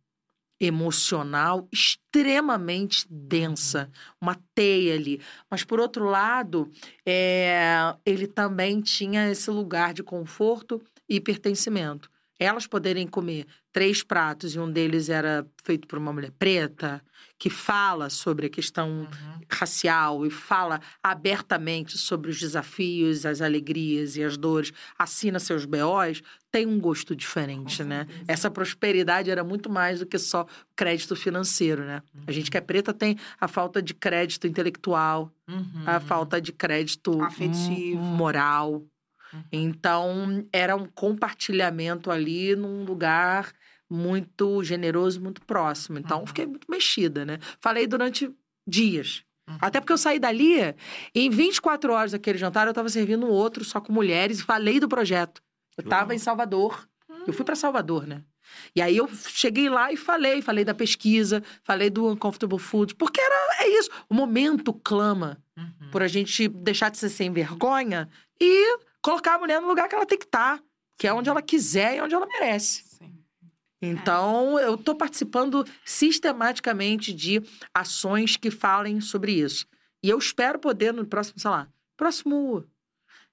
emocional 0.60 1.68
extremamente 1.72 3.06
densa, 3.08 3.90
uma 4.20 4.36
teia 4.54 4.94
ali. 4.94 5.20
Mas, 5.50 5.64
por 5.64 5.78
outro 5.78 6.04
lado, 6.04 6.70
é, 7.06 7.94
ele 8.04 8.26
também 8.26 8.80
tinha 8.80 9.30
esse 9.30 9.50
lugar 9.50 9.94
de 9.94 10.02
conforto 10.02 10.82
e 11.08 11.20
pertencimento. 11.20 12.10
Elas 12.38 12.66
poderem 12.66 13.06
comer 13.06 13.46
três 13.72 14.02
pratos 14.02 14.54
e 14.54 14.58
um 14.58 14.70
deles 14.70 15.08
era 15.08 15.46
feito 15.62 15.86
por 15.86 15.98
uma 15.98 16.12
mulher 16.12 16.32
preta, 16.38 17.02
que 17.38 17.48
fala 17.50 18.08
sobre 18.10 18.46
a 18.46 18.50
questão 18.50 18.88
Uhum. 19.00 19.40
racial 19.50 20.26
e 20.26 20.30
fala 20.30 20.80
abertamente 21.02 21.96
sobre 21.98 22.30
os 22.30 22.38
desafios, 22.40 23.24
as 23.26 23.40
alegrias 23.40 24.16
e 24.16 24.22
as 24.24 24.36
dores, 24.36 24.72
assina 24.98 25.38
seus 25.38 25.64
BOs, 25.64 26.22
tem 26.50 26.66
um 26.66 26.80
gosto 26.80 27.14
diferente, 27.14 27.84
né? 27.84 28.06
Essa 28.26 28.50
prosperidade 28.50 29.30
era 29.30 29.44
muito 29.44 29.68
mais 29.70 30.00
do 30.00 30.06
que 30.06 30.18
só 30.18 30.46
crédito 30.74 31.14
financeiro, 31.14 31.84
né? 31.84 32.02
A 32.26 32.32
gente 32.32 32.50
que 32.50 32.56
é 32.56 32.60
preta 32.60 32.92
tem 32.92 33.16
a 33.40 33.46
falta 33.46 33.80
de 33.82 33.94
crédito 33.94 34.46
intelectual, 34.46 35.30
Uhum. 35.46 35.82
a 35.86 36.00
falta 36.00 36.40
de 36.40 36.52
crédito 36.52 37.22
Afetivo. 37.22 38.00
moral. 38.00 38.82
Uhum. 39.32 39.42
Então, 39.52 40.46
era 40.52 40.74
um 40.74 40.86
compartilhamento 40.86 42.10
ali 42.10 42.56
num 42.56 42.84
lugar 42.84 43.52
muito 43.90 44.62
generoso, 44.62 45.20
muito 45.20 45.40
próximo. 45.42 45.98
Então, 45.98 46.20
Uhum. 46.20 46.26
fiquei 46.26 46.46
muito 46.46 46.70
mexida, 46.70 47.24
né? 47.24 47.38
Falei 47.60 47.86
durante 47.86 48.30
dias. 48.66 49.22
Uhum. 49.48 49.56
Até 49.60 49.80
porque 49.80 49.92
eu 49.92 49.98
saí 49.98 50.18
dali, 50.18 50.74
em 51.14 51.30
24 51.30 51.92
horas 51.92 52.12
daquele 52.12 52.36
jantar, 52.38 52.66
eu 52.66 52.70
estava 52.72 52.88
servindo 52.88 53.26
um 53.26 53.30
outro 53.30 53.64
só 53.64 53.80
com 53.80 53.92
mulheres 53.92 54.40
e 54.40 54.42
falei 54.42 54.78
do 54.78 54.88
projeto. 54.88 55.40
Eu 55.76 55.82
estava 55.84 56.14
em 56.14 56.18
Salvador. 56.18 56.86
Eu 57.26 57.32
fui 57.32 57.44
para 57.44 57.54
Salvador, 57.54 58.06
né? 58.06 58.22
E 58.74 58.80
aí 58.80 58.96
eu 58.96 59.06
cheguei 59.08 59.68
lá 59.68 59.92
e 59.92 59.96
falei, 59.96 60.40
falei 60.40 60.64
da 60.64 60.72
pesquisa, 60.74 61.42
falei 61.62 61.90
do 61.90 62.08
Uncomfortable 62.08 62.58
Food, 62.58 62.94
porque 62.94 63.20
era, 63.20 63.62
é 63.64 63.68
isso. 63.78 63.90
O 64.08 64.14
momento 64.14 64.72
clama 64.72 65.38
Uhum. 65.56 65.90
por 65.90 66.02
a 66.02 66.08
gente 66.08 66.46
deixar 66.48 66.88
de 66.90 66.96
ser 66.98 67.08
sem 67.08 67.32
vergonha 67.32 68.08
e 68.40 68.78
colocar 69.02 69.34
a 69.34 69.38
mulher 69.38 69.60
no 69.60 69.66
lugar 69.68 69.88
que 69.88 69.94
ela 69.94 70.06
tem 70.06 70.16
que 70.18 70.24
estar, 70.24 70.60
que 70.96 71.06
é 71.06 71.12
onde 71.12 71.28
ela 71.28 71.42
quiser 71.42 71.96
e 71.96 72.00
onde 72.00 72.14
ela 72.14 72.26
merece. 72.26 72.84
Então, 73.80 74.58
eu 74.58 74.74
estou 74.74 74.94
participando 74.94 75.64
sistematicamente 75.84 77.12
de 77.12 77.40
ações 77.72 78.36
que 78.36 78.50
falem 78.50 79.00
sobre 79.00 79.32
isso. 79.32 79.66
E 80.02 80.10
eu 80.10 80.18
espero 80.18 80.58
poder 80.58 80.92
no 80.92 81.06
próximo, 81.06 81.38
sei 81.38 81.50
lá, 81.50 81.68
próximo. 81.96 82.64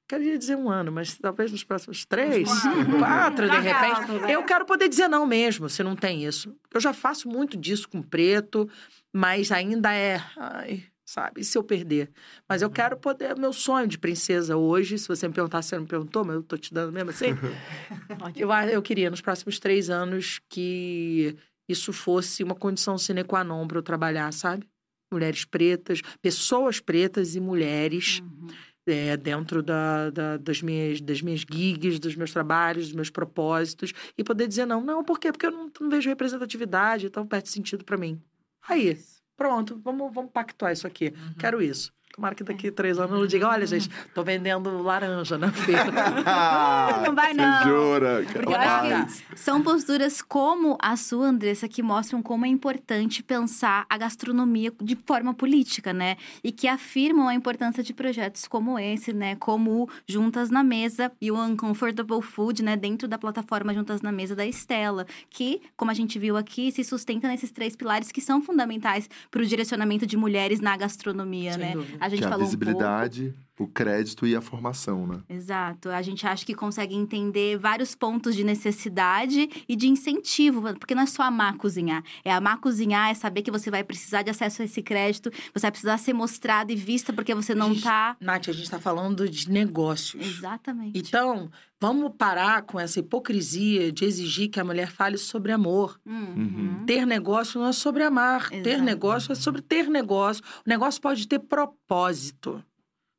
Queria 0.07 0.37
dizer 0.37 0.55
um 0.55 0.69
ano, 0.69 0.91
mas 0.91 1.17
talvez 1.17 1.51
nos 1.51 1.63
próximos 1.63 2.05
três, 2.05 2.47
Quatro. 2.47 2.99
quatro, 2.99 3.49
de 3.49 3.57
repente. 3.57 4.11
né? 4.21 4.35
Eu 4.35 4.43
quero 4.43 4.63
poder 4.63 4.87
dizer 4.87 5.07
não 5.07 5.25
mesmo, 5.25 5.67
se 5.67 5.81
não 5.81 5.95
tem 5.95 6.23
isso. 6.23 6.55
Eu 6.71 6.79
já 6.79 6.93
faço 6.93 7.27
muito 7.27 7.57
disso 7.57 7.89
com 7.89 8.03
preto, 8.03 8.69
mas 9.11 9.51
ainda 9.51 9.91
é. 9.91 10.21
Ai, 10.37 10.83
sabe? 11.05 11.41
E 11.41 11.43
se 11.43 11.57
eu 11.57 11.63
perder? 11.63 12.09
Mas 12.49 12.61
eu 12.61 12.69
quero 12.69 12.97
poder. 12.97 13.37
Meu 13.37 13.53
sonho 13.53 13.87
de 13.87 13.97
princesa 13.97 14.57
hoje, 14.57 14.97
se 14.97 15.07
você 15.07 15.27
me 15.27 15.33
perguntar, 15.33 15.61
você 15.61 15.75
não 15.75 15.83
me 15.83 15.87
perguntou, 15.87 16.25
mas 16.25 16.35
eu 16.35 16.43
tô 16.43 16.57
te 16.57 16.73
dando 16.73 16.91
mesmo 16.91 17.11
assim. 17.11 17.27
eu, 18.35 18.51
eu 18.51 18.81
queria, 18.81 19.09
nos 19.09 19.21
próximos 19.21 19.59
três 19.59 19.89
anos, 19.89 20.41
que 20.49 21.35
isso 21.69 21.93
fosse 21.93 22.43
uma 22.43 22.55
condição 22.55 22.97
sine 22.97 23.23
qua 23.23 23.43
non 23.43 23.67
para 23.67 23.77
eu 23.77 23.83
trabalhar, 23.83 24.31
sabe? 24.33 24.67
Mulheres 25.13 25.45
pretas, 25.45 26.01
pessoas 26.21 26.79
pretas 26.79 27.35
e 27.35 27.39
mulheres 27.39 28.21
Uhum. 28.21 28.47
é, 28.87 29.15
dentro 29.17 29.63
da, 29.63 30.09
da- 30.09 30.37
das, 30.37 30.61
minhas, 30.61 30.99
das 31.01 31.21
minhas 31.21 31.41
gigs, 31.41 31.99
dos 31.99 32.15
meus 32.15 32.31
trabalhos, 32.31 32.85
dos 32.87 32.93
meus 32.95 33.09
propósitos, 33.09 33.93
e 34.17 34.23
poder 34.23 34.47
dizer 34.47 34.65
não. 34.65 34.81
Não, 34.81 35.03
por 35.03 35.19
quê? 35.19 35.31
Porque 35.31 35.45
eu 35.45 35.51
não, 35.51 35.71
não 35.79 35.89
vejo 35.89 36.09
representatividade, 36.09 37.05
então 37.07 37.25
perde 37.25 37.49
sentido 37.49 37.83
para 37.85 37.97
mim. 37.97 38.21
Aí, 38.67 38.97
pronto, 39.35 39.79
vamos, 39.83 40.13
vamos 40.13 40.31
pactuar 40.31 40.71
isso 40.71 40.87
aqui. 40.87 41.13
Uhum. 41.15 41.33
Quero 41.39 41.61
isso. 41.61 41.93
Tomara 42.15 42.33
que 42.33 42.45
daqui 42.45 42.69
a 42.69 42.71
três 42.71 42.97
anos 42.97 43.11
eu 43.11 43.17
não 43.19 43.27
diga, 43.27 43.49
olha, 43.49 43.65
gente, 43.67 43.89
tô 44.13 44.23
vendendo 44.23 44.81
laranja 44.81 45.37
na 45.37 45.51
feira. 45.51 45.83
Não 47.05 47.13
vai, 47.13 47.33
Você 47.33 47.41
não. 47.41 47.63
jura? 47.63 48.25
Porque 48.31 48.53
eu 48.53 48.55
acho 48.55 49.05
que 49.29 49.37
são 49.37 49.61
posturas 49.61 50.21
como 50.21 50.77
a 50.81 50.95
sua, 50.95 51.27
Andressa, 51.27 51.67
que 51.67 51.83
mostram 51.83 52.21
como 52.21 52.45
é 52.45 52.47
importante 52.47 53.21
pensar 53.21 53.85
a 53.89 53.97
gastronomia 53.97 54.71
de 54.81 54.95
forma 55.05 55.33
política, 55.33 55.91
né? 55.91 56.15
E 56.43 56.51
que 56.51 56.67
afirmam 56.67 57.27
a 57.27 57.33
importância 57.33 57.83
de 57.83 57.93
projetos 57.93 58.47
como 58.47 58.79
esse, 58.79 59.11
né? 59.11 59.35
Como 59.35 59.83
o 59.83 59.89
Juntas 60.07 60.49
na 60.49 60.63
Mesa 60.63 61.11
e 61.19 61.31
o 61.31 61.37
Uncomfortable 61.37 62.21
Food, 62.21 62.63
né? 62.63 62.77
Dentro 62.77 63.07
da 63.07 63.17
plataforma 63.17 63.73
Juntas 63.73 64.01
na 64.01 64.11
Mesa 64.11 64.35
da 64.35 64.45
Estela, 64.45 65.05
que, 65.29 65.61
como 65.75 65.91
a 65.91 65.93
gente 65.93 66.17
viu 66.17 66.37
aqui, 66.37 66.71
se 66.71 66.83
sustenta 66.83 67.27
nesses 67.27 67.51
três 67.51 67.75
pilares 67.75 68.11
que 68.11 68.21
são 68.21 68.41
fundamentais 68.41 69.09
para 69.29 69.41
o 69.41 69.45
direcionamento 69.45 70.05
de 70.05 70.15
mulheres 70.15 70.59
na 70.61 70.77
gastronomia, 70.77 71.53
Sem 71.53 71.61
né? 71.61 71.71
dúvida. 71.73 72.04
A 72.05 72.09
gente 72.09 72.19
Que 72.19 72.25
é 72.25 72.27
a 72.27 72.29
falou 72.29 72.45
um 72.47 72.51
pouco. 72.51 73.33
O 73.57 73.67
crédito 73.67 74.27
e 74.27 74.35
a 74.35 74.41
formação, 74.41 75.07
né? 75.07 75.21
Exato. 75.29 75.89
A 75.89 76.01
gente 76.01 76.27
acha 76.27 76.45
que 76.45 76.53
consegue 76.53 76.93
entender 76.93 77.57
vários 77.57 77.95
pontos 77.95 78.35
de 78.35 78.43
necessidade 78.43 79.49
e 79.67 79.75
de 79.75 79.87
incentivo, 79.87 80.61
porque 80.77 80.93
não 80.93 81.03
é 81.03 81.05
só 81.05 81.23
amar 81.23 81.55
cozinhar. 81.55 82.03
É 82.23 82.33
amar 82.33 82.59
cozinhar, 82.59 83.09
é 83.09 83.13
saber 83.13 83.41
que 83.41 83.51
você 83.51 83.71
vai 83.71 83.83
precisar 83.83 84.23
de 84.23 84.29
acesso 84.29 84.61
a 84.61 84.65
esse 84.65 84.81
crédito, 84.81 85.31
você 85.53 85.61
vai 85.61 85.71
precisar 85.71 85.97
ser 85.97 86.13
mostrada 86.13 86.71
e 86.71 86.75
vista 86.75 87.13
porque 87.13 87.33
você 87.33 87.55
não 87.55 87.73
Gente, 87.73 87.83
tá. 87.83 88.17
Nath, 88.19 88.49
a 88.49 88.51
gente 88.51 88.69
tá 88.69 88.79
falando 88.79 89.27
de 89.29 89.49
negócios. 89.49 90.25
Exatamente. 90.25 90.97
Então, 90.97 91.49
vamos 91.79 92.11
parar 92.17 92.63
com 92.63 92.79
essa 92.79 92.99
hipocrisia 92.99 93.91
de 93.91 94.05
exigir 94.05 94.49
que 94.49 94.59
a 94.59 94.63
mulher 94.65 94.91
fale 94.91 95.17
sobre 95.17 95.51
amor. 95.51 95.99
Uhum. 96.05 96.83
Ter 96.85 97.05
negócio 97.05 97.59
não 97.59 97.67
é 97.67 97.73
sobre 97.73 98.03
amar. 98.03 98.49
Ter 98.49 98.67
Exato. 98.67 98.83
negócio 98.83 99.31
é 99.31 99.35
sobre 99.35 99.61
ter 99.61 99.89
negócio. 99.89 100.43
O 100.65 100.69
negócio 100.69 101.01
pode 101.01 101.27
ter 101.27 101.39
propósito. 101.39 102.63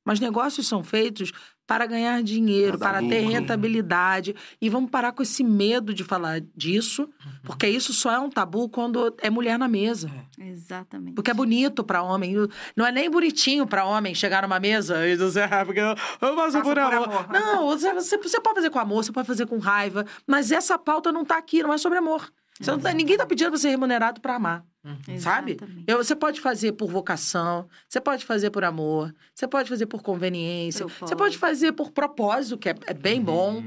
Mas 0.07 0.20
negócios 0.20 0.66
são 0.66 0.83
feitos 0.85 1.33
para 1.66 1.85
ganhar 1.85 2.23
dinheiro, 2.23 2.78
Para 2.78 3.01
para 3.01 3.09
ter 3.09 3.20
rentabilidade. 3.28 4.37
E 4.62 4.69
vamos 4.70 4.89
parar 4.89 5.11
com 5.11 5.23
esse 5.23 5.43
medo 5.43 5.93
de 5.93 6.05
falar 6.05 6.41
disso, 6.57 7.09
porque 7.43 7.66
isso 7.69 7.93
só 7.93 8.12
é 8.12 8.19
um 8.20 8.31
tabu 8.31 8.69
quando 8.69 9.12
é 9.20 9.28
mulher 9.28 9.59
na 9.59 9.66
mesa. 9.66 10.09
Exatamente. 10.39 11.15
Porque 11.16 11.31
é 11.31 11.35
bonito 11.35 11.83
pra 11.83 12.03
homem. 12.03 12.35
Não 12.77 12.87
é 12.87 12.93
nem 12.93 13.11
bonitinho 13.11 13.66
pra 13.66 13.85
homem 13.85 14.15
chegar 14.15 14.43
numa 14.43 14.61
mesa 14.61 15.07
e 15.09 15.16
dizer, 15.16 15.53
ah, 15.53 15.65
porque 15.65 15.81
eu 15.81 15.97
faço 16.20 16.37
Faço 16.53 16.62
por 16.62 16.62
por 16.62 16.78
amor. 16.78 17.09
amor. 17.09 17.28
Não, 17.33 17.66
você, 17.66 17.93
você, 17.93 18.16
você 18.16 18.41
pode 18.41 18.55
fazer 18.57 18.70
com 18.70 18.78
amor, 18.78 19.05
você 19.05 19.11
pode 19.12 19.27
fazer 19.27 19.47
com 19.47 19.59
raiva. 19.59 20.07
Mas 20.27 20.53
essa 20.53 20.78
pauta 20.78 21.11
não 21.11 21.24
tá 21.24 21.37
aqui, 21.37 21.62
não 21.65 21.73
é 21.73 21.78
sobre 21.78 21.99
amor. 21.99 22.31
Você 22.61 22.70
não 22.70 22.78
tá- 22.78 22.93
ninguém 22.93 23.16
tá 23.19 23.27
pedindo 23.27 23.51
pra 23.51 23.59
ser 23.59 23.70
remunerado 23.70 24.20
pra 24.20 24.37
amar. 24.37 24.65
Sabe? 25.19 25.53
Exatamente. 25.53 25.85
Eu- 25.87 25.99
você 26.03 26.15
pode 26.17 26.41
fazer 26.41 26.73
por 26.73 26.91
vocação, 26.91 27.69
você 27.89 28.01
pode 28.01 28.25
fazer 28.25 28.51
por 28.51 28.65
amor, 28.65 29.15
você 29.35 29.47
pode 29.49 29.69
fazer 29.69 29.87
por 29.87 30.03
conveniência, 30.03 30.85
você 30.85 30.95
Propósito. 30.95 31.17
pode 31.19 31.39
fazer 31.39 31.73
por 31.73 31.91
propósito, 31.91 32.59
que 32.59 32.69
é, 32.69 32.75
é 32.87 32.95
bem 32.95 33.21
bom. 33.21 33.65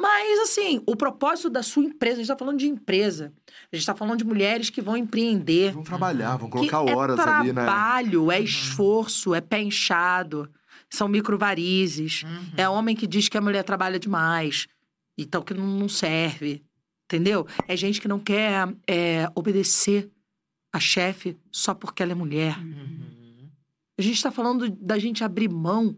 Mas, 0.00 0.38
assim, 0.40 0.80
o 0.86 0.94
propósito 0.94 1.50
da 1.50 1.60
sua 1.60 1.82
empresa, 1.82 2.14
a 2.14 2.18
gente 2.18 2.28
tá 2.28 2.36
falando 2.36 2.58
de 2.58 2.68
empresa. 2.68 3.32
A 3.72 3.74
gente 3.74 3.84
tá 3.84 3.96
falando 3.96 4.18
de 4.18 4.24
mulheres 4.24 4.70
que 4.70 4.80
vão 4.80 4.96
empreender. 4.96 5.72
Vão 5.72 5.82
trabalhar, 5.82 6.36
vão 6.36 6.48
Que 6.48 6.56
colocar 6.70 6.82
horas 6.82 7.18
é 7.18 7.22
ali, 7.22 7.48
né? 7.52 7.64
trabalho, 7.64 8.30
é 8.30 8.38
esforço, 8.40 9.34
é 9.34 9.40
pé 9.40 9.60
inchado, 9.60 10.48
são 10.88 11.08
microvarizes. 11.08 12.22
Uhum. 12.22 12.44
É 12.56 12.68
homem 12.68 12.94
que 12.94 13.08
diz 13.08 13.28
que 13.28 13.36
a 13.36 13.40
mulher 13.40 13.64
trabalha 13.64 13.98
demais, 13.98 14.68
então 15.18 15.42
que 15.42 15.52
não, 15.52 15.66
não 15.66 15.88
serve, 15.88 16.62
entendeu? 17.06 17.44
É 17.66 17.76
gente 17.76 18.00
que 18.00 18.06
não 18.06 18.20
quer 18.20 18.68
é, 18.86 19.28
obedecer 19.34 20.08
a 20.72 20.80
chefe 20.80 21.36
só 21.50 21.74
porque 21.74 22.02
ela 22.02 22.12
é 22.12 22.14
mulher. 22.14 22.58
Uhum. 22.58 23.48
A 23.98 24.02
gente 24.02 24.16
está 24.16 24.30
falando 24.30 24.70
da 24.70 24.98
gente 24.98 25.24
abrir 25.24 25.48
mão 25.48 25.96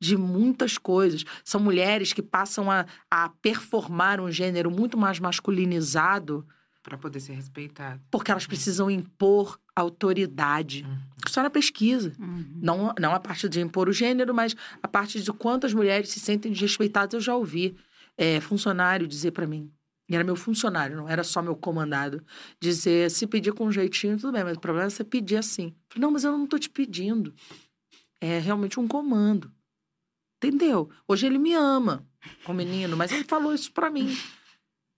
de 0.00 0.16
muitas 0.16 0.78
coisas. 0.78 1.24
São 1.44 1.60
mulheres 1.60 2.12
que 2.12 2.22
passam 2.22 2.70
a, 2.70 2.86
a 3.10 3.28
performar 3.42 4.20
um 4.20 4.30
gênero 4.30 4.70
muito 4.70 4.96
mais 4.96 5.18
masculinizado 5.18 6.46
Pra 6.82 6.96
poder 6.96 7.20
ser 7.20 7.34
respeitado. 7.34 8.00
porque 8.10 8.30
elas 8.30 8.46
precisam 8.46 8.90
impor 8.90 9.60
autoridade. 9.76 10.84
Uhum. 10.88 10.98
Só 11.28 11.42
na 11.42 11.50
pesquisa. 11.50 12.14
Uhum. 12.18 12.58
Não, 12.62 12.94
não 12.98 13.14
a 13.14 13.20
parte 13.20 13.48
de 13.48 13.60
impor 13.60 13.88
o 13.88 13.92
gênero, 13.92 14.34
mas 14.34 14.56
a 14.82 14.88
parte 14.88 15.22
de 15.22 15.32
quantas 15.32 15.74
mulheres 15.74 16.08
se 16.08 16.18
sentem 16.20 16.50
desrespeitadas. 16.52 17.12
Eu 17.12 17.20
já 17.20 17.34
ouvi 17.34 17.76
é, 18.16 18.40
funcionário 18.40 19.06
dizer 19.06 19.32
pra 19.32 19.46
mim, 19.46 19.70
e 20.10 20.14
era 20.16 20.24
meu 20.24 20.34
funcionário, 20.34 20.96
não 20.96 21.08
era 21.08 21.22
só 21.22 21.40
meu 21.40 21.54
comandado, 21.54 22.22
dizer: 22.60 23.08
se 23.12 23.28
pedir 23.28 23.52
com 23.52 23.66
um 23.66 23.72
jeitinho, 23.72 24.18
tudo 24.18 24.32
bem, 24.32 24.42
mas 24.42 24.56
o 24.56 24.60
problema 24.60 24.88
é 24.88 24.90
você 24.90 25.04
pedir 25.04 25.36
assim. 25.36 25.72
Falei, 25.88 26.02
não, 26.02 26.10
mas 26.10 26.24
eu 26.24 26.32
não 26.32 26.48
tô 26.48 26.58
te 26.58 26.68
pedindo. 26.68 27.32
É 28.20 28.40
realmente 28.40 28.80
um 28.80 28.88
comando. 28.88 29.50
Entendeu? 30.42 30.90
Hoje 31.06 31.26
ele 31.26 31.38
me 31.38 31.54
ama, 31.54 32.04
o 32.46 32.52
menino, 32.52 32.96
mas 32.96 33.12
ele 33.12 33.22
falou 33.22 33.54
isso 33.54 33.70
pra 33.72 33.88
mim. 33.88 34.08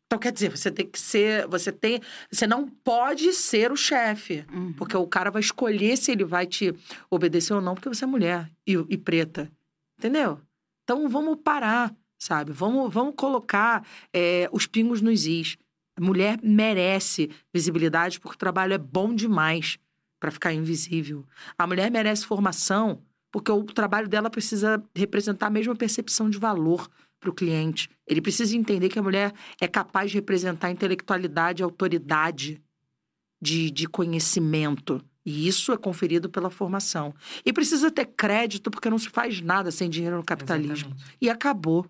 Então, 0.06 0.18
quer 0.18 0.32
dizer, 0.32 0.50
você 0.50 0.70
tem 0.70 0.86
que 0.86 0.98
ser. 0.98 1.46
Você 1.48 1.70
tem. 1.70 2.00
Você 2.30 2.46
não 2.46 2.66
pode 2.66 3.32
ser 3.34 3.70
o 3.70 3.76
chefe. 3.76 4.46
Uhum. 4.52 4.72
Porque 4.72 4.96
o 4.96 5.06
cara 5.06 5.30
vai 5.30 5.40
escolher 5.40 5.96
se 5.96 6.10
ele 6.10 6.24
vai 6.24 6.46
te 6.46 6.74
obedecer 7.10 7.52
ou 7.52 7.60
não, 7.60 7.74
porque 7.74 7.88
você 7.88 8.04
é 8.04 8.06
mulher 8.06 8.50
e, 8.66 8.72
e 8.88 8.96
preta. 8.96 9.50
Entendeu? 9.98 10.40
Então 10.84 11.08
vamos 11.08 11.38
parar, 11.42 11.94
sabe? 12.22 12.52
Vamos, 12.52 12.92
vamos 12.92 13.14
colocar 13.16 13.86
é, 14.12 14.48
os 14.52 14.66
pingos 14.66 15.00
nos 15.00 15.26
is. 15.26 15.56
A 15.96 16.00
mulher 16.00 16.38
merece 16.42 17.30
visibilidade 17.52 18.20
porque 18.20 18.36
o 18.36 18.38
trabalho 18.38 18.72
é 18.72 18.78
bom 18.78 19.14
demais 19.14 19.78
para 20.20 20.30
ficar 20.30 20.52
invisível. 20.52 21.26
A 21.58 21.66
mulher 21.66 21.90
merece 21.90 22.24
formação 22.24 23.02
porque 23.30 23.50
o 23.50 23.64
trabalho 23.64 24.08
dela 24.08 24.30
precisa 24.30 24.82
representar 24.94 25.46
a 25.46 25.50
mesma 25.50 25.74
percepção 25.74 26.30
de 26.30 26.38
valor 26.38 26.88
para 27.18 27.30
o 27.30 27.32
cliente. 27.32 27.88
Ele 28.06 28.20
precisa 28.20 28.56
entender 28.56 28.88
que 28.88 28.98
a 28.98 29.02
mulher 29.02 29.32
é 29.60 29.66
capaz 29.66 30.10
de 30.10 30.18
representar 30.18 30.70
intelectualidade, 30.70 31.62
autoridade 31.62 32.62
de, 33.40 33.70
de 33.70 33.88
conhecimento. 33.88 35.02
E 35.24 35.46
isso 35.46 35.72
é 35.72 35.76
conferido 35.76 36.28
pela 36.28 36.50
formação. 36.50 37.14
E 37.44 37.52
precisa 37.52 37.90
ter 37.90 38.06
crédito, 38.06 38.70
porque 38.70 38.90
não 38.90 38.98
se 38.98 39.08
faz 39.08 39.40
nada 39.40 39.70
sem 39.70 39.88
dinheiro 39.88 40.16
no 40.16 40.24
capitalismo. 40.24 40.90
Exatamente. 40.90 41.16
E 41.20 41.30
acabou. 41.30 41.86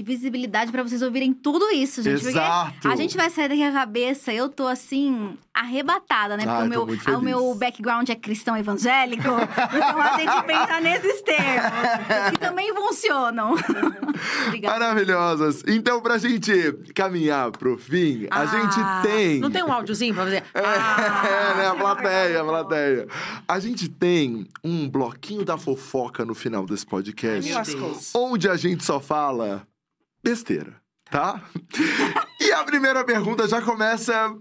E 0.00 0.02
visibilidade 0.02 0.72
pra 0.72 0.82
vocês 0.82 1.02
ouvirem 1.02 1.30
tudo 1.34 1.68
isso, 1.72 2.02
gente. 2.02 2.14
porque 2.22 2.30
Exato. 2.30 2.88
A 2.88 2.96
gente 2.96 3.18
vai 3.18 3.28
sair 3.28 3.50
daqui 3.50 3.62
a 3.62 3.70
cabeça, 3.70 4.32
eu 4.32 4.48
tô 4.48 4.66
assim, 4.66 5.36
arrebatada, 5.52 6.38
né? 6.38 6.44
Porque 6.44 6.58
Ah, 6.58 6.64
o, 6.64 6.68
meu, 6.70 6.86
muito 6.86 7.10
ah, 7.10 7.18
o 7.18 7.20
meu 7.20 7.54
background 7.54 8.08
é 8.08 8.14
cristão 8.14 8.56
evangélico. 8.56 9.22
então 9.28 10.00
a 10.00 10.16
gente 10.18 10.42
pensa 10.46 10.80
nesses 10.80 11.20
termos. 11.20 12.30
Que 12.32 12.38
também 12.38 12.72
funcionam. 12.74 13.56
Obrigada. 14.48 14.78
Maravilhosas. 14.78 15.62
Então, 15.66 16.00
pra 16.00 16.16
gente 16.16 16.50
caminhar 16.94 17.50
pro 17.50 17.76
fim, 17.76 18.26
a 18.30 18.40
Ah, 18.40 18.46
gente 18.46 19.06
tem. 19.06 19.38
Não 19.38 19.50
tem 19.50 19.62
um 19.62 19.70
áudiozinho 19.70 20.14
pra 20.14 20.24
fazer? 20.24 20.42
É, 20.54 20.60
Ah, 20.64 21.54
né? 21.58 21.66
A 21.68 21.74
plateia, 21.74 22.40
a 22.40 22.44
plateia. 22.44 23.06
A 23.46 23.58
gente 23.60 23.86
tem 23.86 24.48
um 24.64 24.88
bloquinho 24.88 25.44
da 25.44 25.58
fofoca 25.58 26.24
no 26.24 26.34
final 26.34 26.64
desse 26.64 26.86
podcast, 26.86 27.52
onde 28.14 28.48
a 28.48 28.56
gente 28.56 28.82
só 28.82 28.98
fala 28.98 29.66
besteira, 30.22 30.80
tá? 31.10 31.42
e 32.40 32.52
a 32.52 32.64
primeira 32.64 33.04
pergunta 33.04 33.48
já 33.48 33.60
começa. 33.62 34.34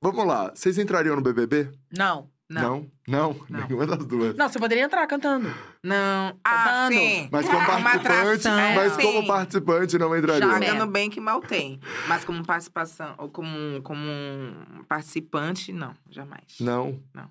Vamos 0.00 0.26
lá, 0.26 0.52
vocês 0.54 0.78
entrariam 0.78 1.16
no 1.16 1.22
BBB? 1.22 1.70
Não. 1.96 2.30
Não. 2.48 2.90
Não? 3.08 3.36
Não. 3.48 3.60
Nenhuma 3.66 3.86
das 3.86 4.06
duas. 4.06 4.36
Não, 4.36 4.48
você 4.48 4.58
poderia 4.58 4.84
entrar 4.84 5.06
cantando. 5.06 5.52
Não. 5.82 6.38
Ah, 6.44 6.88
dando. 6.88 6.92
sim. 6.92 7.28
Mas 7.32 7.46
como 7.46 7.58
Uma 7.58 7.66
participante, 7.66 8.48
atração, 8.48 8.74
mas 8.74 8.92
sim. 8.92 9.02
como 9.02 9.26
participante 9.26 9.98
não 9.98 10.16
entraria. 10.16 10.58
Né? 10.58 10.86
bem 10.86 11.08
que 11.08 11.20
mal 11.20 11.40
tem. 11.40 11.80
Mas 12.06 12.24
como 12.24 12.44
participação, 12.44 13.14
ou 13.16 13.30
como, 13.30 13.80
como 13.82 14.00
um 14.00 14.84
participante, 14.86 15.72
não, 15.72 15.94
jamais. 16.10 16.56
Não. 16.60 17.02
Não. 17.14 17.28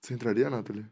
Você 0.00 0.14
entraria, 0.14 0.48
Nathalie? 0.48 0.86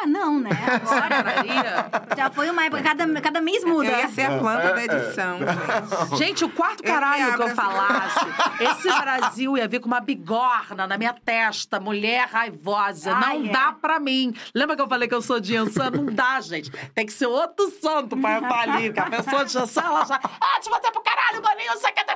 Ah, 0.00 0.06
não, 0.06 0.38
né? 0.38 0.50
Agora 0.50 1.22
Maria. 1.24 1.86
já 2.16 2.30
foi 2.30 2.48
uma 2.50 2.64
época, 2.64 2.82
cada, 2.82 3.20
cada 3.20 3.40
mês 3.40 3.64
muda. 3.64 3.88
Eu 3.88 3.98
ia 3.98 4.08
ser 4.08 4.22
a 4.22 4.38
planta 4.38 4.68
É, 4.68 4.72
da 4.74 4.80
é. 4.80 4.84
edição, 4.84 5.38
gente. 5.38 6.18
Gente, 6.18 6.44
o 6.44 6.48
quarto 6.50 6.84
Eu 6.84 6.92
caralho 6.92 7.30
me 7.32 7.36
que 7.36 7.42
eu 7.42 7.48
falasse, 7.54 8.26
esse 8.60 8.88
Brasil 9.00 9.56
ia 9.56 9.66
vir 9.66 9.80
com 9.80 9.86
uma 9.88 10.00
bigorna 10.00 10.86
na 10.86 10.96
minha 10.96 11.12
testa, 11.12 11.80
mulher 11.80 12.28
raivosa. 12.28 13.12
Ai, 13.14 13.38
não 13.38 13.46
é. 13.46 13.52
dá 13.52 13.72
pra 13.72 13.98
mim. 13.98 14.34
Lembra 14.54 14.76
que 14.76 14.82
eu 14.82 14.88
falei 14.88 15.08
que 15.08 15.14
eu 15.14 15.22
sou 15.22 15.40
de 15.40 15.56
Ansan? 15.56 15.90
Não 15.90 16.06
dá, 16.06 16.40
gente. 16.40 16.70
Tem 16.94 17.04
que 17.06 17.12
ser 17.12 17.26
outro 17.26 17.70
santo 17.80 18.16
pra 18.16 18.36
eu 18.36 18.42
estar 18.42 18.60
ali. 18.60 18.92
Que 18.92 19.00
a 19.00 19.10
pessoa 19.10 19.44
de 19.44 19.58
Ansan, 19.58 19.82
ela 19.82 20.04
já... 20.04 20.20
Ah, 20.22 20.60
te 20.60 20.70
botar 20.70 20.92
pro 20.92 21.02
caralho, 21.02 21.42
bolinho, 21.42 21.72
você 21.72 21.90
quer... 21.92 22.08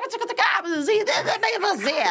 Nem 1.41 1.59
você. 1.59 2.03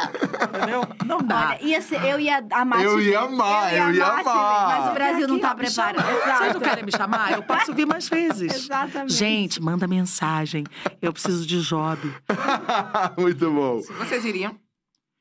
Entendeu? 0.43 0.88
Não 1.06 1.19
dá. 1.19 1.49
Olha, 1.52 1.60
ia 1.61 1.81
ser, 1.81 2.03
eu 2.06 2.19
ia 2.19 2.43
amar 2.52 2.84
Eu 2.84 3.02
ia 3.02 3.19
amar, 3.22 3.73
eu 3.73 3.93
ia 3.93 4.06
amar. 4.06 4.68
Mas 4.68 4.91
o 4.91 4.93
Brasil 4.93 5.27
não 5.27 5.39
tá 5.39 5.56
preparado. 5.61 6.38
Vocês 6.38 6.53
não 6.53 6.61
querem 6.61 6.85
me 6.85 6.91
chamar? 6.91 7.31
Eu 7.31 7.43
posso 7.43 7.73
vir 7.73 7.85
mais 7.85 8.07
vezes. 8.09 8.53
Exatamente. 8.53 9.13
Gente, 9.13 9.61
manda 9.61 9.88
mensagem. 9.88 10.63
Eu 11.01 11.13
preciso 11.13 11.45
de 11.45 11.61
job. 11.61 11.99
Muito 13.17 13.51
bom. 13.51 13.81
Vocês 13.99 14.25
iriam? 14.25 14.55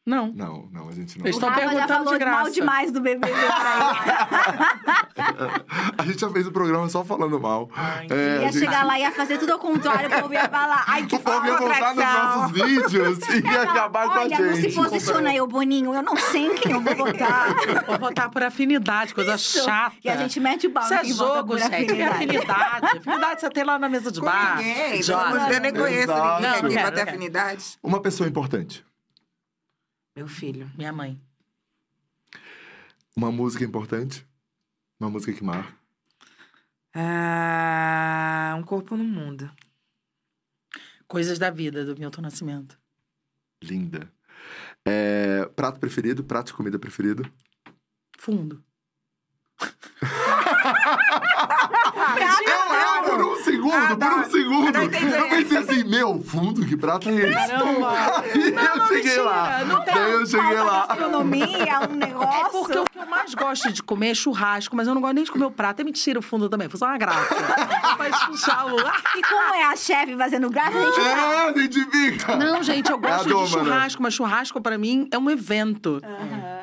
Não. 0.07 0.33
Não, 0.33 0.67
não, 0.73 0.89
a 0.89 0.93
gente 0.93 1.19
não. 1.19 1.27
Eles 1.27 1.37
estão 1.37 1.53
perguntando 1.53 1.87
falou 1.89 2.13
de 2.15 2.19
graça. 2.19 2.43
mal 2.43 2.51
demais 2.51 2.91
do 2.91 3.01
BBB 3.03 3.29
pra 3.31 4.81
A 5.99 6.03
gente 6.07 6.19
já 6.21 6.31
fez 6.31 6.47
o 6.47 6.53
programa 6.53 6.89
só 6.89 7.05
falando 7.05 7.39
mal. 7.39 7.69
É, 7.77 8.15
ele. 8.15 8.15
a 8.15 8.43
Ia 8.43 8.53
gente- 8.53 8.59
chegar 8.65 8.85
lá 8.87 8.99
e 8.99 9.03
ia 9.03 9.13
fazer 9.13 9.37
tudo 9.39 9.53
ao 9.53 9.59
contrário, 9.59 10.09
o 10.09 10.23
povo 10.23 10.33
ia 10.33 10.49
falar. 10.49 10.85
Ai, 10.87 11.05
que 11.07 11.15
O 11.17 11.21
povo 11.21 11.47
ia 11.47 11.57
voltar 11.57 11.95
nos 11.95 12.05
nossos 12.05 12.53
vídeos 12.53 13.19
e 13.29 13.41
ia 13.47 13.63
acabar 13.63 14.07
com 14.09 14.13
a 14.15 14.21
Olha, 14.23 14.37
gente. 14.37 14.43
não 14.43 14.57
se 14.57 14.73
posiciona 14.75 15.31
aí, 15.31 15.41
ô 15.41 15.47
Boninho. 15.47 15.95
Eu 15.95 16.03
não 16.03 16.17
sei 16.17 16.47
em 16.47 16.55
quem 16.55 16.73
eu 16.73 16.81
vou 16.81 16.97
votar. 16.97 17.55
Vou 17.87 17.99
votar 17.99 18.31
por 18.31 18.43
afinidade, 18.43 19.15
coisa 19.15 19.35
Isso. 19.35 19.63
chata. 19.65 19.97
E 20.03 20.09
a 20.09 20.17
gente 20.17 20.41
mete 20.41 20.67
o 20.67 20.71
pau 20.71 20.83
Isso 20.85 20.95
é 20.95 21.05
jogo, 21.05 21.59
gente. 21.59 21.71
Que 21.95 22.03
afinidade. 22.03 22.25
afinidade. 22.25 22.87
Afinidade 22.99 23.41
você 23.43 23.51
tem 23.51 23.65
lá 23.65 23.79
na 23.79 23.89
mesa 23.89 24.11
de 24.11 24.19
Com 24.21 24.27
bar. 24.27 24.57
ninguém. 24.57 25.01
Eu 25.53 25.61
nem 25.61 25.73
conheço 25.73 26.13
ninguém 26.13 26.51
aqui 26.51 26.63
não 26.63 26.71
quero, 26.71 26.83
pra 26.83 26.91
ter 26.91 26.97
não 26.97 27.05
quero. 27.05 27.09
afinidade. 27.11 27.65
Uma 27.83 28.01
pessoa 28.01 28.29
importante. 28.29 28.85
Meu 30.15 30.29
filho. 30.29 30.71
Minha 30.77 30.93
mãe. 30.93 31.21
Uma 33.17 33.31
música 33.31 33.65
importante. 33.65 34.27
Uma 34.99 35.11
música 35.11 35.33
que 35.33 35.43
marca. 35.45 35.75
Ah, 36.95 38.55
um 38.59 38.63
corpo 38.63 38.97
no 38.97 39.05
mundo. 39.05 39.51
Coisas 41.07 41.39
da 41.39 41.51
vida, 41.51 41.85
do 41.85 41.99
Milton 41.99 42.23
Nascimento. 42.23 42.79
Linda. 43.63 44.13
É, 44.85 45.45
prato 45.57 45.79
preferido? 45.79 46.25
Prato 46.25 46.49
de 46.49 46.55
comida 46.55 46.79
preferido? 46.79 47.31
Fundo. 48.19 48.65
Eu, 52.47 52.75
eu, 52.77 53.03
por 53.03 53.25
um 53.33 53.45
segundo, 53.45 53.75
Ah, 53.75 53.89
por 53.89 53.97
tá. 53.99 54.15
um 54.17 54.31
segundo. 54.31 54.67
Eu 54.67 54.73
não. 54.73 54.83
Eu 54.83 55.29
pensei 55.29 55.59
assim, 55.59 55.85
meu, 55.85 56.23
fundo, 56.23 56.65
que 56.67 56.77
prato 56.77 57.09
é 57.09 57.15
esse? 57.15 57.33
Caramba! 57.33 57.93
Aí 58.25 58.79
eu 58.79 58.87
cheguei 58.89 59.19
lá. 59.21 59.65
não 59.65 59.81
tem 59.83 59.95
Daí 59.95 60.13
eu 60.13 60.27
cheguei 60.27 60.57
lá. 60.59 60.87
Gastronomia, 60.87 61.81
um 61.91 61.97
negócio. 61.97 62.41
É 62.41 62.49
porque 62.51 62.79
o 62.79 62.85
eu 63.01 63.07
mais 63.07 63.35
gosto 63.35 63.73
de 63.73 63.83
comer 63.83 64.11
é 64.11 64.15
churrasco, 64.15 64.75
mas 64.75 64.89
eu 64.89 64.95
não 64.95 65.01
gosto 65.01 65.15
nem 65.15 65.25
de 65.25 65.31
comer 65.31 65.45
o 65.45 65.51
prato. 65.51 65.81
É 65.81 65.85
mentira 65.85 66.19
o 66.19 66.23
fundo 66.23 66.49
também, 66.49 66.69
foi 66.69 66.79
só 66.79 66.87
uma 66.87 66.99
graça. 66.99 67.35
Mas 67.99 68.25
puxar 68.25 68.67
o... 68.67 68.79
E 68.79 69.23
como 69.23 69.55
é 69.55 69.65
a 69.65 69.77
chefe 69.77 70.17
fazendo 70.17 70.51
graça, 70.51 70.77
a 70.77 70.83
gente. 70.83 71.01
É, 71.01 72.11
fica. 72.11 72.37
Não, 72.37 72.63
gente, 72.63 72.91
eu 72.91 72.99
gosto 72.99 73.27
É 73.27 73.29
doma, 73.29 73.47
de 73.47 73.53
churrasco, 73.53 74.03
mas 74.03 74.15
churrasco 74.15 74.61
pra 74.61 74.79
mim 74.79 75.09
é 75.11 75.19
um 75.19 75.31
evento. 75.31 76.01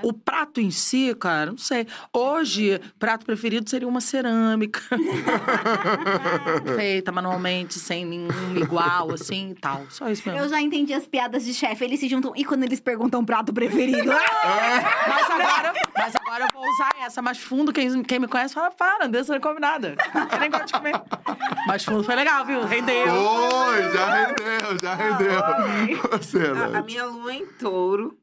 O 0.03 0.14
prato 0.14 0.59
em 0.61 0.72
si, 0.72 1.15
cara, 1.19 1.51
não 1.51 1.57
sei. 1.57 1.88
Hoje, 2.14 2.80
prato 2.99 3.26
preferido 3.26 3.69
seria 3.69 3.88
uma 3.88 4.01
cerâmica. 4.01 4.81
Feita 6.76 7.11
manualmente, 7.11 7.80
sem 7.80 8.05
nenhum 8.05 8.55
igual, 8.55 9.11
assim 9.11 9.51
e 9.51 9.55
tal. 9.55 9.85
Só 9.89 10.09
isso 10.09 10.23
mesmo. 10.27 10.43
Eu 10.43 10.49
já 10.49 10.61
entendi 10.61 10.93
as 10.93 11.07
piadas 11.07 11.45
de 11.45 11.53
chefe. 11.53 11.84
Eles 11.84 11.99
se 11.99 12.07
juntam. 12.07 12.34
E 12.35 12.45
quando 12.45 12.64
eles 12.64 12.80
perguntam 12.80 13.26
prato 13.26 13.53
preferido? 13.53 14.07
Mas 15.07 15.30
agora, 15.30 15.73
mas 15.95 16.15
agora 16.15 16.26
eu 16.45 16.47
vou 16.53 16.63
usar 16.69 16.91
essa. 17.01 17.21
Mas 17.21 17.37
fundo, 17.39 17.71
quem, 17.73 18.03
quem 18.03 18.19
me 18.19 18.27
conhece 18.27 18.53
fala, 18.53 18.71
para, 18.71 19.05
Andressa 19.05 19.33
não 19.33 19.41
come 19.41 19.59
nada. 19.59 19.95
Eu 20.31 20.39
nem 20.39 20.49
gosto 20.49 20.67
de 20.67 20.73
comer. 20.73 20.93
Mas 21.67 21.83
fundo 21.83 22.03
foi 22.03 22.15
legal, 22.15 22.45
viu? 22.45 22.63
Rendeu. 22.65 23.13
Oi, 23.13 23.83
já 23.93 24.25
rendeu, 24.25 24.79
já 24.81 24.95
rendeu. 24.95 26.07
Você, 26.11 26.39
A, 26.39 26.51
a 26.65 26.69
Nath. 26.69 26.85
minha 26.85 27.05
lua 27.05 27.33
em 27.33 27.45
touro, 27.45 28.17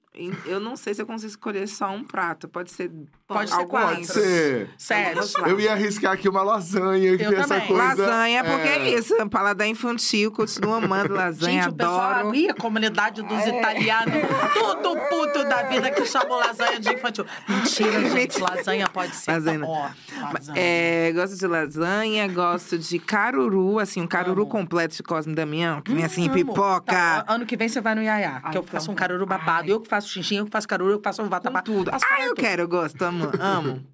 eu 0.46 0.60
não 0.60 0.76
sei 0.76 0.94
se 0.94 1.02
eu 1.02 1.06
consigo 1.06 1.30
escolher 1.30 1.66
só 1.66 1.90
um 1.90 2.04
prato. 2.04 2.48
Pode 2.48 2.70
ser. 2.70 2.90
Pode 3.26 3.48
ser 3.50 3.66
quatro. 3.66 3.94
Pode 3.96 4.06
ser. 4.06 4.68
Sério. 4.76 5.22
Eu 5.46 5.58
ia 5.58 5.72
arriscar 5.72 6.12
aqui 6.12 6.28
uma 6.28 6.42
lasanha, 6.42 7.16
que 7.16 7.22
Eu 7.24 7.32
essa 7.32 7.54
também. 7.54 7.66
coisa. 7.68 7.82
Lasanha, 8.06 8.44
porque 8.44 8.68
é 8.68 8.90
isso. 8.90 9.14
Paladar 9.30 9.66
infantil, 9.66 10.30
continuo 10.30 10.74
amando 10.74 11.14
lasanha, 11.14 11.62
Gente, 11.62 11.72
o 11.72 11.74
pessoal 11.74 12.00
adoro. 12.00 12.28
ali, 12.28 12.50
a 12.50 12.54
comunidade 12.54 13.22
dos 13.22 13.46
italianos, 13.46 14.14
tudo 14.52 14.96
puto 15.08 15.42
da 15.48 15.62
vida 15.62 15.90
que 15.90 16.04
chamou 16.04 16.36
lasanha 16.38 16.78
de 16.78 16.92
infantil. 16.92 17.24
Mentira, 17.48 18.10
gente. 18.10 18.38
Lasanha 18.40 18.88
pode 18.88 19.16
ser. 19.16 19.30
Lasanha. 19.32 19.60
Ó, 19.64 19.88
lasanha. 20.32 20.58
É, 20.60 21.12
gosto 21.14 21.36
de 21.38 21.46
lasanha, 21.46 22.28
gosto 22.28 22.78
de 22.78 22.98
caruru, 22.98 23.78
assim, 23.78 24.02
um 24.02 24.06
caruru 24.06 24.42
Amo. 24.42 24.50
completo 24.50 24.94
de 24.96 25.02
Cosme 25.02 25.34
Damião, 25.34 25.80
que 25.80 25.94
vem 25.94 26.04
assim, 26.04 26.26
Amo. 26.26 26.34
pipoca. 26.34 26.82
Tá, 26.92 27.24
ano 27.26 27.46
que 27.46 27.56
vem 27.56 27.68
você 27.70 27.80
vai 27.80 27.94
no 27.94 28.02
Iaiá, 28.02 28.40
Ai, 28.44 28.52
que 28.52 28.58
eu 28.58 28.62
então. 28.62 28.64
faço 28.64 28.90
um 28.90 28.94
caruru 28.94 29.24
babado. 29.24 29.62
Ai. 29.64 29.72
Eu 29.72 29.80
que 29.80 29.88
faço 29.88 30.08
xixim, 30.10 30.36
eu 30.36 30.44
que 30.44 30.50
faço 30.50 30.68
caruru, 30.68 30.92
eu 30.92 30.98
que 30.98 31.04
faço 31.04 31.22
um 31.22 31.28
vatapá. 31.28 31.62
tudo. 31.62 31.90
Faço 31.90 32.04
Ah, 32.10 32.20
eu 32.22 32.28
tudo. 32.34 32.40
quero, 32.42 32.62
eu 32.62 32.68
gosto, 32.68 32.98
amo, 33.22 33.30
amo. 33.40 33.86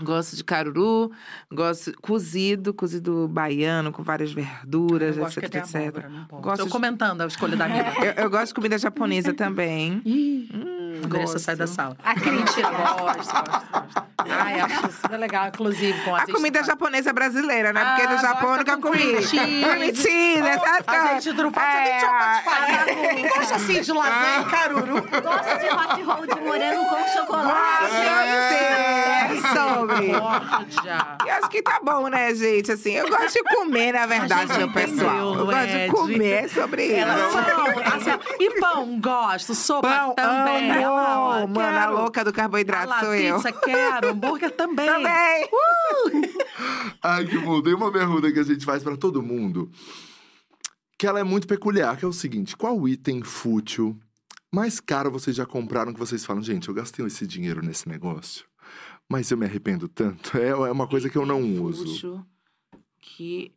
Gosto 0.00 0.34
de 0.36 0.42
caruru, 0.42 1.10
gosto 1.52 1.92
cozido, 2.00 2.72
cozido 2.72 3.28
baiano, 3.28 3.92
com 3.92 4.02
várias 4.02 4.32
verduras, 4.32 5.16
Eu 5.16 5.26
etc, 5.26 5.48
tem 5.50 5.60
etc. 5.60 5.74
abóbora. 5.76 6.26
Gosto 6.42 6.58
Tô 6.60 6.64
de- 6.64 6.70
comentando 6.70 7.20
a 7.20 7.26
escolha 7.26 7.56
da 7.56 7.66
amiga. 7.66 7.92
Eu, 8.16 8.24
eu 8.24 8.30
gosto 8.30 8.48
de 8.48 8.54
comida 8.54 8.78
japonesa 8.78 9.32
também. 9.34 10.00
Ih, 10.04 10.48
Hum, 10.52 10.81
Gosto. 11.08 11.38
sai 11.38 11.56
da 11.56 11.66
sala. 11.66 11.96
A 12.04 12.14
Mentira, 12.14 12.70
gosto, 12.70 13.02
gosto, 13.02 13.32
gosto. 13.34 14.02
Ai, 14.24 14.60
acho 14.60 14.92
super 14.92 15.16
legal, 15.18 15.48
inclusive, 15.48 16.00
com 16.04 16.14
A 16.14 16.24
comida 16.26 16.62
japonesa 16.62 17.12
brasileira, 17.12 17.72
né? 17.72 17.84
Porque 17.84 18.02
Ah, 18.02 18.10
no 18.14 18.18
Japão 18.20 18.50
eu 18.50 18.64
gosta 18.64 18.76
nunca 18.76 18.88
com 18.88 18.92
comi. 18.92 19.78
Mentira, 19.80 20.48
essas 20.48 20.86
coisas. 20.86 21.04
Azeite 21.04 21.36
trufado, 21.36 21.66
você 21.66 21.76
É, 21.78 21.82
nem 21.82 21.98
tinha 21.98 22.10
pode 22.12 22.44
falar. 22.44 22.88
é. 22.88 23.14
Quem 23.14 23.28
gosta 23.28 23.54
assim 23.56 23.80
de 23.80 23.92
lasanha 23.92 24.44
caruru? 24.44 24.94
Gosto 25.02 25.58
de 25.58 25.66
hot 25.66 26.02
roll 26.02 26.26
de 26.26 26.40
morango 26.40 26.84
com 26.86 27.08
chocolate. 27.08 27.94
É, 27.94 29.28
sobre. 29.52 30.12
E 31.26 31.30
acho 31.30 31.48
que 31.48 31.62
tá 31.62 31.80
bom, 31.82 32.08
né, 32.08 32.34
gente? 32.34 32.72
Assim, 32.72 32.92
eu 32.92 33.08
gosto 33.08 33.32
de 33.32 33.42
comer, 33.44 33.92
na 33.92 34.06
verdade, 34.06 34.48
gente 34.48 34.58
meu 34.58 34.72
pessoal. 34.72 35.34
Eu 35.34 35.46
gosto 35.46 35.66
de 35.66 35.86
comer 35.90 36.48
sobre 36.48 36.86
isso. 36.86 37.06
Pão, 37.06 37.94
assim, 37.94 38.18
e 38.40 38.60
pão, 38.60 39.00
gosto. 39.00 39.54
Sopa 39.54 39.88
Pão, 39.88 40.14
também. 40.14 40.81
Amo. 40.88 40.98
Ela, 40.98 41.20
ó, 41.20 41.46
Mano, 41.46 41.60
a 41.78 41.80
quero. 41.80 41.92
louca 41.94 42.24
do 42.24 42.32
carboidrato 42.32 42.88
lá, 42.88 43.00
sou 43.00 43.14
eu. 43.14 43.36
pizza, 43.36 43.52
quero. 43.52 44.08
Hambúrguer 44.08 44.50
também. 44.56 44.86
Também. 44.86 45.48
Ai, 47.02 47.24
que 47.26 47.38
bom. 47.38 47.62
Tem 47.62 47.74
uma 47.74 47.90
pergunta 47.92 48.30
que 48.32 48.38
a 48.38 48.42
gente 48.44 48.64
faz 48.64 48.82
pra 48.82 48.96
todo 48.96 49.22
mundo. 49.22 49.70
Que 50.98 51.06
ela 51.06 51.20
é 51.20 51.24
muito 51.24 51.46
peculiar, 51.46 51.96
que 51.96 52.04
é 52.04 52.08
o 52.08 52.12
seguinte. 52.12 52.56
Qual 52.56 52.86
item 52.88 53.22
fútil 53.22 53.98
mais 54.54 54.78
caro 54.80 55.10
vocês 55.10 55.34
já 55.34 55.46
compraram 55.46 55.92
que 55.94 55.98
vocês 55.98 56.24
falam, 56.26 56.42
gente, 56.42 56.68
eu 56.68 56.74
gastei 56.74 57.04
esse 57.06 57.26
dinheiro 57.26 57.64
nesse 57.64 57.88
negócio, 57.88 58.44
mas 59.10 59.30
eu 59.30 59.38
me 59.38 59.46
arrependo 59.46 59.88
tanto. 59.88 60.36
É, 60.36 60.48
é 60.48 60.54
uma 60.70 60.86
coisa 60.86 61.08
que 61.08 61.16
eu 61.16 61.24
não 61.24 61.40
uso. 61.40 61.86
Fútil, 61.86 62.26
Que. 63.00 63.52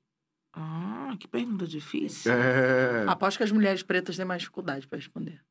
Ah, 0.53 1.14
que 1.19 1.27
pergunta 1.27 1.68
difícil. 1.68 2.31
É. 2.31 3.03
Aposto 3.10 3.38
que 3.39 3.43
as 3.43 3.52
mulheres 3.52 3.84
pretas 3.84 4.15
têm 4.15 4.23
mais 4.26 4.39
dificuldade 4.41 4.88
pra 4.88 4.97
responder. 4.97 5.41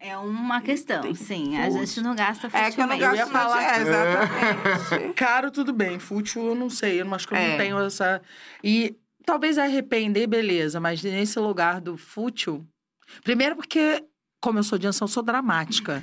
É 0.00 0.16
uma 0.16 0.60
questão, 0.60 1.00
Tem 1.02 1.14
sim. 1.14 1.56
A 1.58 1.64
fútil. 1.66 1.78
gente 1.86 2.00
não 2.00 2.14
gasta 2.16 2.48
É 2.52 2.70
que 2.70 2.80
eu 2.80 2.86
não 2.86 2.98
gasto 2.98 3.16
ia 3.16 3.26
falar 3.26 3.62
é, 3.62 3.80
exatamente. 3.82 5.12
Caro, 5.14 5.50
tudo 5.50 5.72
bem. 5.72 5.98
Fútil, 5.98 6.46
eu 6.48 6.54
não 6.54 6.68
sei. 6.68 7.00
Eu 7.00 7.14
acho 7.14 7.26
que 7.28 7.34
eu 7.34 7.38
É. 7.38 7.50
não 7.50 7.56
tenho 7.56 7.78
essa. 7.78 8.20
E 8.64 8.96
talvez 9.24 9.58
arrepender, 9.58 10.26
beleza, 10.26 10.80
mas 10.80 11.02
nesse 11.02 11.38
lugar 11.38 11.80
do 11.80 11.96
fútil. 11.96 12.66
Primeiro, 13.22 13.54
porque, 13.54 14.04
como 14.40 14.58
eu 14.58 14.62
sou 14.62 14.78
de 14.78 14.86
ação, 14.86 15.06
eu 15.06 15.10
sou 15.10 15.22
dramática. 15.22 16.02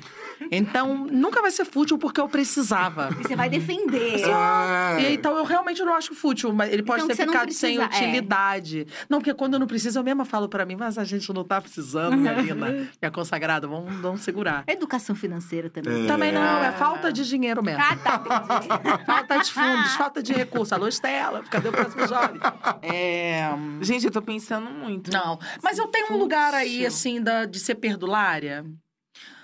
Então, 0.50 1.06
nunca 1.10 1.40
vai 1.40 1.50
ser 1.50 1.64
fútil 1.64 1.96
porque 1.96 2.20
eu 2.20 2.28
precisava. 2.28 3.08
E 3.18 3.22
você 3.22 3.36
vai 3.36 3.48
defender. 3.48 4.20
É. 4.24 5.02
E 5.02 5.14
então 5.14 5.38
eu 5.38 5.44
realmente 5.44 5.82
não 5.82 5.94
acho 5.94 6.14
fútil, 6.14 6.52
mas 6.52 6.72
ele 6.72 6.82
pode 6.82 7.04
Então, 7.04 7.16
ter 7.16 7.24
ficado 7.26 7.50
sem 7.52 7.78
precisa, 7.78 8.04
é. 8.04 8.06
utilidade. 8.06 8.86
Não, 9.08 9.18
porque 9.18 9.32
quando 9.32 9.54
eu 9.54 9.60
não 9.60 9.66
preciso, 9.66 9.98
eu 9.98 10.04
mesma 10.04 10.24
falo 10.24 10.48
pra 10.48 10.66
mim, 10.66 10.76
mas 10.76 10.98
a 10.98 11.04
gente 11.04 11.32
não 11.32 11.44
tá 11.44 11.60
precisando, 11.60 12.16
minha 12.16 12.34
linda, 12.34 12.54
minha 13.00 13.10
consagrada, 13.12 13.66
vamos, 13.66 13.94
vamos 14.00 14.20
segurar. 14.22 14.64
Educação 14.66 15.14
financeira 15.14 15.70
também. 15.70 16.04
É. 16.04 16.06
Também 16.06 16.32
não, 16.32 16.62
é 16.62 16.72
falta 16.72 17.12
de 17.12 17.26
dinheiro 17.26 17.62
mesmo. 17.62 17.82
Ah, 17.82 17.96
tá. 17.96 18.14
Falta 19.06 19.38
de 19.38 19.52
fundos, 19.52 19.94
falta 19.96 20.22
de 20.22 20.32
recurso. 20.32 20.74
Alô, 20.74 20.88
Estela, 20.88 21.42
cadê 21.50 21.68
o 21.68 21.72
próximo 21.72 22.06
jovem? 22.06 22.40
É... 22.82 23.48
Gente, 23.80 24.06
eu 24.06 24.10
tô 24.10 24.20
pensando 24.20 24.68
muito. 24.70 25.10
Não, 25.10 25.38
mas 25.62 25.78
eu 25.78 25.86
tenho 25.86 26.12
um 26.12 26.16
lugar 26.16 26.52
aí, 26.54 26.84
assim, 26.84 27.20
da, 27.20 27.44
de 27.44 27.58
ser 27.58 27.76
perdulária. 28.24 28.64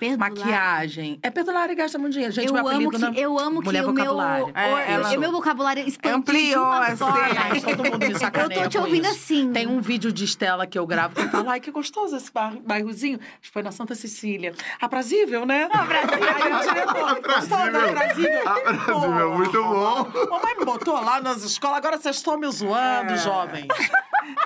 Perdulária. 0.01 0.35
Maquiagem. 0.35 1.19
É 1.23 1.29
perdulária 1.29 1.71
e 1.71 1.75
gasta 1.75 1.97
muito 1.97 2.11
dinheiro. 2.13 2.33
Gente, 2.33 2.47
eu, 2.47 2.53
meu 2.53 2.67
apelido 2.67 2.89
amo 2.97 2.99
na... 2.99 3.11
que, 3.13 3.19
eu 3.21 3.39
amo 3.39 3.59
que 3.61 3.65
mulher 3.67 3.85
o 3.85 3.93
meu, 3.93 4.03
vocabulário. 4.03 4.51
É, 4.53 4.73
o- 4.73 4.77
ela- 4.77 5.17
meu 5.17 5.31
vocabulário 5.31 5.87
expandiu 5.87 6.17
Ampliou, 6.17 6.65
de 6.71 6.91
assim. 6.91 7.61
todo 7.61 7.83
mundo 7.85 7.97
me 7.99 8.13
Eu 8.13 8.63
tô 8.63 8.69
te 8.69 8.77
ouvindo 8.77 9.05
isso. 9.05 9.13
assim. 9.13 9.53
Tem 9.53 9.67
um 9.67 9.79
vídeo 9.79 10.11
de 10.11 10.25
Estela 10.25 10.67
que 10.67 10.77
eu 10.77 10.85
gravo 10.85 11.15
que 11.15 11.21
eu 11.21 11.29
falo, 11.29 11.49
ai, 11.49 11.61
que 11.61 11.71
gostoso 11.71 12.17
esse 12.17 12.29
bairrozinho. 12.65 13.17
Acho 13.21 13.41
que 13.43 13.51
foi 13.51 13.63
na 13.63 13.71
Santa 13.71 13.95
Cecília. 13.95 14.53
Aprazível, 14.81 15.45
né? 15.45 15.69
Aprazível. 15.71 16.27
Aí 16.35 16.53
o 16.53 16.59
diretor, 16.59 17.21
gostou 17.21 17.71
da 17.71 17.85
Aprazível? 17.85 18.49
Aprazível, 18.49 19.33
muito 19.35 19.63
bom. 19.63 20.11
Mamãe 20.29 20.57
me 20.59 20.65
botou 20.65 20.95
lá 21.01 21.21
nas 21.21 21.43
escolas, 21.43 21.77
agora 21.77 21.97
vocês 21.97 22.17
estão 22.17 22.37
me 22.37 22.51
zoando, 22.51 23.15
jovens. 23.19 23.67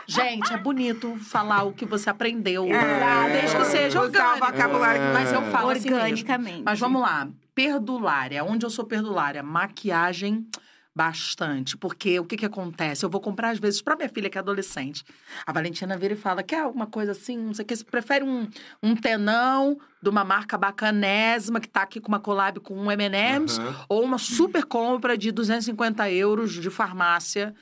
Gente, 0.07 0.53
é 0.53 0.57
bonito 0.57 1.15
falar 1.17 1.63
o 1.63 1.73
que 1.73 1.85
você 1.85 2.09
aprendeu. 2.09 2.65
É. 2.65 3.29
Desde 3.41 3.57
que 3.57 3.65
seja 3.65 4.01
Usar 4.01 4.03
o 4.03 4.33
orgânico. 4.33 4.45
vocabulário 4.45 5.01
que 5.01 5.13
Mas 5.13 5.31
eu 5.31 5.41
falo 5.51 5.69
assim 5.69 5.89
mesmo. 5.89 5.95
Organicamente. 5.95 6.63
Mas 6.63 6.79
vamos 6.79 7.01
lá. 7.01 7.27
Perdulária. 7.53 8.43
Onde 8.43 8.65
eu 8.65 8.69
sou 8.69 8.85
perdulária? 8.85 9.41
Maquiagem 9.41 10.45
bastante. 10.95 11.75
Porque 11.75 12.19
o 12.19 12.25
que 12.25 12.37
que 12.37 12.45
acontece? 12.45 13.05
Eu 13.05 13.09
vou 13.09 13.19
comprar, 13.19 13.49
às 13.49 13.59
vezes, 13.59 13.81
pra 13.81 13.95
minha 13.97 14.07
filha, 14.07 14.29
que 14.29 14.37
é 14.37 14.41
adolescente. 14.41 15.03
A 15.45 15.51
Valentina 15.51 15.97
vira 15.97 16.13
e 16.13 16.17
fala: 16.17 16.41
quer 16.41 16.61
alguma 16.61 16.87
coisa 16.87 17.11
assim? 17.11 17.37
Não 17.37 17.53
sei 17.53 17.63
o 17.63 17.67
que. 17.67 17.75
Você 17.75 17.83
prefere 17.83 18.23
um, 18.23 18.47
um 18.81 18.95
tenão 18.95 19.77
de 20.01 20.09
uma 20.09 20.23
marca 20.23 20.57
bacanésima 20.57 21.59
que 21.59 21.67
tá 21.67 21.81
aqui 21.81 21.99
com 21.99 22.07
uma 22.07 22.19
collab 22.19 22.59
com 22.61 22.75
um 22.75 22.89
M&M's? 22.91 23.59
Aham. 23.59 23.85
Ou 23.89 24.03
uma 24.03 24.17
super 24.17 24.63
compra 24.63 25.17
de 25.17 25.31
250 25.31 26.09
euros 26.11 26.53
de 26.53 26.69
farmácia? 26.69 27.53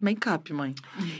Make-up, 0.00 0.52
mãe. 0.52 0.74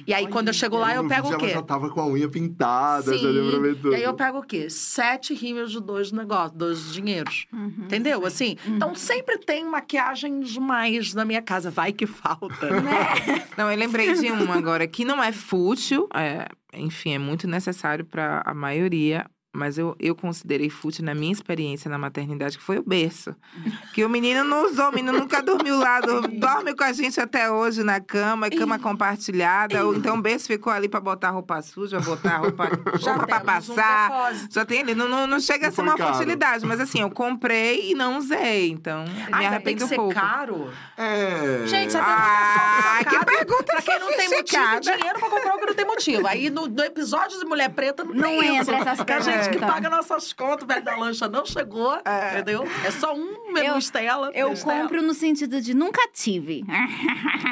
E 0.07 0.15
aí, 0.15 0.27
quando 0.27 0.48
eu 0.48 0.55
chego 0.55 0.78
lá, 0.78 0.94
eu 0.94 1.07
pego 1.07 1.28
o 1.28 1.36
quê? 1.36 1.47
Ela 1.47 1.55
já 1.55 1.62
tava 1.62 1.90
com 1.90 2.01
a 2.01 2.07
unha 2.07 2.28
pintada, 2.28 3.16
já 3.16 3.31
deu 3.31 3.51
pra 3.51 3.59
ver 3.61 3.74
tudo. 3.77 3.93
E 3.93 3.97
aí 3.97 4.02
eu 4.02 4.15
pego 4.15 4.39
o 4.39 4.43
quê? 4.43 4.70
Sete 4.70 5.35
rímels 5.35 5.70
de 5.70 5.81
dois 5.81 6.11
negócios, 6.12 6.57
dois 6.57 6.93
dinheiros. 6.93 7.47
Uhum. 7.52 7.85
Entendeu? 7.85 8.24
Assim, 8.24 8.57
então 8.66 8.94
sempre 8.94 9.36
tem 9.39 9.65
maquiagem 9.65 10.40
demais 10.40 11.12
na 11.12 11.24
minha 11.24 11.43
casa. 11.43 11.70
Vai 11.70 11.93
que 11.93 12.07
falta. 12.07 12.81
Né? 12.81 12.90
Não, 13.59 13.70
eu 13.70 13.77
lembrei 13.77 14.15
de 14.15 14.31
uma 14.31 14.57
agora 14.57 14.86
que 14.86 15.05
não 15.05 15.23
é 15.23 15.32
fútil, 15.32 16.09
é, 16.15 16.47
enfim, 16.73 17.15
é 17.15 17.19
muito 17.19 17.47
necessário 17.47 18.05
para 18.05 18.43
a 18.44 18.55
maioria. 18.55 19.27
Mas 19.52 19.77
eu, 19.78 19.97
eu 19.98 20.14
considerei 20.14 20.70
fútil 20.70 21.05
na 21.05 21.12
minha 21.12 21.32
experiência 21.32 21.90
na 21.90 21.98
maternidade, 21.98 22.56
que 22.56 22.62
foi 22.62 22.78
o 22.78 22.82
berço. 22.85 23.35
Que 23.93 24.05
o 24.05 24.09
menino 24.09 24.44
não 24.44 24.66
usou, 24.66 24.89
o 24.90 24.93
menino 24.94 25.12
nunca 25.18 25.43
dormiu 25.43 25.77
lá, 25.77 26.01
do- 26.01 26.20
dorme 26.39 26.74
com 26.77 26.85
a 26.85 26.93
gente 26.93 27.20
até 27.20 27.51
hoje 27.51 27.82
na 27.82 28.01
cama, 28.01 28.47
é 28.47 28.51
cama 28.51 28.78
compartilhada. 28.78 29.85
Ou 29.85 29.97
então 29.97 30.16
o 30.16 30.22
berço 30.22 30.47
ficou 30.47 30.72
ali 30.72 30.89
pra 30.89 31.01
botar 31.01 31.31
roupa 31.31 31.60
suja, 31.60 31.98
botar 32.01 32.36
roupa, 32.39 32.68
Já 33.01 33.14
roupa 33.16 33.36
um 33.36 33.40
passar. 33.40 34.09
depósito. 34.10 34.55
Já 34.55 34.64
tem 34.64 34.81
ali, 34.82 34.94
não, 34.94 35.09
não, 35.09 35.27
não 35.27 35.40
chega 35.40 35.66
a 35.66 35.70
E 35.70 35.72
ser 35.72 35.82
uma 35.82 35.97
caro. 35.97 36.14
futilidade, 36.14 36.64
mas 36.64 36.78
assim, 36.81 37.01
eu 37.01 37.10
comprei 37.10 37.90
e 37.90 37.94
não 37.97 38.18
usei, 38.18 38.70
então 38.70 39.02
me 39.05 39.10
Ah, 39.32 39.39
tem 39.39 39.47
arrependo 39.48 39.77
que 39.78 39.85
um 39.85 39.89
ser 39.89 39.97
pouco. 39.97 40.14
caro? 40.14 40.70
É. 40.97 41.62
Gente, 41.66 41.93
sabe 41.93 42.05
Ah, 42.09 42.98
ah, 43.01 43.05
que 43.05 43.24
pergunta 43.24 43.64
Pra 43.64 43.82
quem 43.82 43.98
não 43.98 44.06
tem 44.16 44.28
motivo, 44.28 44.81
dinheiro 44.81 45.18
pra 45.18 45.28
comprar 45.31 45.55
o 45.56 45.59
que 45.59 45.66
não 45.66 45.74
tem 45.74 45.85
motivo. 45.86 46.27
Aí 46.28 46.48
no, 46.51 46.68
no 46.68 46.82
episódio 46.85 47.39
de 47.40 47.44
Mulher 47.44 47.70
Preta 47.70 48.05
não, 48.05 48.14
Não 48.14 48.39
tem 48.39 48.56
entra 48.56 48.78
isso. 48.78 48.89
essas 48.89 49.01
a 49.01 49.05
gente 49.43 49.59
que 49.59 49.59
paga 49.67 49.91
nossas 49.91 50.33
contas, 50.33 50.62
o 50.65 50.67
velho 50.67 50.85
da 50.85 50.97
lancha 50.97 51.29
não 51.29 51.45
chegou, 51.47 51.97
entendeu? 52.33 52.65
É 52.85 52.91
só 52.91 53.15
um 53.15 53.53
menu 53.53 53.69
Eu- 53.69 53.79
Estela. 53.79 54.31
Eu 54.35 54.53
Estela. 54.53 54.83
compro 54.83 55.03
no 55.03 55.15
sentido 55.15 55.61
de 55.61 55.75
nunca 55.75 56.01
tive. 56.12 56.65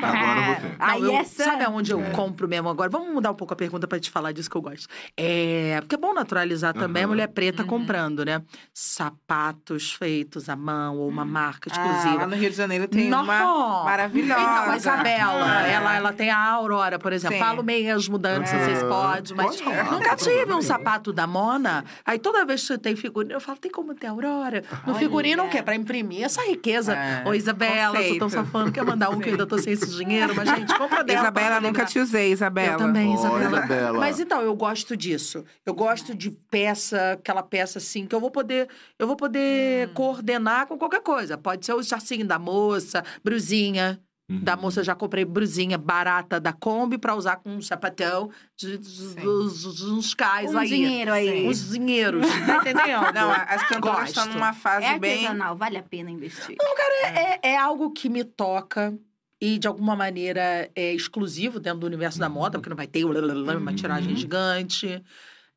Agora 0.02 0.40
eu 0.40 0.44
vou 0.47 0.55
ter. 0.56 0.78
Não, 0.78 0.86
Aí 0.86 1.02
eu- 1.02 1.16
essa... 1.16 1.44
Sabe 1.44 1.65
aonde 1.65 1.93
eu 1.93 2.01
compro 2.12 2.47
mesmo 2.48 2.69
agora? 2.69 2.89
Vamos 2.90 3.12
mudar 3.12 3.31
um 3.31 3.35
pouco 3.35 3.52
a 3.52 3.56
pergunta 3.56 3.86
pra 3.86 3.98
te 3.98 4.10
falar 4.10 4.32
disso 4.32 4.51
que 4.51 4.56
eu 4.56 4.62
gosto. 4.62 4.86
É, 5.16 5.77
porque 5.81 5.94
é 5.94 5.98
bom 5.98 6.12
naturalizar 6.15 6.74
também 6.74 7.05
a 7.05 7.09
mulher 7.09 7.28
preta 7.28 7.65
comprando, 7.65 8.24
né? 8.24 8.43
Sapatos 8.73 9.93
feitos 9.93 10.48
à 10.48 10.56
mão 10.56 10.97
ou 10.98 11.09
uma 11.09 11.24
marca 11.24 11.70
Ah, 11.70 11.73
exclusiva. 11.73 12.20
lá 12.23 12.27
no 12.27 12.36
Rio 12.36 12.51
de 12.51 12.56
Janeiro 12.56 12.89
tem 12.89 13.09
Não. 13.09 13.23
uma 13.24 13.85
maravilhosa. 13.85 14.40
Então, 14.40 14.70
a 14.73 14.77
Isabela, 14.77 15.66
É. 15.66 15.73
ela, 15.73 15.97
ela 15.97 16.12
tem 16.12 16.31
a 16.31 16.39
Aurora, 16.39 16.98
por 16.98 17.12
exemplo. 17.12 17.36
Sim. 17.36 17.43
Falo 17.43 17.62
mesmo 17.62 18.19
não 18.19 18.47
sei 18.47 18.77
se 18.77 18.85
pode, 18.85 19.35
mas 19.35 19.60
Pode 19.60 19.90
nunca 19.90 20.16
tive 20.16 20.52
um 20.52 20.62
sapato 20.62 21.12
da 21.12 21.27
Mona. 21.27 21.77
Aí 22.05 22.18
toda 22.18 22.44
vez 22.44 22.66
que 22.66 22.78
tem 22.78 22.96
figurino, 22.96 23.34
eu 23.34 23.40
falo, 23.40 23.59
tem 23.59 23.70
como 23.70 23.94
ter 23.94 24.06
Aurora? 24.06 24.64
No 24.86 24.94
figurino 24.94 25.44
o 25.44 25.48
quê? 25.48 25.62
Pra 25.62 25.74
imprimir 25.74 26.24
essa 26.24 26.42
riqueza. 26.42 26.94
É, 26.94 27.22
Ô, 27.26 27.34
Isabela, 27.34 27.96
sou 27.96 28.02
tão 28.02 28.18
conceito. 28.18 28.30
safando, 28.30 28.72
quer 28.72 28.84
mandar 28.84 29.10
um 29.10 29.18
que 29.20 29.28
eu 29.28 29.32
ainda 29.32 29.46
tô 29.46 29.59
sem 29.59 29.72
esse 29.72 29.90
dinheiro, 29.96 30.34
mas, 30.34 30.48
gente, 30.48 30.76
compra 30.76 31.02
dela. 31.05 31.20
Isabela, 31.20 31.60
nunca 31.60 31.84
te 31.84 31.98
usei, 31.98 32.32
Isabela. 32.32 32.72
Eu 32.74 32.78
também, 32.78 33.14
Isabela. 33.14 33.44
Isabela. 33.44 33.98
Mas 33.98 34.20
então, 34.20 34.40
eu 34.40 34.55
gosto 34.55 34.96
disso. 34.96 35.44
Eu 35.64 35.74
gosto 35.74 36.14
de 36.14 36.30
peça, 36.30 37.12
aquela 37.12 37.42
peça 37.42 37.78
assim, 37.78 38.06
que 38.06 38.14
eu 38.14 38.20
vou 38.20 38.30
poder, 38.30 38.68
eu 38.98 39.06
vou 39.06 39.16
poder 39.16 39.92
coordenar 39.92 40.66
com 40.66 40.78
qualquer 40.78 41.00
coisa. 41.02 41.36
Pode 41.38 41.64
ser 41.64 41.72
o 41.74 41.82
chacinho 41.82 42.26
da 42.26 42.38
moça, 42.38 43.05
brusinha. 43.22 44.00
Uhum. 44.30 44.40
Da 44.40 44.56
moça, 44.56 44.80
eu 44.80 44.84
já 44.84 44.94
comprei 44.94 45.24
brusinha 45.24 45.78
barata 45.78 46.38
da 46.38 46.52
Kombi 46.52 46.98
pra 46.98 47.14
usar 47.14 47.36
com 47.36 47.48
um 47.50 47.62
sapatão 47.62 48.30
de, 48.55 48.76
de- 48.76 48.88
Sim. 48.88 49.26
uns 49.26 50.12
cais 50.12 50.52
Um 50.52 50.59
aí. 50.59 50.68
dinheiro 50.68 51.12
aí. 51.12 51.28
Sim. 51.42 51.48
Uns 51.48 51.70
dinheiros. 51.70 52.26
Tá 52.46 52.56
entendendo? 52.59 53.12
Não, 53.14 53.30
as 53.30 53.62
cantoras 53.68 54.09
estão 54.10 54.26
numa 54.26 54.52
fase 54.52 54.84
É 54.84 54.98
bem. 54.98 55.12
artesanal, 55.26 55.56
vale 55.56 55.78
a 55.78 55.82
pena 55.82 56.10
investir. 56.10 56.56
É, 57.05 57.52
é 57.52 57.56
algo 57.56 57.90
que 57.90 58.10
me 58.10 58.22
toca 58.22 58.94
e, 59.40 59.59
de 59.59 59.66
alguma 59.66 59.96
maneira, 59.96 60.70
é 60.74 60.92
exclusivo 60.92 61.59
dentro 61.59 61.80
do 61.80 61.86
universo 61.86 62.18
da 62.18 62.28
moda, 62.28 62.59
porque 62.59 62.68
não 62.68 62.76
vai 62.76 62.86
ter 62.86 63.05
uma 63.06 63.72
tiragem 63.72 64.14
gigante. 64.14 65.02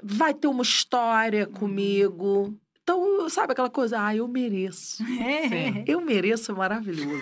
Vai 0.02 0.34
ter 0.34 0.48
uma 0.48 0.64
história 0.64 1.46
comigo. 1.46 2.58
Então, 2.84 3.28
sabe 3.30 3.52
aquela 3.52 3.70
coisa? 3.70 4.00
Ah, 4.02 4.16
eu 4.16 4.28
mereço. 4.30 4.98
Sim. 5.04 5.84
Eu 5.86 6.00
mereço, 6.00 6.52
é 6.52 6.56
maravilhoso. 6.56 7.22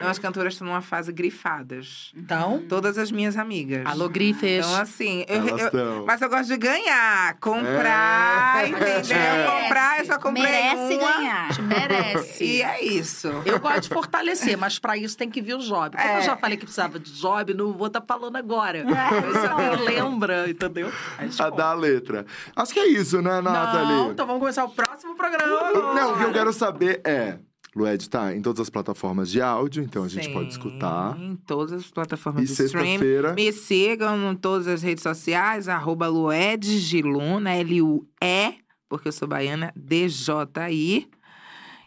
Não, 0.00 0.08
as 0.08 0.18
cantoras 0.18 0.54
estão 0.54 0.66
numa 0.66 0.80
fase 0.80 1.12
grifadas. 1.12 2.10
Então, 2.16 2.62
Todas 2.68 2.96
as 2.98 3.10
minhas 3.12 3.36
amigas. 3.36 3.84
alô, 3.86 4.08
grifes. 4.08 4.64
Então, 4.66 4.76
assim, 4.80 5.24
eu, 5.28 5.48
Elas 5.48 5.72
eu- 5.74 6.04
mas 6.06 6.22
eu 6.22 6.28
gosto 6.30 6.46
de 6.48 6.56
ganhar. 6.56 7.34
Comprar, 7.40 8.64
É. 8.64 8.68
entendeu? 8.68 9.16
É. 9.16 9.62
Comprar, 9.62 9.98
eu 10.00 10.04
só 10.06 10.18
comprei 10.18 10.42
Merece 10.44 10.94
uma. 10.98 11.12
ganhar. 11.16 11.62
merece. 11.62 12.44
E 12.44 12.62
é 12.62 12.82
isso. 12.84 13.28
Eu 13.44 13.58
gosto 13.60 13.82
de 13.82 13.88
fortalecer, 13.90 14.56
mas 14.56 14.78
pra 14.78 14.96
isso 14.96 15.16
tem 15.16 15.30
que 15.30 15.40
vir 15.42 15.54
o 15.54 15.58
job. 15.58 15.96
Como 15.96 16.08
É. 16.08 16.18
eu 16.18 16.22
já 16.22 16.36
falei 16.36 16.56
que 16.56 16.64
precisava 16.64 16.98
de 16.98 17.12
job, 17.12 17.52
não 17.54 17.72
vou 17.72 17.86
estar 17.88 18.00
falando 18.06 18.36
agora. 18.36 18.84
Mas 18.84 19.44
alguém 19.44 19.84
lembra, 19.84 20.48
entendeu? 20.48 20.90
A 21.18 21.24
gente 21.26 21.40
A 21.42 21.72
letra. 21.74 22.24
Acho 22.56 22.72
que 22.72 22.80
é 22.80 22.86
isso, 22.88 23.20
né, 23.20 23.40
Nathalie? 23.40 23.86
Não, 23.88 24.10
então 24.12 24.26
vamos 24.26 24.40
começar 24.40 24.64
o 24.64 24.70
próximo 24.70 25.14
programa. 25.14 25.70
Não, 25.94 26.14
o 26.14 26.18
que 26.18 26.24
eu 26.24 26.32
quero 26.32 26.52
saber 26.52 27.00
é. 27.04 27.38
Lued 27.74 28.10
tá 28.10 28.34
em 28.34 28.42
todas 28.42 28.60
as 28.60 28.68
plataformas 28.70 29.30
de 29.30 29.40
áudio, 29.40 29.82
então 29.82 30.02
a 30.04 30.08
gente 30.08 30.26
Sim, 30.26 30.32
pode 30.32 30.50
escutar. 30.50 31.16
Em 31.20 31.36
todas 31.36 31.72
as 31.84 31.90
plataformas 31.90 32.42
E 32.42 32.46
de 32.46 32.52
streaming. 32.52 32.86
sexta-feira. 32.98 33.32
Me 33.34 33.52
sigam 33.52 34.32
em 34.32 34.36
todas 34.36 34.66
as 34.66 34.82
redes 34.82 35.02
sociais, 35.02 35.68
arroba 35.68 36.08
Luedgiluna, 36.08 37.50
L-U-E, 37.54 38.54
porque 38.88 39.08
eu 39.08 39.12
sou 39.12 39.28
baiana, 39.28 39.72
D-J-I. 39.76 41.08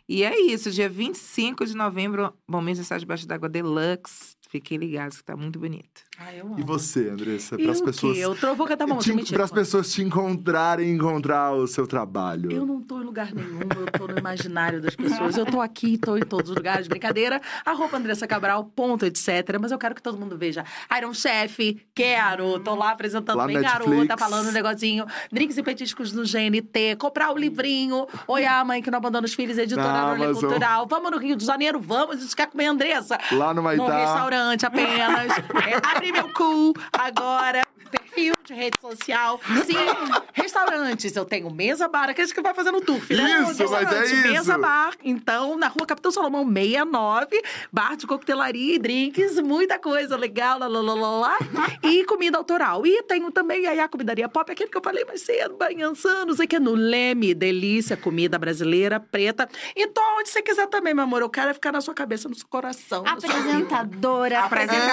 E 0.07 0.23
é 0.23 0.39
isso, 0.39 0.69
dia 0.71 0.89
25 0.89 1.65
de 1.65 1.75
novembro, 1.75 2.33
Momento 2.47 2.75
de 2.75 2.81
Estar 2.81 2.97
Debaixo 2.99 3.27
d'Água 3.27 3.49
Deluxe. 3.49 4.35
Fiquem 4.53 4.77
ligados 4.77 5.17
que 5.17 5.23
tá 5.23 5.35
muito 5.35 5.57
bonito. 5.57 6.03
Ah, 6.15 6.31
eu 6.31 6.45
amo. 6.45 6.59
E 6.59 6.61
você, 6.61 7.09
Andressa? 7.09 7.57
Para 7.57 7.71
as 7.71 7.81
pessoas. 7.81 8.15
quê? 8.15 8.23
Eu 8.23 8.55
vou 8.55 8.67
cantar 8.67 8.85
uma 8.85 8.93
música. 8.93 9.33
Para 9.33 9.45
as 9.45 9.51
pessoas 9.51 9.91
te 9.91 10.03
encontrarem 10.03 10.89
e 10.89 10.91
encontrar 10.91 11.53
o 11.53 11.65
seu 11.65 11.87
trabalho. 11.87 12.51
Eu 12.51 12.63
não 12.63 12.79
tô 12.79 13.01
em 13.01 13.03
lugar 13.03 13.33
nenhum, 13.33 13.61
eu 13.61 13.91
tô 13.97 14.07
no 14.07 14.19
imaginário 14.19 14.79
das 14.79 14.95
pessoas. 14.95 15.35
Eu 15.37 15.47
tô 15.47 15.59
aqui, 15.59 15.97
tô 15.97 16.15
em 16.15 16.21
todos 16.21 16.51
os 16.51 16.55
lugares, 16.55 16.87
brincadeira. 16.87 17.41
Arroba 17.65 17.97
Andressa 17.97 18.27
Cabral, 18.27 18.63
ponto, 18.63 19.07
etc. 19.07 19.57
Mas 19.59 19.71
eu 19.71 19.79
quero 19.79 19.95
que 19.95 20.03
todo 20.03 20.19
mundo 20.19 20.37
veja. 20.37 20.63
Iron 20.95 21.15
Chef, 21.15 21.83
quero. 21.95 22.59
Tô 22.59 22.75
lá 22.75 22.91
apresentando 22.91 23.35
Lá 23.37 23.47
bem 23.47 23.57
Netflix. 23.57 23.89
garota, 23.89 24.17
falando 24.19 24.49
um 24.49 24.51
negocinho. 24.51 25.07
Drinks 25.31 25.57
e 25.57 25.63
petiscos 25.63 26.13
no 26.13 26.21
GNT, 26.21 26.95
comprar 26.99 27.31
o 27.31 27.37
livrinho. 27.39 28.05
Oi, 28.27 28.45
a 28.45 28.63
mãe 28.63 28.83
que 28.83 28.91
não 28.91 28.99
abandona 28.99 29.25
os 29.25 29.33
filhos, 29.33 29.57
editora. 29.57 30.15
Cultural. 30.31 30.85
Vamos 30.87 31.09
no 31.09 31.17
Rio 31.17 31.35
de 31.35 31.43
Janeiro, 31.43 31.79
vamos. 31.79 32.21
Isso 32.21 32.35
quer 32.35 32.45
comer, 32.45 32.67
Andressa? 32.67 33.17
Lá 33.31 33.47
no 33.47 33.55
No 33.55 33.63
Maitá. 33.63 34.42
Restaurante 34.43 34.65
apenas. 34.65 35.31
É, 35.65 35.95
abri 35.95 36.11
meu 36.11 36.31
cu 36.33 36.73
agora. 36.91 37.65
Perfil 37.89 38.33
de 38.43 38.53
rede 38.53 38.77
social. 38.79 39.39
Sim, 39.65 39.75
restaurantes. 40.33 41.15
Eu 41.15 41.25
tenho 41.25 41.49
mesa 41.51 41.87
bar, 41.87 42.09
aqueles 42.09 42.33
que 42.33 42.41
vai 42.41 42.53
fazendo 42.53 42.81
tour. 42.81 42.99
filha. 42.99 43.21
Isso, 43.21 43.43
mas 43.45 43.59
é 43.59 43.63
Restaurante, 43.63 44.13
isso. 44.13 44.27
Mesa 44.27 44.57
bar. 44.57 44.93
Então, 45.03 45.57
na 45.57 45.67
rua 45.67 45.85
Capitão 45.85 46.11
Salomão 46.11 46.45
69, 46.45 47.41
bar 47.71 47.95
de 47.95 48.05
coquetelaria 48.07 48.75
e 48.75 48.79
drinks, 48.79 49.39
muita 49.39 49.79
coisa 49.79 50.17
legal, 50.17 50.59
lá, 50.59 50.67
lá, 50.67 50.81
lá, 50.81 50.93
lá, 50.93 51.09
lá. 51.19 51.37
E 51.83 52.03
comida 52.05 52.37
autoral. 52.37 52.85
E 52.85 53.03
tenho 53.03 53.31
também 53.31 53.65
aí 53.67 53.79
a 53.79 53.87
comidaria 53.87 54.27
pop, 54.27 54.51
aquele 54.51 54.69
que 54.69 54.77
eu 54.77 54.81
falei 54.83 55.05
mais 55.05 55.21
cedo, 55.21 55.55
Banhançã, 55.55 56.25
não 56.25 56.33
sei 56.33 56.45
o 56.45 56.47
que, 56.47 56.59
no 56.59 56.73
Leme, 56.73 57.33
delícia, 57.33 57.95
comida 57.95 58.37
brasileira, 58.37 58.99
preta. 58.99 59.47
Então, 59.75 60.03
onde 60.19 60.29
você 60.29 60.41
quiser 60.41 60.67
também, 60.67 60.93
meu 60.93 61.03
amor, 61.03 61.21
eu 61.21 61.29
quero 61.29 61.49
é 61.49 61.53
ficar 61.53 61.71
na 61.71 61.81
sua 61.81 61.93
cabeça, 61.93 62.27
no 62.29 62.35
seu 62.35 62.47
coração. 62.47 63.03
Apresentadora, 63.05 64.39
Apresentadora. 64.39 64.83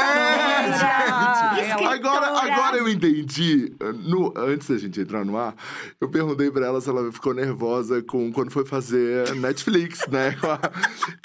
apresentadora. 0.60 1.94
Agora, 1.94 2.26
agora 2.52 2.76
eu 2.76 2.88
entendi. 2.88 3.39
No, 4.04 4.32
antes 4.36 4.68
da 4.68 4.78
gente 4.78 5.00
entrar 5.00 5.24
no 5.24 5.36
ar, 5.36 5.54
eu 6.00 6.08
perguntei 6.10 6.50
pra 6.50 6.66
ela 6.66 6.80
se 6.80 6.88
ela 6.88 7.10
ficou 7.12 7.32
nervosa 7.34 8.02
com 8.02 8.32
quando 8.32 8.50
foi 8.50 8.64
fazer 8.66 9.34
Netflix, 9.36 10.06
né? 10.08 10.36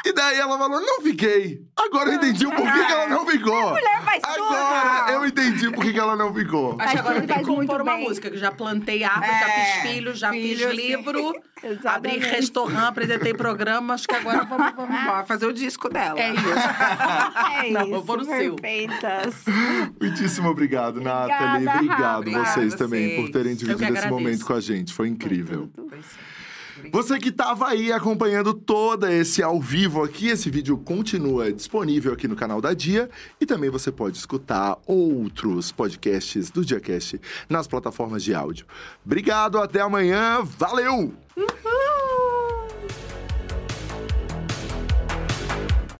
E 0.05 0.13
daí 0.13 0.37
ela 0.39 0.57
falou: 0.57 0.79
não 0.81 1.01
fiquei. 1.01 1.61
Agora 1.77 2.09
eu 2.09 2.15
entendi 2.15 2.45
o 2.45 2.51
porquê 2.51 2.85
que 2.85 2.91
ela 2.91 3.07
não 3.09 3.25
ficou. 3.25 3.69
mulher 3.69 4.01
faz 4.03 4.21
tudo. 4.21 4.45
Agora 4.55 5.11
eu 5.13 5.25
entendi 5.25 5.71
por 5.71 5.83
que 5.83 5.99
ela 5.99 6.15
não 6.15 6.33
ficou. 6.33 6.75
Acho 6.79 6.91
que 6.93 6.99
agora 6.99 7.15
tem 7.15 7.27
que 7.27 7.33
faz 7.33 7.47
muito 7.47 7.67
compor 7.67 7.81
uma 7.81 7.95
bem. 7.95 8.03
música, 8.07 8.29
que 8.31 8.37
já 8.37 8.51
plantei 8.51 9.03
árvore, 9.03 9.29
É, 9.31 9.39
já 9.39 9.47
fiz 9.47 9.91
filho, 9.91 10.15
já 10.15 10.31
filho, 10.31 10.69
fiz 10.69 10.75
livro, 10.75 11.33
abri 11.85 12.17
restaurante, 12.19 12.85
apresentei 12.85 13.33
programa, 13.33 13.93
acho 13.93 14.07
que 14.07 14.15
agora 14.15 14.43
vamos... 14.45 14.73
vamos... 14.75 14.95
Fazer 15.27 15.45
o 15.47 15.53
disco 15.53 15.89
dela. 15.89 16.19
É 16.19 16.33
isso. 16.33 16.49
É 17.65 17.69
Não, 17.71 17.81
isso, 17.81 17.93
eu 17.95 18.01
vou 18.03 18.17
no 18.17 18.25
seu. 18.25 18.55
perfeitas. 18.55 19.43
Muitíssimo 19.99 20.49
obrigado, 20.49 21.01
Nathalie. 21.01 21.67
Obrigada, 21.67 21.85
Obrigado 22.13 22.19
Obrigada 22.19 22.53
vocês 22.53 22.73
a 22.73 22.77
também 22.77 23.07
vocês. 23.07 23.21
por 23.21 23.31
terem 23.31 23.55
dividido 23.55 23.93
esse 23.93 24.07
momento 24.07 24.45
com 24.45 24.53
a 24.53 24.59
gente. 24.59 24.93
Foi 24.93 25.07
incrível. 25.07 25.69
Você 26.91 27.17
que 27.17 27.29
estava 27.29 27.69
aí 27.69 27.91
acompanhando 27.91 28.53
todo 28.53 29.07
esse 29.07 29.41
ao 29.41 29.59
vivo 29.59 30.03
aqui, 30.03 30.27
esse 30.27 30.49
vídeo 30.49 30.77
continua 30.77 31.51
disponível 31.51 32.13
aqui 32.13 32.27
no 32.27 32.35
canal 32.35 32.61
da 32.61 32.73
Dia 32.73 33.09
e 33.39 33.45
também 33.45 33.69
você 33.69 33.91
pode 33.91 34.17
escutar 34.17 34.77
outros 34.85 35.71
podcasts 35.71 36.49
do 36.51 36.63
DiaCast 36.63 37.19
nas 37.49 37.67
plataformas 37.67 38.23
de 38.23 38.33
áudio. 38.33 38.65
Obrigado, 39.05 39.57
até 39.57 39.81
amanhã, 39.81 40.43
valeu! 40.43 41.13